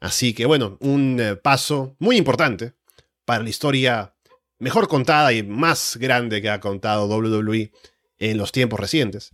Así 0.00 0.34
que 0.34 0.46
bueno, 0.46 0.76
un 0.80 1.18
eh, 1.20 1.36
paso 1.36 1.94
muy 2.00 2.16
importante 2.16 2.74
para 3.24 3.44
la 3.44 3.48
historia 3.48 4.14
mejor 4.58 4.88
contada 4.88 5.32
y 5.32 5.44
más 5.44 5.96
grande 5.96 6.42
que 6.42 6.50
ha 6.50 6.58
contado 6.58 7.06
WWE 7.06 7.70
en 8.18 8.36
los 8.36 8.50
tiempos 8.50 8.80
recientes. 8.80 9.32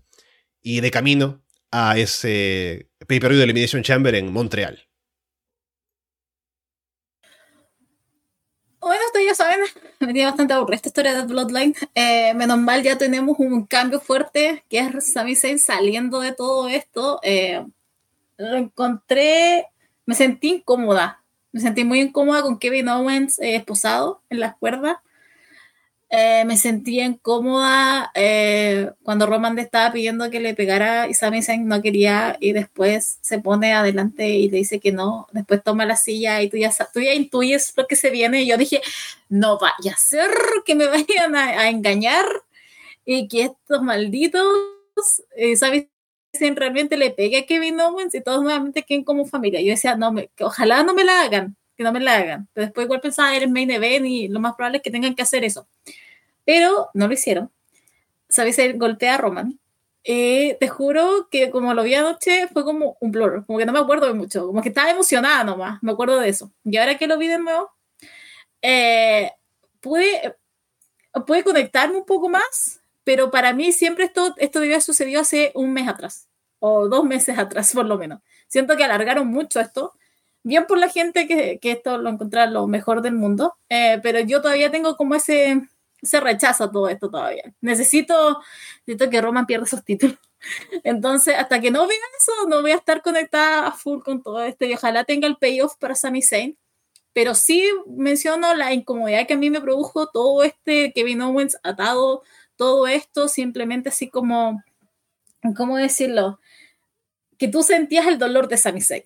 Y 0.61 0.81
de 0.81 0.91
camino 0.91 1.43
a 1.71 1.97
ese 1.97 2.91
pay-per-view 3.07 3.39
de 3.39 3.45
Elimination 3.45 3.83
Chamber 3.83 4.15
en 4.15 4.31
Montreal. 4.31 4.87
Bueno, 8.85 9.01
ustedes 9.07 9.27
ya 9.29 9.35
saben, 9.35 9.61
me 10.01 10.13
tiene 10.13 10.27
bastante 10.27 10.53
aburrida 10.53 10.77
esta 10.77 10.89
historia 10.89 11.15
de 11.15 11.27
Bloodline. 11.27 11.75
Eh, 11.95 12.35
menos 12.35 12.59
mal 12.59 12.83
ya 12.83 12.99
tenemos 12.99 13.37
un 13.39 13.65
cambio 13.65 13.99
fuerte, 13.99 14.63
que 14.69 14.79
es 14.79 15.13
Sami 15.13 15.35
Zayn 15.35 15.59
saliendo 15.59 16.21
de 16.21 16.33
todo 16.33 16.69
esto. 16.69 17.19
Eh, 17.23 17.65
lo 18.37 18.57
encontré, 18.57 19.69
me 20.05 20.15
sentí 20.15 20.57
incómoda. 20.57 21.23
Me 21.53 21.61
sentí 21.61 21.85
muy 21.85 22.01
incómoda 22.01 22.43
con 22.43 22.59
Kevin 22.59 22.91
Owens 22.91 23.39
eh, 23.39 23.57
esposado 23.57 24.21
en 24.29 24.41
las 24.41 24.55
cuerdas. 24.57 24.99
Eh, 26.17 26.45
me 26.45 26.57
sentía 26.57 27.05
incómoda 27.05 28.13
eh, 28.15 28.93
cuando 29.03 29.27
Roman 29.27 29.57
le 29.57 29.63
estaba 29.63 29.93
pidiendo 29.93 30.31
que 30.31 30.39
le 30.39 30.55
pegara 30.55 31.09
y 31.09 31.15
Sami 31.15 31.43
Zayn 31.43 31.67
no 31.67 31.83
quería 31.83 32.37
y 32.39 32.53
después 32.53 33.19
se 33.21 33.41
pone 33.41 33.73
adelante 33.73 34.29
y 34.29 34.49
le 34.49 34.59
dice 34.59 34.79
que 34.79 34.93
no, 34.93 35.27
después 35.33 35.65
toma 35.65 35.87
la 35.87 35.97
silla 35.97 36.41
y 36.41 36.49
tú 36.49 36.57
ya, 36.57 36.71
tú 36.93 37.01
ya 37.01 37.15
intuyes 37.15 37.73
lo 37.77 37.89
que 37.89 37.97
se 37.97 38.11
viene 38.11 38.43
y 38.43 38.47
yo 38.47 38.57
dije, 38.57 38.81
no 39.29 39.59
vaya 39.59 39.93
a 39.93 39.97
ser 39.97 40.31
que 40.65 40.77
me 40.77 40.87
vayan 40.89 41.35
a, 41.35 41.69
engañar 41.69 42.27
y 43.05 43.27
que 43.27 43.43
estos 43.45 43.83
malditos 43.83 44.47
eh, 45.37 45.57
Sami 45.57 45.89
Zayn 46.39 46.55
realmente 46.55 46.97
le 46.97 47.11
pegue 47.11 47.39
a 47.39 47.47
Kevin 47.47 47.81
Owens 47.81 48.15
y 48.15 48.21
todos 48.21 48.41
nuevamente 48.45 48.85
queden 48.85 49.03
como 49.03 49.27
familia. 49.27 49.61
Yo 49.61 49.71
decía, 49.71 49.97
no, 49.97 50.13
me, 50.13 50.29
que 50.37 50.45
ojalá 50.45 50.85
no 50.85 50.95
me 50.95 51.03
la 51.03 51.23
hagan 51.23 51.57
que 51.77 51.83
no 51.83 51.93
me 51.93 52.01
la 52.01 52.17
hagan. 52.17 52.49
Pero 52.53 52.67
después 52.67 52.85
igual 52.85 53.01
pensaba, 53.01 53.35
eres 53.35 53.51
main 53.51 53.71
event 53.71 54.07
y 54.07 54.29
lo 54.29 54.41
más 54.41 54.55
probable 54.55 54.79
es 54.79 54.83
que 54.83 54.91
tengan 54.91 55.15
que 55.15 55.23
hacer 55.23 55.45
eso. 55.45 55.67
Pero 56.45 56.91
no 56.95 57.09
lo 57.09 57.15
hicieron. 57.15 57.51
Sabes, 58.29 58.59
él 58.59 58.79
golpea 58.79 59.15
a 59.15 59.19
Roman. 59.19 59.59
Eh, 60.07 60.59
te 60.61 60.69
juro 60.69 61.29
que 61.31 61.51
como 61.51 61.73
lo 61.73 61.83
vi 61.83 61.95
anoche 61.95 62.47
fue 62.53 62.63
como 62.63 62.99
un 63.01 63.11
blur, 63.11 63.47
como 63.47 63.59
que 63.59 63.65
no 63.65 63.73
me 63.73 63.79
acuerdo 63.79 64.07
de 64.07 64.13
mucho, 64.13 64.47
como 64.47 64.61
que 64.61 64.69
estaba 64.69 64.91
emocionada 64.91 65.45
nomás, 65.45 65.83
me 65.83 65.93
acuerdo 65.93 66.21
de 66.21 66.29
eso. 66.29 66.53
Y 66.63 66.77
ahora 66.77 66.99
que 66.99 67.07
lo 67.07 67.17
vi 67.17 67.27
de 67.29 67.39
nuevo, 67.39 67.71
eh, 68.61 69.33
pude, 69.81 70.37
pude 71.27 71.43
conectarme 71.43 71.97
un 71.97 72.05
poco 72.05 72.29
más, 72.29 72.83
pero 73.03 73.31
para 73.31 73.55
mí 73.55 73.73
siempre 73.73 74.05
esto, 74.05 74.35
esto 74.37 74.61
debió 74.61 74.75
haber 74.75 74.83
sucedido 74.83 75.23
hace 75.23 75.53
un 75.55 75.73
mes 75.73 75.89
atrás, 75.89 76.29
o 76.59 76.89
dos 76.89 77.05
meses 77.05 77.39
atrás 77.39 77.73
por 77.73 77.87
lo 77.87 77.97
menos. 77.97 78.21
Siento 78.49 78.77
que 78.77 78.85
alargaron 78.85 79.29
mucho 79.29 79.59
esto, 79.59 79.95
bien 80.43 80.67
por 80.67 80.77
la 80.79 80.89
gente 80.91 81.27
que, 81.27 81.59
que 81.61 81.73
esto 81.73 81.97
lo 81.97 82.11
encontrará 82.11 82.51
lo 82.51 82.67
mejor 82.67 83.01
del 83.01 83.15
mundo, 83.15 83.57
eh, 83.71 84.01
pero 84.03 84.21
yo 84.21 84.43
todavía 84.43 84.71
tengo 84.71 84.97
como 84.99 85.15
ese, 85.15 85.63
ese 86.05 86.21
rechazo 86.21 86.65
a 86.65 86.71
todo 86.71 86.89
esto 86.89 87.11
todavía. 87.11 87.53
Necesito, 87.61 88.41
necesito 88.87 89.11
que 89.11 89.21
Roman 89.21 89.47
pierda 89.47 89.65
esos 89.65 89.85
títulos. 89.85 90.19
Entonces, 90.85 91.35
hasta 91.37 91.61
que 91.61 91.71
no 91.71 91.87
vea 91.87 91.99
eso, 92.19 92.49
no 92.49 92.63
voy 92.63 92.73
a 92.73 92.77
estar 92.77 93.03
conectada 93.03 93.67
a 93.67 93.73
full 93.73 94.03
con 94.03 94.23
todo 94.23 94.43
esto 94.43 94.65
y 94.65 94.75
ojalá 94.75 95.05
tenga 95.05 95.27
el 95.27 95.37
payoff 95.37 95.77
para 95.77 95.95
Sami 95.95 96.23
Zayn. 96.23 96.57
Pero 97.13 97.35
sí 97.35 97.69
menciono 97.87 98.55
la 98.55 98.73
incomodidad 98.73 99.27
que 99.27 99.35
a 99.35 99.39
mí 99.39 99.51
me 99.51 99.61
produjo 99.61 100.09
todo 100.09 100.43
este 100.43 100.93
Kevin 100.93 101.23
Owens 101.23 101.57
atado, 101.63 102.23
todo 102.57 102.87
esto 102.87 103.29
simplemente 103.29 103.89
así 103.89 104.11
como, 104.11 104.63
¿cómo 105.57 105.77
decirlo? 105.77 106.41
Que 107.39 107.49
tú 107.49 107.63
sentías 107.63 108.07
el 108.07 108.19
dolor 108.19 108.49
de 108.49 108.57
Sami 108.57 108.81
Zayn 108.81 109.05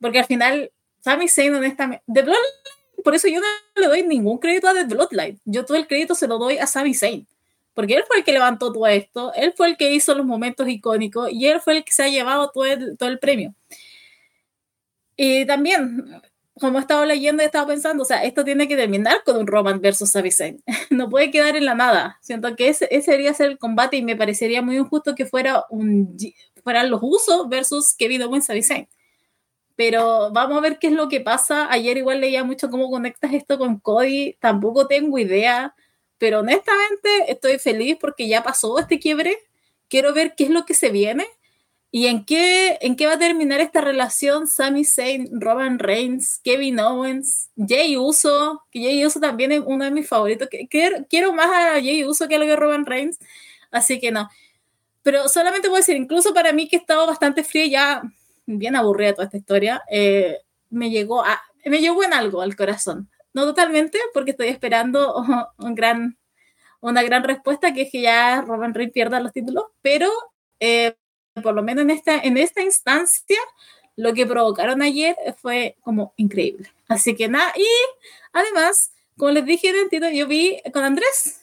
porque 0.00 0.18
al 0.18 0.24
final, 0.24 0.72
Sami 1.00 1.28
Zayn, 1.28 1.54
honestamente, 1.54 2.02
Bloodline, 2.06 2.34
por 3.02 3.14
eso 3.14 3.28
yo 3.28 3.40
no 3.40 3.46
le 3.76 3.86
doy 3.86 4.02
ningún 4.02 4.38
crédito 4.38 4.68
a 4.68 4.74
The 4.74 4.84
Bloodline. 4.84 5.40
Yo 5.44 5.64
todo 5.64 5.76
el 5.76 5.86
crédito 5.86 6.14
se 6.14 6.26
lo 6.26 6.38
doy 6.38 6.58
a 6.58 6.66
Sami 6.66 6.94
Zayn. 6.94 7.26
Porque 7.74 7.94
él 7.94 8.04
fue 8.06 8.18
el 8.18 8.24
que 8.24 8.32
levantó 8.32 8.72
todo 8.72 8.86
esto, 8.88 9.32
él 9.34 9.54
fue 9.56 9.68
el 9.68 9.76
que 9.76 9.92
hizo 9.92 10.14
los 10.14 10.26
momentos 10.26 10.68
icónicos 10.68 11.30
y 11.32 11.46
él 11.46 11.60
fue 11.60 11.78
el 11.78 11.84
que 11.84 11.92
se 11.92 12.02
ha 12.02 12.08
llevado 12.08 12.50
todo 12.50 12.66
el, 12.66 12.98
todo 12.98 13.08
el 13.08 13.18
premio. 13.18 13.54
Y 15.16 15.46
también, 15.46 16.20
como 16.54 16.78
he 16.78 16.80
estado 16.80 17.06
leyendo, 17.06 17.42
he 17.42 17.46
estado 17.46 17.68
pensando, 17.68 18.02
o 18.02 18.06
sea, 18.06 18.24
esto 18.24 18.44
tiene 18.44 18.66
que 18.66 18.76
terminar 18.76 19.22
con 19.24 19.36
un 19.36 19.46
Roman 19.46 19.80
versus 19.80 20.10
Sami 20.10 20.32
Zayn. 20.32 20.62
no 20.90 21.08
puede 21.08 21.30
quedar 21.30 21.56
en 21.56 21.64
la 21.64 21.74
nada. 21.74 22.18
Siento 22.22 22.56
que 22.56 22.68
ese, 22.68 22.88
ese 22.90 23.34
ser 23.34 23.50
el 23.50 23.58
combate 23.58 23.96
y 23.96 24.02
me 24.02 24.16
parecería 24.16 24.62
muy 24.62 24.76
injusto 24.76 25.14
que 25.14 25.26
fuera 25.26 25.64
un 25.70 26.16
fueran 26.64 26.90
los 26.90 27.00
usos 27.02 27.48
versus 27.48 27.94
Kevin 27.94 28.22
Owens 28.22 28.46
Sami 28.46 28.62
Zayn 28.62 28.88
pero 29.80 30.30
vamos 30.30 30.58
a 30.58 30.60
ver 30.60 30.78
qué 30.78 30.88
es 30.88 30.92
lo 30.92 31.08
que 31.08 31.22
pasa. 31.22 31.72
Ayer 31.72 31.96
igual 31.96 32.20
leía 32.20 32.44
mucho 32.44 32.68
cómo 32.68 32.90
conectas 32.90 33.32
esto 33.32 33.56
con 33.56 33.80
Cody, 33.80 34.36
tampoco 34.38 34.86
tengo 34.86 35.18
idea, 35.18 35.74
pero 36.18 36.40
honestamente 36.40 37.08
estoy 37.28 37.58
feliz 37.58 37.96
porque 37.98 38.28
ya 38.28 38.42
pasó 38.42 38.78
este 38.78 38.98
quiebre. 38.98 39.38
Quiero 39.88 40.12
ver 40.12 40.34
qué 40.36 40.44
es 40.44 40.50
lo 40.50 40.66
que 40.66 40.74
se 40.74 40.90
viene 40.90 41.26
y 41.90 42.08
en 42.08 42.26
qué, 42.26 42.76
en 42.82 42.94
qué 42.94 43.06
va 43.06 43.14
a 43.14 43.18
terminar 43.18 43.60
esta 43.62 43.80
relación 43.80 44.48
Sami 44.48 44.84
Zayn, 44.84 45.40
Roman 45.40 45.78
Reigns, 45.78 46.40
Kevin 46.44 46.78
Owens, 46.78 47.48
Jay 47.56 47.96
Uso, 47.96 48.62
que 48.70 48.82
Jay 48.82 49.06
Uso 49.06 49.18
también 49.18 49.50
es 49.50 49.62
uno 49.64 49.86
de 49.86 49.92
mis 49.92 50.06
favoritos. 50.06 50.46
Quiero, 50.68 51.06
quiero 51.08 51.32
más 51.32 51.46
a 51.46 51.72
Jay 51.80 52.04
Uso 52.04 52.28
que 52.28 52.34
a 52.34 52.38
lo 52.38 52.44
que 52.44 52.54
Roman 52.54 52.84
Reigns, 52.84 53.18
así 53.70 53.98
que 53.98 54.12
no. 54.12 54.28
Pero 55.02 55.26
solamente 55.30 55.68
puedo 55.68 55.80
decir, 55.80 55.96
incluso 55.96 56.34
para 56.34 56.52
mí 56.52 56.68
que 56.68 56.76
he 56.76 56.80
estado 56.80 57.06
bastante 57.06 57.42
frío 57.44 57.64
ya 57.64 58.02
bien 58.58 58.76
aburrida 58.76 59.14
toda 59.14 59.24
esta 59.24 59.36
historia, 59.36 59.82
eh, 59.90 60.38
me 60.70 60.90
llegó 60.90 61.24
a, 61.24 61.40
me 61.64 61.80
llegó 61.80 62.02
en 62.04 62.12
algo 62.12 62.42
al 62.42 62.56
corazón. 62.56 63.10
No 63.32 63.44
totalmente, 63.44 63.98
porque 64.12 64.32
estoy 64.32 64.48
esperando 64.48 65.14
un 65.58 65.74
gran, 65.74 66.18
una 66.80 67.02
gran 67.02 67.24
respuesta, 67.24 67.72
que 67.72 67.82
es 67.82 67.92
que 67.92 68.02
ya 68.02 68.42
Roman 68.42 68.74
Reigns 68.74 68.92
pierda 68.92 69.20
los 69.20 69.32
títulos, 69.32 69.64
pero 69.82 70.10
eh, 70.58 70.96
por 71.42 71.54
lo 71.54 71.62
menos 71.62 71.82
en 71.82 71.90
esta, 71.90 72.18
en 72.18 72.36
esta 72.36 72.62
instancia, 72.62 73.38
lo 73.96 74.14
que 74.14 74.26
provocaron 74.26 74.82
ayer 74.82 75.16
fue 75.40 75.76
como 75.82 76.14
increíble. 76.16 76.70
Así 76.88 77.14
que 77.14 77.28
nada, 77.28 77.52
y 77.56 77.66
además, 78.32 78.92
como 79.16 79.30
les 79.30 79.44
dije 79.44 79.68
en 79.68 80.14
yo 80.14 80.26
vi 80.26 80.60
con 80.72 80.84
Andrés 80.84 81.42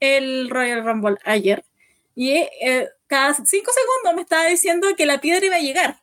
el 0.00 0.48
Royal 0.48 0.84
Rumble 0.84 1.18
ayer, 1.24 1.64
y 2.14 2.32
eh, 2.32 2.88
cada 3.06 3.34
cinco 3.34 3.70
segundos 3.72 4.14
me 4.14 4.22
estaba 4.22 4.46
diciendo 4.46 4.88
que 4.96 5.06
la 5.06 5.20
piedra 5.20 5.46
iba 5.46 5.56
a 5.56 5.60
llegar. 5.60 6.00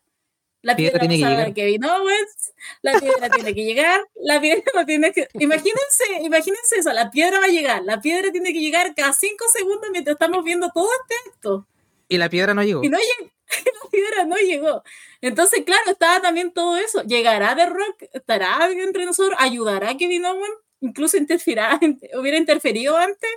La 0.67 0.75
piedra, 0.75 0.99
tiene 0.99 1.15
que 1.15 1.29
llegar. 1.29 1.53
Kevin 1.53 1.85
Owens, 1.85 2.53
la 2.81 2.99
piedra 2.99 3.29
tiene 3.29 3.55
que 3.55 3.63
llegar, 3.63 4.05
la 4.15 4.41
piedra 4.41 4.63
no 4.75 4.85
tiene 4.85 5.13
que... 5.13 5.29
Imagínense, 5.35 6.03
imagínense 6.23 6.79
eso, 6.79 6.91
la 6.91 7.09
piedra 7.09 7.39
va 7.39 7.45
a 7.45 7.47
llegar, 7.47 7.83
la 7.85 8.01
piedra 8.01 8.33
tiene 8.33 8.51
que 8.51 8.59
llegar 8.59 8.93
cada 8.93 9.13
cinco 9.13 9.45
segundos 9.47 9.87
mientras 9.93 10.15
estamos 10.15 10.43
viendo 10.43 10.69
todo 10.73 10.89
este 11.01 11.29
acto. 11.29 11.65
Y 12.09 12.17
la 12.17 12.27
piedra 12.27 12.53
no 12.53 12.63
llegó. 12.63 12.83
Y 12.83 12.89
no 12.89 12.97
llegó, 12.97 13.31
la 13.81 13.89
piedra 13.89 14.25
no 14.25 14.35
llegó. 14.35 14.83
Entonces, 15.21 15.63
claro, 15.65 15.91
estaba 15.91 16.19
también 16.21 16.51
todo 16.51 16.75
eso. 16.75 17.01
¿Llegará 17.03 17.55
The 17.55 17.67
Rock? 17.67 18.03
¿Estará 18.11 18.69
entre 18.69 19.05
nosotros? 19.05 19.39
¿Ayudará 19.39 19.91
a 19.91 19.97
Kevin 19.97 20.25
Owens? 20.25 20.57
Incluso 20.81 21.15
interferirá, 21.15 21.79
hubiera 22.19 22.37
interferido 22.37 22.97
antes. 22.97 23.29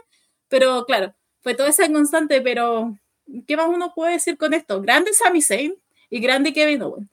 Pero 0.49 0.85
claro, 0.85 1.15
fue 1.43 1.55
toda 1.55 1.69
esa 1.69 1.89
constante, 1.93 2.41
pero 2.41 2.99
¿qué 3.47 3.57
más 3.57 3.69
uno 3.69 3.93
puede 3.95 4.15
decir 4.15 4.37
con 4.37 4.53
esto? 4.53 4.83
Grande 4.83 5.13
Sami 5.13 5.43
Zayn, 5.43 5.77
y 6.11 6.21
grande 6.21 6.53
Kevin 6.53 6.83
Owens. 6.83 7.09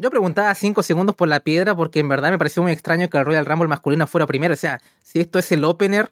Yo 0.00 0.08
preguntaba 0.08 0.54
cinco 0.54 0.82
segundos 0.82 1.14
por 1.14 1.28
la 1.28 1.40
piedra 1.40 1.76
porque 1.76 2.00
en 2.00 2.08
verdad 2.08 2.30
me 2.30 2.38
pareció 2.38 2.62
muy 2.62 2.72
extraño 2.72 3.10
que 3.10 3.18
el 3.18 3.26
Royal 3.26 3.44
Rumble 3.44 3.68
masculino 3.68 4.06
fuera 4.06 4.26
primero. 4.26 4.54
O 4.54 4.56
sea, 4.56 4.80
si 5.02 5.20
esto 5.20 5.38
es 5.38 5.52
el 5.52 5.62
opener, 5.62 6.10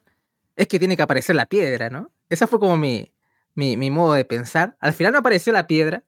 es 0.55 0.67
que 0.67 0.77
tiene 0.77 0.95
que 0.95 1.01
aparecer 1.01 1.35
la 1.35 1.47
piedra, 1.47 1.89
¿no? 1.89 2.11
Esa 2.29 2.45
fue 2.45 2.59
como 2.59 2.77
mi, 2.77 3.11
mi, 3.55 3.89
modo 3.89 4.13
de 4.13 4.25
pensar. 4.25 4.77
Al 4.79 4.93
final 4.93 5.13
no 5.13 5.17
apareció 5.17 5.51
la 5.53 5.65
piedra, 5.65 6.03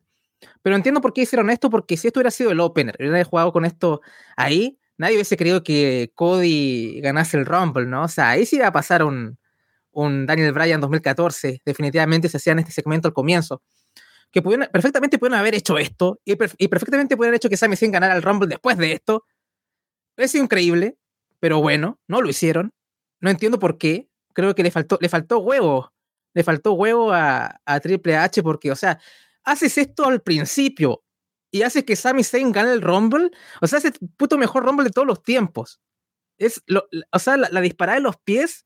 pero 0.61 0.75
entiendo 0.75 1.01
por 1.01 1.11
qué 1.11 1.21
hicieron 1.23 1.49
esto, 1.49 1.71
porque 1.71 1.97
si 1.97 2.05
esto 2.05 2.19
hubiera 2.19 2.29
sido 2.29 2.51
el 2.51 2.59
opener, 2.59 2.95
hubiera 2.99 3.23
jugado 3.23 3.51
con 3.51 3.65
esto 3.65 4.01
ahí, 4.37 4.77
nadie 4.97 5.15
hubiese 5.15 5.35
creído 5.35 5.63
que 5.63 6.11
Cody 6.13 7.01
ganase 7.01 7.37
el 7.37 7.47
Rumble, 7.47 7.87
¿no? 7.87 8.03
O 8.03 8.07
sea, 8.07 8.29
ahí 8.29 8.45
sí 8.45 8.57
iba 8.57 8.67
a 8.67 8.71
pasar 8.71 9.03
un, 9.03 9.39
un 9.91 10.27
Daniel 10.27 10.51
Bryan 10.53 10.81
2014. 10.81 11.63
Definitivamente 11.65 12.29
se 12.29 12.37
hacían 12.37 12.59
este 12.59 12.71
segmento 12.73 13.07
al 13.07 13.15
comienzo 13.15 13.63
que 14.31 14.41
perfectamente 14.41 15.19
pueden 15.19 15.37
haber 15.37 15.55
hecho 15.55 15.77
esto 15.77 16.21
y, 16.23 16.35
perfectamente 16.35 17.17
pueden 17.17 17.29
haber 17.29 17.37
hecho 17.37 17.49
que 17.49 17.57
Sami 17.57 17.75
Zayn 17.75 17.91
ganara 17.91 18.15
el 18.15 18.21
Rumble 18.21 18.47
después 18.47 18.77
de 18.77 18.93
esto. 18.93 19.25
Es 20.15 20.35
increíble, 20.35 20.97
pero 21.39 21.61
bueno, 21.61 21.99
no 22.07 22.21
lo 22.21 22.29
hicieron. 22.29 22.73
No 23.19 23.29
entiendo 23.29 23.59
por 23.59 23.77
qué. 23.77 24.09
Creo 24.33 24.55
que 24.55 24.63
le 24.63 24.71
faltó, 24.71 24.97
le 25.01 25.09
faltó 25.09 25.39
huevo. 25.39 25.93
Le 26.33 26.43
faltó 26.43 26.73
huevo 26.73 27.11
a, 27.11 27.59
Triple 27.81 28.15
H 28.15 28.41
porque, 28.41 28.71
o 28.71 28.75
sea, 28.75 28.99
haces 29.43 29.77
esto 29.77 30.05
al 30.05 30.21
principio 30.21 31.03
y 31.51 31.63
haces 31.63 31.83
que 31.83 31.97
Sami 31.97 32.23
Zayn 32.23 32.53
gane 32.53 32.71
el 32.71 32.81
Rumble. 32.81 33.31
O 33.61 33.67
sea, 33.67 33.79
es 33.79 33.85
el 33.85 33.93
puto 34.15 34.37
mejor 34.37 34.63
Rumble 34.65 34.85
de 34.85 34.91
todos 34.91 35.07
los 35.07 35.21
tiempos. 35.21 35.81
Es 36.37 36.63
o 37.11 37.19
sea, 37.19 37.35
la, 37.35 37.49
la 37.49 37.61
disparada 37.61 37.97
de 37.97 38.03
los 38.03 38.17
pies 38.17 38.65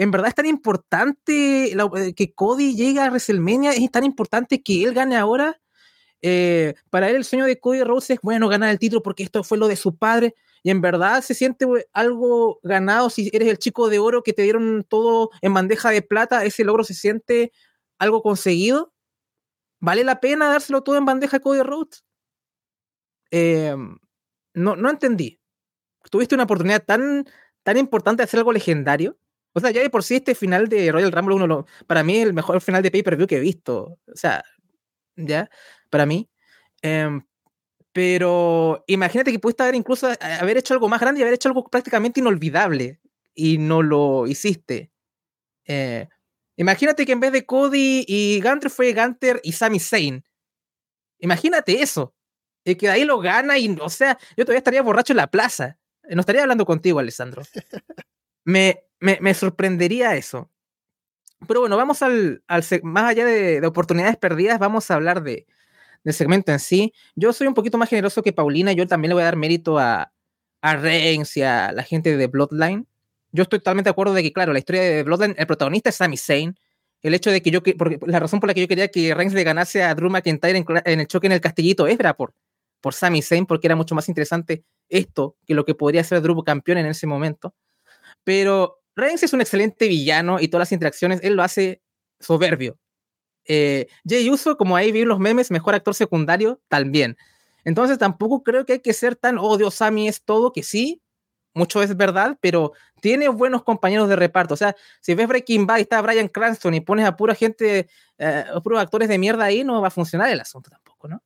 en 0.00 0.10
verdad 0.10 0.28
es 0.28 0.34
tan 0.34 0.46
importante 0.46 1.72
eh, 1.72 2.14
que 2.16 2.32
Cody 2.32 2.74
llegue 2.74 3.00
a 3.00 3.10
WrestleMania, 3.10 3.72
es 3.72 3.90
tan 3.90 4.02
importante 4.02 4.62
que 4.62 4.82
él 4.82 4.94
gane 4.94 5.14
ahora. 5.14 5.60
Eh, 6.22 6.74
para 6.88 7.10
él 7.10 7.16
el 7.16 7.24
sueño 7.26 7.44
de 7.44 7.60
Cody 7.60 7.82
Rhodes 7.84 8.08
es, 8.08 8.18
bueno, 8.22 8.48
ganar 8.48 8.70
el 8.70 8.78
título 8.78 9.02
porque 9.02 9.22
esto 9.24 9.44
fue 9.44 9.58
lo 9.58 9.68
de 9.68 9.76
su 9.76 9.98
padre. 9.98 10.34
Y 10.62 10.70
en 10.70 10.80
verdad 10.80 11.20
se 11.20 11.34
siente 11.34 11.66
algo 11.92 12.60
ganado 12.62 13.10
si 13.10 13.28
eres 13.34 13.48
el 13.48 13.58
chico 13.58 13.90
de 13.90 13.98
oro 13.98 14.22
que 14.22 14.32
te 14.32 14.40
dieron 14.40 14.86
todo 14.88 15.32
en 15.42 15.52
bandeja 15.52 15.90
de 15.90 16.00
plata, 16.00 16.46
ese 16.46 16.64
logro 16.64 16.82
se 16.82 16.94
siente 16.94 17.52
algo 17.98 18.22
conseguido. 18.22 18.94
¿Vale 19.80 20.02
la 20.02 20.18
pena 20.20 20.48
dárselo 20.48 20.82
todo 20.82 20.96
en 20.96 21.04
bandeja 21.04 21.36
a 21.36 21.40
Cody 21.40 21.60
Rhodes? 21.60 22.06
Eh, 23.30 23.76
no, 24.54 24.76
no 24.76 24.88
entendí. 24.88 25.38
Tuviste 26.10 26.34
una 26.34 26.44
oportunidad 26.44 26.82
tan, 26.86 27.26
tan 27.62 27.76
importante 27.76 28.22
de 28.22 28.24
hacer 28.24 28.38
algo 28.38 28.54
legendario 28.54 29.18
o 29.52 29.60
sea, 29.60 29.70
ya 29.70 29.82
de 29.82 29.90
por 29.90 30.04
sí 30.04 30.16
este 30.16 30.34
final 30.34 30.68
de 30.68 30.92
Royal 30.92 31.12
Rumble, 31.12 31.36
uno 31.36 31.66
para 31.86 32.04
mí 32.04 32.16
es 32.18 32.26
el 32.26 32.34
mejor 32.34 32.60
final 32.60 32.82
de 32.82 32.90
pay-per-view 32.90 33.26
que 33.26 33.36
he 33.38 33.40
visto. 33.40 33.98
O 34.06 34.16
sea, 34.16 34.44
ya, 35.16 35.50
para 35.90 36.06
mí. 36.06 36.30
Em, 36.82 37.22
pero 37.92 38.84
imagínate 38.86 39.32
que 39.32 39.38
pudiste 39.40 39.62
haber 39.64 39.74
incluso 39.74 40.08
haber 40.20 40.56
hecho 40.58 40.74
algo 40.74 40.88
más 40.88 41.00
grande 41.00 41.20
y 41.20 41.22
haber 41.22 41.34
hecho 41.34 41.48
algo 41.48 41.64
prácticamente 41.68 42.20
inolvidable. 42.20 43.00
y 43.34 43.58
no 43.58 43.82
lo 43.82 44.26
hiciste. 44.26 44.92
Eh, 45.66 46.08
imagínate 46.56 47.06
que 47.06 47.12
en 47.12 47.20
vez 47.20 47.32
de 47.32 47.46
Cody 47.46 48.04
y 48.06 48.40
Gunter 48.42 48.70
fue 48.70 48.92
Gunter 48.92 49.40
y 49.44 49.52
Sami 49.52 49.80
Zayn. 49.80 50.24
Imagínate 51.20 51.82
eso. 51.82 52.14
Y 52.64 52.74
que 52.76 52.86
de 52.86 52.92
ahí 52.92 53.04
lo 53.04 53.20
gana 53.20 53.58
y, 53.58 53.76
o 53.80 53.88
sea, 53.90 54.18
yo 54.36 54.44
todavía 54.44 54.58
estaría 54.58 54.82
borracho 54.82 55.12
en 55.12 55.18
la 55.18 55.30
plaza. 55.30 55.78
No 56.08 56.20
estaría 56.20 56.42
hablando 56.42 56.66
contigo, 56.66 56.98
Alessandro. 56.98 57.42
Me, 58.44 58.84
me, 59.00 59.34
sorprendería 59.34 60.14
eso. 60.16 60.50
Pero 61.48 61.60
bueno, 61.60 61.76
vamos 61.76 62.02
al, 62.02 62.42
al 62.46 62.64
más 62.82 63.04
allá 63.04 63.24
de, 63.24 63.66
oportunidades 63.66 64.16
perdidas, 64.16 64.58
vamos 64.58 64.90
a 64.90 64.94
hablar 64.94 65.22
de, 65.22 65.46
del 66.04 66.14
segmento 66.14 66.52
en 66.52 66.58
sí. 66.58 66.92
Yo 67.14 67.32
soy 67.32 67.46
un 67.46 67.54
poquito 67.54 67.78
más 67.78 67.88
generoso 67.88 68.22
que 68.22 68.32
Paulina, 68.32 68.72
yo 68.72 68.86
también 68.86 69.10
le 69.10 69.14
voy 69.14 69.22
a 69.22 69.26
dar 69.26 69.36
mérito 69.36 69.78
a, 69.78 70.12
a 70.60 70.76
Reigns 70.76 71.36
y 71.36 71.42
a 71.42 71.72
la 71.72 71.82
gente 71.82 72.16
de 72.16 72.26
Bloodline. 72.26 72.86
Yo 73.32 73.42
estoy 73.44 73.60
totalmente 73.60 73.88
de 73.88 73.92
acuerdo 73.92 74.12
de 74.12 74.22
que, 74.22 74.32
claro, 74.32 74.52
la 74.52 74.58
historia 74.58 74.82
de 74.82 75.02
Bloodline, 75.02 75.34
el 75.38 75.46
protagonista 75.46 75.90
es 75.90 75.96
Sami 75.96 76.16
Zayn. 76.16 76.58
El 77.02 77.14
hecho 77.14 77.30
de 77.30 77.40
que 77.40 77.50
yo, 77.50 77.60
la 78.06 78.20
razón 78.20 78.40
por 78.40 78.48
la 78.48 78.54
que 78.54 78.60
yo 78.60 78.68
quería 78.68 78.88
que 78.88 79.14
Reigns 79.14 79.32
le 79.32 79.44
ganase 79.44 79.82
a 79.82 79.94
Drew 79.94 80.10
McIntyre 80.10 80.58
en, 80.84 81.00
el 81.00 81.06
choque 81.06 81.28
en 81.28 81.32
el 81.32 81.40
castillito 81.40 81.86
es 81.86 81.96
por, 82.16 82.34
por 82.82 82.92
Sami 82.92 83.22
Zayn, 83.22 83.46
porque 83.46 83.68
era 83.68 83.76
mucho 83.76 83.94
más 83.94 84.08
interesante 84.10 84.64
esto 84.90 85.36
que 85.46 85.54
lo 85.54 85.64
que 85.64 85.74
podría 85.74 86.04
ser 86.04 86.20
Drew 86.20 86.42
campeón 86.44 86.78
en 86.78 86.86
ese 86.86 87.06
momento. 87.06 87.54
Pero 88.24 88.79
Reigns 89.00 89.22
es 89.22 89.32
un 89.32 89.40
excelente 89.40 89.88
villano 89.88 90.40
y 90.40 90.48
todas 90.48 90.62
las 90.62 90.72
interacciones 90.72 91.20
él 91.22 91.34
lo 91.34 91.42
hace 91.42 91.82
soberbio. 92.20 92.78
Eh, 93.46 93.88
Jay 94.08 94.28
Uso, 94.30 94.56
como 94.56 94.76
ahí 94.76 94.92
vi 94.92 95.04
los 95.04 95.18
memes, 95.18 95.50
mejor 95.50 95.74
actor 95.74 95.94
secundario 95.94 96.60
también. 96.68 97.16
Entonces 97.64 97.98
tampoco 97.98 98.42
creo 98.42 98.64
que 98.64 98.74
hay 98.74 98.80
que 98.80 98.92
ser 98.92 99.16
tan, 99.16 99.38
oh 99.38 99.56
Dios, 99.56 99.74
Sammy 99.74 100.08
es 100.08 100.22
todo, 100.22 100.52
que 100.52 100.62
sí, 100.62 101.02
mucho 101.54 101.82
es 101.82 101.96
verdad, 101.96 102.38
pero 102.40 102.72
tiene 103.00 103.28
buenos 103.28 103.62
compañeros 103.62 104.08
de 104.08 104.16
reparto. 104.16 104.54
O 104.54 104.56
sea, 104.56 104.76
si 105.00 105.14
ves 105.14 105.26
Breaking 105.26 105.66
Bad 105.66 105.78
y 105.78 105.82
está 105.82 106.00
Brian 106.00 106.28
Cranston 106.28 106.74
y 106.74 106.80
pones 106.80 107.06
a 107.06 107.16
pura 107.16 107.34
gente, 107.34 107.88
eh, 108.18 108.44
a 108.54 108.60
puros 108.60 108.80
actores 108.80 109.08
de 109.08 109.18
mierda 109.18 109.44
ahí, 109.44 109.64
no 109.64 109.80
va 109.80 109.88
a 109.88 109.90
funcionar 109.90 110.30
el 110.30 110.40
asunto 110.40 110.70
tampoco, 110.70 111.08
¿no? 111.08 111.22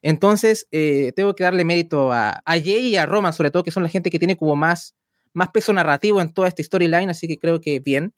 Entonces, 0.00 0.68
eh, 0.70 1.12
tengo 1.16 1.34
que 1.34 1.44
darle 1.44 1.64
mérito 1.64 2.12
a, 2.12 2.40
a, 2.44 2.52
Jay 2.52 2.88
y 2.88 2.96
a 2.96 3.04
Roman, 3.04 3.32
sobre 3.32 3.50
todo, 3.50 3.64
que 3.64 3.72
son 3.72 3.82
la 3.82 3.88
gente 3.88 4.10
que 4.10 4.18
tiene 4.18 4.36
como 4.36 4.54
más, 4.54 4.94
más 5.32 5.50
peso 5.50 5.72
narrativo 5.72 6.20
en 6.20 6.32
toda 6.32 6.48
esta 6.48 6.62
storyline, 6.62 7.10
así 7.10 7.28
que 7.28 7.38
creo 7.38 7.60
que 7.60 7.80
bien. 7.80 8.14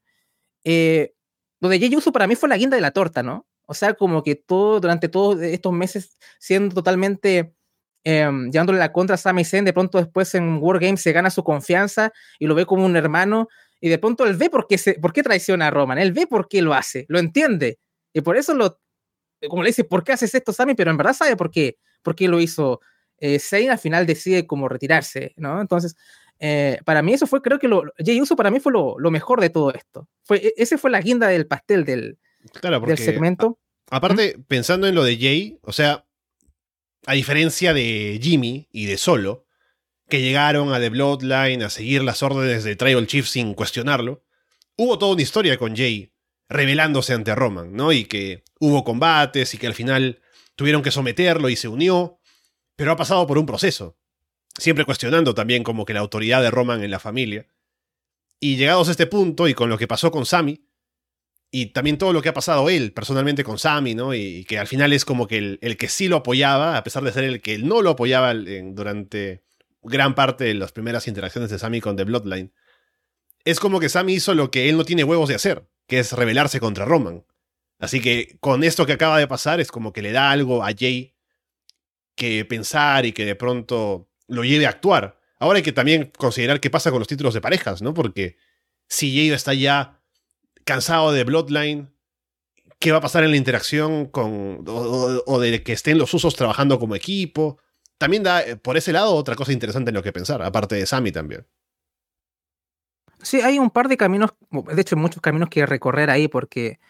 Eh, 0.65 1.13
lo 1.61 1.69
de 1.69 1.97
Uso 1.97 2.13
para 2.13 2.27
mí 2.27 2.37
fue 2.37 2.49
la 2.49 2.57
guinda 2.57 2.77
de 2.77 2.81
la 2.83 2.93
torta, 2.93 3.23
¿no? 3.23 3.47
O 3.67 3.75
sea, 3.75 3.95
como 3.95 4.23
que 4.23 4.35
todo, 4.37 4.81
durante 4.81 5.09
todos 5.09 5.41
estos 5.43 5.73
meses 5.73 6.19
siendo 6.39 6.75
totalmente, 6.75 7.55
em, 8.05 8.51
llevándole 8.51 8.79
la 8.79 8.93
contra 8.93 9.15
a 9.15 9.19
Sami 9.19 9.45
Zayn, 9.45 9.65
de 9.65 9.73
pronto 9.73 9.99
después 9.99 10.35
en 10.35 10.59
Wargames 10.61 11.03
se 11.03 11.13
gana 11.13 11.31
su 11.31 11.45
confianza 11.45 12.13
y 12.39 12.47
lo 12.47 12.55
ve 12.55 12.67
como 12.67 12.85
un 12.87 12.97
hermano, 12.97 13.49
y 13.81 13.89
de 13.89 13.99
pronto 13.99 14.27
él 14.27 14.37
ve 14.37 14.51
por 14.51 14.67
qué, 14.67 14.79
se, 14.79 14.95
por 14.95 15.13
qué 15.13 15.23
traiciona 15.23 15.69
a 15.69 15.71
Roman, 15.71 15.99
él 15.99 16.13
ve 16.13 16.27
por 16.27 16.49
qué 16.49 16.63
lo 16.63 16.75
hace, 16.75 17.07
lo 17.09 17.19
entiende, 17.19 17.79
y 18.13 18.23
por 18.23 18.37
eso 18.37 18.55
lo, 18.55 18.81
como 19.49 19.63
le 19.63 19.69
dice, 19.71 19.85
¿por 19.85 20.05
qué 20.05 20.13
haces 20.13 20.35
esto, 20.35 20.53
Sami? 20.53 20.75
Pero 20.75 20.91
en 20.91 20.97
verdad 20.97 21.15
sabe 21.15 21.37
por 21.37 21.51
qué, 21.51 21.79
por 22.03 22.15
qué 22.15 22.29
lo 22.29 22.41
hizo. 22.41 22.81
Eh, 23.19 23.39
al 23.71 23.79
final 23.79 24.07
decide 24.07 24.47
como 24.47 24.69
retirarse, 24.69 25.35
¿no? 25.37 25.61
Entonces, 25.61 25.95
eh, 26.43 26.79
para 26.87 27.03
mí 27.03 27.13
eso 27.13 27.27
fue, 27.27 27.43
creo 27.43 27.59
que 27.59 27.69
lo, 27.69 27.85
Jay 27.99 28.19
Uso 28.21 28.35
para 28.35 28.51
mí 28.51 28.61
fue 28.61 28.73
lo, 28.73 28.99
lo, 28.99 29.11
mejor 29.11 29.43
de 29.43 29.51
todo 29.51 29.73
esto. 29.75 30.09
Fue, 30.23 30.39
e, 30.39 30.55
ese 30.57 30.79
fue 30.79 30.91
la 30.91 31.01
guinda 31.03 31.29
del 31.29 31.47
pastel 31.47 31.85
del, 31.85 32.19
del 32.63 32.99
segmento. 32.99 33.59
aparte, 33.91 34.39
pensando 34.49 34.87
en 34.87 34.95
lo 34.95 35.05
de 35.05 35.19
Jay, 35.19 35.59
o 35.61 35.73
sea, 35.73 36.07
a 37.05 37.13
diferencia 37.13 37.75
de 37.75 38.19
Jimmy 38.23 38.69
y 38.73 38.87
de 38.87 38.97
Solo, 38.97 39.45
que 40.09 40.23
llegaron 40.23 40.73
a 40.73 40.81
The 40.81 40.89
Bloodline 40.89 41.63
a 41.63 41.71
seguir 41.71 42.03
las 42.03 42.23
órdenes 42.23 42.65
de 42.65 42.75
Tribal 42.75 43.07
Chief 43.07 43.29
sin 43.29 43.53
cuestionarlo, 43.53 44.25
hubo 44.77 44.99
toda 44.99 45.13
una 45.13 45.23
historia 45.23 45.59
con 45.59 45.77
Jay 45.77 46.11
revelándose 46.49 47.13
ante 47.13 47.35
Roman, 47.35 47.75
¿no? 47.75 47.93
Y 47.93 48.07
que 48.07 48.45
hubo 48.59 48.83
combates 48.83 49.55
y 49.55 49.59
que 49.59 49.67
al 49.67 49.75
final 49.75 50.23
tuvieron 50.57 50.83
que 50.83 50.91
someterlo 50.91 51.51
y 51.51 51.57
se 51.57 51.69
unió, 51.69 52.19
pero 52.77 52.93
ha 52.93 52.97
pasado 52.97 53.27
por 53.27 53.37
un 53.37 53.47
proceso 53.47 54.00
siempre 54.59 54.85
cuestionando 54.85 55.35
también 55.35 55.63
como 55.63 55.85
que 55.85 55.95
la 55.95 56.01
autoridad 56.01 56.43
de 56.43 56.51
Roman 56.51 56.83
en 56.83 56.91
la 56.91 56.99
familia. 56.99 57.47
Y 58.39 58.57
llegados 58.57 58.89
a 58.89 58.93
este 58.93 59.07
punto 59.07 59.49
y 59.49 59.55
con 59.55 59.69
lo 59.69 59.79
que 59.79 59.87
pasó 59.87 60.11
con 60.11 60.27
Sammy, 60.27 60.65
y 61.53 61.67
también 61.67 61.99
todo 61.99 62.13
lo 62.13 62.23
que 62.23 62.29
ha 62.29 62.35
pasado 62.35 62.71
él 62.71 62.93
personalmente 62.93 63.43
con 63.43 63.59
Sammy, 63.59 63.95
¿no? 63.95 64.15
Y, 64.15 64.45
que 64.45 64.59
al 64.59 64.69
final 64.69 64.93
es 64.93 65.05
como 65.05 65.27
que 65.27 65.59
el, 65.61 65.77
que 65.77 65.89
sí 65.89 66.09
lo 66.09 66.17
apoyaba, 66.17 66.77
a 66.77 66.85
pesar 66.85 67.03
de 67.03 67.13
ser 67.13 67.25
el 67.25 67.41
que 67.41 67.59
no 67.59 67.83
lo 67.83 67.91
apoyaba 67.91 68.33
durante 68.35 69.43
gran 69.83 70.15
parte 70.15 70.45
de 70.45 70.55
las 70.55 70.73
primeras 70.73 71.09
interacciones 71.09 71.51
de 71.51 71.59
Sammy 71.59 71.81
con 71.81 71.97
The 71.97 72.05
Bloodline. 72.05 72.53
Es 73.45 73.59
como 73.59 73.81
que 73.81 73.89
Sammy 73.89 74.15
hizo 74.15 74.35
lo 74.35 74.51
que 74.51 74.69
él 74.69 74.77
no 74.77 74.85
tiene 74.85 75.03
huevos 75.03 75.29
de 75.29 75.35
hacer, 75.35 75.67
que 75.89 75.99
es 75.99 76.13
rebelarse 76.13 76.61
contra 76.61 76.85
Roman. 76.85 77.25
Así 77.79 78.01
que 78.01 78.37
con 78.41 78.63
esto 78.63 78.87
que 78.87 78.93
acaba 78.93 79.19
de 79.19 79.27
pasar 79.27 79.59
es 79.59 79.73
como 79.73 79.93
que 79.93 80.03
le 80.03 80.13
da 80.13 80.31
algo 80.31 80.63
a 80.63 80.71
Jay 80.79 81.15
que 82.15 82.45
pensar 82.45 83.07
y 83.07 83.13
que 83.13 83.25
de 83.25 83.35
pronto 83.35 84.10
lo 84.31 84.45
lleve 84.45 84.67
a 84.67 84.71
actuar. 84.71 85.19
Ahora 85.39 85.59
hay 85.59 85.63
que 85.63 85.73
también 85.73 86.13
considerar 86.17 86.61
qué 86.61 86.71
pasa 86.71 86.91
con 86.91 86.99
los 86.99 87.09
títulos 87.09 87.35
de 87.35 87.41
parejas, 87.41 87.83
¿no? 87.83 87.95
Porque 87.95 88.37
si 88.89 89.11
Jade 89.15 89.35
está 89.35 89.55
ya 89.55 90.01
cansado 90.65 91.13
de 91.13 91.25
Bloodline, 91.25 91.91
¿qué 92.79 92.93
va 92.93 92.99
a 92.99 93.03
pasar 93.03 93.25
en 93.25 93.31
la 93.31 93.37
interacción 93.37 94.07
con. 94.07 94.65
o, 94.67 95.41
de 95.41 95.63
que 95.63 95.73
estén 95.73 95.99
los 95.99 96.13
usos 96.15 96.35
trabajando 96.35 96.79
como 96.79 96.95
equipo? 96.95 97.59
También 97.99 98.23
da, 98.23 98.43
eh, 98.43 98.57
por 98.57 98.77
ese 98.77 98.93
lado, 98.93 99.15
otra 99.15 99.37
cosa 99.37 99.53
interesante 99.53 99.91
en 99.91 99.95
lo 99.95 100.03
que 100.03 100.13
pensar, 100.13 100.43
aparte 100.43 100.75
de 100.75 100.87
Sammy 100.87 101.13
también. 101.13 101.47
Sí, 103.23 103.41
hay 103.43 103.59
un 103.59 103.71
par 103.71 103.89
de 103.89 103.99
caminos, 103.99 104.31
de 104.51 104.81
hecho, 104.81 104.97
muchos 104.97 105.21
caminos 105.21 105.51
que 105.51 105.67
recorrer 105.67 106.09
ahí, 106.09 106.27
porque 106.27 106.81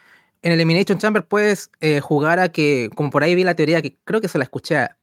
en 0.43 0.53
el 0.53 0.61
Elimination 0.61 0.99
Chamber 0.99 1.27
puedes 1.27 1.71
eh, 1.81 2.01
jugar 2.01 2.39
a 2.39 2.51
que, 2.51 2.91
como 2.95 3.11
por 3.11 3.25
ahí 3.25 3.35
vi 3.35 3.43
la 3.43 3.57
teoría, 3.57 3.83
que 3.83 3.97
creo 4.05 4.21
que 4.21 4.29
se 4.29 4.39
la 4.39 4.45
escuché 4.45 4.77
a, 4.77 4.97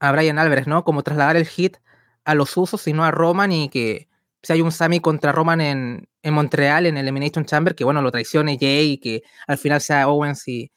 a 0.00 0.12
Brian 0.12 0.38
Álvarez, 0.38 0.66
¿no? 0.66 0.84
Como 0.84 1.02
trasladar 1.02 1.36
el 1.36 1.46
hit 1.46 1.76
a 2.24 2.34
los 2.34 2.56
usos 2.56 2.86
y 2.88 2.92
no 2.92 3.04
a 3.04 3.10
Roman 3.10 3.52
y 3.52 3.68
que 3.68 4.08
si 4.42 4.52
hay 4.52 4.60
un 4.60 4.72
Sami 4.72 5.00
contra 5.00 5.32
Roman 5.32 5.60
en, 5.60 6.08
en, 6.22 6.34
Montreal, 6.34 6.86
en 6.86 6.96
el 6.96 7.04
Elimination 7.04 7.44
Chamber, 7.44 7.74
que 7.74 7.84
bueno, 7.84 8.02
lo 8.02 8.10
traicione 8.10 8.58
Jay 8.60 8.92
y 8.92 8.98
que 8.98 9.22
al 9.46 9.58
final 9.58 9.80
sea 9.80 10.08
Owens 10.08 10.46
y, 10.48 10.70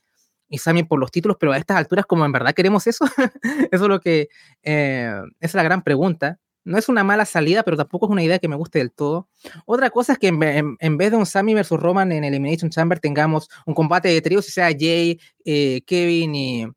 y 0.49 0.57
Sami 0.57 0.83
por 0.83 0.99
los 0.99 1.11
títulos, 1.11 1.37
pero 1.39 1.51
a 1.51 1.57
estas 1.57 1.77
alturas, 1.77 2.05
como 2.05 2.25
en 2.25 2.31
verdad 2.31 2.53
queremos 2.53 2.87
eso, 2.87 3.05
eso 3.71 3.83
es 3.83 3.89
lo 3.89 3.99
que, 3.99 4.29
eh, 4.63 5.11
es 5.39 5.53
la 5.53 5.63
gran 5.63 5.83
pregunta. 5.83 6.39
No 6.63 6.77
es 6.77 6.89
una 6.89 7.03
mala 7.03 7.23
salida, 7.23 7.63
pero 7.63 7.77
tampoco 7.77 8.07
es 8.07 8.11
una 8.11 8.23
idea 8.23 8.39
que 8.39 8.49
me 8.49 8.57
guste 8.57 8.79
del 8.79 8.91
todo. 8.91 9.29
Otra 9.65 9.89
cosa 9.89 10.13
es 10.13 10.19
que 10.19 10.27
en, 10.27 10.97
vez 10.97 11.11
de 11.11 11.17
un 11.17 11.25
Sami 11.25 11.53
versus 11.53 11.79
Roman 11.79 12.11
en 12.11 12.25
Elimination 12.25 12.69
Chamber 12.69 12.99
tengamos 12.99 13.47
un 13.65 13.73
combate 13.73 14.09
de 14.09 14.21
tríos, 14.21 14.49
y 14.49 14.51
sea 14.51 14.67
Jay, 14.77 15.17
eh, 15.45 15.81
Kevin 15.85 16.35
y, 16.35 16.67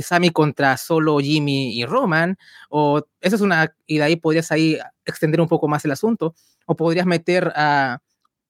Sammy 0.00 0.30
contra 0.30 0.76
solo 0.78 1.18
Jimmy 1.18 1.78
y 1.78 1.84
Roman, 1.84 2.38
o 2.70 3.02
esa 3.20 3.36
es 3.36 3.42
una, 3.42 3.74
y 3.86 3.98
de 3.98 4.04
ahí 4.04 4.16
podrías 4.16 4.50
ahí 4.50 4.78
extender 5.04 5.40
un 5.40 5.48
poco 5.48 5.68
más 5.68 5.84
el 5.84 5.90
asunto, 5.90 6.34
o 6.66 6.74
podrías 6.74 7.04
meter 7.04 7.52
a, 7.54 7.98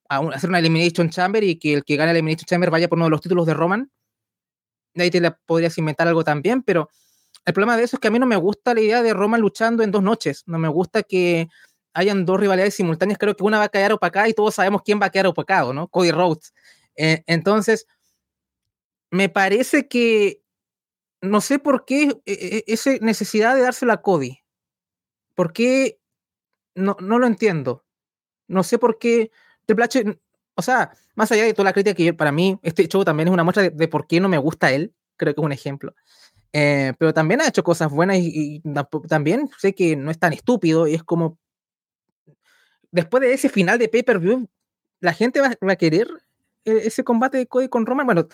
hacer 0.09 0.51
una 0.51 0.59
Elimination 0.59 1.11
Chamber 1.11 1.43
y 1.43 1.57
que 1.57 1.75
el 1.75 1.85
que 1.85 1.97
gane 1.97 2.13
la 2.13 2.19
Elimination 2.19 2.47
Chamber 2.47 2.71
vaya 2.71 2.89
por 2.89 2.99
uno 2.99 3.07
de 3.07 3.11
los 3.11 3.21
títulos 3.21 3.47
de 3.47 3.55
Roman, 3.55 3.91
de 4.95 5.05
ahí 5.05 5.11
te 5.11 5.31
podrías 5.47 5.77
inventar 5.79 6.07
algo 6.07 6.23
también, 6.23 6.63
pero 6.63 6.91
el 7.45 7.55
problema 7.55 7.77
de 7.77 7.85
eso 7.85 7.97
es 7.97 8.01
que 8.01 8.09
a 8.09 8.11
mí 8.11 8.19
no 8.19 8.27
me 8.27 8.37
gusta 8.37 8.75
la 8.75 8.81
idea 8.81 9.03
de 9.03 9.15
Roman 9.15 9.41
luchando 9.41 9.83
en 9.83 9.91
dos 9.91 10.03
noches, 10.03 10.45
no 10.47 10.59
me 10.59 10.69
gusta 10.69 11.03
que 11.03 11.49
hayan 11.95 12.25
dos 12.25 12.39
rivalidades 12.39 12.75
simultáneas, 12.75 13.19
creo 13.19 13.35
que 13.37 13.45
una 13.45 13.59
va 13.59 13.65
a 13.65 13.69
quedar 13.69 13.93
opacada 13.93 14.29
y 14.29 14.35
todos 14.35 14.55
sabemos 14.55 14.83
quién 14.85 15.01
va 15.01 15.07
a 15.07 15.11
quedar 15.11 15.27
opacado, 15.27 15.73
¿no? 15.73 15.89
Cody 15.89 16.11
Rhodes. 16.11 16.55
Eh, 16.97 17.23
entonces, 17.27 17.87
me 19.11 19.29
parece 19.29 19.89
que 19.89 20.42
no 21.23 21.41
sé 21.41 21.59
por 21.59 21.85
qué 21.85 22.21
e, 22.27 22.33
e, 22.33 22.65
esa 22.67 22.91
necesidad 23.01 23.55
de 23.55 23.63
dárselo 23.63 23.93
a 23.93 24.03
Cody. 24.03 24.41
¿Por 25.35 25.53
qué? 25.53 25.99
No, 26.75 26.97
no 27.01 27.19
lo 27.19 27.27
entiendo. 27.27 27.85
No 28.49 28.63
sé 28.63 28.79
por 28.79 28.99
qué 28.99 29.31
Triple 29.65 29.85
H, 29.85 30.19
o 30.55 30.63
sea, 30.63 30.93
más 31.15 31.31
allá 31.33 31.45
de 31.45 31.55
toda 31.55 31.65
la 31.65 31.73
crítica 31.73 31.95
que 31.95 32.13
para 32.13 32.33
mí 32.33 32.59
este 32.63 32.87
show 32.89 33.05
también 33.05 33.29
es 33.29 33.33
una 33.35 33.45
muestra 33.45 33.71
de, 33.71 33.89
por 33.89 34.07
qué 34.07 34.21
no 34.21 34.29
me 34.29 34.39
gusta 34.39 34.73
él, 34.73 34.95
creo 35.17 35.35
que 35.35 35.41
es 35.41 35.45
un 35.45 35.53
ejemplo. 35.53 35.95
Eh, 36.53 36.93
pero 36.99 37.15
también 37.15 37.41
ha 37.41 37.49
hecho 37.49 37.63
cosas 37.63 37.91
buenas 37.91 38.19
y, 38.21 38.61
también 39.09 39.49
sé 39.59 39.75
que 39.75 39.97
no 39.97 40.11
es 40.11 40.19
tan 40.19 40.33
estúpido 40.35 40.87
y 40.87 40.95
es 40.95 41.03
como 41.03 41.39
después 42.91 43.23
de 43.23 43.33
ese 43.33 43.49
final 43.49 43.79
de 43.79 43.89
pay-per-view, 43.89 44.49
la 45.01 45.15
gente 45.15 45.41
va, 45.41 45.57
va, 45.67 45.73
a 45.73 45.77
querer 45.77 46.09
eh, 46.65 46.83
ese 46.85 47.05
combate 47.05 47.39
de 47.39 47.47
Cody 47.47 47.69
con 47.69 47.87
Roman. 47.87 48.07
Bueno, 48.07 48.29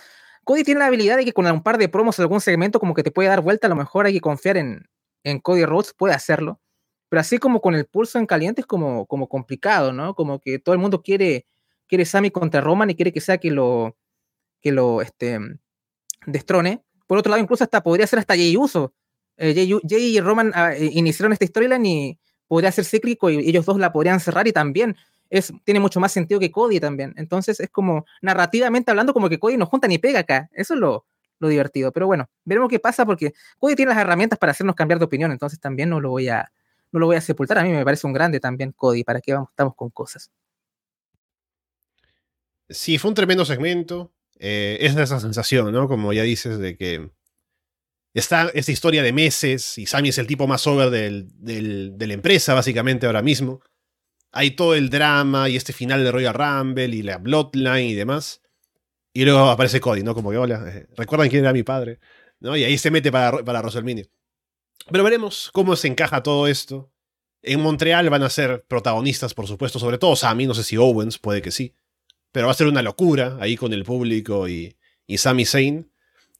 Cody 0.48 0.64
tiene 0.64 0.80
la 0.80 0.86
habilidad 0.86 1.18
de 1.18 1.26
que 1.26 1.34
con 1.34 1.44
un 1.44 1.62
par 1.62 1.76
de 1.76 1.90
promos, 1.90 2.18
algún 2.20 2.40
segmento 2.40 2.80
como 2.80 2.94
que 2.94 3.02
te 3.02 3.10
puede 3.10 3.28
dar 3.28 3.42
vuelta, 3.42 3.66
a 3.66 3.68
lo 3.68 3.76
mejor 3.76 4.06
hay 4.06 4.14
que 4.14 4.22
confiar 4.22 4.56
en, 4.56 4.88
en 5.22 5.40
Cody 5.40 5.66
Rhodes, 5.66 5.92
puede 5.92 6.14
hacerlo. 6.14 6.58
Pero 7.10 7.20
así 7.20 7.36
como 7.36 7.60
con 7.60 7.74
el 7.74 7.84
pulso 7.84 8.18
en 8.18 8.24
caliente 8.24 8.62
es 8.62 8.66
como, 8.66 9.04
como 9.04 9.28
complicado, 9.28 9.92
¿no? 9.92 10.14
Como 10.14 10.40
que 10.40 10.58
todo 10.58 10.72
el 10.72 10.78
mundo 10.78 11.02
quiere, 11.02 11.44
quiere 11.86 12.06
Sammy 12.06 12.30
contra 12.30 12.62
Roman 12.62 12.88
y 12.88 12.94
quiere 12.94 13.12
que 13.12 13.20
sea 13.20 13.36
que 13.36 13.50
lo, 13.50 13.98
que 14.62 14.72
lo 14.72 15.02
este, 15.02 15.38
destrone. 16.24 16.82
Por 17.06 17.18
otro 17.18 17.28
lado, 17.28 17.42
incluso 17.42 17.62
hasta 17.62 17.82
podría 17.82 18.06
ser 18.06 18.20
hasta 18.20 18.34
Jay 18.34 18.56
Uso. 18.56 18.94
Eh, 19.36 19.54
Jay, 19.86 20.16
y 20.16 20.18
Roman 20.18 20.52
ah, 20.54 20.72
eh, 20.72 20.88
iniciaron 20.94 21.34
esta 21.34 21.46
storyline 21.46 21.84
y 21.84 22.18
podría 22.46 22.72
ser 22.72 22.86
cíclico 22.86 23.28
y 23.28 23.46
ellos 23.46 23.66
dos 23.66 23.78
la 23.78 23.92
podrían 23.92 24.18
cerrar 24.18 24.48
y 24.48 24.52
también 24.52 24.96
es, 25.30 25.52
tiene 25.64 25.80
mucho 25.80 26.00
más 26.00 26.12
sentido 26.12 26.40
que 26.40 26.50
Cody 26.50 26.80
también. 26.80 27.14
Entonces 27.16 27.60
es 27.60 27.70
como, 27.70 28.06
narrativamente 28.22 28.90
hablando, 28.90 29.12
como 29.12 29.28
que 29.28 29.38
Cody 29.38 29.56
no 29.56 29.66
junta 29.66 29.88
ni 29.88 29.98
pega 29.98 30.20
acá. 30.20 30.48
Eso 30.52 30.74
es 30.74 30.80
lo, 30.80 31.06
lo 31.38 31.48
divertido. 31.48 31.92
Pero 31.92 32.06
bueno, 32.06 32.28
veremos 32.44 32.68
qué 32.68 32.78
pasa 32.78 33.04
porque 33.04 33.32
Cody 33.58 33.74
tiene 33.76 33.90
las 33.90 34.00
herramientas 34.00 34.38
para 34.38 34.52
hacernos 34.52 34.74
cambiar 34.74 34.98
de 34.98 35.04
opinión, 35.04 35.32
entonces 35.32 35.60
también 35.60 35.90
no 35.90 36.00
lo 36.00 36.10
voy 36.10 36.28
a, 36.28 36.50
no 36.92 37.00
lo 37.00 37.06
voy 37.06 37.16
a 37.16 37.20
sepultar. 37.20 37.58
A 37.58 37.62
mí 37.62 37.70
me 37.70 37.84
parece 37.84 38.06
un 38.06 38.12
grande 38.12 38.40
también 38.40 38.72
Cody, 38.72 39.04
¿para 39.04 39.20
qué 39.20 39.34
vamos, 39.34 39.50
estamos 39.50 39.74
con 39.74 39.90
cosas? 39.90 40.30
Sí, 42.68 42.98
fue 42.98 43.10
un 43.10 43.14
tremendo 43.14 43.44
segmento. 43.44 44.12
Eh, 44.38 44.78
es 44.80 44.96
esa 44.96 45.20
sensación, 45.20 45.72
¿no? 45.72 45.88
Como 45.88 46.12
ya 46.12 46.22
dices, 46.22 46.58
de 46.58 46.76
que 46.76 47.10
está 48.14 48.50
esta 48.54 48.72
historia 48.72 49.02
de 49.02 49.12
meses 49.12 49.78
y 49.78 49.86
Sammy 49.86 50.10
es 50.10 50.18
el 50.18 50.26
tipo 50.26 50.46
más 50.46 50.66
over 50.66 50.90
del, 50.90 51.28
de 51.98 52.06
la 52.06 52.14
empresa, 52.14 52.54
básicamente, 52.54 53.06
ahora 53.06 53.22
mismo. 53.22 53.60
Hay 54.32 54.52
todo 54.52 54.74
el 54.74 54.90
drama 54.90 55.48
y 55.48 55.56
este 55.56 55.72
final 55.72 56.04
de 56.04 56.12
Royal 56.12 56.34
Rumble 56.34 56.94
y 56.94 57.02
la 57.02 57.18
Bloodline 57.18 57.90
y 57.90 57.94
demás. 57.94 58.42
Y 59.12 59.24
luego 59.24 59.50
aparece 59.50 59.80
Cody, 59.80 60.02
¿no? 60.02 60.14
Como 60.14 60.30
que, 60.30 60.36
hola, 60.36 60.64
eh, 60.68 60.86
¿recuerdan 60.96 61.28
quién 61.28 61.42
era 61.42 61.52
mi 61.52 61.62
padre? 61.62 61.98
¿No? 62.40 62.56
Y 62.56 62.64
ahí 62.64 62.78
se 62.78 62.90
mete 62.90 63.10
para, 63.10 63.42
para 63.44 63.60
WrestleMania. 63.60 64.06
Pero 64.90 65.04
veremos 65.04 65.50
cómo 65.52 65.76
se 65.76 65.88
encaja 65.88 66.22
todo 66.22 66.46
esto. 66.46 66.92
En 67.42 67.60
Montreal 67.60 68.10
van 68.10 68.22
a 68.22 68.30
ser 68.30 68.64
protagonistas, 68.68 69.34
por 69.34 69.46
supuesto, 69.46 69.78
sobre 69.78 69.98
todo 69.98 70.16
Sammy, 70.16 70.46
no 70.46 70.54
sé 70.54 70.64
si 70.64 70.76
Owens, 70.76 71.18
puede 71.18 71.42
que 71.42 71.50
sí. 71.50 71.74
Pero 72.32 72.46
va 72.46 72.52
a 72.52 72.56
ser 72.56 72.66
una 72.66 72.82
locura 72.82 73.38
ahí 73.40 73.56
con 73.56 73.72
el 73.72 73.84
público 73.84 74.48
y, 74.48 74.76
y 75.06 75.18
Sami 75.18 75.44
Zayn. 75.44 75.90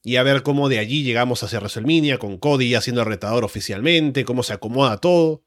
Y 0.01 0.15
a 0.15 0.23
ver 0.23 0.43
cómo 0.43 0.69
de 0.69 0.79
allí 0.79 1.03
llegamos 1.03 1.43
hacia 1.43 1.59
WrestleMania, 1.59 2.17
con 2.19 2.37
Cody 2.37 2.69
ya 2.69 2.81
siendo 2.81 3.01
el 3.01 3.07
retador 3.07 3.43
oficialmente, 3.43 4.23
cómo 4.23 4.43
se 4.43 4.53
acomoda 4.53 4.97
todo. 4.97 5.43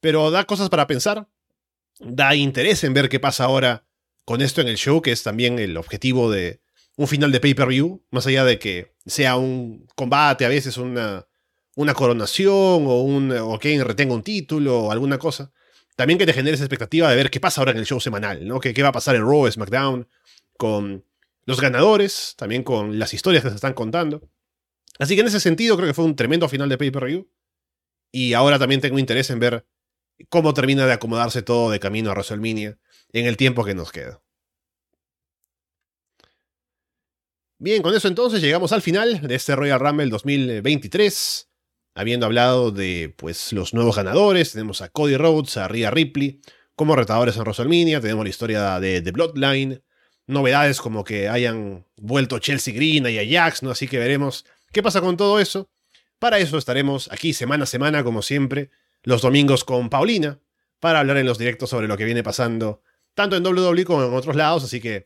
Pero 0.00 0.30
da 0.30 0.44
cosas 0.44 0.68
para 0.68 0.86
pensar. 0.86 1.28
Da 1.98 2.34
interés 2.34 2.84
en 2.84 2.94
ver 2.94 3.08
qué 3.08 3.20
pasa 3.20 3.44
ahora 3.44 3.86
con 4.24 4.42
esto 4.42 4.60
en 4.60 4.68
el 4.68 4.76
show, 4.76 5.00
que 5.02 5.12
es 5.12 5.22
también 5.22 5.58
el 5.58 5.76
objetivo 5.76 6.30
de 6.30 6.60
un 6.96 7.06
final 7.06 7.30
de 7.30 7.40
pay-per-view, 7.40 8.04
más 8.10 8.26
allá 8.26 8.44
de 8.44 8.58
que 8.58 8.94
sea 9.04 9.36
un 9.36 9.86
combate, 9.94 10.44
a 10.44 10.48
veces 10.48 10.76
una, 10.78 11.26
una 11.74 11.94
coronación 11.94 12.52
o, 12.86 13.02
un, 13.02 13.32
o 13.32 13.58
que 13.58 13.82
retenga 13.84 14.14
un 14.14 14.22
título 14.22 14.80
o 14.84 14.92
alguna 14.92 15.18
cosa. 15.18 15.52
También 15.94 16.18
que 16.18 16.26
te 16.26 16.32
genere 16.32 16.54
esa 16.54 16.64
expectativa 16.64 17.08
de 17.08 17.16
ver 17.16 17.30
qué 17.30 17.40
pasa 17.40 17.60
ahora 17.60 17.70
en 17.72 17.78
el 17.78 17.86
show 17.86 18.00
semanal, 18.00 18.46
¿no? 18.46 18.60
¿Qué, 18.60 18.74
qué 18.74 18.82
va 18.82 18.88
a 18.90 18.92
pasar 18.92 19.16
en 19.16 19.22
Raw, 19.22 19.50
SmackDown, 19.50 20.08
con 20.56 21.04
los 21.46 21.60
ganadores, 21.60 22.34
también 22.36 22.62
con 22.62 22.98
las 22.98 23.14
historias 23.14 23.44
que 23.44 23.50
se 23.50 23.54
están 23.54 23.72
contando. 23.74 24.28
Así 24.98 25.14
que 25.14 25.20
en 25.20 25.28
ese 25.28 25.40
sentido 25.40 25.76
creo 25.76 25.88
que 25.88 25.94
fue 25.94 26.04
un 26.04 26.16
tremendo 26.16 26.48
final 26.48 26.68
de 26.68 26.76
pay-per-view. 26.76 27.28
Y 28.10 28.32
ahora 28.32 28.58
también 28.58 28.80
tengo 28.80 28.98
interés 28.98 29.30
en 29.30 29.38
ver 29.38 29.66
cómo 30.28 30.54
termina 30.54 30.86
de 30.86 30.92
acomodarse 30.92 31.42
todo 31.42 31.70
de 31.70 31.80
camino 31.80 32.10
a 32.10 32.14
WrestleMania 32.14 32.78
en 33.12 33.26
el 33.26 33.36
tiempo 33.36 33.64
que 33.64 33.74
nos 33.74 33.92
queda. 33.92 34.22
Bien, 37.58 37.82
con 37.82 37.94
eso 37.94 38.08
entonces 38.08 38.42
llegamos 38.42 38.72
al 38.72 38.82
final 38.82 39.26
de 39.26 39.34
este 39.34 39.56
Royal 39.56 39.80
Rumble 39.80 40.08
2023. 40.10 41.48
Habiendo 41.94 42.26
hablado 42.26 42.70
de 42.70 43.14
pues, 43.16 43.54
los 43.54 43.72
nuevos 43.72 43.96
ganadores, 43.96 44.52
tenemos 44.52 44.82
a 44.82 44.90
Cody 44.90 45.16
Rhodes, 45.16 45.56
a 45.56 45.66
Rhea 45.66 45.90
Ripley 45.90 46.42
como 46.76 46.94
retadores 46.94 47.36
en 47.36 47.42
WrestleMania, 47.42 48.02
tenemos 48.02 48.22
la 48.24 48.28
historia 48.28 48.78
de 48.78 49.00
The 49.00 49.10
Bloodline, 49.10 49.82
novedades 50.26 50.78
como 50.78 51.04
que 51.04 51.26
hayan 51.28 51.86
vuelto 51.96 52.38
Chelsea 52.38 52.74
Green 52.74 53.06
y 53.06 53.18
Ajax, 53.18 53.62
¿no? 53.62 53.70
Así 53.70 53.88
que 53.88 53.98
veremos 53.98 54.44
qué 54.72 54.82
pasa 54.82 55.00
con 55.00 55.16
todo 55.16 55.40
eso. 55.40 55.70
Para 56.18 56.38
eso 56.38 56.58
estaremos 56.58 57.10
aquí 57.10 57.32
semana 57.32 57.64
a 57.64 57.66
semana, 57.66 58.04
como 58.04 58.20
siempre, 58.20 58.70
los 59.06 59.22
domingos 59.22 59.64
con 59.64 59.88
Paulina, 59.88 60.40
para 60.80 60.98
hablar 60.98 61.16
en 61.16 61.26
los 61.26 61.38
directos 61.38 61.70
sobre 61.70 61.86
lo 61.86 61.96
que 61.96 62.04
viene 62.04 62.24
pasando, 62.24 62.82
tanto 63.14 63.36
en 63.36 63.46
WWE 63.46 63.84
como 63.84 64.04
en 64.04 64.12
otros 64.12 64.34
lados, 64.36 64.64
así 64.64 64.80
que 64.80 65.04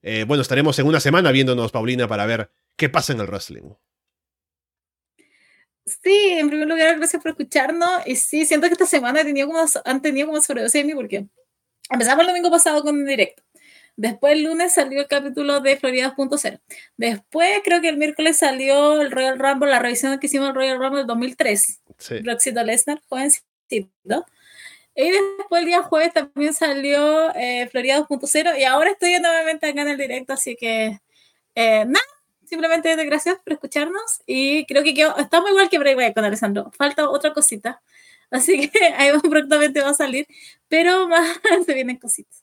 eh, 0.00 0.24
bueno, 0.26 0.40
estaremos 0.40 0.78
en 0.78 0.86
una 0.86 1.00
semana 1.00 1.30
viéndonos, 1.30 1.70
Paulina, 1.70 2.08
para 2.08 2.24
ver 2.24 2.50
qué 2.76 2.88
pasa 2.88 3.12
en 3.12 3.20
el 3.20 3.26
wrestling. 3.26 3.74
Sí, 5.84 6.30
en 6.30 6.48
primer 6.48 6.66
lugar, 6.66 6.96
gracias 6.96 7.22
por 7.22 7.32
escucharnos. 7.32 8.06
Y 8.06 8.16
sí, 8.16 8.46
siento 8.46 8.68
que 8.68 8.72
esta 8.72 8.86
semana 8.86 9.20
he 9.20 9.24
tenido 9.24 9.46
como, 9.48 9.62
han 9.84 10.00
tenido 10.00 10.28
como 10.28 10.40
sobredosis 10.40 10.80
de 10.80 10.84
mí 10.84 10.94
porque 10.94 11.26
empezamos 11.90 12.22
el 12.22 12.28
domingo 12.28 12.50
pasado 12.50 12.82
con 12.82 12.96
un 12.96 13.06
directo. 13.06 13.42
Después 13.96 14.34
el 14.34 14.44
lunes 14.44 14.72
salió 14.72 15.00
el 15.00 15.06
capítulo 15.06 15.60
de 15.60 15.76
Florida 15.76 16.14
2.0. 16.16 16.60
Después 16.96 17.60
creo 17.64 17.80
que 17.80 17.88
el 17.88 17.96
miércoles 17.96 18.38
salió 18.38 19.00
el 19.00 19.10
Royal 19.10 19.38
Rumble, 19.38 19.70
la 19.70 19.78
revisión 19.78 20.18
que 20.18 20.26
hicimos 20.26 20.48
el 20.48 20.54
Royal 20.54 20.78
Rumble 20.78 20.98
del 20.98 21.06
2003. 21.06 21.80
Sí. 21.98 22.18
Roxito 22.20 22.62
Lesnar, 22.62 23.00
jovencito. 23.08 24.26
Y 24.94 25.10
después 25.10 25.60
el 25.60 25.66
día 25.66 25.82
jueves 25.82 26.12
también 26.12 26.52
salió 26.52 27.34
eh, 27.34 27.68
Florida 27.70 28.06
2.0 28.06 28.58
y 28.58 28.64
ahora 28.64 28.90
estoy 28.90 29.18
nuevamente 29.20 29.66
acá 29.66 29.82
en 29.82 29.88
el 29.88 29.96
directo, 29.96 30.34
así 30.34 30.54
que 30.54 31.00
eh, 31.54 31.84
nada, 31.86 32.04
simplemente 32.44 32.94
gracias 33.06 33.36
por 33.42 33.54
escucharnos 33.54 34.20
y 34.26 34.66
creo 34.66 34.82
que 34.82 34.92
quedó, 34.92 35.16
estamos 35.16 35.50
igual 35.50 35.70
que 35.70 35.78
Break 35.78 36.14
con 36.14 36.24
Alessandro, 36.24 36.70
falta 36.76 37.08
otra 37.08 37.32
cosita, 37.32 37.80
así 38.30 38.68
que 38.68 38.84
ahí 38.98 39.12
prontamente 39.18 39.80
va 39.80 39.90
a 39.90 39.94
salir, 39.94 40.26
pero 40.68 41.08
más 41.08 41.38
se 41.64 41.72
vienen 41.72 41.96
cositas. 41.96 42.41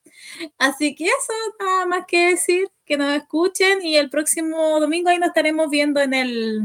Así 0.58 0.96
que 0.96 1.06
eso, 1.06 1.34
nada 1.60 1.86
más 1.86 2.06
que 2.08 2.32
decir, 2.32 2.70
que 2.86 2.98
nos 2.98 3.16
escuchen 3.16 3.82
y 3.84 3.98
el 3.98 4.10
próximo 4.10 4.80
domingo 4.80 5.10
ahí 5.10 5.20
nos 5.20 5.30
estaremos 5.30 5.70
viendo 5.70 6.02
en 6.02 6.14
el, 6.14 6.62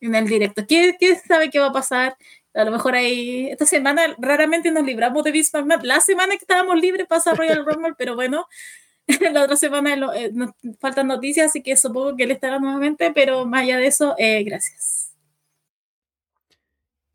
en 0.00 0.14
el 0.14 0.26
directo. 0.26 0.64
¿Quién, 0.66 0.96
¿Quién 0.98 1.18
sabe 1.26 1.50
qué 1.50 1.58
va 1.58 1.66
a 1.66 1.72
pasar? 1.72 2.16
A 2.54 2.64
lo 2.64 2.70
mejor 2.70 2.94
ahí, 2.94 3.48
esta 3.48 3.66
semana 3.66 4.14
raramente 4.18 4.70
nos 4.70 4.84
libramos 4.84 5.24
de 5.24 5.32
McMahon. 5.32 5.80
La 5.86 6.00
semana 6.00 6.32
que 6.32 6.44
estábamos 6.44 6.80
libres 6.80 7.06
pasa 7.08 7.34
Royal 7.34 7.64
Rumble, 7.64 7.94
pero 7.98 8.14
bueno, 8.14 8.46
la 9.32 9.42
otra 9.42 9.56
semana 9.56 9.96
eh, 10.14 10.30
nos 10.32 10.50
faltan 10.78 11.08
noticias, 11.08 11.46
así 11.46 11.62
que 11.62 11.76
supongo 11.76 12.16
que 12.16 12.24
él 12.24 12.30
estará 12.30 12.58
nuevamente, 12.58 13.12
pero 13.12 13.44
más 13.44 13.62
allá 13.62 13.78
de 13.78 13.86
eso, 13.86 14.14
eh, 14.18 14.42
gracias. 14.44 15.12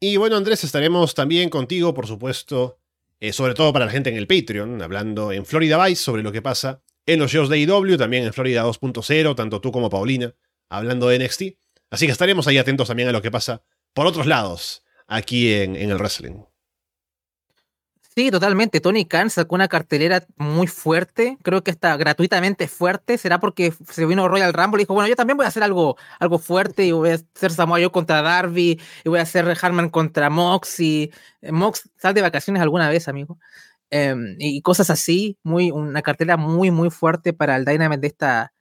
Y 0.02 0.18
bueno, 0.18 0.38
Andrés, 0.38 0.64
estaremos 0.64 1.14
también 1.14 1.50
contigo, 1.50 1.94
por 1.94 2.08
supuesto, 2.08 2.80
eh, 3.20 3.34
sobre 3.34 3.54
todo 3.54 3.74
para 3.74 3.86
la 3.86 3.92
gente 3.92 4.10
en 4.10 4.18
el 4.18 4.28
Patreon, 4.28 4.82
hablando 4.82 5.32
en 5.32 5.46
Florida 5.46 5.84
Vice 5.84 6.02
sobre 6.02 6.24
lo 6.24 6.32
que 6.32 6.42
pasa 6.42 6.82
en 7.06 7.20
los 7.20 7.32
shows 7.32 7.50
de 7.50 7.58
IW, 7.60 7.98
también 7.98 8.24
en 8.24 8.34
Florida 8.34 8.64
2.0, 8.64 9.36
tanto 9.36 9.62
tú 9.62 9.72
como 9.72 9.90
Paulina, 9.90 10.36
hablando 10.70 11.08
de 11.08 11.20
NXT. 11.20 11.44
Así 11.90 12.06
que 12.06 12.12
estaremos 12.12 12.48
ahí 12.48 12.58
atentos 12.58 12.88
también 12.88 13.10
a 13.10 13.12
lo 13.12 13.22
que 13.22 13.32
pasa 13.32 13.64
por 13.94 14.06
otros 14.06 14.28
lados 14.28 14.84
aquí 15.08 15.52
en, 15.54 15.76
el 15.76 15.98
wrestling. 15.98 16.44
Sí, 18.20 18.32
totalmente. 18.32 18.82
Tony 18.82 19.06
Khan 19.06 19.30
sacó 19.30 19.56
una 19.56 19.70
cartelera 19.70 20.26
muy 20.36 20.68
fuerte, 20.68 21.38
creo 21.42 21.64
que 21.64 21.72
está 21.72 21.96
gratuitamente 21.96 22.68
fuerte. 22.68 23.18
¿Será 23.18 23.40
porque 23.40 23.74
se 23.90 24.06
vino 24.06 24.28
Royal 24.28 24.52
Rumble 24.52 24.82
y 24.82 24.84
dijo, 24.84 24.94
bueno, 24.94 25.08
yo 25.08 25.16
también 25.16 25.38
voy 25.38 25.46
a 25.46 25.48
hacer 25.48 25.64
algo, 25.64 25.96
algo 26.20 26.38
fuerte 26.38 26.86
y 26.86 26.92
voy 26.92 27.12
a 27.12 27.14
hacer 27.14 27.52
Samoa 27.52 27.80
Joe 27.80 27.92
contra 27.92 28.22
Darby 28.22 28.78
y 29.06 29.10
voy 29.10 29.20
a 29.20 29.22
hacer 29.22 29.58
Harman 29.62 29.90
contra 29.90 30.30
Mox 30.30 30.82
eh, 30.82 31.12
Mox 31.50 31.90
sal 31.96 32.14
de 32.14 32.22
vacaciones 32.22 32.62
alguna 32.62 32.90
vez, 32.90 33.08
amigo. 33.08 33.40
Em, 33.90 34.36
y 34.38 34.62
cosas 34.64 34.90
así, 34.90 35.38
muy, 35.42 35.72
una 35.72 36.02
cartelera 36.02 36.36
muy, 36.36 36.72
muy 36.72 36.90
fuerte 36.90 37.32
para 37.32 37.56
el 37.56 37.64
Dynamite 37.64 38.02
de 38.02 38.08
esta, 38.08 38.54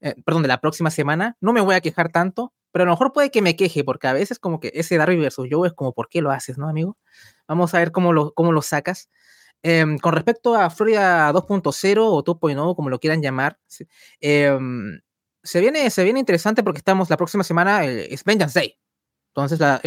eh, 0.00 0.14
perdón, 0.24 0.40
de 0.40 0.48
la 0.48 0.58
próxima 0.58 0.90
semana. 0.90 1.36
No 1.42 1.52
me 1.52 1.60
voy 1.60 1.74
a 1.74 1.82
quejar 1.82 2.10
tanto, 2.10 2.54
pero 2.72 2.84
a 2.84 2.86
lo 2.86 2.92
mejor 2.92 3.12
puede 3.12 3.30
que 3.30 3.42
me 3.42 3.56
queje, 3.56 3.84
porque 3.84 4.06
a 4.08 4.14
veces 4.14 4.38
como 4.38 4.58
que 4.58 4.72
ese 4.74 4.96
Darby 4.96 5.18
versus 5.18 5.48
Joe 5.50 5.68
es 5.68 5.74
como, 5.74 5.92
¿por 5.92 6.08
qué 6.08 6.22
lo 6.22 6.30
haces, 6.30 6.56
no, 6.56 6.66
amigo? 6.66 6.96
Vamos 7.48 7.74
a 7.74 7.78
ver 7.78 7.92
cómo 7.92 8.12
lo, 8.12 8.32
cómo 8.34 8.52
lo 8.52 8.62
sacas. 8.62 9.08
Em, 9.62 9.98
con 9.98 10.12
respecto 10.12 10.54
a 10.56 10.70
Florida 10.70 11.32
2.0 11.32 11.98
o 12.00 12.24
2.0, 12.24 12.74
como 12.74 12.90
lo 12.90 12.98
quieran 12.98 13.22
llamar, 13.22 13.58
em, 14.20 15.00
se, 15.42 15.60
viene, 15.60 15.88
se 15.90 16.04
viene 16.04 16.20
interesante 16.20 16.62
porque 16.62 16.78
estamos 16.78 17.10
la 17.10 17.16
próxima 17.16 17.44
semana, 17.44 17.84
es 17.84 18.24
Vengeance 18.24 18.58
Day. 18.58 18.78
Entonces 19.28 19.60
la, 19.60 19.80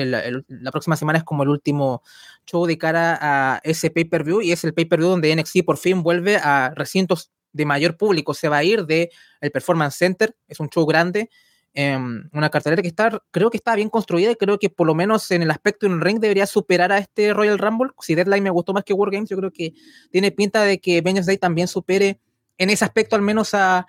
la, 0.48 0.72
próxima 0.72 0.96
semana 0.96 1.20
es 1.20 1.24
como 1.24 1.44
el 1.44 1.50
último 1.50 2.02
show 2.48 2.66
de 2.66 2.80
cara 2.80 3.20
a 3.22 3.62
ese 3.64 3.92
pay-per-view 3.92 4.42
y 4.42 4.52
es 4.52 4.64
el 4.64 4.74
pay-per-view 4.74 5.10
donde 5.10 5.36
NXT 5.36 5.64
por 5.64 5.78
fin 5.78 6.02
vuelve 6.02 6.38
a 6.38 6.74
recintos 6.76 7.32
de 7.54 7.66
mayor 7.66 7.96
público. 7.96 8.34
Se 8.34 8.50
va 8.50 8.58
a 8.58 8.64
ir 8.64 8.86
de 8.86 9.12
el 9.42 9.52
Performance 9.52 9.98
Center, 9.98 10.36
es 10.48 10.60
un 10.60 10.70
show 10.70 10.86
grande, 10.88 11.30
Em, 11.78 12.30
una 12.32 12.50
cartelera 12.50 12.82
que 12.82 12.88
está, 12.88 13.22
creo 13.32 13.52
que 13.52 13.58
está 13.58 13.76
bien 13.76 13.90
construida 13.90 14.32
y 14.32 14.36
creo 14.36 14.58
que 14.58 14.70
por 14.70 14.88
lo 14.88 14.96
menos 14.96 15.30
en 15.32 15.42
el 15.42 15.52
aspecto 15.52 15.86
en 15.86 16.00
ring 16.00 16.20
debería 16.22 16.46
superar 16.46 16.94
a 16.94 17.00
este 17.00 17.34
Royal 17.34 17.60
Rumble. 17.60 17.92
Si 18.00 18.16
Deadline 18.16 18.44
me 18.44 18.50
gustó 18.50 18.72
más 18.72 18.86
que 18.86 18.94
Wargames, 18.94 19.30
yo 19.30 19.36
creo 19.36 19.52
que 19.52 19.74
tiene 20.10 20.32
pinta 20.32 20.64
de 20.64 20.80
que 20.80 21.02
Vengeance 21.02 21.30
Day 21.30 21.38
también 21.38 21.68
supere 21.68 22.22
en 22.58 22.70
ese 22.70 22.86
aspecto 22.86 23.18
al 23.18 23.22
menos 23.22 23.54
a, 23.54 23.86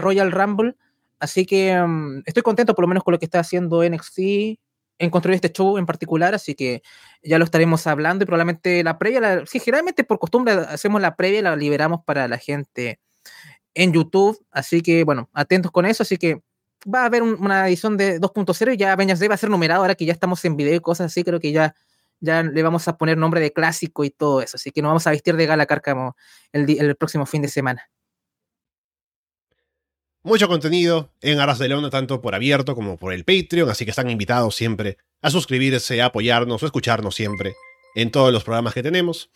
Royal 0.00 0.32
Rumble. 0.32 0.74
Así 1.20 1.46
que 1.46 1.70
em, 1.70 2.22
estoy 2.26 2.42
contento 2.42 2.74
por 2.74 2.82
lo 2.82 2.88
menos 2.88 3.04
con 3.04 3.12
lo 3.12 3.18
que 3.20 3.26
está 3.26 3.38
haciendo 3.38 3.84
NXT 3.88 4.18
en 4.98 5.10
construir 5.10 5.36
este 5.36 5.52
show 5.52 5.78
en 5.78 5.86
particular, 5.86 6.34
así 6.34 6.54
que 6.54 6.82
ya 7.22 7.38
lo 7.38 7.44
estaremos 7.44 7.86
hablando 7.86 8.24
y 8.24 8.26
probablemente 8.26 8.84
la 8.84 8.98
previa, 8.98 9.20
la, 9.20 9.46
sí, 9.46 9.58
generalmente 9.58 10.04
por 10.04 10.18
costumbre 10.18 10.52
hacemos 10.52 11.00
la 11.00 11.16
previa 11.16 11.40
y 11.40 11.42
la 11.42 11.56
liberamos 11.56 12.00
para 12.04 12.28
la 12.28 12.38
gente 12.38 13.00
en 13.74 13.92
YouTube, 13.92 14.44
así 14.52 14.82
que 14.82 15.02
bueno, 15.04 15.28
atentos 15.32 15.72
con 15.72 15.86
eso, 15.86 16.04
así 16.04 16.18
que 16.18 16.42
va 16.86 17.02
a 17.02 17.06
haber 17.06 17.22
una 17.22 17.68
edición 17.68 17.96
de 17.96 18.20
2.0 18.20 18.74
y 18.74 18.76
ya 18.76 18.96
Vengeance 18.96 19.20
Day 19.20 19.28
va 19.28 19.34
a 19.34 19.38
ser 19.38 19.50
numerado 19.50 19.82
ahora 19.82 19.94
que 19.94 20.04
ya 20.04 20.12
estamos 20.12 20.44
en 20.44 20.56
video 20.56 20.74
y 20.74 20.80
cosas 20.80 21.06
así, 21.06 21.24
creo 21.24 21.40
que 21.40 21.52
ya, 21.52 21.74
ya 22.20 22.42
le 22.42 22.62
vamos 22.62 22.88
a 22.88 22.96
poner 22.96 23.16
nombre 23.18 23.40
de 23.40 23.52
clásico 23.52 24.04
y 24.04 24.10
todo 24.10 24.42
eso. 24.42 24.56
Así 24.56 24.70
que 24.70 24.82
nos 24.82 24.90
vamos 24.90 25.06
a 25.06 25.10
vestir 25.10 25.36
de 25.36 25.46
gala 25.46 25.66
cárcamo 25.66 26.16
el, 26.52 26.68
el 26.68 26.96
próximo 26.96 27.26
fin 27.26 27.42
de 27.42 27.48
semana. 27.48 27.88
Mucho 30.24 30.46
contenido 30.46 31.10
en 31.20 31.40
Arras 31.40 31.58
de 31.58 31.68
Leona, 31.68 31.90
tanto 31.90 32.20
por 32.20 32.34
abierto 32.34 32.76
como 32.76 32.96
por 32.96 33.12
el 33.12 33.24
Patreon, 33.24 33.68
así 33.68 33.84
que 33.84 33.90
están 33.90 34.08
invitados 34.08 34.54
siempre 34.54 34.98
a 35.20 35.30
suscribirse, 35.30 36.00
a 36.00 36.06
apoyarnos 36.06 36.62
o 36.62 36.66
escucharnos 36.66 37.16
siempre 37.16 37.54
en 37.96 38.12
todos 38.12 38.32
los 38.32 38.44
programas 38.44 38.72
que 38.72 38.84
tenemos. 38.84 39.30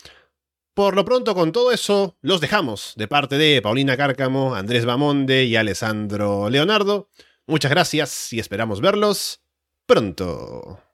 Por 0.74 0.94
lo 0.94 1.04
pronto, 1.04 1.34
con 1.34 1.52
todo 1.52 1.72
eso, 1.72 2.18
los 2.20 2.40
dejamos 2.40 2.92
de 2.96 3.08
parte 3.08 3.38
de 3.38 3.62
Paulina 3.62 3.96
Cárcamo, 3.96 4.54
Andrés 4.54 4.84
Bamonde 4.84 5.44
y 5.44 5.56
Alessandro 5.56 6.50
Leonardo. 6.50 7.08
Muchas 7.46 7.70
gracias 7.70 8.32
y 8.32 8.40
esperamos 8.40 8.80
verlos 8.80 9.40
pronto. 9.86 10.85